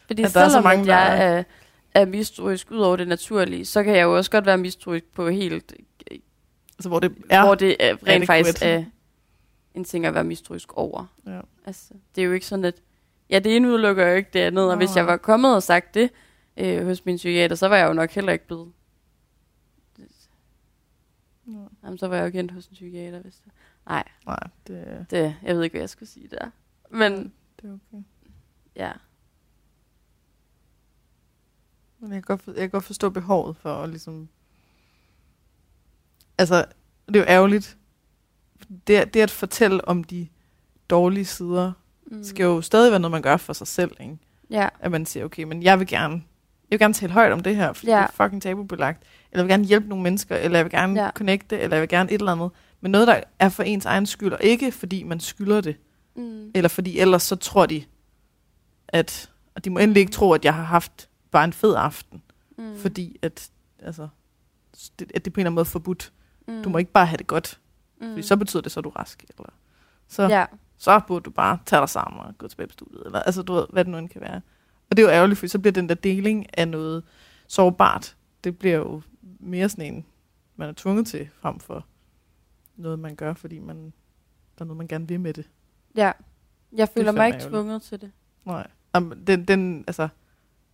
Fordi 0.07 0.23
at 0.23 0.33
der 0.33 0.39
er 0.39 0.45
så 0.47 0.51
selvom 0.51 0.63
mange, 0.63 0.95
jeg 0.95 1.17
der 1.17 1.23
er, 1.25 1.43
er 1.93 2.05
mistroisk 2.05 2.71
ud 2.71 2.79
over 2.79 2.95
det 2.95 3.07
naturlige, 3.07 3.65
så 3.65 3.83
kan 3.83 3.95
jeg 3.95 4.03
jo 4.03 4.17
også 4.17 4.31
godt 4.31 4.45
være 4.45 4.57
mistroisk 4.57 5.05
på 5.13 5.29
helt, 5.29 5.73
altså 6.77 6.89
hvor 6.89 6.99
det 6.99 7.15
er... 7.29 7.45
hvor 7.45 7.55
det 7.55 7.75
er 7.79 7.91
rent 7.91 8.07
adequate. 8.07 8.25
faktisk 8.25 8.57
er 8.61 8.83
en 9.73 9.83
ting 9.83 10.05
at 10.05 10.13
være 10.13 10.23
mistroisk 10.23 10.73
over. 10.73 11.05
Ja. 11.25 11.41
Altså, 11.65 11.93
det 12.15 12.21
er 12.21 12.25
jo 12.25 12.31
ikke 12.33 12.45
sådan, 12.45 12.65
at 12.65 12.81
ja, 13.29 13.39
det 13.39 13.55
ene 13.55 13.67
udelukker 13.67 14.07
jo 14.07 14.15
ikke 14.15 14.29
det 14.33 14.39
andet, 14.39 14.71
og 14.71 14.77
hvis 14.77 14.95
jeg 14.95 15.07
var 15.07 15.17
kommet 15.17 15.55
og 15.55 15.63
sagt 15.63 15.93
det 15.93 16.09
øh, 16.57 16.85
hos 16.85 17.05
min 17.05 17.15
psykiater, 17.15 17.55
så 17.55 17.67
var 17.67 17.77
jeg 17.77 17.87
jo 17.87 17.93
nok 17.93 18.11
heller 18.11 18.33
ikke 18.33 18.47
blevet. 18.47 18.71
Ja. 21.47 21.53
Jamen, 21.83 21.97
så 21.97 22.07
var 22.07 22.15
jeg 22.15 22.25
jo 22.25 22.29
kendt 22.29 22.51
hos 22.51 22.67
en 22.67 22.73
psykiater, 22.73 23.19
hvis 23.19 23.35
det. 23.35 23.51
Nej, 23.85 24.03
Nej, 24.25 24.39
det, 24.67 25.05
det, 25.09 25.35
jeg 25.43 25.55
ved 25.55 25.63
ikke, 25.63 25.73
hvad 25.73 25.81
jeg 25.81 25.89
skulle 25.89 26.09
sige 26.09 26.27
der. 26.27 26.49
Men 26.89 27.33
det 27.61 27.69
er 27.69 27.73
okay. 27.73 28.03
ja, 28.75 28.91
Men 32.01 32.11
jeg 32.13 32.23
kan, 32.23 32.27
godt 32.27 32.41
for, 32.41 32.51
jeg 32.51 32.61
kan 32.61 32.69
godt 32.69 32.83
forstå 32.83 33.09
behovet 33.09 33.57
for 33.57 33.73
at 33.73 33.89
ligesom... 33.89 34.27
Altså, 36.37 36.65
det 37.07 37.15
er 37.15 37.19
jo 37.19 37.25
ærgerligt. 37.27 37.77
Det, 38.87 39.13
det 39.13 39.21
at 39.21 39.31
fortælle 39.31 39.87
om 39.87 40.03
de 40.03 40.27
dårlige 40.89 41.25
sider, 41.25 41.71
mm. 42.11 42.23
skal 42.23 42.43
jo 42.43 42.61
stadig 42.61 42.91
være 42.91 42.99
noget, 42.99 43.11
man 43.11 43.21
gør 43.21 43.37
for 43.37 43.53
sig 43.53 43.67
selv, 43.67 43.91
ikke? 43.99 44.17
ja, 44.49 44.67
At 44.79 44.91
man 44.91 45.05
siger, 45.05 45.25
okay, 45.25 45.43
men 45.43 45.63
jeg 45.63 45.79
vil 45.79 45.87
gerne, 45.87 46.13
jeg 46.13 46.23
vil 46.71 46.79
gerne 46.79 46.93
tale 46.93 47.11
højt 47.11 47.31
om 47.31 47.39
det 47.39 47.55
her, 47.55 47.73
fordi 47.73 47.91
Ja. 47.91 47.97
det 47.97 48.03
er 48.03 48.23
fucking 48.23 48.41
tabubelagt. 48.41 49.03
Eller 49.31 49.43
jeg 49.43 49.47
vil 49.47 49.51
gerne 49.53 49.65
hjælpe 49.65 49.89
nogle 49.89 50.03
mennesker, 50.03 50.35
eller 50.35 50.57
jeg 50.57 50.65
vil 50.65 50.71
gerne 50.71 51.03
ja. 51.03 51.11
connecte, 51.11 51.59
eller 51.59 51.75
jeg 51.77 51.81
vil 51.81 51.89
gerne 51.89 52.11
et 52.11 52.19
eller 52.19 52.31
andet. 52.31 52.49
Men 52.81 52.91
noget, 52.91 53.07
der 53.07 53.21
er 53.39 53.49
for 53.49 53.63
ens 53.63 53.85
egen 53.85 54.05
skyld, 54.05 54.33
og 54.33 54.39
ikke 54.43 54.71
fordi 54.71 55.03
man 55.03 55.19
skylder 55.19 55.61
det. 55.61 55.75
mm. 56.15 56.51
Eller 56.55 56.67
fordi 56.69 56.99
ellers 56.99 57.23
så 57.23 57.35
tror 57.35 57.65
de, 57.65 57.83
at, 58.87 59.29
og 59.55 59.65
de 59.65 59.69
må 59.69 59.79
endelig 59.79 59.99
ikke 60.01 60.11
tro, 60.11 60.31
at 60.31 60.45
jeg 60.45 60.53
har 60.53 60.63
haft 60.63 61.09
bare 61.31 61.43
en 61.43 61.53
fed 61.53 61.75
aften. 61.75 62.21
Mm. 62.57 62.77
Fordi 62.77 63.17
at, 63.21 63.51
altså, 63.79 64.07
det, 64.99 65.11
at 65.15 65.25
det 65.25 65.31
er 65.31 65.33
på 65.33 65.39
en 65.39 65.41
eller 65.41 65.47
anden 65.49 65.55
måde 65.55 65.65
forbudt. 65.65 66.13
mm. 66.47 66.63
Du 66.63 66.69
må 66.69 66.77
ikke 66.77 66.91
bare 66.91 67.05
have 67.05 67.17
det 67.17 67.27
godt, 67.27 67.59
mm. 68.01 68.07
fordi 68.09 68.21
så 68.21 68.37
betyder 68.37 68.61
det 68.61 68.71
så, 68.71 68.79
at 68.79 68.83
du 68.83 68.89
er 68.89 68.99
rask. 68.99 69.25
Eller, 69.29 69.49
så, 70.07 70.27
Ja, 70.27 70.45
så 70.77 71.01
burde 71.07 71.23
du 71.23 71.29
bare 71.31 71.59
tage 71.65 71.79
dig 71.79 71.89
sammen 71.89 72.19
og 72.21 72.37
gå 72.37 72.47
tilbage 72.47 72.67
på 72.67 72.73
studiet. 72.73 73.01
Eller, 73.05 73.19
altså, 73.19 73.41
du 73.41 73.53
ved, 73.53 73.65
hvad 73.69 73.85
det 73.85 73.91
nu 73.91 73.97
end 73.97 74.09
kan 74.09 74.21
være. 74.21 74.41
Og 74.89 74.97
det 74.97 74.99
er 74.99 75.07
jo 75.07 75.13
ærgerligt, 75.13 75.39
for 75.39 75.47
så 75.47 75.59
bliver 75.59 75.73
den 75.73 75.89
der 75.89 75.95
deling 75.95 76.57
af 76.57 76.67
noget 76.67 77.03
sårbart, 77.47 78.15
det 78.43 78.57
bliver 78.59 78.77
jo 78.77 79.01
mere 79.39 79.69
sådan 79.69 79.93
en, 79.93 80.05
man 80.55 80.69
er 80.69 80.73
tvunget 80.73 81.07
til, 81.07 81.29
frem 81.41 81.59
for 81.59 81.85
noget, 82.75 82.99
man 82.99 83.15
gør, 83.15 83.33
fordi 83.33 83.59
man, 83.59 83.77
der 84.57 84.61
er 84.61 84.65
noget, 84.65 84.77
man 84.77 84.87
gerne 84.87 85.07
vil 85.07 85.19
med 85.19 85.33
det. 85.33 85.49
ja. 85.95 86.11
Jeg 86.73 86.89
føler 86.89 87.11
mig 87.11 87.27
ikke 87.27 87.35
ærgerligt. 87.35 87.49
tvunget 87.51 87.81
til 87.81 88.01
det. 88.01 88.11
Nej. 88.45 88.67
Jamen, 88.95 89.27
den, 89.27 89.45
den, 89.45 89.83
altså, 89.87 90.07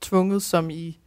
tvunget 0.02 0.44
som 0.44 0.70
i, 0.70 1.00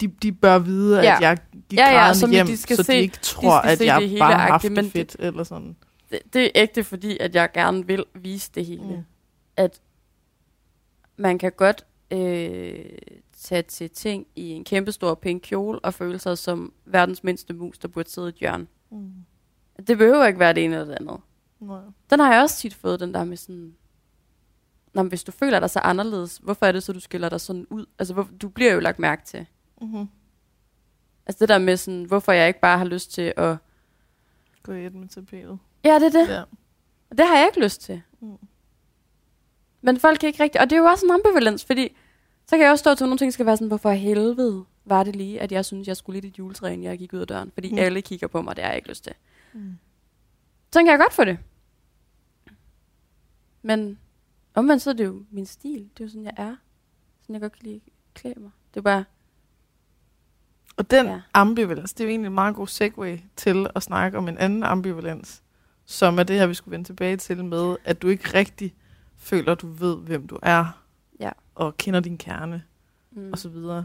de, 0.00 0.08
de 0.08 0.32
bør 0.32 0.58
vide, 0.58 1.00
Ja. 1.02 1.14
at 1.16 1.20
jeg 1.22 1.38
gik 1.68 1.78
Ja, 1.78 1.90
ja, 2.06 2.12
i, 2.26 2.30
hjem, 2.30 2.46
de 2.46 2.56
skal 2.56 2.76
så 2.76 2.82
se- 2.82 2.92
de 2.92 2.98
ikke 2.98 3.16
tror, 3.22 3.60
skal 3.60 3.70
at 3.72 3.86
jeg 3.86 4.00
det 4.10 4.18
bare 4.18 4.32
har 4.34 4.48
haft 4.50 4.62
det 4.62 4.92
fedt, 4.92 5.16
eller 5.18 5.44
sådan. 5.44 5.76
det. 6.10 6.18
Det 6.32 6.44
er 6.44 6.50
ægte, 6.54 6.84
fordi 6.84 7.18
at 7.18 7.34
jeg 7.34 7.52
gerne 7.54 7.86
vil 7.86 8.04
vise 8.14 8.50
det 8.54 8.66
hele. 8.66 8.82
Mm. 8.96 9.02
At 9.56 9.80
man 11.16 11.38
kan 11.38 11.52
godt 11.56 11.84
øh, 12.10 12.84
tage 13.38 13.62
til 13.62 13.90
ting 13.90 14.26
i 14.36 14.50
en 14.50 14.64
kæmpestor 14.64 15.14
pink 15.14 15.42
kjole 15.42 15.78
og 15.78 15.94
føle 15.94 16.18
sig 16.18 16.38
som 16.38 16.72
verdens 16.84 17.24
mindste 17.24 17.54
mus, 17.54 17.78
der 17.78 17.88
burde 17.88 18.10
sidde 18.10 18.28
i 18.28 18.30
et 18.30 18.34
hjørne. 18.34 18.66
Mm. 18.90 19.10
Det 19.86 19.98
behøver 19.98 20.26
ikke 20.26 20.38
være 20.40 20.52
det 20.52 20.64
ene 20.64 20.74
eller 20.74 20.86
det 20.86 20.94
andet. 21.00 21.20
Nej. 21.60 21.80
Den 22.10 22.20
har 22.20 22.32
jeg 22.34 22.42
også 22.42 22.56
tit 22.58 22.74
fået, 22.74 23.00
den 23.00 23.14
der 23.14 23.24
med 23.24 23.36
sådan... 23.36 23.72
Nå, 24.96 25.02
men 25.02 25.08
hvis 25.08 25.24
du 25.24 25.32
føler 25.32 25.60
dig 25.60 25.70
så 25.70 25.78
anderledes, 25.78 26.36
hvorfor 26.42 26.66
er 26.66 26.72
det 26.72 26.82
så, 26.82 26.92
du 26.92 27.00
skiller 27.00 27.28
dig 27.28 27.40
sådan 27.40 27.66
ud? 27.70 27.86
Altså, 27.98 28.14
hvor, 28.14 28.28
du 28.42 28.48
bliver 28.48 28.72
jo 28.72 28.80
lagt 28.80 28.98
mærke 28.98 29.24
til. 29.24 29.46
Mm-hmm. 29.80 30.08
Altså 31.26 31.38
det 31.40 31.48
der 31.48 31.58
med 31.58 31.76
sådan, 31.76 32.04
hvorfor 32.04 32.32
jeg 32.32 32.48
ikke 32.48 32.60
bare 32.60 32.78
har 32.78 32.84
lyst 32.84 33.12
til 33.12 33.32
at... 33.36 33.56
Gå 34.62 34.72
i 34.72 34.86
et 34.86 34.94
med 34.94 35.08
tapetet. 35.08 35.58
Ja, 35.84 35.94
det 35.94 36.14
er 36.14 36.20
det. 36.24 36.28
Ja. 36.28 36.42
Og 37.10 37.18
det 37.18 37.26
har 37.26 37.36
jeg 37.36 37.46
ikke 37.46 37.60
lyst 37.64 37.80
til. 37.80 38.02
Mm. 38.20 38.36
Men 39.82 39.98
folk 40.00 40.18
kan 40.18 40.26
ikke 40.26 40.42
rigtigt, 40.42 40.62
og 40.62 40.70
det 40.70 40.76
er 40.76 40.80
jo 40.80 40.86
også 40.86 41.06
en 41.06 41.10
ambivalens, 41.12 41.64
fordi 41.64 41.96
så 42.46 42.56
kan 42.56 42.60
jeg 42.64 42.70
også 42.70 42.82
stå 42.82 42.94
til, 42.94 43.04
at 43.04 43.08
nogle 43.08 43.18
ting 43.18 43.32
skal 43.32 43.46
være 43.46 43.56
sådan, 43.56 43.68
hvorfor 43.68 43.90
helvede 43.90 44.64
var 44.84 45.02
det 45.04 45.16
lige, 45.16 45.40
at 45.40 45.52
jeg 45.52 45.64
synes, 45.64 45.88
jeg 45.88 45.96
skulle 45.96 46.20
lidt 46.20 46.24
et 46.34 46.38
juletræ, 46.38 46.72
inden 46.72 46.84
jeg 46.84 46.98
gik 46.98 47.12
ud 47.12 47.18
af 47.20 47.26
døren, 47.26 47.50
fordi 47.54 47.68
Mm. 47.68 47.74
mm. 47.74 47.82
alle 47.82 48.02
kigger 48.02 48.26
på 48.26 48.42
mig, 48.42 48.56
det 48.56 48.64
har 48.64 48.70
jeg 48.70 48.76
ikke 48.76 48.88
lyst 48.88 49.04
til. 49.04 49.12
Mm. 49.52 49.78
Sådan 50.72 50.86
kan 50.86 50.90
jeg 50.92 50.98
godt 50.98 51.12
få 51.12 51.24
det. 51.24 51.38
Men 53.62 53.98
omvendt 54.56 54.82
så 54.82 54.90
er 54.90 54.94
det 54.94 55.04
jo 55.04 55.24
min 55.30 55.46
stil. 55.46 55.78
Det 55.94 56.00
er 56.00 56.04
jo 56.04 56.08
sådan, 56.08 56.24
jeg 56.24 56.34
er. 56.36 56.56
Sådan 57.22 57.34
jeg 57.34 57.40
godt 57.40 57.52
kan 57.52 57.62
lide 57.66 57.80
klæde 58.14 58.40
mig. 58.40 58.50
Det 58.74 58.80
er 58.80 58.82
bare, 58.82 59.04
Og 60.76 60.90
den 60.90 61.06
Ja. 61.06 61.20
ambivalens, 61.34 61.92
det 61.92 62.00
er 62.00 62.04
jo 62.04 62.10
egentlig 62.10 62.26
en 62.28 62.34
meget 62.34 62.54
god 62.54 62.66
segue 62.66 63.22
til 63.36 63.66
at 63.74 63.82
snakke 63.82 64.18
om 64.18 64.28
en 64.28 64.38
anden 64.38 64.62
ambivalens, 64.62 65.42
som 65.84 66.18
er 66.18 66.22
det 66.22 66.38
her, 66.38 66.46
vi 66.46 66.54
skulle 66.54 66.72
vende 66.72 66.88
tilbage 66.88 67.16
til 67.16 67.44
med, 67.44 67.76
at 67.84 68.02
du 68.02 68.08
ikke 68.08 68.38
rigtig 68.38 68.74
føler, 69.16 69.52
at 69.52 69.60
du 69.60 69.66
ved, 69.66 69.96
hvem 69.96 70.26
du 70.26 70.38
er, 70.42 70.82
Ja. 71.20 71.30
og 71.54 71.76
kender 71.76 72.00
din 72.00 72.18
kerne, 72.18 72.64
mm, 73.10 73.32
og 73.32 73.38
så 73.38 73.48
videre. 73.48 73.84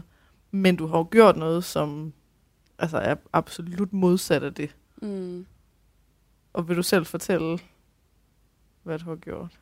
Men 0.50 0.76
du 0.76 0.86
har 0.86 0.98
jo 0.98 1.08
gjort 1.10 1.36
noget, 1.36 1.64
som 1.64 2.12
altså, 2.78 2.98
er 2.98 3.14
absolut 3.32 3.92
modsat 3.92 4.42
af 4.42 4.54
det. 4.54 4.76
mm, 5.02 5.46
Og 6.52 6.68
vil 6.68 6.76
du 6.76 6.82
selv 6.82 7.06
fortælle, 7.06 7.58
hvad 8.82 8.98
du 8.98 9.04
har 9.04 9.16
gjort? 9.16 9.60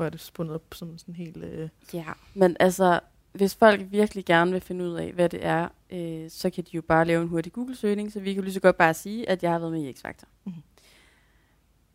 For 0.00 0.04
er 0.04 0.10
det 0.10 0.20
spundet 0.20 0.54
op 0.54 0.74
som 0.74 0.98
sådan 0.98 1.14
helt... 1.14 1.36
Øh, 1.36 1.68
ja, 1.94 2.04
men 2.34 2.56
altså, 2.60 3.00
hvis 3.32 3.54
folk 3.54 3.80
virkelig 3.90 4.24
gerne 4.24 4.52
vil 4.52 4.60
finde 4.60 4.84
ud 4.84 4.94
af, 4.94 5.12
hvad 5.12 5.28
det 5.28 5.44
er, 5.46 5.68
øh, 5.90 6.30
så 6.30 6.50
kan 6.50 6.64
de 6.64 6.70
jo 6.76 6.82
bare 6.82 7.04
lave 7.04 7.22
en 7.22 7.28
hurtig 7.28 7.52
Google-søgning, 7.52 8.12
så 8.12 8.20
vi 8.20 8.34
kan 8.34 8.44
lige 8.44 8.54
så 8.54 8.60
godt 8.60 8.76
bare 8.76 8.94
sige, 8.94 9.28
at 9.28 9.42
jeg 9.42 9.50
har 9.52 9.58
været 9.58 9.72
med 9.72 9.82
i 9.82 9.92
X-Factor. 9.92 10.28
Mhm. 10.44 10.62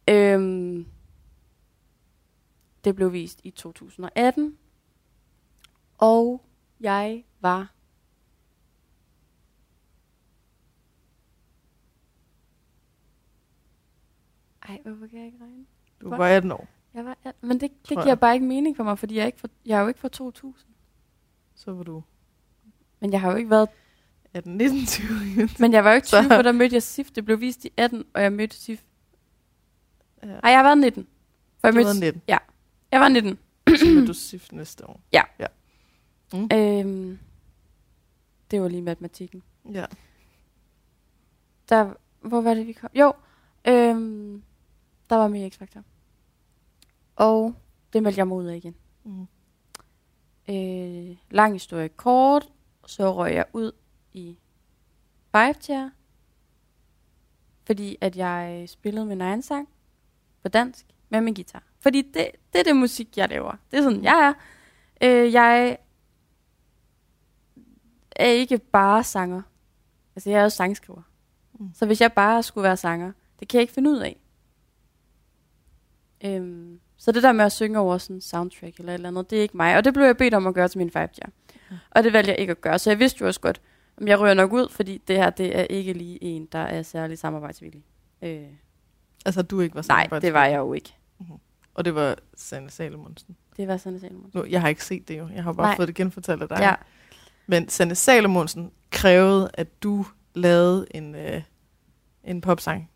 Øhm, 0.09 0.87
det 2.83 2.95
blev 2.95 3.13
vist 3.13 3.39
i 3.43 3.51
2018, 3.51 4.57
og 5.97 6.41
jeg 6.79 7.23
var 7.41 7.71
Ej, 14.69 14.81
hvorfor 14.85 15.07
kan 15.07 15.17
jeg 15.19 15.25
ikke 15.25 15.37
regne? 15.41 15.65
du 16.01 16.07
Hvor- 16.07 16.17
var 16.17 16.27
18 16.27 16.51
år, 16.51 16.67
Jeg 16.95 17.05
var, 17.05 17.17
men 17.41 17.51
det, 17.59 17.61
det 17.61 17.71
giver 17.89 18.05
jeg. 18.05 18.19
bare 18.19 18.33
ikke 18.33 18.45
mening 18.45 18.77
for 18.77 18.83
mig, 18.83 18.99
fordi 18.99 19.15
jeg 19.15 19.21
er, 19.21 19.25
ikke 19.25 19.39
for, 19.39 19.49
jeg 19.65 19.77
er 19.77 19.81
jo 19.81 19.87
ikke 19.87 19.99
fra 19.99 20.07
2000. 20.09 20.73
så 21.55 21.71
var 21.73 21.83
du 21.83 22.03
Men 22.99 23.11
jeg 23.11 23.21
har 23.21 23.31
jo 23.31 23.37
ikke 23.37 23.49
været 23.49 23.69
18, 24.33 24.57
19, 24.57 24.85
20. 24.85 25.49
Men 25.59 25.73
jeg 25.73 25.83
var 25.83 25.89
jo 25.91 25.95
ikke 25.95 26.07
Så- 26.13 26.21
20, 26.21 26.29
for 26.29 26.41
der 26.41 26.51
mødte 26.51 26.73
jeg 26.75 26.83
Sif. 26.83 27.11
Det 27.11 27.25
blev 27.25 27.39
vist 27.39 27.65
i 27.65 27.69
18, 27.77 28.05
og 28.13 28.21
jeg 28.21 28.33
mødte 28.33 28.55
Sif. 28.55 28.83
Ja. 30.23 30.27
Nej, 30.27 30.39
jeg 30.43 30.57
har 30.57 30.63
været 30.63 30.77
19. 30.77 31.07
For 31.59 31.67
jeg, 31.67 31.73
Du 31.73 31.77
mødte, 31.77 31.87
var 31.87 31.93
19, 31.93 32.21
jeg 32.91 32.99
var 33.01 33.07
19. 33.09 33.37
så 33.77 33.85
mødte 33.85 34.07
du 34.07 34.13
SIF 34.13 34.51
næste 34.51 34.87
år. 34.89 35.01
Øhm, 36.53 37.19
det 38.51 38.61
var 38.61 38.67
lige 38.67 38.81
matematikken. 38.81 39.43
Ja. 39.73 39.85
Der, 41.69 41.93
hvor 42.21 42.41
var 42.41 42.53
det, 42.53 42.67
vi 42.67 42.73
kom? 42.73 42.89
Jo, 42.95 43.13
øhm, 43.67 44.43
der 45.09 45.15
var 45.15 45.33
i 45.33 45.47
X-Factor. 45.49 45.81
Og 47.15 47.55
det 47.93 48.03
meldte 48.03 48.19
jeg 48.19 48.27
mig 48.27 48.37
ud 48.37 48.45
af 48.45 48.55
igen. 48.55 48.75
Mm. 49.03 49.27
Øh, 50.49 51.17
lang 51.31 51.53
historie 51.53 51.89
kort, 51.89 52.51
så 52.85 53.15
røg 53.15 53.33
jeg 53.33 53.45
ud 53.53 53.71
i 54.13 54.37
Chair, 55.61 55.89
fordi 57.65 57.97
at 58.01 58.17
jeg 58.17 58.69
spillede 58.69 59.05
min 59.05 59.21
egen 59.21 59.41
sang 59.41 59.69
på 60.41 60.49
dansk 60.49 60.85
med 61.09 61.21
min 61.21 61.33
guitar. 61.33 61.63
Fordi 61.79 62.01
det, 62.01 62.31
det 62.53 62.59
er 62.59 62.63
det 62.63 62.75
musik, 62.75 63.17
jeg 63.17 63.29
laver. 63.29 63.55
Det 63.71 63.79
er 63.79 63.83
sådan, 63.83 64.03
jeg 64.03 64.27
er. 64.27 64.33
Øh, 65.07 65.33
jeg 65.33 65.77
er 68.15 68.27
ikke 68.27 68.57
bare 68.57 69.03
sanger. 69.03 69.41
Altså, 70.15 70.29
jeg 70.29 70.39
er 70.39 70.43
også 70.43 70.57
sangskriver. 70.57 71.01
Mm. 71.53 71.73
Så 71.73 71.85
hvis 71.85 72.01
jeg 72.01 72.13
bare 72.13 72.43
skulle 72.43 72.63
være 72.63 72.77
sanger, 72.77 73.11
det 73.39 73.47
kan 73.47 73.57
jeg 73.57 73.61
ikke 73.61 73.73
finde 73.73 73.89
ud 73.89 73.97
af. 73.97 74.19
Øhm, 76.21 76.79
så 77.05 77.11
det 77.11 77.23
der 77.23 77.31
med 77.31 77.45
at 77.45 77.51
synge 77.51 77.79
over 77.79 77.97
sådan 77.97 78.15
en 78.15 78.21
soundtrack 78.21 78.77
eller 78.77 78.91
et 78.91 78.93
eller 78.93 79.09
andet, 79.09 79.29
det 79.29 79.37
er 79.37 79.41
ikke 79.41 79.57
mig. 79.57 79.77
Og 79.77 79.85
det 79.85 79.93
blev 79.93 80.05
jeg 80.05 80.17
bedt 80.17 80.33
om 80.33 80.47
at 80.47 80.53
gøre 80.53 80.67
til 80.67 80.77
min 80.77 80.91
5 80.91 81.09
ja. 81.21 81.27
Mm. 81.69 81.75
Og 81.91 82.03
det 82.03 82.13
valgte 82.13 82.31
jeg 82.31 82.39
ikke 82.39 82.51
at 82.51 82.61
gøre. 82.61 82.79
Så 82.79 82.89
jeg 82.89 82.99
vidste 82.99 83.17
jo 83.21 83.27
også 83.27 83.39
godt, 83.39 83.61
om 84.01 84.07
jeg 84.07 84.19
ryger 84.19 84.33
nok 84.33 84.53
ud, 84.53 84.69
fordi 84.69 84.97
det 85.07 85.15
her, 85.15 85.29
det 85.29 85.59
er 85.59 85.63
ikke 85.63 85.93
lige 85.93 86.23
en, 86.23 86.45
der 86.51 86.59
er 86.59 86.83
særlig 86.83 87.17
samarbejdsvillig. 87.19 87.83
Øh, 88.21 88.41
Altså, 89.25 89.41
du 89.41 89.59
ikke 89.61 89.75
var 89.75 89.85
nej, 89.87 90.19
det 90.19 90.33
var 90.33 90.45
jeg 90.45 90.57
jo 90.57 90.73
ikke. 90.73 90.95
Og 91.73 91.85
det 91.85 91.95
var 91.95 92.15
Sanne 92.37 92.69
Salomonsen. 92.69 93.35
Det 93.57 93.67
var 93.67 93.77
sådan, 93.77 93.99
Salomon. 93.99 94.31
Nu, 94.33 94.45
jeg 94.49 94.61
har 94.61 94.67
ikke 94.67 94.83
set 94.83 95.07
det 95.07 95.17
jo. 95.17 95.27
Jeg 95.35 95.43
har 95.43 95.53
bare 95.53 95.67
Nej. 95.67 95.75
fået 95.75 95.87
det 95.87 95.95
genfortalt 95.95 96.41
af 96.41 96.47
dig. 96.49 96.57
Ja, 96.59 96.73
Men 97.47 97.69
Sanne 97.69 97.95
Salomonsen 97.95 98.71
krævede, 98.91 99.49
at 99.53 99.83
du 99.83 100.05
lavede 100.35 100.87
en, 100.91 101.15
øh, 101.15 101.41
en 102.23 102.41
popsang. 102.41 102.89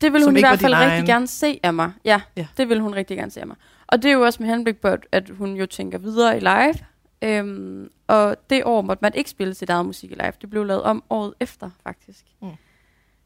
Det 0.00 0.12
Som 0.12 0.22
hun 0.30 0.36
i 0.36 0.40
hvert 0.40 0.58
fald 0.58 0.74
rigtig 0.74 0.88
egen. 0.92 1.06
gerne 1.06 1.26
se 1.26 1.60
af 1.62 1.74
mig. 1.74 1.92
Ja, 2.04 2.20
Ja. 2.36 2.46
det 2.56 2.68
ville 2.68 2.82
hun 2.82 2.94
rigtig 2.94 3.16
gerne 3.16 3.30
se 3.30 3.40
af 3.40 3.46
mig. 3.46 3.56
Og 3.86 4.02
det 4.02 4.08
er 4.08 4.12
jo 4.12 4.20
også 4.22 4.42
med 4.42 4.50
henblik 4.50 4.76
på, 4.80 4.88
at, 4.88 5.06
at 5.12 5.28
hun 5.30 5.56
jo 5.56 5.66
tænker 5.66 5.98
videre 5.98 6.36
i 6.36 6.40
live. 6.40 6.74
Øhm, 7.22 7.90
og 8.06 8.36
det 8.50 8.64
år 8.64 8.82
måtte 8.82 9.02
man 9.02 9.14
ikke 9.14 9.30
spille 9.30 9.54
sit 9.54 9.70
eget 9.70 9.86
musik 9.86 10.10
i 10.10 10.14
live. 10.14 10.32
Det 10.40 10.50
blev 10.50 10.64
lavet 10.64 10.82
om 10.82 11.02
året 11.10 11.34
efter, 11.40 11.70
faktisk. 11.82 12.24
Mm. 12.42 12.48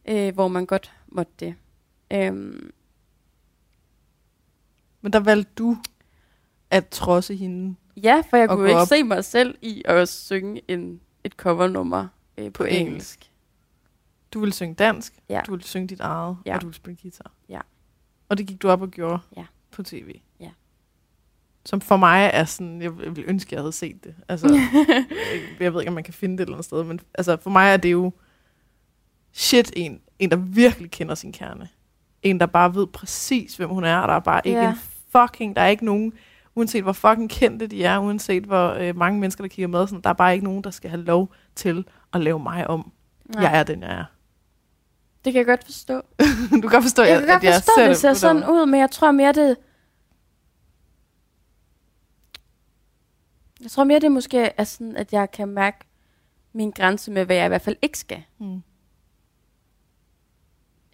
Øh, 0.09 0.35
hvor 0.35 0.49
man 0.49 0.67
godt 0.67 0.93
måtte 1.07 1.33
det. 1.41 1.55
Øhm, 2.13 2.71
Men 5.01 5.13
der 5.13 5.21
valgte 5.21 5.53
du 5.59 5.77
at 6.71 6.89
trodse 6.89 7.37
hende 7.37 7.75
ja, 7.97 8.23
for 8.31 8.37
jeg 8.37 8.49
kunne 8.49 8.69
ikke 8.69 8.81
op. 8.81 8.89
se 8.89 9.03
mig 9.03 9.25
selv 9.25 9.55
i 9.63 9.83
at 9.85 10.09
synge 10.09 10.63
en, 10.69 11.01
et 11.25 11.33
covernummer 11.33 12.07
øh, 12.39 12.45
på, 12.47 12.51
På 12.53 12.65
engelsk. 12.65 12.87
engelsk. 12.87 13.31
Du 14.35 14.41
ville 14.41 14.53
synge 14.53 14.75
dansk, 14.75 15.13
Ja. 15.29 15.41
du 15.47 15.51
ville 15.51 15.65
synge 15.65 15.87
dit 15.87 16.01
eget, 16.01 16.37
Ja. 16.47 16.55
og 16.55 16.61
du 16.61 16.67
ville 16.67 16.77
spille 16.77 16.99
guitar. 17.03 17.31
Ja. 17.49 17.61
Og 18.29 18.39
det 18.39 18.47
gik 18.47 18.63
du 18.63 18.69
op 18.69 18.83
og 18.83 18.91
gjorde 18.91 19.19
Ja. 19.37 19.45
på 19.71 19.83
tv. 19.83 20.21
Ja. 20.41 20.51
Som 21.67 21.81
for 21.81 21.97
mig 21.97 22.31
er 22.33 22.45
sådan, 22.45 22.83
jeg 22.83 22.99
ville 22.99 23.23
ønske, 23.23 23.55
jeg 23.55 23.63
havde 23.63 23.73
set 23.73 24.05
det. 24.05 24.15
Altså, 24.29 24.47
jeg, 24.49 25.05
jeg 25.61 25.75
ved 25.75 25.81
ikke, 25.81 25.89
om 25.91 25.95
man 25.95 26.05
kan 26.05 26.15
finde 26.15 26.33
det 26.33 26.41
et 26.43 26.47
eller 26.47 26.55
andet 26.57 26.65
sted, 26.65 26.85
men 26.85 27.01
altså, 27.15 27.37
for 27.37 27.51
mig 27.51 27.73
er 27.73 27.77
det 27.77 27.93
jo 27.93 28.13
shit 29.33 29.73
en, 29.77 30.01
en, 30.19 30.31
der 30.31 30.37
virkelig 30.37 30.91
kender 30.91 31.15
sin 31.15 31.33
kerne. 31.33 31.69
En, 32.23 32.41
der 32.41 32.47
bare 32.47 32.75
ved 32.75 32.87
præcis, 32.87 33.57
hvem 33.57 33.69
hun 33.71 33.85
er, 33.85 33.97
og 33.99 34.09
der 34.09 34.15
er 34.15 34.21
bare 34.21 34.41
ikke 34.45 34.61
Ja. 34.61 34.71
en 34.71 34.77
fucking, 35.09 35.57
der 35.57 35.63
er 35.63 35.69
ikke 35.69 35.85
nogen, 35.85 36.13
uanset 36.55 36.83
hvor 36.83 36.93
fucking 36.93 37.31
kendte 37.31 37.67
de 37.67 37.85
er, 37.85 37.99
uanset 37.99 38.43
hvor 38.45 38.69
øh, 38.69 38.97
mange 38.97 39.21
mennesker, 39.21 39.45
der 39.45 39.49
kigger 39.49 39.69
med, 39.69 39.87
sådan, 39.87 40.01
der 40.01 40.11
er 40.11 40.15
bare 40.15 40.33
ikke 40.35 40.45
nogen, 40.45 40.65
der 40.65 40.71
skal 40.71 40.91
have 40.91 41.03
lov 41.05 41.33
til 41.55 41.85
at 42.13 42.21
lave 42.21 42.39
mig 42.39 42.67
om. 42.67 42.93
Nej, 43.35 43.43
Jeg 43.43 43.59
er 43.59 43.63
den, 43.63 43.83
jeg 43.83 43.93
er. 43.93 44.05
Det 45.25 45.33
kan 45.33 45.39
jeg 45.39 45.47
godt 45.47 45.65
forstå. 45.65 45.95
du 46.63 46.69
kan 46.69 46.71
godt 46.71 46.85
forstå, 46.85 47.03
Jeg 47.03 47.13
at, 47.13 47.19
kan 47.19 47.29
godt 47.29 47.37
at 47.37 47.45
jeg 47.45 47.55
forstå, 47.55 47.73
ser 47.77 47.89
det 47.89 47.97
ser 47.97 48.11
på 48.11 48.15
sådan 48.15 48.51
ud, 48.51 48.67
men 48.67 48.81
jeg 48.81 48.91
tror 48.91 49.11
mere, 49.11 49.33
det... 49.33 49.57
Jeg 53.63 53.71
tror 53.71 53.85
mere, 53.85 54.01
det 54.01 54.13
måske 54.13 54.39
er 54.39 54.65
sådan, 54.65 54.97
at 54.97 55.13
jeg 55.13 55.31
kan 55.31 55.49
mærke 55.49 55.79
min 56.53 56.71
grænse 56.71 57.11
med, 57.11 57.25
hvad 57.25 57.37
jeg 57.37 57.45
i 57.45 57.49
hvert 57.49 57.63
fald 57.63 57.77
ikke 57.83 57.99
skal. 57.99 58.23
Mm. 58.39 58.63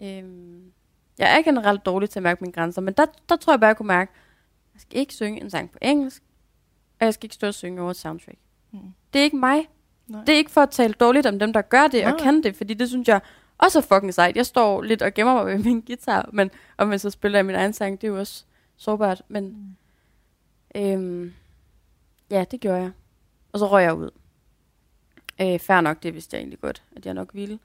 Øhm, 0.02 0.72
jeg 1.18 1.38
er 1.38 1.42
generelt 1.42 1.86
dårlig 1.86 2.10
til 2.10 2.18
at 2.18 2.22
mærke 2.22 2.40
mine 2.40 2.52
grænser, 2.52 2.80
men 2.82 2.94
der, 2.94 3.06
der 3.28 3.36
tror 3.36 3.52
jeg 3.52 3.60
bare, 3.60 3.68
jeg 3.68 3.76
kunne 3.76 3.86
mærke, 3.86 4.10
at 4.10 4.74
jeg 4.74 4.80
skal 4.80 4.98
ikke 4.98 5.14
synge 5.14 5.40
en 5.40 5.50
sang 5.50 5.70
på 5.70 5.78
engelsk, 5.82 6.22
og 7.00 7.04
jeg 7.04 7.14
skal 7.14 7.24
ikke 7.26 7.34
stå 7.34 7.46
og 7.46 7.54
synge 7.54 7.80
over 7.82 7.90
et 7.90 7.96
soundtrack. 7.96 8.38
Mm. 8.72 8.78
Det 9.12 9.18
er 9.18 9.22
ikke 9.22 9.36
mig. 9.36 9.68
Nej. 10.06 10.20
Det 10.24 10.32
er 10.32 10.36
ikke 10.36 10.50
for 10.50 10.60
at 10.60 10.70
tale 10.70 10.92
dårligt 10.92 11.26
om 11.26 11.38
dem, 11.38 11.52
der 11.52 11.62
gør 11.62 11.88
det 11.88 12.04
og 12.04 12.10
Nej. 12.10 12.20
kan 12.20 12.42
det, 12.42 12.56
fordi 12.56 12.74
det 12.74 12.88
synes 12.88 13.08
jeg 13.08 13.20
også 13.58 13.78
er 13.78 13.82
fucking 13.82 14.14
sejt. 14.14 14.36
Jeg 14.36 14.46
står 14.46 14.82
lidt 14.82 15.02
og 15.02 15.14
gemmer 15.14 15.34
mig 15.34 15.46
ved 15.46 15.64
min 15.64 15.80
guitar, 15.80 16.30
men 16.32 16.50
om 16.78 16.90
jeg 16.90 17.00
så 17.00 17.10
spiller 17.10 17.38
jeg 17.38 17.46
min 17.46 17.54
egen 17.54 17.72
sang, 17.72 18.00
det 18.00 18.06
er 18.06 18.12
jo 18.12 18.18
også 18.18 18.44
sårbart. 18.76 19.22
Men 19.28 19.76
Mm. 20.74 20.80
øhm, 20.82 21.32
ja, 22.30 22.44
det 22.50 22.60
gjorde 22.60 22.78
jeg. 22.78 22.90
Og 23.52 23.58
så 23.58 23.66
røg 23.66 23.82
jeg 23.82 23.94
ud. 23.94 24.10
Øh, 25.40 25.58
fair 25.60 25.80
nok, 25.80 26.02
det 26.02 26.14
vidste 26.14 26.34
jeg 26.36 26.40
egentlig 26.40 26.60
godt, 26.60 26.82
at 26.96 27.06
jeg 27.06 27.14
nok 27.14 27.34
ville. 27.34 27.58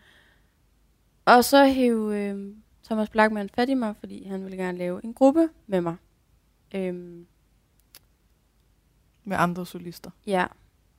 Og 1.25 1.43
så 1.43 1.65
hæv 1.65 2.09
øh, 2.13 2.55
Thomas 2.83 3.09
Blackman 3.09 3.49
fat 3.49 3.69
i 3.69 3.73
mig, 3.73 3.95
fordi 3.99 4.23
han 4.27 4.43
ville 4.43 4.57
gerne 4.57 4.77
lave 4.77 5.03
en 5.03 5.13
gruppe 5.13 5.49
med 5.67 5.81
mig. 5.81 5.95
Øhm, 6.75 7.27
Med 9.23 9.37
andre 9.39 9.65
solister. 9.65 10.11
Ja, 10.27 10.45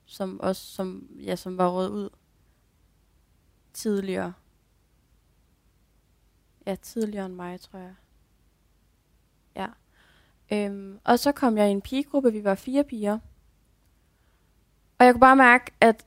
som 0.06 0.40
også 0.40 0.62
som, 0.66 1.08
ja, 1.20 1.36
som 1.36 1.58
var 1.58 1.68
råd 1.70 1.90
ud 1.90 2.08
tidligere. 3.72 4.32
Ja, 6.66 6.74
tidligere 6.74 7.26
end 7.26 7.34
mig, 7.34 7.60
tror 7.60 7.78
jeg. 7.78 7.94
Ja. 9.56 9.66
Øhm, 10.52 10.98
og 11.04 11.18
så 11.18 11.32
kom 11.32 11.58
jeg 11.58 11.68
i 11.68 11.72
en 11.72 11.82
pigegruppe, 11.82 12.32
vi 12.32 12.44
var 12.44 12.54
fire 12.54 12.84
piger. 12.84 13.18
Og 14.98 15.04
jeg 15.06 15.14
kunne 15.14 15.20
bare 15.20 15.36
mærke, 15.36 15.72
at 15.80 16.06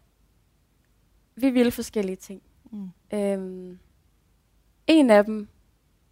vi 1.35 1.49
ville 1.49 1.71
forskellige 1.71 2.15
ting. 2.15 2.41
Mm. 2.71 2.89
Øhm, 3.13 3.79
en 4.87 5.09
af 5.09 5.25
dem 5.25 5.47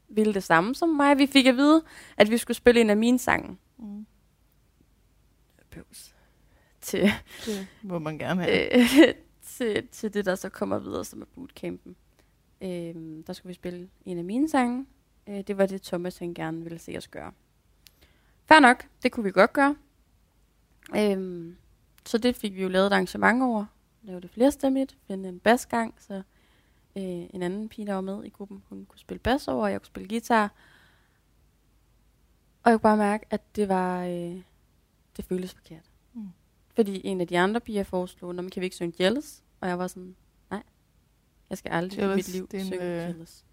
ville 0.08 0.34
det 0.34 0.43
samme 0.43 0.76
som 0.76 0.89
mig. 0.89 1.18
Vi 1.18 1.28
fik 1.28 1.46
at 1.46 1.56
vide, 1.56 1.84
at 2.18 2.32
vi 2.32 2.38
skulle 2.38 2.58
spille 2.58 2.82
en 2.82 2.89
af 2.89 2.98
mine 2.98 3.20
sange. 3.20 3.58
Mm. 3.78 4.06
Bøvs. 5.72 6.16
Til, 6.82 7.12
Det 7.46 7.68
må 7.82 8.00
man 8.00 8.18
gerne 8.18 8.43
have. 8.43 8.74
øh, 8.80 9.14
til, 9.41 9.88
til 9.88 10.14
det, 10.14 10.26
der 10.26 10.36
så 10.36 10.50
kommer 10.50 10.80
videre, 10.80 11.06
som 11.06 11.22
er 11.22 11.26
bootcampen. 11.26 11.96
Øh, 12.62 13.24
der 13.28 13.34
skulle 13.34 13.49
vi 13.49 13.53
spille 13.53 13.89
en 14.06 14.18
af 14.18 14.24
mine 14.24 14.49
sange. 14.49 14.86
Øh, 15.28 15.41
det 15.41 15.58
var 15.58 15.66
det, 15.66 15.82
Thomas 15.82 16.18
han 16.18 16.34
gerne 16.34 16.64
ville 16.64 16.80
se 16.80 16.97
os 16.97 17.08
gøre. 17.08 17.32
Fair 18.45 18.60
nok, 18.60 18.88
det 19.03 19.12
kunne 19.12 19.24
vi 19.24 19.32
godt 19.32 19.53
gøre. 19.53 19.76
Øh, 20.95 21.53
så 22.06 22.18
det 22.18 22.36
fik 22.36 22.56
vi 22.56 22.62
jo 22.62 22.70
lavet 22.70 22.88
et 22.88 22.91
arrangement 22.91 23.43
over. 23.43 23.66
Lavede 24.03 24.22
det 24.22 24.30
flerstemmigt, 24.30 24.97
finde 25.08 25.30
en 25.30 25.39
basgang, 25.39 25.93
så 25.99 26.14
øh, 26.95 27.03
en 27.34 27.41
anden 27.41 27.70
pige, 27.70 27.88
der 27.88 27.93
var 27.93 28.01
med 28.01 28.24
i 28.24 28.30
gruppen, 28.30 28.64
hun 28.70 28.86
kunne 28.86 28.99
spille 28.99 29.20
bas 29.20 29.47
over, 29.47 29.64
og 29.64 29.72
jeg 29.72 29.82
kunne 29.82 29.88
spille 29.88 30.10
guitar. 30.10 30.53
Og 32.64 32.72
jeg 32.72 32.80
kunne 32.80 32.89
bare 32.89 32.97
mærke, 32.97 33.26
at 33.30 33.56
det 33.56 33.70
var, 33.70 34.03
øh, 34.03 34.41
det 35.18 35.26
føltes 35.26 35.53
forkert. 35.53 35.91
Mm. 36.14 36.30
Fordi 36.76 37.01
en 37.03 37.22
af 37.22 37.28
de 37.28 37.39
andre 37.39 37.62
piger 37.62 37.84
foreslog, 37.84 38.36
når 38.36 38.43
man 38.43 38.51
kan 38.51 38.62
vi 38.62 38.66
ikke 38.66 38.76
synge 38.76 39.03
Jealous? 39.03 39.43
Og 39.62 39.68
jeg 39.70 39.80
var 39.80 39.88
sådan, 39.88 40.16
jeg 41.50 41.58
skal 41.58 41.72
aldrig 41.72 42.12
i 42.12 42.16
mit 42.16 42.28
liv 42.34 42.48
det 42.52 42.60
en, 42.60 42.66
synge 42.66 42.84
øh, 42.84 42.89
Jealous. 42.98 43.43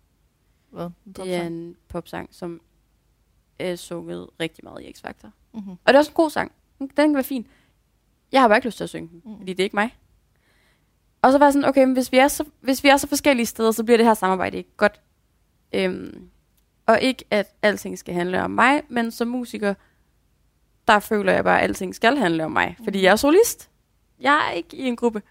Hvad? 0.70 0.90
Det 1.16 1.34
er 1.34 1.42
en 1.46 1.76
popsang, 1.88 2.28
som 2.34 2.60
er 3.58 3.76
sunget 3.76 4.30
rigtig 4.40 4.64
meget 4.64 4.82
i 4.82 4.90
X-Factor. 4.92 5.28
Mm-hmm. 5.54 5.70
Og 5.70 5.78
det 5.86 5.94
er 5.94 5.98
også 5.98 6.10
en 6.10 6.14
god 6.14 6.30
sang. 6.30 6.52
Den 6.78 6.88
kan 6.88 7.14
være 7.14 7.24
fin. 7.24 7.46
Jeg 8.32 8.40
har 8.40 8.48
bare 8.48 8.58
ikke 8.58 8.68
lyst 8.68 8.76
til 8.76 8.84
at 8.84 8.90
synge 8.90 9.08
den, 9.08 9.22
Mm. 9.24 9.36
fordi 9.38 9.52
det 9.52 9.60
er 9.62 9.64
ikke 9.64 9.76
mig. 9.76 9.96
Og 11.22 11.32
så 11.32 11.38
var 11.38 11.46
jeg 11.46 11.52
sådan, 11.52 11.68
okay, 11.68 11.84
men 11.84 11.92
hvis 11.92 12.12
vi, 12.12 12.18
er 12.18 12.28
så, 12.28 12.44
hvis 12.60 12.84
vi 12.84 12.88
er 12.88 12.96
så 12.96 13.06
forskellige 13.08 13.46
steder, 13.46 13.70
så 13.70 13.84
bliver 13.84 13.96
det 13.96 14.06
her 14.06 14.14
samarbejde 14.14 14.56
ikke 14.58 14.76
godt. 14.76 15.00
Øhm, 15.72 16.28
og 16.86 17.00
ikke, 17.00 17.24
at 17.30 17.46
alting 17.62 17.98
skal 17.98 18.14
handle 18.14 18.42
om 18.42 18.50
mig, 18.50 18.82
men 18.88 19.10
som 19.10 19.28
musiker, 19.28 19.74
der 20.88 20.98
føler 20.98 21.32
jeg 21.32 21.44
bare, 21.44 21.58
at 21.58 21.64
alting 21.64 21.94
skal 21.94 22.16
handle 22.16 22.44
om 22.44 22.52
mig. 22.52 22.76
Fordi 22.84 22.98
Mm. 22.98 23.02
jeg 23.04 23.12
er 23.12 23.16
solist. 23.16 23.70
Jeg 24.20 24.48
er 24.48 24.52
ikke 24.52 24.76
i 24.76 24.82
en 24.82 24.96
gruppe. 24.96 25.22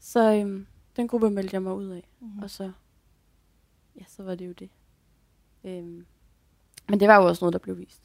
Så 0.00 0.32
øhm, 0.34 0.66
den 0.96 1.08
gruppe 1.08 1.30
meldte 1.30 1.54
jeg 1.54 1.62
mig 1.62 1.74
ud 1.74 1.88
af. 1.88 2.08
Mm-hmm. 2.20 2.42
Og 2.42 2.50
så, 2.50 2.72
ja, 3.96 4.04
så 4.08 4.22
var 4.22 4.34
det 4.34 4.46
jo 4.46 4.52
det. 4.52 4.70
Øhm, 5.64 6.06
men 6.88 7.00
det 7.00 7.08
var 7.08 7.16
jo 7.16 7.26
også 7.28 7.44
noget, 7.44 7.52
der 7.52 7.58
blev 7.58 7.78
vist 7.78 8.02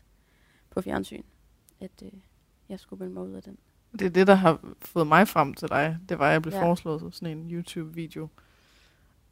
på 0.70 0.82
fjernsyn. 0.82 1.24
At 1.80 1.92
øh, 2.04 2.12
jeg 2.70 2.80
skulle 2.80 3.00
melde 3.00 3.14
mig 3.14 3.24
ud 3.24 3.34
af 3.34 3.44
den. 3.44 3.58
Det 3.92 4.02
er 4.02 4.10
det, 4.10 4.28
der 4.28 4.34
har 4.34 4.60
fået 4.82 5.08
mig 5.08 5.28
frem 5.28 5.54
til 5.54 5.70
dig. 5.70 5.98
Det 6.10 6.20
var, 6.20 6.28
at 6.28 6.34
jeg 6.34 6.42
blev 6.42 6.54
Ja. 6.54 6.62
foreslået 6.64 7.00
som 7.00 7.12
sådan 7.12 7.38
en 7.38 7.52
YouTube-video. 7.52 8.28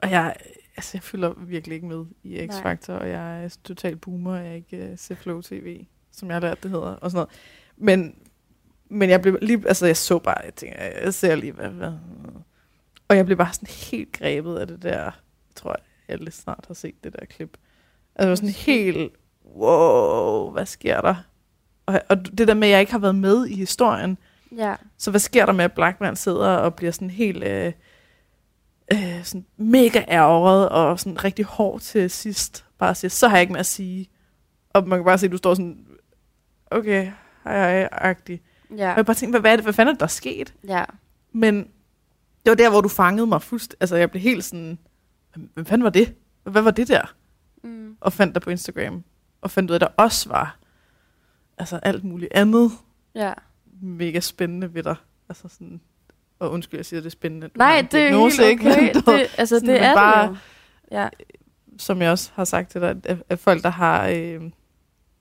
Og 0.01 0.11
jeg, 0.11 0.35
altså, 0.77 0.91
jeg 0.97 1.03
følger 1.03 1.33
virkelig 1.33 1.75
ikke 1.75 1.87
med 1.87 2.05
i. 2.23 2.37
X-Factor, 2.47 2.93
og 2.93 3.09
jeg 3.09 3.43
er 3.43 3.57
total 3.63 3.95
boomer. 3.95 4.35
Jeg 4.35 4.47
er 4.49 4.53
ikke 4.53 4.89
uh, 4.91 4.97
ser 4.97 5.15
Flow 5.15 5.41
TV, 5.41 5.85
som 6.11 6.27
jeg 6.27 6.35
har 6.35 6.41
lært, 6.41 6.63
det 6.63 6.71
hedder, 6.71 6.87
og 6.87 7.11
sådan 7.11 7.15
noget. 7.17 7.29
Men, 7.77 8.19
men 8.89 9.09
jeg 9.09 9.21
blev 9.21 9.37
lige, 9.41 9.67
altså 9.67 9.85
jeg 9.85 9.97
så 9.97 10.19
bare, 10.19 10.41
jeg 10.43 10.55
tænker, 10.55 10.83
jeg 11.03 11.13
ser 11.13 11.35
lige, 11.35 11.51
hvad, 11.51 11.69
hvad. 11.69 11.93
Og 13.09 13.15
jeg 13.17 13.25
blev 13.25 13.37
bare 13.37 13.53
sådan 13.53 13.67
helt 13.91 14.11
grebet 14.11 14.57
af 14.57 14.67
det 14.67 14.83
der, 14.83 14.97
jeg 15.03 15.11
tror 15.55 15.71
jeg, 15.71 15.79
alle 16.15 16.31
snart 16.31 16.65
har 16.67 16.73
set 16.73 17.03
det 17.03 17.13
der 17.13 17.25
klip. 17.25 17.57
Altså 18.15 18.27
jeg 18.27 18.29
var 18.29 18.35
sådan 18.35 18.49
helt, 18.49 19.13
wow, 19.55 20.51
hvad 20.51 20.65
sker 20.65 21.01
der? 21.01 21.15
Og, 21.85 22.01
og 22.09 22.37
det 22.37 22.47
der 22.47 22.53
med, 22.53 22.67
at 22.67 22.71
jeg 22.71 22.79
ikke 22.79 22.91
har 22.91 22.99
været 22.99 23.15
med 23.15 23.45
i 23.47 23.55
historien, 23.55 24.17
Ja. 24.57 24.75
så 24.97 25.09
hvad 25.11 25.19
sker 25.19 25.45
der 25.45 25.53
med, 25.53 25.65
at 25.65 25.73
Blackman 25.73 26.15
sidder 26.15 26.47
og 26.49 26.75
bliver 26.75 26.91
sådan 26.91 27.09
helt 27.09 27.43
øh, 27.43 27.73
øh, 28.93 29.23
sådan 29.23 29.45
mega 29.57 30.03
ærget 30.07 30.69
og 30.69 30.99
sådan 30.99 31.23
rigtig 31.23 31.45
hård 31.45 31.79
til 31.79 32.09
sidst? 32.09 32.65
Bare 32.77 32.95
siger, 32.95 33.09
så 33.09 33.27
har 33.27 33.35
jeg 33.37 33.41
ikke 33.41 33.53
mere 33.53 33.59
at 33.59 33.65
sige. 33.65 34.09
Og 34.69 34.87
man 34.87 34.99
kan 34.99 35.05
bare 35.05 35.17
se, 35.17 35.25
at 35.25 35.31
du 35.31 35.37
står 35.37 35.53
sådan, 35.53 35.85
okay, 36.71 37.11
hej 37.43 37.57
hej, 37.79 37.89
agtig. 37.91 38.41
Ja. 38.77 38.91
Og 38.91 38.97
jeg 38.97 39.05
bare 39.05 39.15
tænkte, 39.15 39.31
hvad, 39.33 39.41
hvad, 39.41 39.51
er 39.51 39.55
det, 39.55 39.65
hvad 39.65 39.73
fanden 39.73 39.89
er 39.89 39.93
det, 39.93 39.99
der 39.99 40.05
er 40.05 40.07
sket? 40.07 40.53
Ja. 40.67 40.83
Men 41.31 41.67
det 42.47 42.51
var 42.51 42.55
der, 42.65 42.69
hvor 42.69 42.81
du 42.81 42.87
fangede 42.89 43.27
mig 43.27 43.41
fuldst. 43.41 43.75
Altså, 43.79 43.95
jeg 43.95 44.11
blev 44.11 44.21
helt 44.21 44.43
sådan, 44.43 44.77
"Hvem- 45.33 45.49
hvad 45.53 45.65
fanden 45.65 45.83
var 45.83 45.89
det? 45.89 46.15
Hvad 46.43 46.61
var 46.61 46.71
det 46.71 46.87
der? 46.87 47.13
Mm. 47.63 47.97
Og 48.01 48.13
fandt 48.13 48.35
dig 48.35 48.41
på 48.41 48.49
Instagram. 48.49 49.03
Og 49.41 49.51
fandt 49.51 49.71
ud 49.71 49.73
af, 49.73 49.77
at 49.77 49.81
der 49.81 50.03
også 50.03 50.29
var 50.29 50.59
altså 51.57 51.77
alt 51.83 52.03
muligt 52.03 52.33
andet 52.33 52.71
Ja. 53.15 53.33
mega 53.81 54.19
spændende 54.19 54.73
ved 54.73 54.83
dig. 54.83 54.95
Altså 55.29 55.47
sådan, 55.47 55.81
og 56.39 56.51
undskyld, 56.51 56.77
jeg 56.77 56.85
siger, 56.85 56.99
det 56.99 57.05
er 57.05 57.09
spændende. 57.11 57.47
Du 57.47 57.53
Nej, 57.57 57.87
det 57.91 57.99
er 57.99 58.17
helt 58.19 58.39
ikke? 58.39 58.71
okay. 58.71 58.81
Men 58.93 58.93
du 59.03 59.11
ved, 59.11 59.19
det, 59.19 59.27
altså, 59.37 59.55
sådan, 59.55 59.67
det 59.69 59.75
men 59.81 59.83
er 59.83 59.93
bare- 59.95 60.23
det 60.27 60.29
jo. 60.31 60.35
Ja. 60.97 61.09
Som 61.77 62.01
jeg 62.01 62.11
også 62.11 62.31
har 62.33 62.43
sagt 62.45 62.69
til 62.71 62.81
dig, 62.81 62.89
at, 63.03 63.23
at 63.29 63.39
folk, 63.39 63.63
der 63.63 63.69
har, 63.69 64.07
øh, 64.07 64.41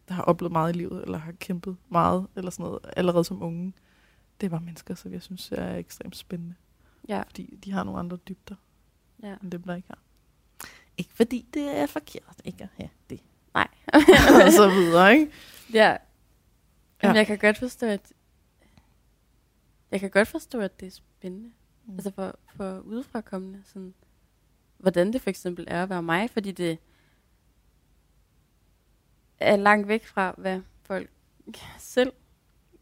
der 0.08 0.14
har 0.14 0.22
oplevet 0.22 0.52
meget 0.52 0.74
i 0.74 0.78
livet, 0.78 1.02
eller 1.02 1.18
har 1.18 1.32
kæmpet 1.32 1.76
meget, 1.90 2.26
eller 2.36 2.50
sådan 2.50 2.64
noget, 2.64 2.78
allerede 2.96 3.24
som 3.24 3.42
unge, 3.42 3.72
det 4.40 4.46
er 4.46 4.50
bare 4.50 4.60
mennesker, 4.60 4.94
som 4.94 5.12
jeg 5.12 5.22
synes 5.22 5.52
er 5.52 5.76
ekstremt 5.76 6.16
spændende. 6.16 6.54
Ja. 7.09 7.22
Fordi 7.22 7.57
de 7.64 7.72
har 7.72 7.84
nogle 7.84 7.98
andre 8.00 8.16
dybder, 8.16 8.54
ja. 9.22 9.36
end 9.42 9.50
dem, 9.50 9.62
der 9.62 9.74
ikke 9.74 9.88
har. 9.88 9.98
Ikke 10.98 11.11
fordi 11.14 11.46
det 11.54 11.76
er 11.76 11.86
forkert, 11.86 12.40
ikke 12.44 12.62
at 12.62 12.68
have 12.76 12.90
det. 13.11 13.20
Nej. 13.54 13.68
og 14.46 14.52
så 14.52 14.70
videre, 14.70 15.12
ikke? 15.12 15.32
ja. 15.72 15.96
Men 17.02 17.11
Ja. 17.11 17.16
jeg 17.16 17.26
kan 17.26 17.38
godt 17.38 17.59
forstå, 17.59 17.86
at 17.86 18.12
jeg 19.90 20.00
kan 20.00 20.11
godt 20.11 20.28
forstå, 20.28 20.61
at 20.61 20.80
det 20.80 20.86
er 20.86 20.90
spændende. 20.90 21.50
Mm. 21.86 21.92
Altså 21.94 22.11
for, 22.11 22.38
for 22.57 22.78
udefrakommende, 22.78 23.62
sådan, 23.64 23.94
hvordan 24.78 25.12
det 25.12 25.20
for 25.22 25.30
eksempel 25.30 25.64
er 25.68 25.82
at 25.82 25.88
være 25.88 26.02
mig, 26.02 26.30
fordi 26.30 26.52
det 26.52 26.78
er 29.38 29.57
langt 29.57 29.88
væk 29.88 30.07
fra, 30.07 30.34
hvad 30.38 30.61
folk 30.82 31.11
selv 31.78 32.12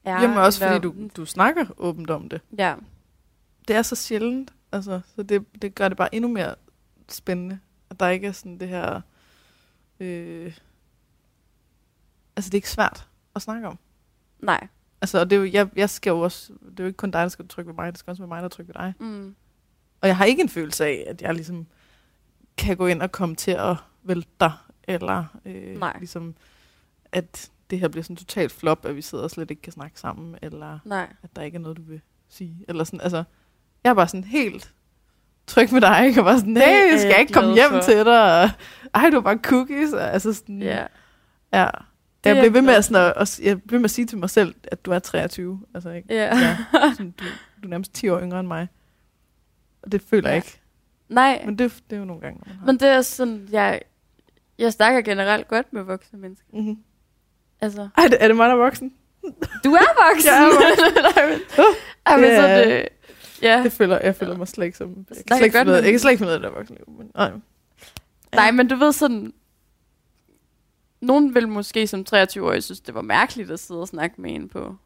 er. 0.05 0.21
Jamen 0.23 0.39
også 0.39 0.67
fordi 0.67 0.81
du, 0.81 1.09
du 1.17 1.27
snakker 1.27 1.67
åbent 1.77 2.11
om 2.11 2.29
det. 2.29 2.41
Ja, 2.59 2.75
det 3.69 3.77
er 3.77 3.83
så 3.83 3.97
sjældent, 3.97 4.55
altså, 4.73 5.01
så 5.17 5.23
det, 5.23 5.63
det 5.63 5.75
gør 5.75 5.89
det 5.89 5.97
bare 5.97 6.15
endnu 6.15 6.31
mere 6.31 6.55
spændende, 7.09 7.59
at 7.91 8.01
der 8.01 8.09
ikke 8.09 8.27
er 8.27 8.33
sådan 8.33 8.59
det 8.61 8.69
her, 8.69 9.01
øh, 10.01 10.57
altså 12.37 12.49
det 12.51 12.55
er 12.55 12.59
ikke 12.59 12.71
svært 12.71 13.09
at 13.37 13.43
snakke 13.43 13.69
om. 13.69 13.79
nej. 14.39 14.69
Altså, 15.01 15.21
og 15.21 15.31
det 15.31 15.37
er 15.37 15.41
jo, 15.41 15.51
jeg, 15.53 15.69
jeg 15.77 15.91
skal 15.91 16.11
jo 16.11 16.21
også, 16.21 16.53
det 16.71 16.81
er 16.81 16.85
jo 16.85 16.87
ikke 16.87 16.97
kun 16.97 17.11
dig, 17.11 17.23
der 17.23 17.29
skal 17.29 17.49
trykke 17.49 17.69
ved 17.69 17.75
mig, 17.75 17.93
det 17.93 17.99
skal 17.99 18.11
også 18.11 18.23
være 18.23 18.29
mig, 18.29 18.43
der 18.43 18.49
trykker 18.49 18.73
ved 18.73 18.83
dig. 18.85 18.95
Mm. 19.01 19.35
Og 20.01 20.09
jeg 20.09 20.17
har 20.17 20.25
ikke 20.25 20.43
en 20.43 20.49
følelse 20.49 20.85
af, 20.85 21.05
at 21.07 21.23
jeg 21.23 21.35
ligesom 21.35 21.67
kan 22.57 22.77
gå 22.77 22.87
ind 22.87 23.03
og 23.03 23.13
komme 23.13 23.35
til 23.35 23.51
at 23.51 23.77
vælte 24.03 24.29
dig, 24.41 24.53
eller 24.85 25.25
øh, 25.45 25.79
Nej. 25.79 25.97
ligesom, 25.99 26.35
at 27.13 27.51
det 27.71 27.81
her 27.81 27.89
bliver 27.89 28.03
sådan 28.03 28.17
totalt 28.17 28.53
flop, 28.53 28.85
at 28.85 28.97
vi 28.97 29.03
sidder 29.03 29.25
og 29.25 29.31
slet 29.31 29.51
ikke 29.51 29.63
kan 29.63 29.73
snakke 29.73 30.01
sammen, 30.01 30.37
eller 30.43 30.79
Nej. 30.85 31.13
at 31.23 31.37
der 31.37 31.43
ikke 31.43 31.57
er 31.57 31.61
noget, 31.61 31.77
du 31.77 31.83
vil 31.83 32.01
sige. 32.29 32.65
Eller 32.69 32.85
sådan, 32.85 33.01
altså, 33.01 33.25
jeg 33.85 33.97
bare 33.97 34.09
sådan 34.09 34.25
helt 34.25 34.71
tryg 35.47 35.73
med 35.73 35.81
dig, 35.81 36.07
ikke? 36.07 36.21
Og 36.21 36.25
bare 36.25 36.39
sådan, 36.39 36.57
hey, 36.57 36.63
skal 36.97 37.01
jeg 37.01 37.11
jeg 37.11 37.21
ikke 37.21 37.33
komme 37.33 37.55
hjem 37.55 37.71
for. 37.71 37.81
til 37.81 38.05
dig? 38.05 38.43
Og, 38.43 38.51
Ej, 38.95 39.11
du 39.11 39.15
var 39.17 39.21
bare 39.21 39.39
cookies. 39.43 39.93
Og, 39.93 40.13
altså 40.13 40.33
sådan, 40.33 40.63
Ja. 40.63 40.87
ja. 41.53 41.69
Det 42.25 42.31
Jeg 42.31 42.37
blev 42.43 42.53
ved 42.53 42.61
jeg 42.61 42.65
med 42.65 42.75
at, 42.75 42.85
sådan, 42.85 43.13
at, 43.17 43.41
jeg 43.43 43.63
blev 43.63 43.81
med 43.81 43.85
at 43.85 43.91
sige 43.91 44.07
til 44.07 44.19
mig 44.19 44.31
selv, 44.31 44.55
at 44.65 44.85
du 44.85 44.91
er 44.93 44.99
23. 44.99 45.61
Altså, 45.75 45.91
ikke? 45.91 46.15
Ja. 46.15 46.25
Ja, 46.39 46.57
sådan, 46.93 47.11
du, 47.11 47.25
du 47.63 47.67
er 47.67 47.69
nærmest 47.69 47.93
10 47.95 48.09
år 48.09 48.21
yngre 48.21 48.41
end 48.41 48.49
mig. 48.49 48.69
Og 49.83 49.93
det 49.93 50.03
føler 50.11 50.29
jeg 50.29 50.35
Ja. 50.35 50.37
ikke. 50.37 50.61
Nej, 51.09 51.43
Men 51.47 51.59
det, 51.59 51.73
det 51.91 51.97
er 51.97 52.01
jo 52.01 52.05
nogle 52.05 52.23
gange, 52.23 52.39
når 52.39 52.45
man 52.49 52.59
har. 52.59 52.67
men 52.67 52.77
det 52.81 52.89
er 52.89 53.03
sådan, 53.03 53.49
jeg, 53.53 53.81
jeg 54.59 54.73
snakker 54.73 55.01
generelt 55.01 55.49
godt 55.49 55.73
med 55.73 55.83
voksne 55.83 56.19
mennesker. 56.19 56.47
Mm-hmm. 56.53 56.77
Altså, 57.61 57.89
Ej, 57.97 58.09
er 58.21 58.27
det 58.29 58.37
mig, 58.37 58.49
der 58.49 58.55
er 58.55 58.59
voksen? 58.59 58.93
du 59.65 59.73
er 59.75 60.11
voksen! 60.11 60.31
Jeg 60.31 60.45
er 60.45 61.13
Nej, 61.17 61.27
men, 61.31 61.41
Ej, 62.07 62.17
men 62.17 62.25
så 62.41 62.47
Ja. 62.49 62.65
det, 62.77 62.89
ja. 63.45 63.63
Det 63.63 63.73
føler, 63.73 63.99
jeg 64.05 64.17
føler 64.17 64.37
mig 64.37 64.49
slet 64.49 64.65
ikke 64.65 64.79
som... 64.79 64.89
Jeg 64.89 65.07
kan 65.07 65.15
snakker 65.17 65.37
slet 65.37 65.45
ikke 65.47 65.59
godt 65.59 65.61
finde 65.67 65.73
ud 65.73 65.77
af- 65.77 65.83
med- 65.83 65.85
jeg 65.85 65.93
kan 65.93 66.01
slet 66.01 66.11
ikke 66.11 66.19
finde 66.19 66.31
ud 66.31 66.35
af 66.35 66.41
det 66.41 66.51
der 66.51 66.57
voksenliv. 66.59 66.85
Men, 66.99 67.11
nej. 67.15 67.33
Nej, 68.35 68.51
men 68.51 68.69
du 68.69 68.77
ved 68.77 68.93
sådan... 68.93 69.33
Nogen 71.01 71.35
vil 71.35 71.49
måske 71.49 71.87
som 71.87 72.05
23-årig 72.15 72.63
synes, 72.63 72.81
det 72.81 72.95
var 72.95 73.03
mærkeligt 73.03 73.51
at 73.51 73.61
sidde 73.61 73.81
og 73.81 73.89
snakke 73.89 74.21
med 74.21 74.35
en 74.35 74.49
på... 74.49 74.77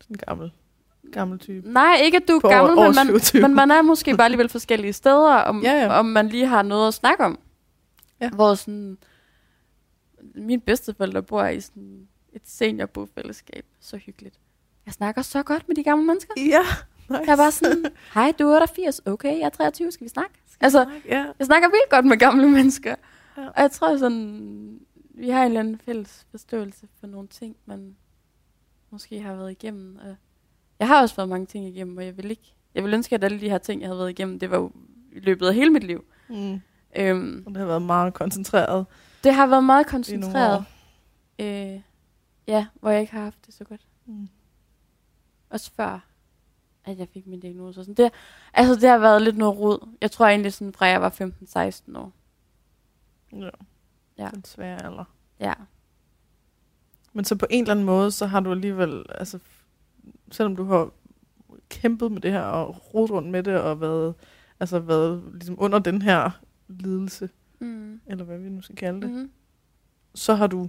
Sådan 0.00 0.14
en 0.14 0.18
gammel, 0.26 0.52
gammel 1.12 1.38
type. 1.38 1.72
Nej, 1.72 1.96
ikke 2.02 2.16
at 2.16 2.28
du 2.28 2.32
er 2.32 2.40
På 2.40 2.48
gammel, 2.48 2.76
men 2.76 2.94
man, 2.94 3.06
27. 3.06 3.42
men 3.42 3.54
man 3.54 3.70
er 3.70 3.82
måske 3.82 4.16
bare 4.16 4.24
alligevel 4.24 4.48
forskellige 4.48 4.92
steder, 4.92 5.34
om, 5.34 5.62
Ja, 5.62 5.72
ja. 5.72 5.98
om 5.98 6.06
man 6.06 6.28
lige 6.28 6.46
har 6.46 6.62
noget 6.62 6.88
at 6.88 6.94
snakke 6.94 7.24
om. 7.24 7.38
Ja. 8.20 8.30
Hvor 8.30 8.54
sådan... 8.54 8.98
Mine 10.34 10.60
bedsteforældre 10.62 11.22
bor 11.22 11.44
i 11.44 11.60
sådan 11.60 12.08
et 12.32 12.42
seniorbofællesskab. 12.44 13.64
Så 13.80 13.96
hyggeligt. 13.96 14.38
Jeg 14.86 14.94
snakker 14.94 15.22
så 15.22 15.42
godt 15.42 15.68
med 15.68 15.76
de 15.76 15.84
gamle 15.84 16.04
mennesker. 16.06 16.32
Ja, 16.36 16.62
nice. 17.10 17.22
Jeg 17.30 17.36
bare 17.38 17.50
sådan, 17.52 17.84
hej, 18.14 18.32
du 18.38 18.48
er 18.48 18.54
88. 18.54 19.00
Okay, 19.06 19.38
jeg 19.38 19.44
er 19.44 19.48
23. 19.48 19.92
Skal 19.92 20.04
vi 20.04 20.08
snakke? 20.08 20.30
Altså, 20.60 20.86
ja. 21.08 21.26
Jeg 21.38 21.46
snakker 21.46 21.68
vildt 21.68 21.90
godt 21.90 22.06
med 22.06 22.16
gamle 22.16 22.48
mennesker. 22.50 22.94
Ja. 23.36 23.46
Og 23.46 23.62
jeg 23.62 23.70
tror 23.70 23.96
sådan, 23.96 24.80
vi 25.14 25.28
har 25.30 25.40
en 25.40 25.46
eller 25.46 25.60
anden 25.60 25.78
fælles 25.78 26.26
forståelse 26.30 26.88
for 27.00 27.06
nogle 27.06 27.28
ting, 27.28 27.56
man 27.66 27.96
måske 28.90 29.20
har 29.20 29.34
været 29.34 29.50
igennem. 29.50 29.96
Og 29.96 30.16
jeg 30.78 30.88
har 30.88 31.00
også 31.02 31.16
været 31.16 31.28
mange 31.28 31.46
ting 31.46 31.66
igennem, 31.66 31.96
og 31.96 32.04
jeg 32.04 32.16
vil 32.16 32.30
ikke, 32.30 32.54
jeg 32.74 32.84
vil 32.84 32.94
ønske, 32.94 33.14
at 33.14 33.24
alle 33.24 33.40
de 33.40 33.50
her 33.50 33.58
ting, 33.58 33.80
jeg 33.80 33.88
har 33.90 33.96
været 33.96 34.10
igennem, 34.10 34.38
det 34.38 34.50
var 34.50 34.56
jo 34.56 34.72
i 35.12 35.20
løbet 35.20 35.46
af 35.46 35.54
hele 35.54 35.70
mit 35.70 35.84
liv. 35.84 36.04
Mm. 36.28 36.60
Øhm, 36.96 37.42
Og 37.46 37.52
det 37.52 37.56
har 37.60 37.66
været 37.66 37.82
meget 37.82 38.14
koncentreret 38.14 38.86
Det 39.24 39.34
har 39.34 39.46
været 39.46 39.64
meget 39.64 39.86
koncentreret. 39.86 40.64
Øh, 41.38 41.80
ja, 42.46 42.66
hvor 42.80 42.90
jeg 42.90 43.00
ikke 43.00 43.12
har 43.12 43.22
haft 43.24 43.46
det 43.46 43.54
så 43.54 43.64
godt. 43.64 43.80
Mm. 44.06 44.28
Også 45.50 45.70
før, 45.76 46.06
at 46.84 46.98
jeg 46.98 47.08
fik 47.08 47.26
min 47.26 47.40
diagnose. 47.40 47.80
og 47.80 47.84
Sådan. 47.84 48.04
Det, 48.04 48.12
altså, 48.54 48.74
det 48.74 48.88
har 48.88 48.98
været 48.98 49.22
lidt 49.22 49.36
noget 49.36 49.58
rod. 49.58 49.88
Jeg 50.00 50.10
tror 50.10 50.26
egentlig, 50.26 50.52
sådan, 50.52 50.72
fra 50.72 50.86
jeg 50.86 51.02
var 51.02 51.10
15-16 51.10 51.98
år. 51.98 52.12
Ja. 53.32 53.50
Ja. 54.18 54.28
Den 54.34 54.44
svære 54.44 54.84
alder. 54.84 55.04
Ja. 55.40 55.52
Men 57.12 57.24
så 57.24 57.36
på 57.36 57.46
en 57.50 57.62
eller 57.64 57.72
anden 57.74 57.86
måde, 57.86 58.10
så 58.10 58.26
har 58.26 58.40
du 58.40 58.50
alligevel, 58.50 59.04
altså, 59.08 59.38
selvom 60.30 60.56
du 60.56 60.64
har 60.64 60.90
kæmpet 61.68 62.12
med 62.12 62.20
det 62.20 62.32
her, 62.32 62.40
og 62.42 62.94
rodet 62.94 63.10
rundt 63.10 63.28
med 63.28 63.42
det, 63.42 63.60
og 63.60 63.80
været, 63.80 64.14
altså, 64.60 64.78
været 64.78 65.22
ligesom 65.32 65.56
under 65.58 65.78
den 65.78 66.02
her 66.02 66.30
lidelse, 66.68 67.30
Mm. 67.58 68.00
eller 68.06 68.24
hvad 68.24 68.38
vi 68.38 68.48
nu 68.48 68.62
skal 68.62 68.76
kalde 68.76 69.00
det, 69.00 69.10
Mm. 69.10 69.30
så 70.14 70.34
har 70.34 70.46
du 70.46 70.68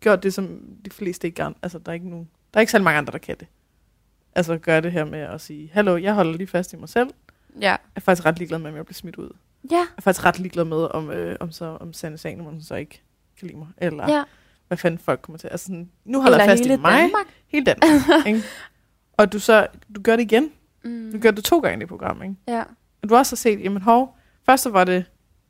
gjort 0.00 0.22
det, 0.22 0.34
som 0.34 0.60
de 0.84 0.90
fleste 0.90 1.26
ikke 1.26 1.36
kan. 1.36 1.54
Altså, 1.62 1.78
der 1.78 1.90
er 1.90 1.94
ikke 1.94 2.08
nogen, 2.08 2.28
der 2.54 2.58
er 2.58 2.60
ikke 2.60 2.70
særlig 2.72 2.84
mange 2.84 2.98
andre, 2.98 3.12
der 3.12 3.18
kan 3.18 3.36
det. 3.40 3.48
Altså, 4.34 4.58
gøre 4.58 4.80
det 4.80 4.92
her 4.92 5.04
med 5.04 5.18
at 5.18 5.40
sige, 5.40 5.70
hallo, 5.72 5.96
jeg 5.96 6.14
holder 6.14 6.32
lige 6.32 6.46
fast 6.46 6.72
i 6.72 6.76
mig 6.76 6.88
selv. 6.88 7.10
Ja. 7.60 7.70
Jeg 7.70 7.78
er 7.96 8.00
faktisk 8.00 8.26
ret 8.26 8.38
ligeglad 8.38 8.58
med, 8.58 8.70
om 8.70 8.76
jeg 8.76 8.86
bliver 8.86 8.94
smidt 8.94 9.16
ud. 9.16 9.30
Ja. 9.70 9.76
Jeg 9.76 9.86
er 9.96 10.00
faktisk 10.00 10.24
ret 10.24 10.38
ligeglad 10.38 10.64
med, 10.64 10.76
om, 10.76 11.10
øh, 11.10 11.36
om, 11.40 11.52
så, 11.52 11.64
om 11.80 11.92
Sanne 11.92 12.18
Salomonsen 12.18 12.62
så 12.62 12.74
ikke 12.74 13.02
kan 13.38 13.46
lide 13.48 13.58
mig. 13.58 13.68
Eller 13.78 14.12
ja. 14.12 14.24
hvad 14.68 14.78
fanden 14.78 14.98
folk 14.98 15.20
kommer 15.22 15.38
til. 15.38 15.48
Altså 15.48 15.66
sådan, 15.66 15.90
nu 16.04 16.20
holder 16.20 16.38
jeg 16.38 16.44
Eller 16.44 16.52
fast 16.52 16.62
hele 16.62 16.74
i 16.74 16.80
mig. 16.80 16.92
Danmark. 16.92 17.26
Hele 17.48 17.64
Danmark. 17.64 18.26
ikke? 18.26 18.42
Og 19.18 19.32
du 19.32 19.38
så, 19.38 19.66
du 19.94 20.02
gør 20.02 20.16
det 20.16 20.22
igen. 20.22 20.52
Mm. 20.84 21.12
Du 21.12 21.18
gør 21.18 21.30
det 21.30 21.44
to 21.44 21.58
gange 21.58 21.76
i 21.76 21.80
det 21.80 21.88
program, 21.88 22.22
ikke? 22.22 22.34
Ja. 22.48 22.62
Og 23.02 23.08
du 23.08 23.14
har 23.14 23.18
også 23.18 23.36
set, 23.36 23.60
jamen 23.60 23.82
hov, 23.82 24.16
først 24.46 24.62
så 24.62 24.70
var 24.70 24.84
det, 24.84 25.04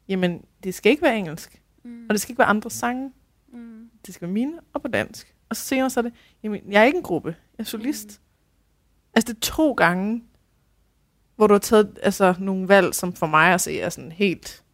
jamen 0.08 0.44
det 0.64 0.74
skal 0.74 0.90
ikke 0.90 1.02
være 1.02 1.18
engelsk. 1.18 1.62
Mm. 1.84 2.06
Og 2.08 2.14
det 2.14 2.20
skal 2.20 2.32
ikke 2.32 2.38
være 2.38 2.48
andre 2.48 2.70
sange. 2.70 3.12
Mm. 3.52 3.90
Det 4.06 4.14
skal 4.14 4.28
være 4.28 4.32
mine 4.32 4.52
og 4.72 4.82
på 4.82 4.88
dansk. 4.88 5.34
Og 5.48 5.56
så 5.56 5.62
senere 5.62 5.90
så 5.90 6.00
er 6.00 6.02
det, 6.02 6.12
jamen 6.42 6.60
jeg 6.70 6.80
er 6.80 6.84
ikke 6.84 6.96
en 6.96 7.02
gruppe. 7.02 7.36
Jeg 7.58 7.64
er 7.64 7.66
solist. 7.66 8.08
Mm. 8.08 8.29
Altså 9.14 9.32
det 9.32 9.36
er 9.36 9.40
to 9.52 9.72
gange, 9.72 10.24
hvor 11.36 11.46
du 11.46 11.54
har 11.54 11.58
taget 11.58 11.98
altså, 12.02 12.34
nogle 12.38 12.68
valg, 12.68 12.94
som 12.94 13.12
for 13.12 13.26
mig 13.26 13.54
at 13.54 13.60
se 13.60 13.80
er 13.80 13.88
sådan 13.88 14.12
helt, 14.12 14.64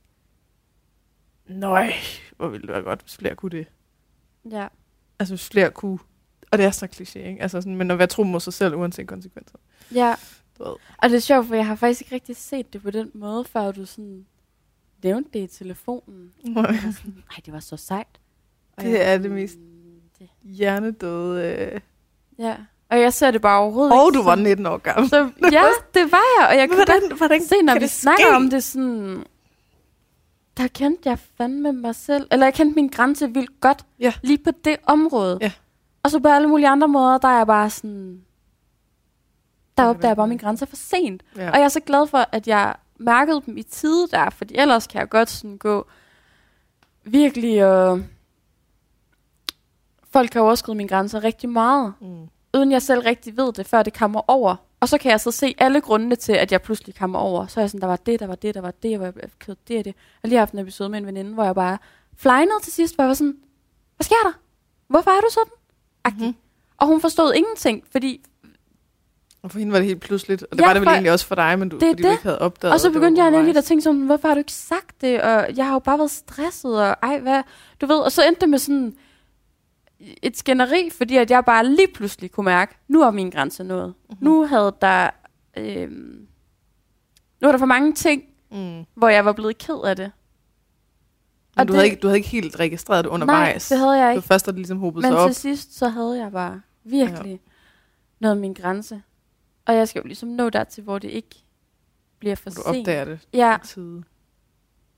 nøj, 1.46 1.92
hvor 2.36 2.48
ville 2.48 2.66
det 2.66 2.74
være 2.74 2.82
godt, 2.82 3.00
hvis 3.02 3.16
flere 3.16 3.34
kunne 3.34 3.50
det. 3.50 3.66
Ja. 4.50 4.68
Altså 5.18 5.34
hvis 5.34 5.48
flere 5.48 5.70
kunne, 5.70 5.98
og 6.50 6.58
det 6.58 6.66
er 6.66 6.70
så 6.70 6.86
kliché, 6.92 7.18
ikke? 7.18 7.42
Altså 7.42 7.60
sådan, 7.60 7.76
men 7.76 7.90
at 7.90 7.98
være 7.98 8.06
tro 8.06 8.22
mod 8.22 8.40
sig 8.40 8.52
selv, 8.52 8.74
uanset 8.74 9.06
konsekvenser. 9.08 9.58
Ja. 9.94 10.14
Du 10.58 10.64
ved. 10.64 10.74
Og 10.98 11.10
det 11.10 11.16
er 11.16 11.20
sjovt, 11.20 11.46
for 11.46 11.54
jeg 11.54 11.66
har 11.66 11.74
faktisk 11.74 12.00
ikke 12.02 12.14
rigtig 12.14 12.36
set 12.36 12.72
det 12.72 12.82
på 12.82 12.90
den 12.90 13.10
måde, 13.14 13.44
før 13.44 13.72
du 13.72 13.86
sådan 13.86 14.26
nævnte 15.04 15.30
det 15.32 15.38
i 15.38 15.46
telefonen. 15.58 16.32
Jeg 16.44 16.54
sådan, 16.96 17.14
Nej, 17.30 17.40
det 17.46 17.52
var 17.52 17.60
så 17.60 17.76
sejt. 17.76 18.20
Og 18.76 18.82
Det 18.84 18.90
jeg 18.92 19.14
er 19.14 19.18
det 19.18 19.30
mest- 19.30 19.58
Det. 20.18 20.28
Hjernedøde. 20.42 21.70
Øh. 21.74 21.80
Ja. 22.38 22.56
Og 22.90 23.00
jeg 23.00 23.12
ser 23.12 23.30
det 23.30 23.40
bare 23.42 23.60
overhovedet 23.60 23.92
Og 24.00 24.08
ikke 24.08 24.18
du 24.18 24.22
var 24.22 24.34
som- 24.36 24.42
19 24.42 24.66
år 24.66 24.76
gammel. 24.78 25.08
Så, 25.10 25.30
ja, 25.52 25.62
det 25.94 26.12
var 26.12 26.22
jeg, 26.40 26.48
og 26.48 26.56
jeg 26.56 26.68
kunne 26.68 26.84
Hvordan, 26.84 27.16
hvordan 27.16 27.42
se, 27.42 27.54
når 27.62 27.78
vi 27.80 27.86
snakker 27.86 28.24
ske? 28.24 28.34
om 28.36 28.50
det 28.50 28.64
sådan... 28.64 29.24
Der 30.56 30.66
kendte 30.68 31.08
jeg 31.08 31.18
fandme 31.18 31.72
mig 31.72 31.94
selv. 31.94 32.26
Eller 32.30 32.46
jeg 32.46 32.54
kendte 32.54 32.74
min 32.74 32.88
grænse 32.88 33.28
vildt 33.34 33.60
godt. 33.60 33.84
Ja. 34.00 34.12
Lige 34.22 34.38
på 34.38 34.50
det 34.64 34.76
område. 34.86 35.38
Ja. 35.40 35.52
Og 36.02 36.10
så 36.10 36.18
på 36.20 36.28
alle 36.28 36.48
mulige 36.48 36.68
andre 36.68 36.88
måder, 36.88 37.18
der 37.18 37.28
er 37.28 37.36
jeg 37.36 37.46
bare 37.46 37.70
sådan... 37.70 38.22
Der 39.76 39.84
opdager 39.84 40.08
jeg 40.08 40.16
bare 40.16 40.22
være. 40.24 40.28
min 40.28 40.38
grænse 40.38 40.66
for 40.66 40.76
sent. 40.76 41.22
Ja. 41.36 41.50
Og 41.50 41.56
jeg 41.56 41.64
er 41.64 41.68
så 41.68 41.80
glad 41.80 42.06
for, 42.06 42.28
at 42.32 42.48
jeg 42.48 42.74
mærkede 42.98 43.42
dem 43.46 43.56
i 43.56 43.62
tide 43.62 44.08
der, 44.10 44.30
fordi 44.30 44.54
ellers 44.58 44.86
kan 44.86 45.00
jeg 45.00 45.08
godt 45.08 45.30
sådan 45.30 45.58
gå 45.58 45.86
virkelig 47.04 47.66
og... 47.66 48.00
Folk 50.12 50.30
kan 50.30 50.40
overskride 50.40 50.76
mine 50.76 50.88
grænser 50.88 51.24
rigtig 51.24 51.48
meget, 51.48 51.94
Mm. 52.00 52.28
Uden 52.54 52.72
jeg 52.72 52.82
selv 52.82 53.00
rigtig 53.00 53.36
ved 53.36 53.52
det, 53.52 53.66
før 53.66 53.82
det 53.82 53.94
kommer 53.98 54.20
over. 54.30 54.56
Og 54.80 54.88
så 54.88 54.98
kan 54.98 55.10
jeg 55.10 55.20
så 55.20 55.30
se 55.30 55.54
alle 55.58 55.80
grundene 55.80 56.16
til, 56.16 56.32
at 56.32 56.52
jeg 56.52 56.62
pludselig 56.62 56.94
kommer 56.94 57.18
over. 57.18 57.46
Så 57.46 57.60
er 57.60 57.62
jeg 57.62 57.70
sådan, 57.70 57.80
der 57.80 57.86
var 57.86 57.96
det, 57.96 58.20
der 58.20 58.26
var 58.26 58.34
det, 58.34 58.54
der 58.54 58.60
var 58.60 58.70
det, 58.82 58.90
jeg 58.90 59.00
var 59.00 59.12
ked 59.38 59.56
det 59.68 59.78
og 59.78 59.84
det. 59.84 59.94
Jeg 60.22 60.28
lige 60.28 60.38
haft 60.38 60.52
en 60.52 60.58
episode 60.58 60.88
med 60.88 60.98
en 60.98 61.06
veninde, 61.06 61.34
hvor 61.34 61.44
jeg 61.44 61.54
bare 61.54 61.78
flynede 62.16 62.60
til 62.62 62.72
sidst, 62.72 62.94
hvor 62.94 63.04
jeg 63.04 63.08
var 63.08 63.14
sådan, 63.14 63.36
hvad 63.96 64.04
sker 64.04 64.16
der? 64.24 64.32
Hvorfor 64.88 65.10
er 65.10 65.20
du 65.20 65.26
sådan? 65.30 65.52
Agtig. 66.04 66.26
Mhm. 66.26 66.36
Og 66.78 66.86
hun 66.86 67.00
forstod 67.00 67.34
ingenting, 67.34 67.84
fordi 67.90 68.24
Og 69.42 69.50
for 69.50 69.58
hende 69.58 69.72
var 69.72 69.78
det 69.78 69.86
helt 69.86 70.00
pludseligt. 70.00 70.42
Og 70.42 70.48
det 70.52 70.60
Ja, 70.60 70.66
var 70.66 70.72
det 70.72 70.80
vel 70.80 70.86
for- 70.86 70.90
egentlig 70.92 71.12
også 71.12 71.26
for 71.26 71.34
dig, 71.34 71.58
men 71.58 71.68
du, 71.68 71.76
Det 71.78 71.88
fordi 71.88 72.02
du 72.02 72.08
det. 72.08 72.12
ikke 72.14 72.22
havde 72.22 72.38
opdaget. 72.38 72.72
Og 72.74 72.80
så 72.80 72.90
begyndte 72.90 73.22
jeg 73.22 73.30
nemlig 73.30 73.56
at 73.56 73.64
tænke 73.64 73.82
sådan, 73.82 74.00
hvorfor 74.00 74.28
har 74.28 74.34
du 74.34 74.38
ikke 74.38 74.52
sagt 74.52 75.00
det? 75.00 75.22
Og 75.22 75.56
jeg 75.56 75.66
har 75.66 75.72
jo 75.72 75.78
bare 75.78 75.98
været 75.98 76.10
stresset, 76.10 76.80
og 76.80 76.96
ej, 77.02 77.18
hvad? 77.18 77.42
Du 77.80 77.86
ved, 77.86 77.96
og 77.98 78.12
så 78.12 78.22
endte 78.26 78.40
det 78.40 78.48
med 78.48 78.58
sådan 78.58 78.94
et 80.00 80.36
skænderi, 80.36 80.90
fordi 80.90 81.16
at 81.16 81.30
jeg 81.30 81.44
bare 81.44 81.66
lige 81.66 81.88
pludselig 81.94 82.30
kunne 82.30 82.44
mærke, 82.44 82.74
nu 82.88 83.02
er 83.02 83.10
min 83.10 83.30
grænse 83.30 83.64
nået. 83.64 83.94
Mhm. 84.10 84.18
Nu 84.20 84.46
havde 84.46 84.76
der... 84.80 85.10
Øhm, 85.56 86.26
nu 87.40 87.46
var 87.48 87.52
der 87.52 87.58
for 87.58 87.66
mange 87.66 87.94
ting, 87.94 88.22
Mm. 88.50 88.84
hvor 88.94 89.08
jeg 89.08 89.24
var 89.24 89.32
blevet 89.32 89.58
ked 89.58 89.84
af 89.84 89.96
det. 89.96 90.12
Men 91.56 91.60
Og 91.60 91.68
du, 91.68 91.72
det- 91.72 91.78
havde 91.78 91.86
ikke, 91.90 92.00
du 92.00 92.06
havde 92.06 92.18
ikke 92.18 92.28
helt 92.28 92.60
registreret 92.60 93.04
det 93.04 93.10
undervejs. 93.10 93.70
Nej, 93.70 93.76
det 93.76 93.84
havde 93.84 93.98
jeg 93.98 94.06
Det 94.08 94.12
ikke. 94.12 94.28
var 94.28 94.34
først, 94.34 94.46
da 94.46 94.50
det 94.50 94.58
ligesom 94.58 94.78
hobede 94.78 95.02
Men 95.02 95.12
sig 95.12 95.18
op. 95.20 95.28
til 95.28 95.34
sidst, 95.34 95.74
så 95.78 95.88
havde 95.88 96.18
jeg 96.22 96.32
bare 96.32 96.60
virkelig 96.84 97.30
ja. 97.32 97.50
nået 98.20 98.38
min 98.38 98.52
grænse. 98.54 99.02
Og 99.66 99.74
jeg 99.74 99.88
skal 99.88 100.00
jo 100.00 100.06
ligesom 100.06 100.28
nå 100.28 100.50
dertil, 100.50 100.82
hvor 100.84 100.98
det 100.98 101.08
ikke 101.10 101.44
bliver 102.18 102.34
for 102.34 102.50
Og 102.50 102.56
du 102.56 102.62
sent. 102.62 102.78
opdager 102.78 103.04
det 103.04 103.18
Ja, 103.32 103.56
i 103.56 103.66
tide. 103.66 104.02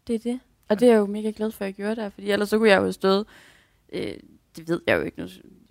det 0.06 0.14
er 0.14 0.18
det. 0.18 0.40
Og 0.68 0.80
det 0.80 0.88
er 0.88 0.92
jeg 0.92 0.98
jo 0.98 1.06
mega 1.06 1.32
glad 1.36 1.50
for, 1.50 1.64
at 1.64 1.66
jeg 1.66 1.74
gjorde 1.74 1.96
der, 1.96 2.08
fordi 2.08 2.30
ellers 2.30 2.48
så 2.48 2.58
kunne 2.58 2.68
jeg 2.68 2.76
jo 2.76 2.82
have 2.82 2.92
stået, 2.92 3.26
øh, 3.92 4.14
det 4.58 4.68
ved 4.68 4.80
jeg 4.86 4.96
jo 4.96 5.02
ikke, 5.02 5.20
nu 5.20 5.28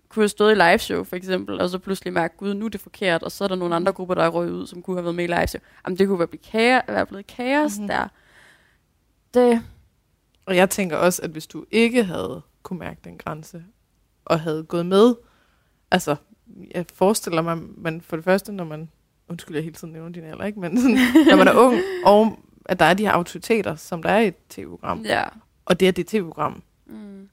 kunne 0.10 0.24
jeg 0.24 0.30
stået 0.30 0.52
i 0.52 0.56
live 0.56 0.78
show 0.80 1.04
for 1.04 1.16
eksempel, 1.16 1.62
og 1.62 1.70
så 1.70 1.80
pludselig 1.80 2.14
mærke, 2.14 2.38
gud, 2.38 2.54
nu 2.54 2.66
er 2.66 2.70
det 2.70 2.82
forkert, 2.82 3.24
og 3.24 3.32
så 3.32 3.44
er 3.44 3.48
der 3.48 3.56
nogle 3.56 3.76
andre 3.76 3.92
grupper, 3.94 4.16
der 4.16 4.24
er 4.24 4.28
røget 4.30 4.52
ud, 4.52 4.68
som 4.68 4.82
kunne 4.82 4.98
have 4.98 5.04
været 5.04 5.16
med 5.16 5.24
i 5.24 5.28
live 5.28 5.48
show. 5.48 5.62
Jamen, 5.86 5.98
det 5.98 6.08
kunne 6.08 6.20
være, 6.20 6.28
blive 6.28 6.42
kaos, 6.52 6.82
være 6.88 7.06
blevet 7.06 7.28
kaos 7.28 7.78
Mhm. 7.78 7.84
mm-hmm. 7.84 7.88
der. 7.88 8.08
Det, 9.34 9.64
Og 10.46 10.56
jeg 10.56 10.70
tænker 10.70 10.98
også, 10.98 11.22
at 11.22 11.30
hvis 11.30 11.48
du 11.48 11.66
ikke 11.72 12.04
havde 12.04 12.42
kunne 12.64 12.80
mærke 12.80 13.00
den 13.04 13.18
grænse, 13.18 13.64
og 14.26 14.40
havde 14.40 14.64
gået 14.64 14.86
med, 14.86 15.16
altså, 15.92 16.16
jeg 16.76 16.86
forestiller 16.94 17.42
mig, 17.42 17.58
man 17.78 18.02
for 18.02 18.16
det 18.16 18.26
første, 18.26 18.52
når 18.52 18.64
man, 18.64 18.90
undskyld, 19.30 19.56
jeg 19.56 19.64
hele 19.64 19.76
tiden 19.76 19.94
nævner 19.94 20.10
din 20.12 20.24
alder, 20.24 20.44
ikke? 20.46 20.60
men 20.60 20.78
sådan, 20.82 20.98
når 21.30 21.36
man 21.38 21.48
er 21.48 21.54
ung, 21.54 21.76
og 22.06 22.40
at 22.66 22.80
der 22.80 22.86
er 22.86 22.94
de 22.94 23.04
her 23.04 23.12
autoriteter, 23.12 23.76
som 23.76 24.02
der 24.04 24.10
er 24.10 24.20
i 24.20 24.28
et 24.28 24.36
tv-program, 24.50 25.02
ja. 25.02 25.24
og 25.66 25.80
det 25.80 25.88
er 25.88 25.92
det 25.92 26.08
tv-program. 26.08 26.64
Mm. 26.86 27.30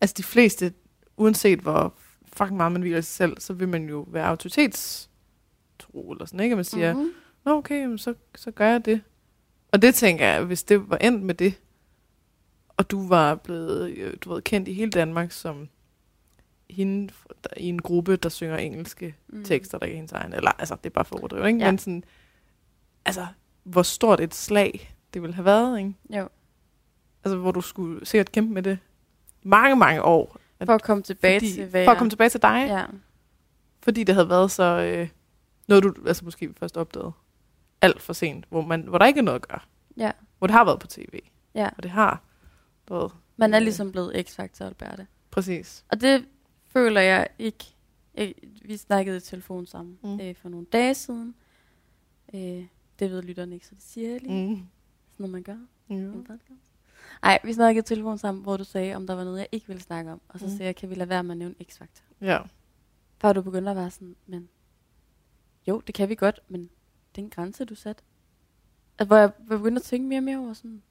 Altså 0.00 0.14
de 0.18 0.22
fleste, 0.22 0.72
uanset 1.16 1.58
hvor 1.58 1.94
fucking 2.32 2.56
meget 2.56 2.72
man 2.72 2.80
hviler 2.82 3.00
sig 3.00 3.14
selv, 3.14 3.40
så 3.40 3.52
vil 3.52 3.68
man 3.68 3.88
jo 3.88 4.06
være 4.10 4.26
autoritetstro, 4.26 6.10
eller 6.12 6.24
sådan, 6.26 6.40
ikke? 6.40 6.52
At 6.52 6.58
man 6.58 6.64
siger, 6.64 6.94
Mhm. 6.94 7.10
Nå, 7.44 7.52
okay, 7.58 7.96
så, 7.96 8.14
så 8.34 8.50
gør 8.50 8.68
jeg 8.68 8.84
det. 8.84 9.00
Og 9.72 9.82
det 9.82 9.94
tænker 9.94 10.26
jeg, 10.26 10.44
hvis 10.44 10.62
det 10.62 10.90
var 10.90 10.96
endt 10.96 11.22
med 11.22 11.34
det, 11.34 11.54
og 12.76 12.90
du 12.90 13.08
var 13.08 13.34
blevet 13.34 13.90
øh, 13.90 14.14
du 14.20 14.32
ved, 14.34 14.42
kendt 14.42 14.68
i 14.68 14.72
hele 14.72 14.90
Danmark 14.90 15.30
som 15.32 15.68
hende 16.70 17.08
der, 17.44 17.50
i 17.56 17.64
en 17.64 17.82
gruppe, 17.82 18.16
der 18.16 18.28
synger 18.28 18.56
engelske 18.56 19.14
Mm. 19.28 19.44
tekster, 19.44 19.78
der 19.78 19.86
ikke 19.86 19.94
er 19.94 19.96
hendes 19.96 20.12
egen. 20.12 20.32
Eller, 20.32 20.50
altså, 20.50 20.74
det 20.74 20.86
er 20.90 20.94
bare 20.94 21.04
for 21.04 21.16
at 21.16 21.20
overdrive, 21.20 21.46
ikke? 21.48 21.58
Ja. 21.58 21.70
Men 21.70 21.78
sådan, 21.78 22.04
altså, 23.04 23.26
hvor 23.62 23.82
stort 23.82 24.20
et 24.20 24.34
slag 24.34 24.94
det 25.14 25.22
ville 25.22 25.34
have 25.34 25.44
været, 25.44 25.78
ikke? 25.78 25.94
Jo. 26.10 26.28
Altså, 27.24 27.36
hvor 27.36 27.50
du 27.52 27.60
skulle 27.60 28.06
sikkert 28.06 28.32
kæmpe 28.32 28.52
med 28.54 28.62
det 28.62 28.78
mange, 29.44 29.76
mange 29.76 30.02
år. 30.02 30.36
At, 30.60 30.66
For 30.66 30.74
at 30.74 30.82
komme 30.82 31.02
tilbage 31.02 31.40
fordi, 31.40 31.52
til, 31.52 31.66
hvad 31.66 31.84
for 31.84 31.92
at 31.92 31.98
komme 31.98 32.10
tilbage 32.10 32.30
til 32.30 32.42
dig, 32.42 32.64
ja. 32.68 32.84
Fordi 33.82 34.04
det 34.04 34.14
havde 34.14 34.28
været 34.28 34.50
så... 34.50 34.64
Øh, 34.64 35.08
noget, 35.68 35.84
du 35.84 35.94
altså 36.06 36.24
måske 36.24 36.54
først 36.56 36.76
opdagede 36.76 37.12
alt 37.80 38.02
for 38.02 38.12
sent, 38.12 38.44
hvor, 38.48 38.62
man, 38.62 38.82
hvor 38.82 38.98
der 38.98 39.06
ikke 39.06 39.18
er 39.18 39.24
noget 39.24 39.38
at 39.42 39.48
gøre. 39.48 39.60
Ja. 39.96 40.10
Hvor 40.38 40.46
det 40.46 40.54
har 40.54 40.64
været 40.64 40.80
på 40.80 40.86
tv. 40.86 41.18
Ja. 41.54 41.68
Og 41.76 41.82
det 41.82 41.90
har, 41.90 42.22
ved, 42.88 43.08
Man 43.36 43.54
er 43.54 43.58
Øh. 43.58 43.62
ligesom 43.64 43.92
blevet 43.92 44.28
X-Factor, 44.28 44.64
Alberte. 44.64 45.06
præcis. 45.30 45.84
Og 45.88 46.00
det 46.00 46.24
føler 46.72 47.00
jeg 47.00 47.28
ikke. 47.38 47.64
Jeg, 48.14 48.34
vi 48.64 48.76
snakkede 48.76 49.16
i 49.16 49.20
telefon 49.20 49.66
sammen 49.66 49.98
Mm. 50.02 50.20
øh, 50.20 50.34
for 50.36 50.48
nogle 50.48 50.66
dage 50.72 50.94
siden. 50.94 51.34
Øh, 52.34 52.40
det 52.98 53.10
ved 53.10 53.22
lytterne 53.22 53.54
ikke, 53.54 53.66
så 53.66 53.74
det 53.74 53.82
siger 53.82 54.10
jeg 54.10 54.20
lige. 54.22 54.48
Mm. 54.48 54.54
Sådan 54.56 54.66
noget, 55.18 55.32
man 55.32 55.42
gør. 55.42 55.56
Ja. 55.90 55.94
en 55.94 56.24
podcast. 56.24 56.60
Ej, 57.22 57.38
vi 57.44 57.52
snakkede 57.52 57.82
i 57.82 57.86
telefon 57.86 58.18
sammen, 58.18 58.42
hvor 58.42 58.56
du 58.56 58.64
sagde, 58.64 58.94
om 58.94 59.06
der 59.06 59.14
var 59.14 59.24
noget, 59.24 59.38
jeg 59.38 59.48
ikke 59.52 59.66
ville 59.66 59.82
snakke 59.82 60.12
om. 60.12 60.20
Og 60.28 60.38
så 60.38 60.44
Mm. 60.46 60.50
sagde 60.50 60.64
jeg, 60.64 60.76
kan 60.76 60.90
vi 60.90 60.94
lade 60.94 61.08
være 61.08 61.22
med 61.24 61.30
at 61.30 61.38
nævne 61.38 61.54
X-Factor? 61.62 62.02
ja. 62.20 62.38
Før 63.20 63.32
du 63.32 63.42
begyndte 63.42 63.70
at 63.70 63.76
være 63.76 63.90
sådan, 63.90 64.16
men 64.26 64.48
jo, 65.68 65.82
det 65.86 65.94
kan 65.94 66.08
vi 66.08 66.14
godt, 66.14 66.40
men 66.48 66.70
den 67.16 67.30
grænse, 67.30 67.64
du 67.64 67.74
satte. 67.74 68.02
Altså, 68.98 69.06
hvor 69.06 69.16
jeg 69.16 69.32
begyndte 69.48 69.78
at 69.80 69.82
tænke 69.82 70.08
mere 70.08 70.18
og 70.18 70.22
mere 70.24 70.38
over 70.38 70.52
sådan, 70.52 70.82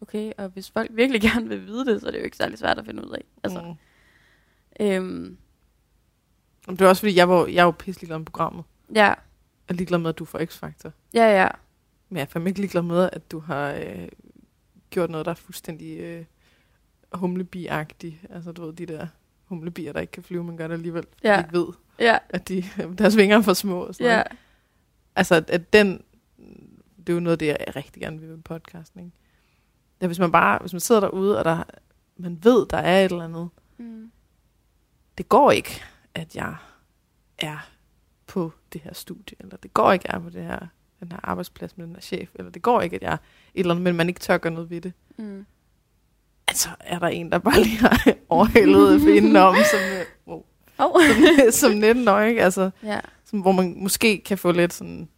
okay, 0.00 0.32
og 0.38 0.48
hvis 0.48 0.70
folk 0.70 0.90
virkelig 0.94 1.20
gerne 1.30 1.48
vil 1.48 1.66
vide 1.66 1.84
det, 1.86 2.00
så 2.00 2.06
er 2.06 2.10
det 2.10 2.18
jo 2.18 2.24
ikke 2.24 2.36
særlig 2.36 2.58
svært 2.58 2.78
at 2.78 2.86
finde 2.86 3.06
ud 3.08 3.10
af. 3.12 3.24
Altså, 3.42 3.62
Mm. 4.80 4.86
øhm, 4.86 5.38
Det 6.68 6.80
er 6.80 6.88
også 6.88 7.00
fordi, 7.00 7.16
jeg 7.16 7.28
var, 7.28 7.46
jeg 7.46 7.64
var 7.64 7.70
pisselig 7.72 8.08
glad 8.08 8.18
med 8.18 8.26
programmet. 8.26 8.64
ja, 8.94 9.14
er 9.68 9.72
ligeglad 9.74 9.98
med, 9.98 10.08
at 10.10 10.18
du 10.18 10.24
får 10.24 10.38
X-Factor. 10.38 10.90
ja, 11.14 11.40
ja. 11.42 11.48
Men 12.08 12.16
jeg 12.16 12.22
er 12.22 12.26
fandme 12.26 12.50
ikke 12.50 12.60
ligeglad 12.60 12.82
med, 12.82 13.10
at 13.12 13.30
du 13.32 13.38
har 13.38 13.70
øh, 13.72 14.08
gjort 14.90 15.10
noget, 15.10 15.26
der 15.26 15.30
er 15.30 15.36
fuldstændig 15.36 15.98
øh, 15.98 16.24
humlebi-agtig. 17.14 18.20
Altså, 18.30 18.52
du 18.52 18.64
ved, 18.66 18.72
de 18.72 18.86
der 18.86 19.06
humlebier, 19.44 19.92
der 19.92 20.00
ikke 20.00 20.10
kan 20.10 20.22
flyve, 20.22 20.44
men 20.44 20.56
gør 20.56 20.66
det 20.68 20.74
alligevel, 20.74 21.04
Ja. 21.24 21.32
ja. 21.32 21.38
ikke 21.38 21.52
ved, 21.58 21.66
Ja, 21.98 22.18
at 22.28 22.48
de, 22.48 22.64
deres 22.98 23.16
vinger 23.16 23.38
er 23.38 23.42
for 23.42 23.52
små. 23.54 23.80
Og 23.80 23.94
sådan 23.94 24.06
ja. 24.10 24.16
noget. 24.16 24.26
Altså, 25.16 25.34
at, 25.34 25.50
at 25.50 25.72
den, 25.72 26.02
det 26.98 27.08
er 27.08 27.12
jo 27.14 27.20
noget 27.20 27.32
af 27.32 27.38
det, 27.38 27.46
jeg 27.46 27.76
rigtig 27.76 28.02
gerne 28.02 28.20
vil 28.20 28.28
med 28.28 28.38
podcasten, 28.38 29.00
ikke? 29.00 29.12
Ja, 30.00 30.06
hvis 30.06 30.18
man 30.18 30.32
bare, 30.32 30.58
hvis 30.58 30.72
man 30.72 30.80
sidder 30.80 31.00
derude, 31.00 31.38
og 31.38 31.44
der, 31.44 31.62
man 32.16 32.38
ved, 32.44 32.66
der 32.66 32.76
er 32.78 33.04
et 33.04 33.12
eller 33.12 33.24
andet, 33.24 33.48
Mm. 33.80 34.10
det 35.18 35.28
går 35.28 35.50
ikke, 35.50 35.82
at 36.14 36.36
jeg 36.36 36.56
er 37.38 37.68
på 38.26 38.52
det 38.72 38.80
her 38.80 38.92
studie, 38.94 39.36
eller 39.40 39.56
det 39.56 39.74
går 39.74 39.92
ikke, 39.92 40.08
at 40.08 40.12
jeg 40.12 40.18
er 40.18 40.22
på 40.22 40.30
det 40.30 40.42
her, 40.44 40.66
den 41.00 41.12
her 41.12 41.18
arbejdsplads 41.22 41.76
med 41.76 41.86
den 41.86 41.94
her 41.94 42.00
chef, 42.00 42.30
eller 42.34 42.50
det 42.50 42.62
går 42.62 42.80
ikke, 42.80 42.96
at 42.96 43.02
jeg 43.02 43.12
et 43.12 43.18
eller 43.54 43.70
andet, 43.74 43.84
men 43.84 43.96
man 43.96 44.08
ikke 44.08 44.20
tør 44.20 44.38
gøre 44.38 44.52
noget 44.52 44.70
ved 44.70 44.80
det. 44.80 44.92
Mm. 45.18 45.46
Altså, 46.48 46.68
er 46.80 46.98
der 46.98 47.06
en, 47.06 47.32
der 47.32 47.38
bare 47.38 47.60
lige 47.62 47.78
har 47.78 48.12
overhældet 48.28 49.08
indenom, 49.08 49.54
som, 49.70 49.80
øh, 49.80 50.04
wow, 50.26 50.44
Oh. 50.80 51.00
som, 51.50 51.70
som 51.70 51.72
19 51.72 52.08
år, 52.08 52.20
ikke? 52.20 52.42
Altså, 52.42 52.70
ja. 52.82 53.00
som, 53.24 53.40
hvor 53.40 53.52
man 53.52 53.74
måske 53.82 54.18
kan 54.26 54.38
få 54.38 54.52
lidt 54.52 54.72
sådan, 54.72 55.08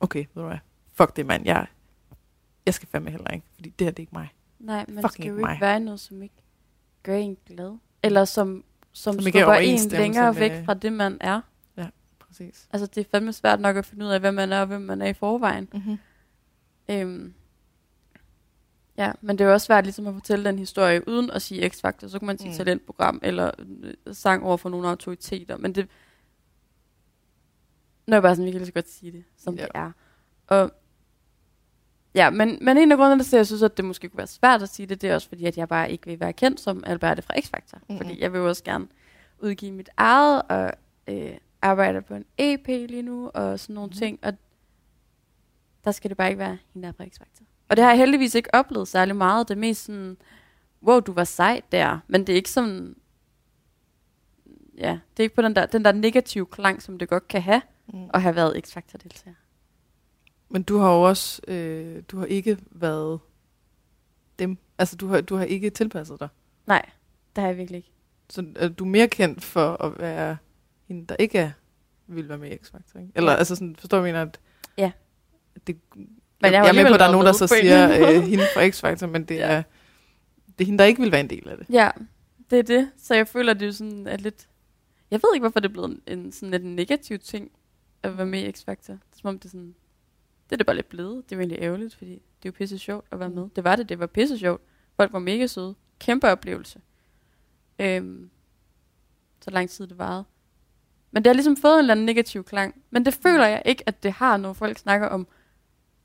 okay, 0.00 0.24
ved 0.34 0.42
du 0.42 0.48
hvad, 0.48 0.58
fuck 0.94 1.16
det, 1.16 1.26
mand, 1.26 1.44
jeg, 1.44 1.66
jeg 2.66 2.74
skal 2.74 2.88
fandme 2.92 3.10
heller 3.10 3.30
ikke, 3.30 3.46
fordi 3.54 3.68
det 3.78 3.84
her, 3.86 3.90
det 3.92 3.98
er 3.98 4.02
ikke 4.02 4.14
mig. 4.14 4.28
Nej, 4.58 4.84
man 4.88 5.02
Fucking 5.02 5.12
skal 5.12 5.26
jo 5.26 5.32
ikke 5.34 5.40
mig. 5.46 5.58
være 5.60 5.80
noget, 5.80 6.00
som 6.00 6.22
ikke 6.22 6.34
gør 7.02 7.16
en 7.16 7.36
glad. 7.46 7.76
Eller 8.02 8.24
som, 8.24 8.64
som, 8.92 9.14
Som 9.14 9.26
er 9.26 9.30
skubber 9.30 9.54
en 9.54 9.78
længere 9.90 10.32
med- 10.32 10.40
væk 10.40 10.64
fra 10.64 10.74
det, 10.74 10.92
man 10.92 11.16
er. 11.20 11.40
Præcis. 12.36 12.68
Altså, 12.72 12.86
det 12.86 13.00
er 13.00 13.04
fandme 13.10 13.32
svært 13.32 13.60
nok 13.60 13.76
at 13.76 13.86
finde 13.86 14.04
ud 14.06 14.10
af, 14.10 14.20
hvad 14.20 14.32
man 14.32 14.52
er 14.52 14.60
og 14.60 14.66
hvem 14.66 14.80
man 14.82 15.02
er 15.02 15.06
i 15.06 15.12
forvejen. 15.12 15.68
Mm-hmm. 15.72 15.98
Øhm, 16.88 17.34
ja, 18.98 19.12
men 19.20 19.38
det 19.38 19.44
er 19.44 19.48
jo 19.48 19.52
også 19.54 19.64
svært 19.64 19.84
ligesom 19.84 20.06
at 20.06 20.14
fortælle 20.14 20.44
den 20.44 20.58
historie 20.58 21.08
uden 21.08 21.30
at 21.30 21.42
sige 21.42 21.66
X-Factor. 21.70 22.08
Så 22.08 22.18
kan 22.18 22.26
man 22.26 22.38
sige 22.38 22.50
Mm. 22.50 22.56
talentprogram 22.56 23.20
eller 23.22 23.50
øh, 23.58 23.94
sang 24.14 24.44
over 24.44 24.56
for 24.56 24.68
nogle 24.68 24.88
autoriteter. 24.88 25.56
Men 25.56 25.74
det... 25.74 25.88
Er 28.08 28.12
jeg 28.14 28.22
bare 28.22 28.34
sådan, 28.34 28.46
vi 28.46 28.50
kan 28.50 28.58
lige 28.60 28.66
så 28.66 28.72
godt 28.72 28.88
sige 28.90 29.12
det, 29.12 29.24
som 29.36 29.54
Ja. 29.54 29.62
det 29.62 29.70
er. 29.74 29.90
Og 30.46 30.70
Ja, 32.14 32.30
men, 32.30 32.58
men 32.60 32.78
en 32.78 32.92
af 32.92 32.98
grundene 32.98 33.24
til, 33.24 33.36
at 33.36 33.38
jeg 33.38 33.46
synes, 33.46 33.62
at 33.62 33.76
det 33.76 33.84
måske 33.84 34.08
kunne 34.08 34.18
være 34.18 34.26
svært 34.26 34.62
at 34.62 34.68
sige 34.68 34.86
det, 34.86 35.02
det 35.02 35.10
er 35.10 35.14
også 35.14 35.28
fordi, 35.28 35.44
at 35.44 35.56
jeg 35.56 35.68
bare 35.68 35.90
ikke 35.92 36.06
vil 36.06 36.20
være 36.20 36.32
kendt 36.32 36.60
som 36.60 36.82
Alberte 36.86 37.22
fra 37.22 37.34
X-Factor. 37.34 37.78
Mhm. 37.88 37.96
Fordi 37.98 38.20
jeg 38.20 38.32
vil 38.32 38.38
jo 38.38 38.48
også 38.48 38.64
gerne 38.64 38.86
udgive 39.38 39.72
mit 39.72 39.88
eget, 39.96 40.42
og 40.48 40.72
øh, 41.08 41.30
arbejder 41.66 42.00
på 42.00 42.14
en 42.14 42.24
EP 42.38 42.66
lige 42.66 43.02
nu, 43.02 43.30
og 43.34 43.60
sådan 43.60 43.74
nogle 43.74 43.86
Mhm. 43.88 43.96
ting. 43.98 44.18
Og 44.22 44.32
der 45.84 45.90
skal 45.92 46.08
det 46.10 46.16
bare 46.16 46.28
ikke 46.28 46.38
være 46.38 46.58
hende, 46.74 46.92
der 46.98 47.04
er 47.04 47.08
X-Factor. 47.08 47.42
Og 47.68 47.76
det 47.76 47.84
har 47.84 47.90
jeg 47.90 47.98
heldigvis 47.98 48.34
ikke 48.34 48.54
oplevet 48.54 48.88
særlig 48.88 49.16
meget. 49.16 49.48
Det 49.48 49.54
er 49.54 49.58
mest 49.58 49.84
sådan, 49.84 50.16
wow, 50.82 51.00
du 51.00 51.12
var 51.12 51.24
sej 51.24 51.60
der. 51.72 51.98
Men 52.08 52.20
det 52.20 52.32
er 52.32 52.36
ikke 52.36 52.50
sådan, 52.50 52.96
ja, 54.78 54.98
det 55.16 55.22
er 55.22 55.22
ikke 55.22 55.34
på 55.34 55.42
den 55.42 55.56
der, 55.56 55.66
den 55.66 55.84
der 55.84 55.92
negative 55.92 56.46
klang, 56.46 56.82
som 56.82 56.98
det 56.98 57.08
godt 57.08 57.28
kan 57.28 57.42
have, 57.42 57.62
Mm. 57.92 58.10
at 58.14 58.22
have 58.22 58.36
været 58.36 58.56
X-Factor-deltager. 58.66 59.34
Men 60.48 60.62
du 60.62 60.78
har 60.78 60.92
jo 60.94 61.02
også, 61.02 61.42
øh, 61.48 62.02
du 62.08 62.18
har 62.18 62.26
ikke 62.26 62.58
været 62.70 63.20
dem. 64.38 64.58
Altså, 64.78 64.96
du 64.96 65.06
har, 65.08 65.20
du 65.20 65.36
har 65.36 65.44
ikke 65.44 65.70
tilpasset 65.70 66.20
dig. 66.20 66.28
Nej, 66.66 66.90
det 67.36 67.42
har 67.42 67.48
jeg 67.48 67.56
virkelig 67.56 67.76
ikke. 67.78 67.90
Så 68.30 68.46
er 68.56 68.68
du 68.68 68.84
mere 68.84 69.08
kendt 69.08 69.44
for 69.44 69.82
at 69.84 69.98
være 69.98 70.36
hende, 70.88 71.06
der 71.06 71.16
ikke 71.18 71.38
er, 71.38 71.50
vil 72.06 72.28
være 72.28 72.38
med 72.38 72.50
i 72.50 72.54
X-Factor, 72.54 72.98
ikke? 73.00 73.12
Eller, 73.14 73.32
Ja. 73.32 73.38
altså 73.38 73.54
sådan, 73.56 73.76
forstår 73.76 73.98
du, 73.98 74.04
mener, 74.04 74.22
at 74.22 74.40
Ja. 74.78 74.92
Det, 75.66 75.76
Men 75.94 76.08
jeg, 76.42 76.52
jeg 76.52 76.52
jeg 76.52 76.68
er 76.68 76.72
med 76.72 76.86
på, 76.90 76.94
at 76.94 77.00
der 77.00 77.06
er 77.06 77.12
nogen, 77.12 77.26
der 77.26 77.32
så 77.32 77.46
siger 77.46 77.90
øh, 78.16 78.22
hende 78.22 78.44
fra 78.54 78.66
X-Factor, 78.68 79.06
men 79.06 79.24
det, 79.24 79.34
Ja. 79.34 79.46
er, 79.52 79.62
det 80.58 80.60
er 80.60 80.66
hende, 80.66 80.78
der 80.78 80.84
ikke 80.84 81.00
vil 81.02 81.12
være 81.12 81.20
en 81.20 81.30
del 81.30 81.48
af 81.48 81.56
det. 81.56 81.66
Ja, 81.70 81.90
det 82.50 82.58
er 82.58 82.62
det. 82.62 82.90
Så 82.96 83.14
jeg 83.14 83.28
føler, 83.28 83.54
det 83.54 83.68
er 83.68 83.72
sådan 83.72 84.06
er 84.06 84.16
lidt... 84.16 84.48
Jeg 85.10 85.20
ved 85.22 85.34
ikke, 85.34 85.42
hvorfor 85.42 85.60
det 85.60 85.68
er 85.68 85.72
blevet 85.72 85.90
en, 86.06 86.18
en 86.18 86.32
sådan 86.32 86.50
lidt 86.50 86.64
negativ 86.64 87.18
ting 87.18 87.50
at 88.02 88.16
være 88.18 88.26
med 88.26 88.40
i 88.42 88.48
X-Factor. 88.50 88.92
Det 88.92 89.12
er 89.12 89.16
som 89.20 89.28
om, 89.28 89.38
det 89.38 89.44
er 89.44 89.50
sådan... 89.50 89.74
Det 90.46 90.52
er 90.52 90.56
det 90.56 90.66
bare 90.66 90.76
lidt 90.76 90.88
blevet. 90.88 91.30
Det 91.30 91.36
er 91.36 91.40
egentlig 91.40 91.58
ærgerligt, 91.60 91.94
fordi 91.94 92.10
det 92.12 92.18
er 92.18 92.46
jo 92.46 92.52
pisse 92.52 92.78
sjovt 92.78 93.06
at 93.10 93.20
være 93.20 93.30
med. 93.30 93.48
Det 93.56 93.64
var 93.64 93.76
det, 93.76 93.88
det 93.88 93.98
var 93.98 94.06
pisse 94.06 94.38
sjovt. 94.38 94.62
Folk 94.96 95.12
var 95.12 95.18
mega 95.18 95.46
søde. 95.46 95.74
Kæmpe 95.98 96.28
oplevelse. 96.30 96.80
Øhm, 97.78 98.30
så 99.44 99.50
lang 99.50 99.70
tid 99.70 99.86
det 99.86 99.98
varede. 99.98 100.24
Men 101.16 101.24
det 101.24 101.30
har 101.30 101.34
ligesom 101.34 101.56
fået 101.56 101.72
en 101.74 101.78
eller 101.78 101.94
anden 101.94 102.06
negativ 102.06 102.44
klang. 102.44 102.82
Men 102.90 103.04
det 103.04 103.14
føler 103.14 103.46
jeg 103.46 103.62
ikke, 103.64 103.88
at 103.88 104.02
det 104.02 104.12
har, 104.12 104.36
når 104.36 104.52
folk 104.52 104.78
snakker 104.78 105.06
om 105.06 105.26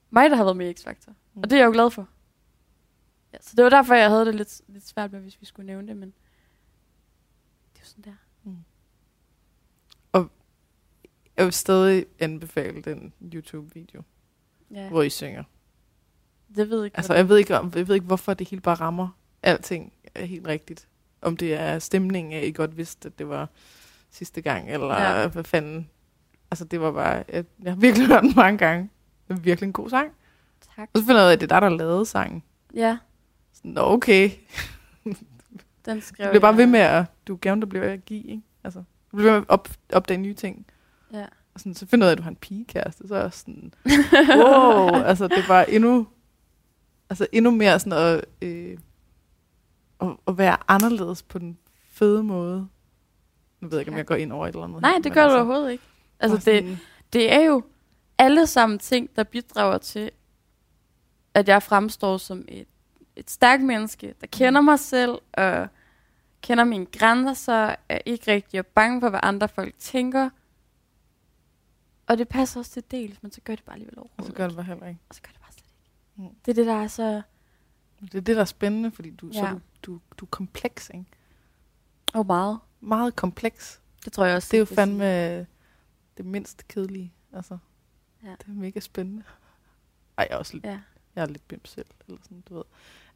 mig, 0.10 0.30
der 0.30 0.36
har 0.36 0.44
været 0.44 0.58
med 0.58 0.70
i 0.70 0.74
X-Factor. 0.74 1.14
Og 1.36 1.44
det 1.44 1.52
er 1.52 1.58
jeg 1.58 1.66
jo 1.66 1.72
glad 1.72 1.92
for. 1.92 2.08
Ja, 3.34 3.38
så 3.42 3.54
det 3.56 3.64
var 3.64 3.70
derfor, 3.70 3.94
jeg 3.94 4.10
havde 4.10 4.26
det 4.26 4.36
lidt, 4.36 4.62
lidt 4.68 4.88
svært 4.88 5.12
med, 5.12 5.20
hvis 5.20 5.42
vi 5.42 5.46
skulle 5.46 5.66
nævne 5.66 5.88
det, 5.88 5.98
men 5.98 6.14
det 7.74 7.80
er 7.80 7.80
jo 7.80 7.86
sådan 7.86 8.04
der. 8.04 8.12
Jeg 11.38 11.46
vil 11.46 11.54
stadig 11.54 12.06
anbefale 12.20 12.82
den 12.82 13.14
YouTube-video, 13.34 14.02
Ja, 14.72 14.90
hvor 14.90 15.02
I 15.02 15.10
synger. 15.10 15.44
det 16.56 16.70
ved 16.70 16.78
jeg 16.78 16.86
ikke. 16.86 16.98
Altså, 16.98 17.14
jeg 17.14 17.30
ved 17.30 17.38
ikke, 17.38 17.60
om, 17.60 17.72
jeg 17.76 17.88
ved 17.88 17.96
ikke, 17.96 18.08
hvorfor 18.08 18.34
det 18.34 18.50
hele 18.50 18.62
bare 18.62 18.76
rammer. 18.76 19.18
Alting 19.44 19.94
er 20.16 20.26
helt 20.26 20.48
rigtigt. 20.48 20.88
Om 21.22 21.38
det 21.38 21.54
er 21.54 21.80
stemningen, 21.80 22.34
at 22.34 22.44
I 22.48 22.52
godt 22.52 22.78
vidste, 22.78 23.08
at 23.08 23.20
det 23.20 23.30
var 23.30 23.50
sidste 24.12 24.42
gang, 24.42 24.70
eller 24.72 25.02
Ja. 25.02 25.28
hvad 25.28 25.44
fanden. 25.44 25.90
Altså, 26.52 26.66
det 26.66 26.82
var 26.82 26.92
bare... 26.92 27.24
Jeg, 27.30 27.46
jeg 27.64 27.72
har 27.72 27.80
virkelig 27.80 28.08
hørt 28.08 28.24
den 28.24 28.34
mange 28.36 28.58
gange. 28.58 28.90
Det 29.28 29.34
er 29.34 29.40
virkelig 29.40 29.68
en 29.68 29.74
god 29.74 29.90
sang. 29.90 30.12
Tak. 30.76 30.90
Og 30.94 31.00
så 31.00 31.06
finder 31.06 31.22
jeg 31.22 31.26
ud 31.26 31.30
af, 31.30 31.34
at 31.34 31.42
det 31.42 31.52
er 31.52 31.60
dig, 31.60 31.62
der 31.70 31.78
lavede 31.78 32.06
sangen. 32.06 32.44
Ja, 32.74 32.98
Sådan, 33.54 33.72
Nå, 33.72 33.82
okay. 33.82 34.30
den 35.86 36.02
skrev 36.02 36.26
Du 36.26 36.30
bliver 36.32 36.42
bare 36.42 36.58
ved 36.58 36.66
med 36.66 36.80
at... 36.80 37.06
Du 37.28 37.34
er 37.34 37.38
gerne, 37.42 37.62
der 37.62 37.68
bliver 37.68 37.86
ved 37.86 37.92
at 37.92 38.06
give, 38.06 38.24
ikke? 38.24 38.44
Altså, 38.64 38.84
du 39.12 39.18
bliver 39.18 39.32
ved 39.32 39.40
med 39.40 39.46
at 39.48 39.50
op, 39.50 39.68
opdage 39.94 40.18
nye 40.18 40.34
ting. 40.34 40.66
Ja. 41.14 41.26
Og 41.54 41.60
sådan, 41.60 41.74
så 41.74 41.86
finder 41.88 42.06
jeg 42.06 42.08
ud 42.08 42.12
af, 42.12 42.12
at 42.12 42.18
du 42.18 42.24
har 42.24 42.30
en 42.30 42.36
pigekæreste. 42.36 43.08
Så 43.08 43.16
er 43.16 43.22
jeg 43.22 43.34
sådan... 43.34 43.74
wow, 44.38 44.88
altså 45.12 45.28
det 45.28 45.50
var 45.50 45.64
endnu, 45.64 46.08
altså 47.10 47.28
endnu 47.32 47.52
mere 47.52 47.80
sådan 47.80 47.94
at, 48.18 48.26
øh, 48.42 48.78
at, 50.02 50.08
at 50.28 50.38
være 50.38 50.58
anderledes 50.68 51.24
på 51.24 51.40
den 51.40 51.58
fede 51.92 52.24
måde. 52.24 52.68
Nu 53.62 53.68
ved 53.68 53.78
jeg 53.78 53.82
ikke, 53.82 53.92
om 53.92 53.98
jeg 53.98 54.06
går 54.06 54.16
ind 54.16 54.32
over 54.34 54.48
et 54.48 54.50
eller 54.56 54.64
andet. 54.64 54.82
Nej, 54.82 55.00
det 55.04 55.14
gør 55.14 55.28
du 55.28 55.36
overhovedet 55.36 55.72
ikke. 55.72 55.84
Altså, 56.20 56.38
bare 56.38 56.56
det, 56.56 56.64
sådan- 56.64 56.78
det 57.14 57.34
er 57.34 57.40
jo 57.42 57.64
alle 58.18 58.48
sammen 58.48 58.80
ting, 58.80 59.16
der 59.16 59.24
bidrager 59.24 59.78
til, 59.78 60.12
at 61.34 61.48
jeg 61.48 61.64
fremstår 61.64 62.18
som 62.18 62.46
et, 62.48 62.68
et 63.16 63.30
stærkt 63.32 63.64
menneske, 63.64 64.14
der 64.22 64.28
kender 64.28 64.62
mig 64.62 64.80
selv, 64.80 65.12
og 65.34 65.68
kender 66.42 66.64
mine 66.64 66.86
grænser, 66.86 67.76
er 67.90 68.00
ikke 68.06 68.32
rigtig 68.32 68.58
er 68.58 68.62
bange 68.62 69.02
for, 69.02 69.10
hvad 69.10 69.20
andre 69.24 69.48
folk 69.48 69.76
tænker. 69.80 70.30
Og 72.08 72.18
det 72.18 72.28
passer 72.28 72.60
også 72.60 72.72
til 72.72 72.84
dels, 72.92 73.24
men 73.24 73.32
så 73.32 73.42
gør 73.42 73.56
det 73.56 73.66
bare 73.66 73.74
alligevel 73.76 73.98
Og 73.98 74.04
overhovedet. 74.04 74.34
så 74.34 74.38
gør 74.38 74.48
det 74.48 74.56
bare 74.56 74.66
heller 74.66 74.88
ikke. 74.88 75.00
Og 75.10 75.16
så 75.16 75.22
gør 75.22 75.32
det 75.32 75.42
bare 75.42 75.52
slet 75.52 75.66
ikke. 75.66 76.30
Mm. 76.30 76.36
Det 76.46 76.52
er 76.52 76.56
det, 76.56 76.66
der 76.66 76.84
er 76.84 76.88
så... 76.88 77.22
Det 78.02 78.16
er 78.16 78.22
det, 78.22 78.36
der 78.36 78.42
er 78.42 78.46
spændende, 78.46 78.92
fordi 78.92 79.10
du, 79.10 79.28
ja. 79.34 79.40
så 79.40 79.48
du, 79.52 79.60
du, 79.94 80.00
du 80.18 80.26
er 80.26 80.30
kompleks, 80.30 80.90
ikke? 80.94 81.06
Og 82.14 82.26
meget. 82.26 82.60
Meget 82.82 83.16
kompleks. 83.16 83.82
Det 84.06 84.14
tror 84.14 84.26
jeg 84.26 84.36
også. 84.36 84.48
Det 84.52 84.58
er 84.58 84.60
jo 84.60 84.66
fandme 84.66 85.38
det 86.18 86.26
mindst 86.26 86.68
kedelige. 86.68 87.14
Altså, 87.34 87.58
Ja. 88.24 88.30
det 88.30 88.48
er 88.48 88.52
mega 88.52 88.80
spændende. 88.80 89.24
Ej, 90.18 90.28
jeg 90.30 90.36
er 90.36 90.40
også 90.40 90.54
lidt. 90.54 90.66
Ja. 90.66 90.80
jeg 91.16 91.22
er 91.22 91.26
lidt 91.28 91.48
bims 91.48 91.70
selv, 91.70 91.86
eller 92.08 92.20
sådan, 92.24 92.44
du 92.50 92.56
ved. 92.56 92.64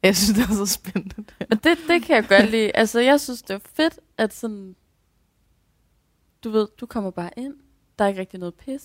Jeg 0.02 0.16
synes, 0.16 0.38
det 0.38 0.44
er 0.50 0.66
så 0.66 0.72
spændende. 0.72 1.14
Det. 1.16 1.48
Men 1.50 1.58
det, 1.58 1.78
det 1.88 2.02
kan 2.02 2.16
jeg 2.16 2.28
godt 2.28 2.50
lide. 2.50 2.76
Altså, 2.76 3.00
jeg 3.00 3.20
synes, 3.20 3.42
det 3.42 3.54
er 3.54 3.58
fedt, 3.74 4.00
at 4.18 4.34
sådan... 4.34 4.76
Du 6.44 6.50
ved, 6.50 6.68
du 6.80 6.86
kommer 6.86 7.10
bare 7.10 7.30
ind. 7.36 7.54
Der 7.98 8.04
er 8.04 8.08
ikke 8.08 8.20
rigtig 8.20 8.40
noget 8.40 8.54
pis. 8.54 8.82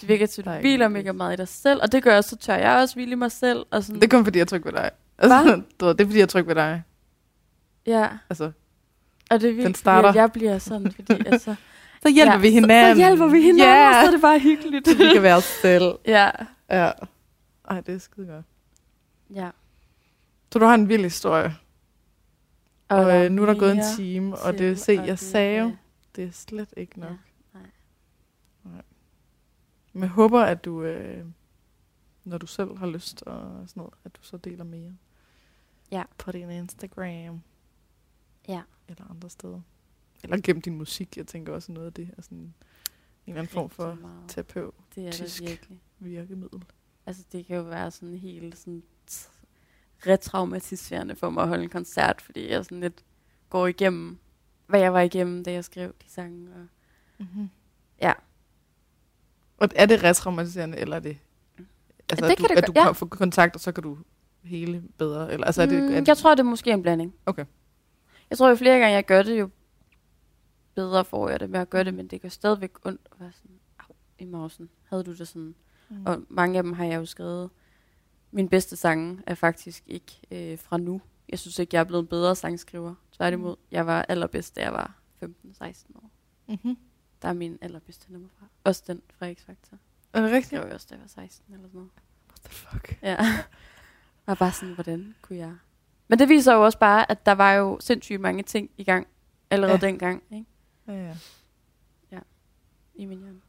Det 0.00 0.08
virker 0.08 0.26
til, 0.26 0.42
at 0.42 0.48
er 0.48 0.54
du 0.54 0.60
hviler 0.60 0.88
mega 0.88 1.12
meget 1.12 1.32
i 1.32 1.36
dig 1.36 1.48
selv. 1.48 1.80
Og 1.82 1.92
det 1.92 2.02
gør 2.02 2.16
også, 2.16 2.30
så 2.30 2.36
tør 2.36 2.54
jeg 2.56 2.76
også 2.78 2.94
hvile 2.94 3.12
i 3.12 3.14
mig 3.14 3.32
selv. 3.32 3.66
Og 3.70 3.84
sådan, 3.84 4.00
det 4.00 4.10
kom, 4.10 4.24
fordi 4.24 4.38
jeg 4.38 4.48
trykker 4.48 4.70
ved 4.70 4.78
dig. 4.78 4.90
Altså, 5.18 5.62
du 5.80 5.84
ved, 5.86 5.94
det 5.94 6.00
er, 6.04 6.06
fordi 6.08 6.18
jeg 6.18 6.28
trykker 6.28 6.48
ved 6.54 6.62
dig. 6.62 6.82
Ja, 7.86 8.08
Altså, 8.30 8.52
og 9.34 9.40
det 9.40 9.50
er 9.50 9.54
virkelig, 9.54 9.76
starter. 9.76 10.08
fordi, 10.08 10.18
at 10.18 10.22
jeg 10.22 10.32
bliver 10.32 10.58
sådan, 10.58 10.92
fordi 10.92 11.12
altså... 11.26 11.54
så 12.02 12.08
hjælper 12.10 12.32
ja, 12.34 12.38
vi 12.40 12.50
hinanden. 12.50 12.96
Så, 12.96 13.00
så 13.02 13.06
hjælper 13.08 13.26
vi 13.26 13.40
hinanden, 13.42 13.58
Ja, 13.64 13.88
og 13.88 13.94
så 13.94 14.06
er 14.06 14.10
det 14.10 14.20
bare 14.20 14.38
hyggeligt. 14.38 14.88
så 14.88 14.96
vi 14.98 15.04
kan 15.12 15.22
være 15.22 15.36
os 15.36 15.44
selv. 15.44 15.92
ja. 16.06 16.30
Ja. 16.70 16.90
Ej, 17.70 17.80
det 17.80 17.94
er 17.94 17.98
skide 17.98 18.26
godt. 18.26 18.44
ja. 19.34 19.50
Så 20.52 20.58
du 20.58 20.64
har 20.64 20.74
en 20.74 20.88
vild 20.88 21.02
historie. 21.02 21.54
Og, 22.88 22.98
der 23.06 23.24
øh, 23.24 23.30
nu 23.30 23.42
er 23.42 23.46
der 23.46 23.58
gået 23.58 23.72
en 23.72 23.82
time, 23.96 24.36
og 24.38 24.58
det, 24.58 24.80
se, 24.80 24.92
og 24.92 24.96
jeg 25.06 25.06
det 25.06 25.18
sagde 25.18 25.60
jo, 25.62 25.72
det 26.16 26.24
er 26.24 26.30
slet 26.32 26.74
ikke 26.76 27.00
nok. 27.00 27.10
Ja, 27.54 27.58
nej. 28.64 28.82
Men 29.92 30.02
jeg 30.02 30.10
håber, 30.10 30.40
at 30.42 30.64
du, 30.64 30.82
øh, 30.82 31.24
når 32.24 32.38
du 32.38 32.46
selv 32.46 32.76
har 32.78 32.86
lyst 32.86 33.22
og 33.22 33.42
sådan 33.68 33.80
noget, 33.80 33.94
at 34.04 34.16
du 34.16 34.20
så 34.22 34.36
deler 34.36 34.64
mere. 34.64 34.92
Ja. 35.90 36.02
På 36.18 36.32
din 36.32 36.50
Instagram. 36.50 37.40
Ja. 38.48 38.60
Eller 38.88 39.10
andre 39.10 39.30
steder. 39.30 39.60
Eller 40.22 40.40
gennem 40.40 40.62
din 40.62 40.76
musik. 40.78 41.16
Jeg 41.16 41.26
tænker 41.26 41.52
også 41.52 41.72
noget 41.72 41.86
af 41.86 41.92
det 41.92 42.10
er 42.18 42.22
sådan 42.22 42.38
en 42.38 42.54
eller 43.26 43.40
anden 43.40 43.52
form 43.52 43.70
for 43.70 43.86
Rigtig 43.86 44.02
meget. 44.02 44.24
terapeut 44.28 44.74
Det 44.94 45.06
er 45.06 45.10
det 45.10 45.68
virkemiddel. 45.98 46.64
Altså, 47.06 47.24
det 47.32 47.46
kan 47.46 47.56
jo 47.56 47.62
være 47.62 47.90
sådan 47.90 48.14
helt 48.14 48.58
sådan 48.58 48.82
retraumatiserende 50.06 51.16
for 51.16 51.30
mig 51.30 51.42
at 51.42 51.48
holde 51.48 51.62
en 51.62 51.70
koncert, 51.70 52.22
fordi 52.22 52.50
jeg 52.50 52.64
sådan 52.64 52.80
lidt 52.80 53.04
går 53.50 53.66
igennem, 53.66 54.18
hvad 54.66 54.80
jeg 54.80 54.92
var 54.92 55.00
igennem, 55.00 55.44
da 55.44 55.52
jeg 55.52 55.64
skrev 55.64 55.94
de 56.02 56.10
sange. 56.10 56.48
Og 56.54 56.66
Mm-hmm. 57.22 57.50
Ja. 58.00 58.12
Og 59.58 59.68
er 59.76 59.86
det 59.86 60.02
retraumatiserende, 60.02 60.78
eller 60.78 60.96
er 60.96 61.00
det... 61.00 61.18
Altså, 62.10 62.26
Det 62.26 62.32
at 62.32 62.38
du, 62.38 62.42
det 62.42 62.50
at 62.50 62.66
du 62.66 62.72
ja. 62.76 62.84
kan 62.84 62.94
få 62.94 63.06
kontakt, 63.06 63.54
og 63.54 63.60
så 63.60 63.72
kan 63.72 63.82
du 63.82 63.98
hele 64.42 64.82
bedre? 64.98 65.32
Eller, 65.32 65.46
altså, 65.46 65.62
er 65.62 65.66
det, 65.66 65.78
er 65.78 65.82
mm, 65.82 65.88
det, 65.88 66.08
jeg 66.08 66.16
tror, 66.16 66.34
det 66.34 66.40
er 66.40 66.44
måske 66.44 66.70
en 66.70 66.82
blanding. 66.82 67.14
Okay. 67.26 67.44
Jeg 68.32 68.38
tror, 68.38 68.48
jo 68.48 68.56
flere 68.56 68.78
gange 68.78 68.94
jeg 68.94 69.06
gør 69.06 69.22
det, 69.22 69.38
jo 69.40 69.50
bedre 70.74 71.04
får 71.04 71.28
jeg 71.28 71.40
det 71.40 71.50
med 71.50 71.60
at 71.60 71.70
gøre 71.70 71.84
det, 71.84 71.94
men 71.94 72.06
det 72.06 72.20
gør 72.20 72.28
stadigvæk 72.28 72.86
ondt 72.86 73.08
at 73.12 73.20
være 73.20 73.32
sådan, 73.32 73.60
au, 73.78 73.94
i 74.18 74.24
mausen. 74.24 74.70
Havde 74.84 75.04
du 75.04 75.14
det 75.14 75.28
sådan? 75.28 75.54
Mm. 75.88 76.06
Og 76.06 76.22
mange 76.28 76.56
af 76.56 76.62
dem 76.62 76.72
har 76.72 76.84
jeg 76.84 76.96
jo 76.96 77.06
skrevet. 77.06 77.50
Min 78.30 78.48
bedste 78.48 78.76
sange 78.76 79.22
er 79.26 79.34
faktisk 79.34 79.82
ikke 79.86 80.20
øh, 80.30 80.58
fra 80.58 80.78
nu. 80.78 81.00
Jeg 81.28 81.38
synes 81.38 81.58
ikke, 81.58 81.74
jeg 81.74 81.80
er 81.80 81.84
blevet 81.84 82.02
en 82.02 82.08
bedre 82.08 82.36
sangskriver. 82.36 82.94
Tværtimod, 83.12 83.56
jeg 83.70 83.86
var 83.86 84.02
allerbedst, 84.08 84.56
da 84.56 84.62
jeg 84.62 84.72
var 84.72 84.98
15-16 85.24 85.26
år. 85.94 86.10
Mm-hmm. 86.48 86.76
Der 87.22 87.28
er 87.28 87.32
min 87.32 87.58
allerbedste 87.60 88.12
nummer 88.12 88.28
fra. 88.38 88.46
Også 88.64 88.82
den 88.86 89.02
fra 89.08 89.32
X-Factor. 89.32 89.76
Er 90.12 90.22
det 90.22 90.30
rigtigt? 90.32 90.52
jeg 90.52 90.72
også, 90.72 90.86
da 90.90 90.94
jeg 90.94 91.02
var 91.02 91.08
16 91.08 91.54
eller 91.54 91.68
sådan 91.68 91.78
noget. 91.78 91.90
What 92.28 92.40
the 92.44 92.52
fuck? 92.52 93.02
Ja. 93.02 93.18
Og 94.26 94.38
bare 94.38 94.52
sådan, 94.52 94.74
hvordan 94.74 95.14
kunne 95.22 95.38
jeg... 95.38 95.56
Men 96.12 96.18
det 96.18 96.28
viser 96.28 96.54
jo 96.54 96.64
også 96.64 96.78
bare, 96.78 97.10
at 97.10 97.26
der 97.26 97.32
var 97.32 97.52
jo 97.52 97.78
sindssygt 97.80 98.20
mange 98.20 98.42
ting 98.42 98.70
i 98.76 98.84
gang 98.84 99.06
allerede 99.50 99.72
Ja. 99.74 99.86
ja. 99.86 99.86
dengang, 99.86 100.22
ikke? 100.32 100.46
Ja, 100.88 101.14
ja. 102.12 102.18
I 102.94 103.04
min 103.04 103.18
hjerne. 103.18 103.40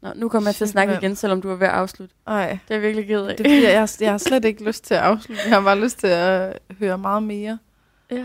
Nå, 0.00 0.12
nu 0.16 0.28
kommer 0.28 0.48
jeg 0.50 0.54
til 0.54 0.64
at 0.64 0.68
snakke 0.70 0.94
igen, 0.94 1.16
selvom 1.16 1.42
du 1.42 1.50
er 1.50 1.54
ved 1.56 1.66
at 1.66 1.72
afslutte. 1.72 2.14
Ej, 2.26 2.58
Det 2.68 2.74
er 2.74 2.74
jeg 2.74 2.82
virkelig 2.82 3.06
ked 3.06 3.26
af. 3.26 3.36
det 3.36 3.62
jeg, 3.62 3.78
har- 3.80 3.96
jeg 4.00 4.10
har 4.10 4.18
slet 4.18 4.44
ikke 4.44 4.64
lyst 4.68 4.84
til 4.84 4.94
at 4.94 5.00
afslutte. 5.00 5.42
Jeg 5.46 5.52
har 5.56 5.62
bare 5.62 5.80
lyst 5.80 5.98
til 5.98 6.06
at 6.06 6.58
høre 6.78 6.98
meget 6.98 7.22
mere. 7.22 7.58
ja. 8.10 8.16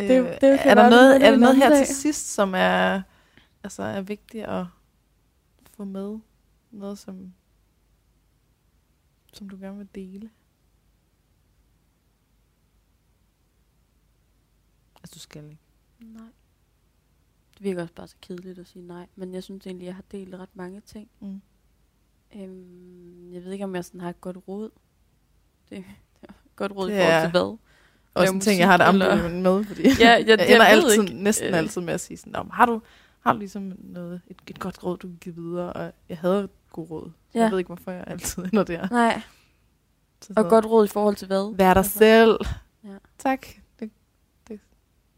Øh, 0.00 0.08
Det- 0.08 0.38
det 0.40 0.60
kan 0.60 0.70
er 0.70 0.74
der 0.74 0.90
noget, 0.90 1.14
det 1.20 1.22
er 1.22 1.26
er 1.26 1.30
der 1.30 1.38
noget 1.38 1.56
her 1.56 1.68
dag. 1.68 1.86
til 1.86 1.96
sidst, 1.96 2.34
som 2.34 2.54
er, 2.54 3.02
altså, 3.64 3.82
er 3.82 4.00
vigtigt 4.00 4.44
at 4.44 4.64
få 5.76 5.84
med? 5.84 6.18
Noget, 6.70 6.98
som, 6.98 7.32
som 9.32 9.48
du 9.48 9.56
gerne 9.60 9.76
vil 9.78 9.88
dele? 9.94 10.30
Du 15.18 15.22
skal 15.22 15.44
ikke. 15.44 15.58
Nej. 16.00 16.22
Det 17.54 17.64
virker 17.64 17.82
også 17.82 17.94
bare 17.94 18.08
så 18.08 18.16
kedeligt 18.22 18.58
at 18.58 18.66
sige 18.66 18.86
nej, 18.86 19.06
men 19.16 19.34
jeg 19.34 19.42
synes 19.42 19.66
egentlig, 19.66 19.86
jeg 19.86 19.94
har 19.94 20.04
delt 20.12 20.34
ret 20.34 20.48
mange 20.56 20.80
ting. 20.80 21.08
Mm. 21.20 21.40
Øhm, 22.36 23.32
jeg 23.32 23.44
ved 23.44 23.52
ikke, 23.52 23.64
om 23.64 23.74
jeg 23.74 23.84
sådan 23.84 24.00
har 24.00 24.10
et 24.10 24.20
godt 24.20 24.36
råd. 24.48 24.70
Det, 25.70 25.76
det 26.20 26.28
er 26.28 26.32
et 26.32 26.56
godt 26.56 26.72
råd 26.72 26.90
i 26.90 26.92
forhold 26.92 27.22
til 27.22 27.30
hvad? 27.30 27.56
Også 28.14 28.34
en 28.34 28.40
ting, 28.40 28.60
jeg 28.60 28.68
har 28.68 28.76
det 28.76 28.84
ambivalent 28.84 29.42
med, 29.42 29.64
fordi 29.64 29.82
Ja, 30.00 30.08
jeg, 30.10 30.26
jeg 30.28 30.34
ender 30.34 30.58
ved 30.58 30.66
altid, 30.66 31.02
ikke. 31.02 31.14
næsten 31.22 31.48
Øh. 31.48 31.58
altid 31.58 31.80
med 31.80 31.94
at 31.94 32.00
sige 32.00 32.16
sådan, 32.16 32.32
"Nå, 32.32 32.42
men 32.42 32.50
har 32.52 32.66
du, 32.66 32.80
har 33.20 33.32
du 33.32 33.38
ligesom 33.38 33.72
noget, 33.78 34.20
et, 34.26 34.36
et 34.46 34.58
godt 34.60 34.84
råd, 34.84 34.96
du 34.98 35.08
kan 35.08 35.18
give 35.20 35.34
videre? 35.34 35.72
Og 35.72 35.92
jeg 36.08 36.18
havde 36.18 36.40
et 36.44 36.50
godt 36.70 36.90
råd. 36.90 37.10
Så 37.32 37.38
Ja. 37.38 37.42
Jeg 37.42 37.50
ved 37.50 37.58
ikke, 37.58 37.68
hvorfor 37.68 37.90
jeg 37.90 38.04
altid 38.06 38.42
ender 38.44 38.64
der. 38.64 38.88
Nej, 38.90 39.22
Så, 40.20 40.32
og 40.36 40.44
godt 40.48 40.66
råd 40.66 40.84
i 40.84 40.88
forhold 40.88 41.16
til 41.16 41.26
hvad? 41.26 41.54
Vær 41.56 41.74
dig 41.74 41.80
Altså. 41.80 41.98
selv. 41.98 42.38
Ja. 42.84 42.96
Tak. 43.18 43.46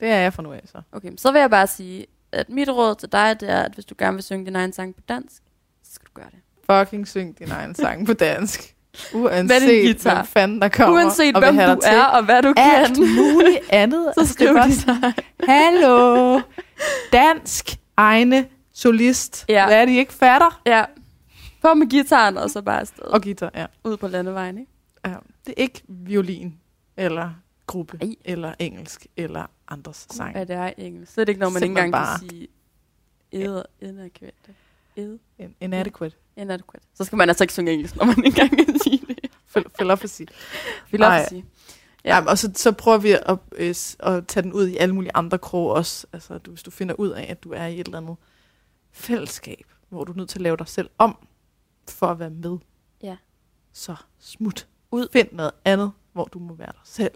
Det, 0.00 0.06
det, 0.06 0.08
det 0.08 0.16
er 0.16 0.20
jeg 0.20 0.32
for 0.32 0.42
nu 0.42 0.52
af, 0.52 0.62
så. 0.66 0.82
Okay, 0.92 1.10
så 1.16 1.32
vil 1.32 1.40
jeg 1.40 1.50
bare 1.50 1.66
sige, 1.66 2.06
at 2.32 2.48
mit 2.50 2.68
råd 2.68 2.94
til 2.94 3.12
dig, 3.12 3.40
det 3.40 3.50
er, 3.50 3.62
at 3.62 3.72
hvis 3.72 3.84
du 3.84 3.94
gerne 3.98 4.14
vil 4.14 4.22
synge 4.24 4.46
din 4.46 4.56
egen 4.56 4.72
sang 4.72 4.94
på 4.94 5.00
dansk, 5.08 5.42
så 5.84 5.94
skal 5.94 6.06
du 6.06 6.12
gøre 6.14 6.30
det. 6.30 6.38
Fucking 6.86 7.08
syng 7.08 7.38
din 7.38 7.50
egen 7.50 7.74
sang 7.74 8.06
på 8.06 8.12
dansk. 8.12 8.74
Uanset 9.14 10.02
hvem 10.02 10.26
fanden 10.26 10.62
der 10.62 10.68
kommer. 10.68 10.94
Uanset 10.94 11.36
og 11.36 11.42
hvem 11.42 11.54
du 11.54 11.60
dig 11.60 11.78
til. 11.82 11.92
er, 11.92 12.04
og 12.04 12.24
hvad 12.24 12.42
du 12.42 12.54
Alt 12.56 12.96
kan, 12.96 13.06
muligt 13.16 13.58
andet. 13.72 14.12
så 14.14 14.20
Altså, 14.20 14.32
det 14.32 14.34
skriv 14.34 14.48
er 14.48 14.52
bare 14.54 14.70
sådan, 14.72 15.00
sang. 15.02 15.14
Hallo. 15.48 16.40
Dansk 17.12 17.76
egne 17.96 18.46
solist. 18.72 19.44
Ja. 19.48 19.66
Hvad 19.66 19.80
er 19.80 19.84
de 19.84 19.96
ikke 19.96 20.12
fatter? 20.12 20.60
Ja. 20.66 20.84
På 21.62 21.74
med 21.74 21.86
gitaren, 21.86 22.36
og 22.38 22.50
så 22.50 22.62
bare 22.62 22.80
afsted. 22.80 23.02
Og 23.04 23.22
guitar, 23.22 23.50
ja. 23.54 23.66
Ud 23.84 23.96
på 23.96 24.08
landevejen, 24.08 24.58
ikke? 24.58 24.70
ja. 25.06 25.14
Det 25.46 25.54
er 25.56 25.62
ikke 25.62 25.82
violin, 25.88 26.54
eller 26.96 27.30
gruppe, 27.70 27.98
Ej. 28.02 28.14
eller 28.24 28.54
engelsk, 28.58 29.06
eller 29.16 29.46
andres 29.68 30.06
sang. 30.10 30.34
Ja, 30.36 30.44
det 30.44 30.56
er 30.56 30.72
engelsk. 30.78 31.12
Så 31.14 31.20
er 31.20 31.24
det 31.24 31.30
ikke, 31.32 31.40
når 31.40 31.50
man 31.50 31.62
ikke 31.62 31.70
engang 31.70 31.92
bare- 31.92 32.18
kan 32.20 32.28
sige 32.30 32.48
ed, 33.32 33.62
inadequate. 33.80 34.54
Ed, 34.96 35.18
In- 35.38 35.54
Inadequate. 35.60 36.16
inadequate. 36.36 36.86
Så 36.94 37.04
skal 37.04 37.16
man 37.16 37.28
altså 37.28 37.44
ikke 37.44 37.52
synge 37.54 37.72
engelsk, 37.72 37.96
når 37.96 38.04
man 38.04 38.24
ikke 38.24 38.42
engang 38.42 38.66
kan 38.66 38.78
sige 38.78 39.02
det. 39.08 39.18
Også 41.06 41.28
sige. 41.34 41.44
Ja, 42.04 42.24
og 42.26 42.38
så, 42.38 42.50
så 42.54 42.72
prøver 42.72 42.98
vi 42.98 43.10
at, 43.10 43.38
øh, 43.52 43.74
at 44.00 44.26
tage 44.26 44.42
den 44.42 44.52
ud 44.52 44.68
i 44.68 44.76
alle 44.76 44.94
mulige 44.94 45.10
andre 45.14 45.38
kroge 45.38 45.74
også. 45.74 46.06
Altså, 46.12 46.38
du, 46.38 46.50
hvis 46.50 46.62
du 46.62 46.70
finder 46.70 46.94
ud 46.94 47.08
af, 47.10 47.26
at 47.30 47.42
du 47.44 47.52
er 47.52 47.66
i 47.66 47.80
et 47.80 47.86
eller 47.86 47.98
andet 47.98 48.16
fællesskab, 48.92 49.64
hvor 49.88 50.04
du 50.04 50.12
er 50.12 50.16
nødt 50.16 50.28
til 50.28 50.38
at 50.38 50.42
lave 50.42 50.56
dig 50.56 50.68
selv 50.68 50.90
om, 50.98 51.16
for 51.88 52.06
at 52.06 52.18
være 52.18 52.30
med. 52.30 52.58
Ja. 53.02 53.16
Så 53.72 53.94
smut. 54.18 54.68
Ud. 54.90 55.08
Find 55.12 55.28
noget 55.32 55.52
andet, 55.64 55.92
hvor 56.12 56.24
du 56.24 56.38
må 56.38 56.54
være 56.54 56.72
dig 56.72 56.80
selv. 56.84 57.10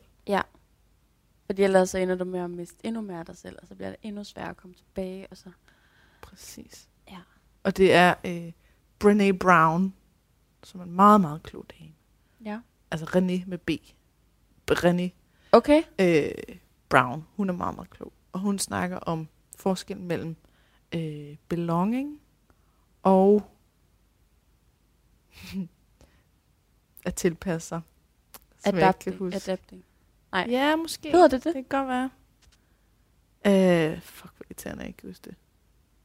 Fordi 1.47 1.63
ellers 1.63 1.91
så 1.91 1.99
ender 1.99 2.15
du 2.15 2.25
med 2.25 2.41
at 2.41 2.51
miste 2.51 2.87
endnu 2.87 3.01
mere 3.01 3.19
af 3.19 3.27
dig 3.27 3.37
selv, 3.37 3.59
og 3.63 3.69
så 3.69 3.75
bliver 3.75 3.91
det 3.91 3.99
endnu 4.03 4.25
sværere 4.25 4.51
at 4.51 4.57
komme 4.57 4.75
tilbage, 4.75 5.27
og 5.31 5.37
så... 5.37 5.51
Præcis. 6.23 6.89
Ja. 7.11 7.19
Og 7.63 7.77
det 7.77 7.93
er 7.93 8.15
øh, 8.25 8.53
Brené 9.05 9.37
Brown, 9.39 9.95
som 10.63 10.81
er 10.81 10.85
en 10.85 10.93
meget, 10.93 11.21
meget 11.21 11.43
klog 11.43 11.65
dame. 11.79 11.93
Ja. 12.45 12.61
Altså 12.91 13.07
René 13.07 13.49
med 13.49 13.59
B. 13.59 13.71
Brené 14.71 15.11
Okay. 15.53 15.83
øh, 15.99 16.57
Brown. 16.89 17.27
Hun 17.37 17.49
er 17.49 17.53
meget, 17.53 17.75
meget 17.75 17.91
klog. 17.91 18.13
Og 18.33 18.41
hun 18.41 18.59
snakker 18.59 18.97
om 18.97 19.29
forskellen 19.57 20.07
mellem 20.09 20.37
øh, 20.95 21.37
belonging 21.49 22.21
og 23.03 23.51
at 27.07 27.15
tilpasse 27.15 27.69
sig. 27.69 27.81
Adapting. 28.65 29.35
Adapting. 29.35 29.85
Nej. 30.35 30.47
Ja, 30.51 30.77
måske. 30.77 31.11
Hedder 31.11 31.29
det 31.29 31.45
det? 31.45 31.55
Det 31.55 31.69
kan 31.71 31.79
godt 31.85 31.89
være. 31.89 32.11
Øh, 33.47 34.01
fuck, 34.03 34.33
hvor 34.37 34.45
irriterende, 34.51 34.81
jeg 34.83 34.89
ikke 34.89 35.07
huske 35.07 35.23
det. 35.25 35.35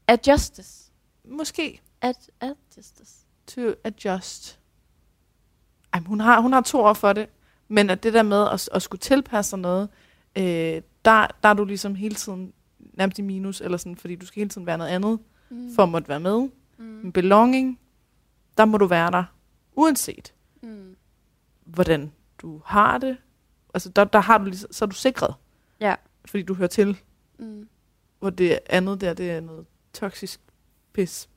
Adjustes. 0.07 0.91
Måske. 1.25 1.81
Ad, 2.01 2.13
adjustes. 2.41 3.25
To 3.47 3.61
adjust. 3.83 4.59
Ej, 5.93 5.99
hun 5.99 6.19
har, 6.19 6.39
hun 6.41 6.53
har 6.53 6.61
to 6.61 6.79
år 6.79 6.93
for 6.93 7.13
det. 7.13 7.29
Men 7.67 7.89
at 7.89 8.03
det 8.03 8.13
der 8.13 8.23
med 8.23 8.47
at, 8.53 8.69
at 8.73 8.81
skulle 8.81 8.99
tilpasse 8.99 9.49
sig 9.49 9.59
noget, 9.59 9.89
øh, 10.37 10.43
der, 11.05 11.27
der 11.43 11.49
er 11.49 11.53
du 11.53 11.65
ligesom 11.65 11.95
hele 11.95 12.15
tiden 12.15 12.53
nærmest 12.93 13.19
i 13.19 13.21
minus, 13.21 13.61
eller 13.61 13.77
sådan, 13.77 13.95
fordi 13.95 14.15
du 14.15 14.25
skal 14.25 14.39
hele 14.39 14.49
tiden 14.49 14.67
være 14.67 14.77
noget 14.77 14.91
andet, 14.91 15.19
Mm. 15.51 15.75
for 15.75 15.83
at 15.83 15.89
måtte 15.89 16.09
være 16.09 16.19
med. 16.19 16.49
Mm. 16.77 16.83
Men 16.85 17.11
belonging, 17.11 17.79
der 18.57 18.65
må 18.65 18.77
du 18.77 18.85
være 18.85 19.11
der, 19.11 19.23
uanset 19.75 20.33
Mm. 20.61 20.95
hvordan 21.65 22.11
du 22.37 22.61
har 22.65 22.97
det. 22.97 23.17
Altså, 23.73 23.89
der, 23.89 24.03
der 24.03 24.19
har 24.19 24.37
du 24.37 24.43
ligesom, 24.45 24.71
så 24.71 24.85
er 24.85 24.87
du 24.89 24.95
sikret. 24.95 25.35
Ja. 25.79 25.95
Fordi 26.25 26.43
du 26.43 26.53
hører 26.53 26.67
til, 26.67 26.97
Mm. 27.37 27.69
hvor 28.19 28.29
det 28.29 28.59
andet 28.69 29.01
der, 29.01 29.13
det 29.13 29.31
er 29.31 29.39
noget 29.39 29.65
toksisk 29.93 30.39
pis. 30.93 31.29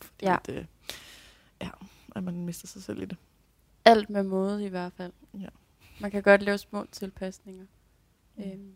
Fordi 0.00 0.24
Ja. 0.26 0.36
At, 0.48 0.48
øh, 0.54 0.64
ja, 1.60 1.70
at 2.16 2.22
man 2.24 2.44
mister 2.44 2.68
sig 2.68 2.82
selv 2.82 3.02
i 3.02 3.04
det. 3.04 3.16
Alt 3.84 4.10
med 4.10 4.22
måde 4.22 4.64
i 4.64 4.68
hvert 4.68 4.92
fald. 4.96 5.12
Ja. 5.40 5.48
Man 6.00 6.10
kan 6.10 6.22
godt 6.22 6.42
lave 6.42 6.58
små 6.58 6.86
tilpasninger. 6.92 7.64
Mm. 8.36 8.42
Øhm. 8.44 8.74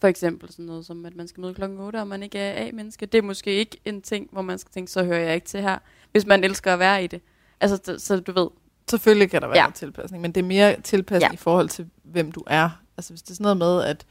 For 0.00 0.08
eksempel 0.08 0.50
sådan 0.50 0.64
noget 0.64 0.86
som, 0.86 1.06
at 1.06 1.14
man 1.16 1.28
skal 1.28 1.40
møde 1.40 1.54
klokken 1.54 1.78
8, 1.78 1.96
og 2.00 2.08
man 2.08 2.22
ikke 2.22 2.38
er 2.38 2.68
A-menneske. 2.68 3.06
Det 3.06 3.18
er 3.18 3.22
måske 3.22 3.50
ikke 3.54 3.78
en 3.84 4.02
ting, 4.02 4.28
hvor 4.32 4.42
man 4.42 4.58
skal 4.58 4.72
tænke, 4.72 4.90
så 4.92 5.04
hører 5.04 5.18
jeg 5.18 5.34
ikke 5.34 5.46
til 5.46 5.60
her. 5.62 5.78
Hvis 6.12 6.26
man 6.26 6.44
elsker 6.44 6.72
at 6.72 6.78
være 6.78 7.04
i 7.04 7.06
det. 7.06 7.22
Altså, 7.60 7.80
så, 7.84 7.98
så 7.98 8.20
du 8.20 8.32
ved. 8.32 8.48
Selvfølgelig 8.92 9.30
kan 9.30 9.42
der 9.42 9.48
være 9.48 9.56
Ja. 9.58 9.66
en 9.66 9.72
tilpasning, 9.72 10.20
men 10.22 10.32
det 10.32 10.40
er 10.40 10.46
mere 10.46 10.80
tilpasning 10.80 11.30
Ja. 11.32 11.34
i 11.34 11.36
forhold 11.36 11.68
til, 11.68 11.90
hvem 12.02 12.32
du 12.32 12.42
er. 12.46 12.70
Altså 12.96 13.12
hvis 13.12 13.22
det 13.22 13.30
er 13.30 13.34
sådan 13.34 13.56
noget 13.56 13.56
med, 13.56 13.82
at... 13.84 14.06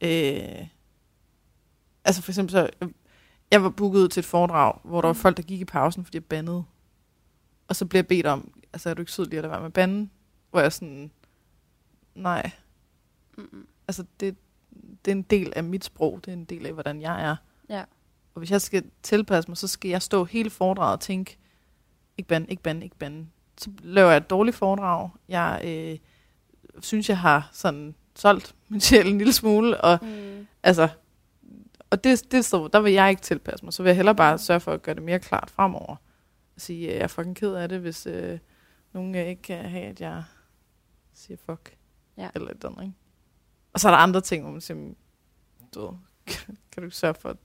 Øh, 0.00 0.66
altså 2.04 2.22
for 2.22 2.30
eksempel 2.32 2.52
så... 2.52 2.70
øh, 2.82 2.88
Jeg 3.50 3.62
var 3.62 3.70
booket 3.70 4.00
ud 4.00 4.08
til 4.08 4.20
et 4.20 4.24
foredrag, 4.26 4.80
hvor 4.84 5.00
der 5.00 5.08
var 5.08 5.12
Mm. 5.12 5.18
folk, 5.18 5.36
der 5.36 5.42
gik 5.42 5.60
i 5.60 5.64
pausen, 5.64 6.04
fordi 6.04 6.16
jeg 6.16 6.24
bandede. 6.24 6.64
Og 7.68 7.76
så 7.76 7.86
blev 7.86 7.98
jeg 7.98 8.06
bedt 8.06 8.26
om, 8.26 8.52
altså 8.72 8.90
er 8.90 8.94
du 8.94 9.02
ikke 9.02 9.12
sød 9.12 9.24
lige 9.26 9.38
at 9.38 9.42
lade 9.42 9.50
være 9.52 9.62
med 9.62 9.70
banden? 9.70 10.10
Hvor 10.50 10.60
jeg 10.60 10.72
sådan, 10.72 11.10
nej, 12.14 12.50
Mm-mm. 13.38 13.66
altså 13.88 14.04
det, 14.20 14.36
det 15.04 15.10
er 15.10 15.16
en 15.16 15.22
del 15.22 15.52
af 15.56 15.64
mit 15.64 15.84
sprog, 15.84 16.20
det 16.24 16.28
er 16.28 16.32
en 16.36 16.44
del 16.44 16.66
af, 16.66 16.72
hvordan 16.72 17.02
jeg 17.02 17.22
er. 17.24 17.36
Ja. 17.68 17.84
Og 18.34 18.38
hvis 18.38 18.50
jeg 18.50 18.60
skal 18.60 18.84
tilpasse 19.02 19.50
mig, 19.50 19.56
så 19.56 19.68
skal 19.68 19.88
jeg 19.88 20.02
stå 20.02 20.24
hele 20.24 20.50
foredraget 20.50 20.92
og 20.92 21.00
tænke, 21.00 21.38
ikke 22.18 22.28
bande, 22.28 22.46
ikke 22.50 22.62
bande, 22.62 22.84
ikke 22.84 22.96
bande. 22.96 23.26
Så 23.62 23.70
laver 23.82 24.08
jeg 24.10 24.16
et 24.16 24.30
dårligt 24.30 24.56
foredrag. 24.56 25.10
Jeg 25.28 25.60
øh, 25.64 25.98
synes, 26.82 27.08
jeg 27.08 27.18
har 27.18 27.48
sådan 27.52 27.94
solgt 28.16 28.54
min 28.68 28.80
sjæl 28.80 29.06
en 29.06 29.18
lille 29.18 29.32
smule, 29.32 29.80
og 29.80 29.98
Mm. 30.02 30.46
altså, 30.62 30.88
og 31.90 32.04
det, 32.04 32.32
det 32.32 32.44
så, 32.44 32.68
der 32.72 32.80
vil 32.80 32.92
jeg 32.92 33.10
ikke 33.10 33.22
tilpasse 33.22 33.64
mig. 33.64 33.72
Så 33.72 33.82
vil 33.82 33.90
jeg 33.90 33.96
hellere 33.96 34.14
bare 34.14 34.38
sørge 34.38 34.60
for 34.60 34.72
at 34.72 34.82
gøre 34.82 34.94
det 34.94 35.02
mere 35.02 35.18
klart 35.18 35.50
fremover. 35.50 35.96
At 36.56 36.62
sige, 36.62 36.88
at 36.90 36.94
jeg 36.96 37.02
er 37.02 37.06
fucking 37.06 37.36
ked 37.36 37.54
af 37.54 37.68
det, 37.68 37.80
hvis, 37.80 38.06
øh, 38.06 38.38
Nogen 38.92 39.14
øh, 39.14 39.26
ikke 39.26 39.42
kan 39.42 39.64
have, 39.64 39.84
at 39.84 40.00
jeg 40.00 40.24
siger 41.14 41.36
fuck. 41.46 41.76
Ja. 42.16 42.28
Eller 42.34 42.50
et 42.50 42.64
andet, 42.64 42.82
ikke? 42.82 42.94
Og 43.72 43.80
så 43.80 43.88
er 43.88 43.92
der 43.92 43.98
andre 43.98 44.20
ting, 44.20 44.42
hvor 44.42 44.52
man 44.52 44.60
siger, 44.60 44.94
du 45.74 45.80
ved, 45.80 45.92
kan 46.72 46.80
du 46.80 46.82
ikke 46.82 46.96
sørge 46.96 47.14
for 47.14 47.30
et 47.30 47.38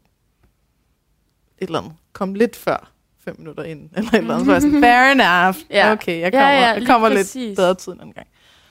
eller 1.58 1.80
andet. 1.80 1.96
Kom 2.14 2.34
lidt 2.34 2.56
før 2.56 2.92
fem 3.26 3.36
minutter 3.38 3.64
ind, 3.64 3.90
eller 3.96 4.10
et 4.14 4.18
eller 4.18 4.34
andet. 4.34 4.46
Så 4.46 4.52
jeg 4.54 4.62
sådan, 4.62 4.82
fair 4.82 5.12
enough. 5.12 5.58
Ja. 5.78 5.92
Okay, 5.92 6.20
jeg 6.22 6.34
Ja, 6.34 6.40
kommer, 6.40 6.50
ja, 6.54 6.68
jeg 6.68 6.78
lige 6.78 6.88
kommer 6.88 7.10
lidt 7.10 7.56
bedre 7.56 7.76
tid 7.76 7.92
en 7.94 8.00
anden 8.00 8.14
gang. 8.14 8.28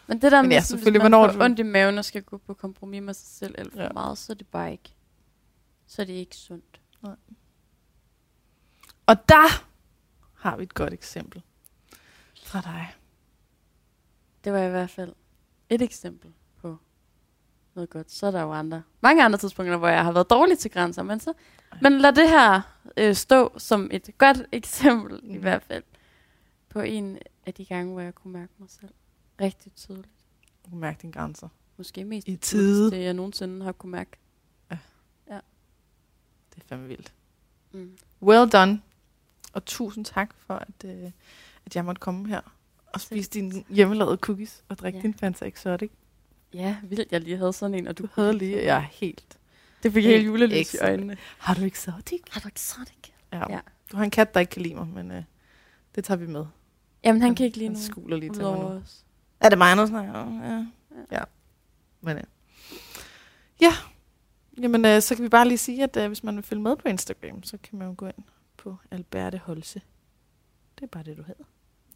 Men 0.07 0.23
det 0.23 0.33
der 0.33 0.43
Men 0.43 0.49
med, 0.49 0.57
ja, 0.57 0.61
sådan, 0.61 0.67
selvfølgelig, 0.79 1.01
hvis 1.01 1.11
man 1.11 1.19
hvornår 1.19 1.33
får 1.33 1.39
du- 1.39 1.45
ondt 1.45 1.59
i 1.59 1.63
maven 1.63 1.99
og 1.99 2.05
skal 2.05 2.23
gå 2.23 2.39
på 2.47 2.55
kompromis 2.55 3.03
med 3.03 3.15
sig 3.15 3.27
selv 3.29 3.55
alt 3.59 3.73
for 3.73 3.79
Ja. 3.81 3.85
ja. 3.85 3.93
meget, 3.95 4.19
så 4.19 4.33
er 4.33 4.35
det 4.37 4.47
bare 4.47 4.73
ikke, 4.73 4.91
så 5.87 6.03
er 6.03 6.07
det 6.07 6.13
ikke 6.13 6.37
sundt. 6.37 6.81
Og 9.07 9.29
der 9.29 9.65
har 10.35 10.57
vi 10.57 10.63
et 10.63 10.75
godt 10.75 10.93
eksempel 10.93 11.43
fra 12.45 12.61
dig. 12.61 12.95
Det 14.45 14.53
var 14.53 14.59
i 14.63 14.71
hvert 14.71 14.91
fald 14.91 15.13
et 15.69 15.83
eksempel 15.83 16.31
noget 17.75 17.91
godt. 17.91 18.11
Så 18.11 18.27
er 18.27 18.31
der 18.31 18.43
jo 18.43 18.53
andre, 18.53 18.83
mange 19.01 19.25
andre 19.25 19.39
tidspunkter, 19.39 19.77
hvor 19.77 19.89
jeg 19.89 20.05
har 20.05 20.13
været 20.13 20.31
dårlig 20.31 20.59
til 20.59 20.71
grænser, 20.71 21.03
men, 21.03 21.21
så, 21.21 21.33
men 21.83 21.93
lad 21.99 22.13
det 22.13 22.29
her 22.29 22.61
øh, 22.97 23.15
stå 23.15 23.59
som 23.59 23.89
et 23.93 24.11
godt 24.19 24.39
eksempel 24.53 25.21
mm. 25.23 25.31
i 25.35 25.37
hvert 25.37 25.63
fald 25.63 25.83
på 26.69 26.81
en 26.81 27.19
af 27.47 27.55
de 27.55 27.65
gange, 27.65 27.93
hvor 27.93 28.01
jeg 28.01 28.15
kunne 28.15 28.33
mærke 28.33 28.53
mig 28.59 28.71
selv 28.71 28.91
rigtig 29.41 29.73
tydeligt. 29.73 30.09
Du 30.65 30.71
kan 30.71 30.79
mærke 30.79 30.99
dine 31.03 31.13
grænser. 31.13 31.49
Måske 31.77 32.05
mest 32.05 32.29
I 32.29 32.31
det 32.31 32.41
tide. 32.41 32.63
tydeligste, 32.63 33.03
jeg 33.05 33.15
nogensinde 33.15 33.65
har 33.65 33.73
kunne 33.73 33.93
mærke. 33.93 34.11
Det 36.55 36.63
er 36.63 36.67
fandme 36.69 36.89
vildt. 36.89 37.13
Mm. 37.73 37.97
Well 38.23 38.51
done. 38.51 38.83
Og 39.53 39.65
tusind 39.65 40.05
tak 40.05 40.35
for, 40.39 40.55
at, 40.55 40.85
øh, 40.85 41.11
at 41.67 41.77
jeg 41.77 41.85
måtte 41.85 42.01
komme 42.01 42.29
her 42.29 42.41
og 42.87 43.01
spise 43.01 43.31
dine 43.31 43.65
hjemmelavede 43.69 44.17
cookies 44.17 44.65
og 44.69 44.79
drikke 44.79 44.99
Ja. 44.99 45.03
din 45.03 45.15
Fanta 45.15 45.45
Exotic. 45.47 45.91
Ja, 46.55 46.77
vildt, 46.83 47.13
jeg 47.13 47.21
lige 47.21 47.37
havde 47.37 47.53
sådan 47.53 47.75
en, 47.75 47.87
og 47.89 47.99
du 47.99 48.09
havde 48.15 48.39
lige, 48.39 48.57
jeg 48.65 48.77
er 48.77 48.81
helt... 48.81 49.39
Det 49.83 49.93
fik 49.93 50.05
Helt 50.05 50.17
helt 50.17 50.27
julelys 50.27 50.75
i 50.75 50.79
øjnene. 50.79 51.17
Har 51.39 51.55
du 51.55 51.65
Exotic? 51.65 52.21
Har 52.31 52.41
du 52.41 52.49
exotic? 52.49 52.97
Ja. 53.33 53.53
Ja. 53.53 53.61
Du 53.93 53.97
har 53.97 54.05
en 54.05 54.11
kat, 54.11 54.35
der 54.35 54.41
ikke 54.41 54.51
kan 54.51 54.63
lide 54.63 54.75
mig, 54.75 54.87
men 54.87 55.11
øh, 55.11 55.23
det 55.95 56.05
tager 56.05 56.19
vi 56.19 56.27
med. 56.27 56.47
Jamen, 57.05 57.23
han 57.23 57.35
kan 57.35 57.47
ikke 57.47 57.59
lide 57.59 57.67
Han 57.69 57.73
nogen. 57.73 57.87
skuler 57.87 58.17
lige 58.17 58.33
til 58.33 58.43
mig 58.43 58.59
nu. 58.59 58.65
os. 58.67 59.05
Er 59.41 59.49
det 59.49 59.59
mig, 59.59 59.77
der 59.77 59.87
snakker 59.87 60.13
om? 60.13 60.43
Ja. 60.43 60.51
Ja. 60.51 60.67
ja. 61.13 61.23
Men, 62.01 62.17
øh. 62.17 62.23
Ja. 63.61 63.73
Jamen, 64.63 64.85
øh, 64.85 65.03
så 65.03 65.15
kan 65.15 65.25
vi 65.25 65.29
bare 65.29 65.49
lige 65.49 65.59
sige, 65.59 65.83
at 65.83 65.97
øh, 65.97 66.07
hvis 66.07 66.25
man 66.25 66.37
vil 66.37 66.43
følge 66.45 66.63
med 66.63 66.77
på 66.77 66.89
Instagram, 66.89 67.43
så 67.43 67.59
kan 67.63 67.79
man 67.79 67.89
jo 67.89 67.95
gå 67.97 68.07
ind 68.07 68.25
på 68.57 68.77
Alberte 68.91 69.39
Holse. 69.39 69.83
Det 70.79 70.83
er 70.83 70.87
bare 70.87 71.03
det, 71.03 71.17
du 71.17 71.23
hedder. 71.23 71.45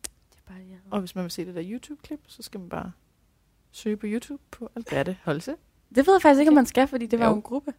Det 0.02 0.39
er 0.47 0.52
bare, 0.52 0.59
jeg 0.70 0.78
Og 0.90 1.01
hvis 1.01 1.14
man 1.14 1.22
vil 1.24 1.30
se 1.30 1.44
det 1.47 1.55
der 1.55 1.62
YouTube-klip, 1.64 2.20
så 2.26 2.43
skal 2.43 2.60
man 2.60 2.68
bare 2.68 2.93
søge 3.70 3.96
på 3.96 4.06
YouTube 4.08 4.42
på 4.50 4.70
Alberte 4.76 5.18
Holse. 5.24 5.56
Det 5.94 6.06
ved 6.06 6.14
jeg 6.14 6.22
faktisk 6.22 6.38
ikke, 6.40 6.50
om 6.50 6.54
man 6.54 6.66
skal, 6.66 6.88
fordi 6.88 7.06
det 7.06 7.18
var 7.18 7.28
Jo. 7.28 7.34
en 7.34 7.42
gruppe. 7.42 7.74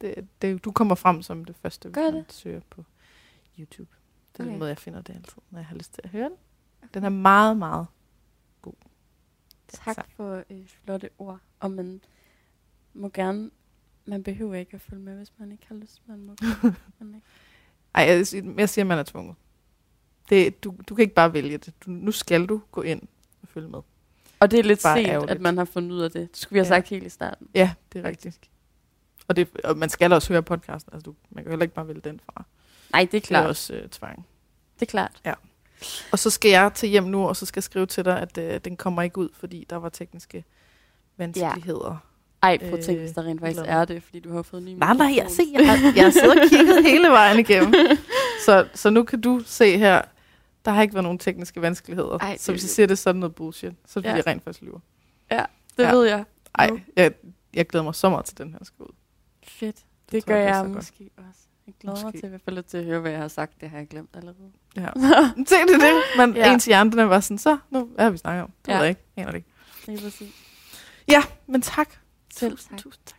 Det, 0.00 0.28
det, 0.42 0.64
du 0.64 0.72
kommer 0.72 0.94
frem 0.94 1.22
som 1.22 1.44
det 1.44 1.56
første, 1.56 1.88
hvis 1.88 1.94
Gør 1.94 2.10
man 2.10 2.14
det? 2.14 2.32
søger 2.32 2.60
på 2.70 2.84
YouTube. 3.58 3.90
Det 4.32 4.40
er 4.40 4.44
okay. 4.44 4.50
Den 4.50 4.58
måde, 4.58 4.68
jeg 4.68 4.78
finder 4.78 5.02
det 5.02 5.14
altid, 5.14 5.42
når 5.50 5.58
jeg 5.58 5.66
har 5.66 5.76
lyst 5.76 5.94
til 5.94 6.00
at 6.04 6.10
høre 6.10 6.28
den. 6.28 6.36
Den 6.94 7.04
er 7.04 7.08
meget, 7.08 7.56
meget 7.56 7.86
god. 8.62 8.72
Tak 9.68 9.94
Tak. 9.96 10.10
for 10.16 10.42
øh, 10.50 10.66
flotte 10.66 11.10
ord. 11.18 11.38
Og 11.60 11.70
man 11.70 12.00
må 12.94 13.08
gerne, 13.08 13.50
man 14.04 14.22
behøver 14.22 14.54
ikke 14.54 14.74
at 14.74 14.80
følge 14.80 15.02
med, 15.02 15.16
hvis 15.16 15.32
man 15.38 15.52
ikke 15.52 15.66
har 15.68 15.74
lyst. 15.74 16.02
Man 16.06 16.18
må 16.22 16.34
man 16.98 17.14
ikke. 17.14 17.26
Ej, 17.94 18.02
jeg, 18.02 18.16
jeg 18.58 18.68
siger, 18.68 18.82
at 18.82 18.86
man 18.86 18.98
er 18.98 19.02
tvunget. 19.02 19.36
Det, 20.28 20.64
du, 20.64 20.74
du 20.88 20.94
kan 20.94 21.02
ikke 21.02 21.14
bare 21.14 21.32
vælge 21.32 21.58
det. 21.58 21.74
Du, 21.86 21.90
nu 21.90 22.12
skal 22.12 22.46
du 22.46 22.60
gå 22.72 22.82
ind 22.82 23.02
og 23.42 23.48
følge 23.48 23.68
med. 23.68 23.80
Og 24.44 24.50
det 24.50 24.58
er 24.58 24.62
lidt 24.62 24.82
sent, 24.82 25.06
ærgerligt. 25.08 25.30
at 25.30 25.40
man 25.40 25.58
har 25.58 25.64
fundet 25.64 25.92
ud 25.92 26.00
af 26.00 26.10
det. 26.10 26.28
Det 26.30 26.36
skulle 26.38 26.50
vi 26.54 26.58
have 26.58 26.74
Ja. 26.74 26.80
sagt 26.80 26.88
helt 26.88 27.04
i 27.06 27.08
starten. 27.08 27.48
Ja, 27.54 27.70
det 27.92 28.04
er 28.04 28.08
rigtigt. 28.08 28.38
Og, 29.28 29.36
det, 29.36 29.48
og 29.64 29.76
man 29.76 29.88
skal 29.88 30.12
også 30.12 30.32
høre 30.32 30.42
podcasten. 30.42 30.90
Altså, 30.94 31.04
du, 31.10 31.14
man 31.30 31.44
kan 31.44 31.50
heller 31.50 31.62
ikke 31.62 31.74
bare 31.74 31.88
vælge 31.88 32.00
den 32.04 32.20
fra. 32.26 32.44
Nej, 32.92 33.00
det 33.00 33.06
er 33.06 33.10
Det 33.10 33.22
er 33.24 33.26
klart. 33.26 33.46
også 33.46 33.74
øh, 33.74 33.88
tvang. 33.88 34.26
Det 34.80 34.82
er 34.82 34.90
klart. 34.90 35.20
Og 36.12 36.18
så 36.18 36.30
skal 36.30 36.50
jeg 36.50 36.70
til 36.74 36.88
hjem 36.88 37.04
nu, 37.04 37.28
og 37.28 37.36
så 37.36 37.46
skal 37.46 37.58
jeg 37.58 37.64
skrive 37.64 37.86
til 37.86 38.04
dig, 38.04 38.20
at 38.20 38.38
øh, 38.38 38.60
den 38.64 38.76
kommer 38.76 39.02
ikke 39.02 39.18
ud, 39.18 39.28
fordi 39.40 39.66
der 39.70 39.76
var 39.76 39.88
tekniske 39.88 40.44
vanskeligheder. 41.16 41.96
Ej, 42.42 42.58
prøv 42.58 42.72
at 42.78 42.84
tænke, 42.84 42.92
Øh, 43.00 43.04
hvis 43.04 43.14
der 43.14 43.22
rent 43.22 43.40
faktisk 43.40 43.60
er 43.66 43.84
det, 43.84 44.02
fordi 44.02 44.20
du 44.20 44.32
har 44.34 44.42
fået 44.42 44.60
en 44.60 44.64
ny 44.74 44.78
Nej, 44.78 44.94
nej, 44.94 45.12
jeg, 45.16 45.26
se, 45.30 45.42
jeg, 45.52 45.68
har, 45.80 45.92
jeg 45.96 46.04
har 46.04 46.10
siddet 46.10 46.40
og 46.40 46.48
kigget 46.50 46.82
hele 46.84 47.08
vejen 47.08 47.38
igennem. 47.38 47.74
Så, 48.46 48.66
så 48.74 48.90
nu 48.90 49.02
kan 49.02 49.20
du 49.20 49.42
se 49.46 49.78
her, 49.78 50.02
der 50.64 50.70
har 50.70 50.82
ikke 50.82 50.94
været 50.94 51.02
nogen 51.04 51.18
tekniske 51.18 51.62
vanskeligheder. 51.62 52.18
Ej, 52.18 52.36
så 52.36 52.52
det- 52.52 52.54
hvis 52.54 52.64
jeg 52.64 52.70
siger 52.70 52.86
det 52.86 52.92
er 52.92 52.96
sådan 52.96 53.20
noget 53.20 53.34
bullshit, 53.34 53.72
så 53.86 53.98
er 53.98 54.02
det 54.02 54.08
Ja. 54.10 54.14
jeg 54.14 54.26
rent 54.26 54.44
faktisk 54.44 54.62
lyver. 54.62 54.78
Det 55.30 55.46
Ja. 55.78 55.92
ved 55.92 56.04
jeg. 56.06 56.24
Ej, 56.58 56.70
Nu. 56.70 56.80
jeg, 56.96 57.12
jeg 57.54 57.66
glæder 57.66 57.84
mig 57.84 57.94
så 57.94 58.10
meget 58.10 58.24
til 58.24 58.38
den 58.38 58.50
her 58.52 58.58
skal 58.62 58.82
ud. 58.82 58.94
Fedt. 59.42 59.76
Det, 60.12 60.22
tror 60.24 60.28
gør 60.28 60.36
jeg, 60.36 60.44
det 60.44 60.50
er 60.50 60.54
jeg 60.56 60.62
så 60.62 60.66
godt. 60.66 60.74
måske 60.74 61.10
også. 61.16 61.40
Jeg 61.66 61.74
glæder 61.80 61.96
mig 61.96 62.04
Måske. 62.04 62.18
til 62.20 62.26
i 62.26 62.28
hvert 62.28 62.40
fald 62.44 62.56
lidt 62.56 62.66
til 62.66 62.78
at 62.78 62.84
høre, 62.84 63.00
hvad 63.00 63.10
jeg 63.10 63.20
har 63.20 63.28
sagt. 63.28 63.60
Det 63.60 63.70
har 63.70 63.78
jeg 63.78 63.88
glemt 63.88 64.10
allerede. 64.16 64.52
Ja. 64.76 64.88
Se 65.48 65.54
det, 65.54 65.80
det. 65.80 66.02
Men 66.16 66.34
ja. 66.36 66.46
Ja. 66.46 66.52
ens 66.54 66.64
hjerne, 66.64 66.90
den 66.90 66.98
er 66.98 67.08
bare 67.08 67.22
sådan, 67.22 67.38
så, 67.38 67.58
nu, 67.70 67.90
har 67.98 68.10
vi 68.10 68.18
snakket 68.18 68.42
om? 68.42 68.50
Det 68.66 68.68
ja. 68.68 68.72
Ja. 68.72 68.78
ved 68.78 68.84
jeg 68.84 68.90
ikke. 68.90 69.02
Aner 69.16 69.30
det 69.30 69.36
ikke. 69.38 69.48
Lige 69.86 70.00
præcis. 70.00 70.34
Ja, 71.10 71.22
men 71.46 71.62
tak. 71.62 71.88
Selv 72.34 72.50
tusind, 72.52 72.70
tak. 72.70 72.78
tusind 72.78 73.02
tak. 73.06 73.18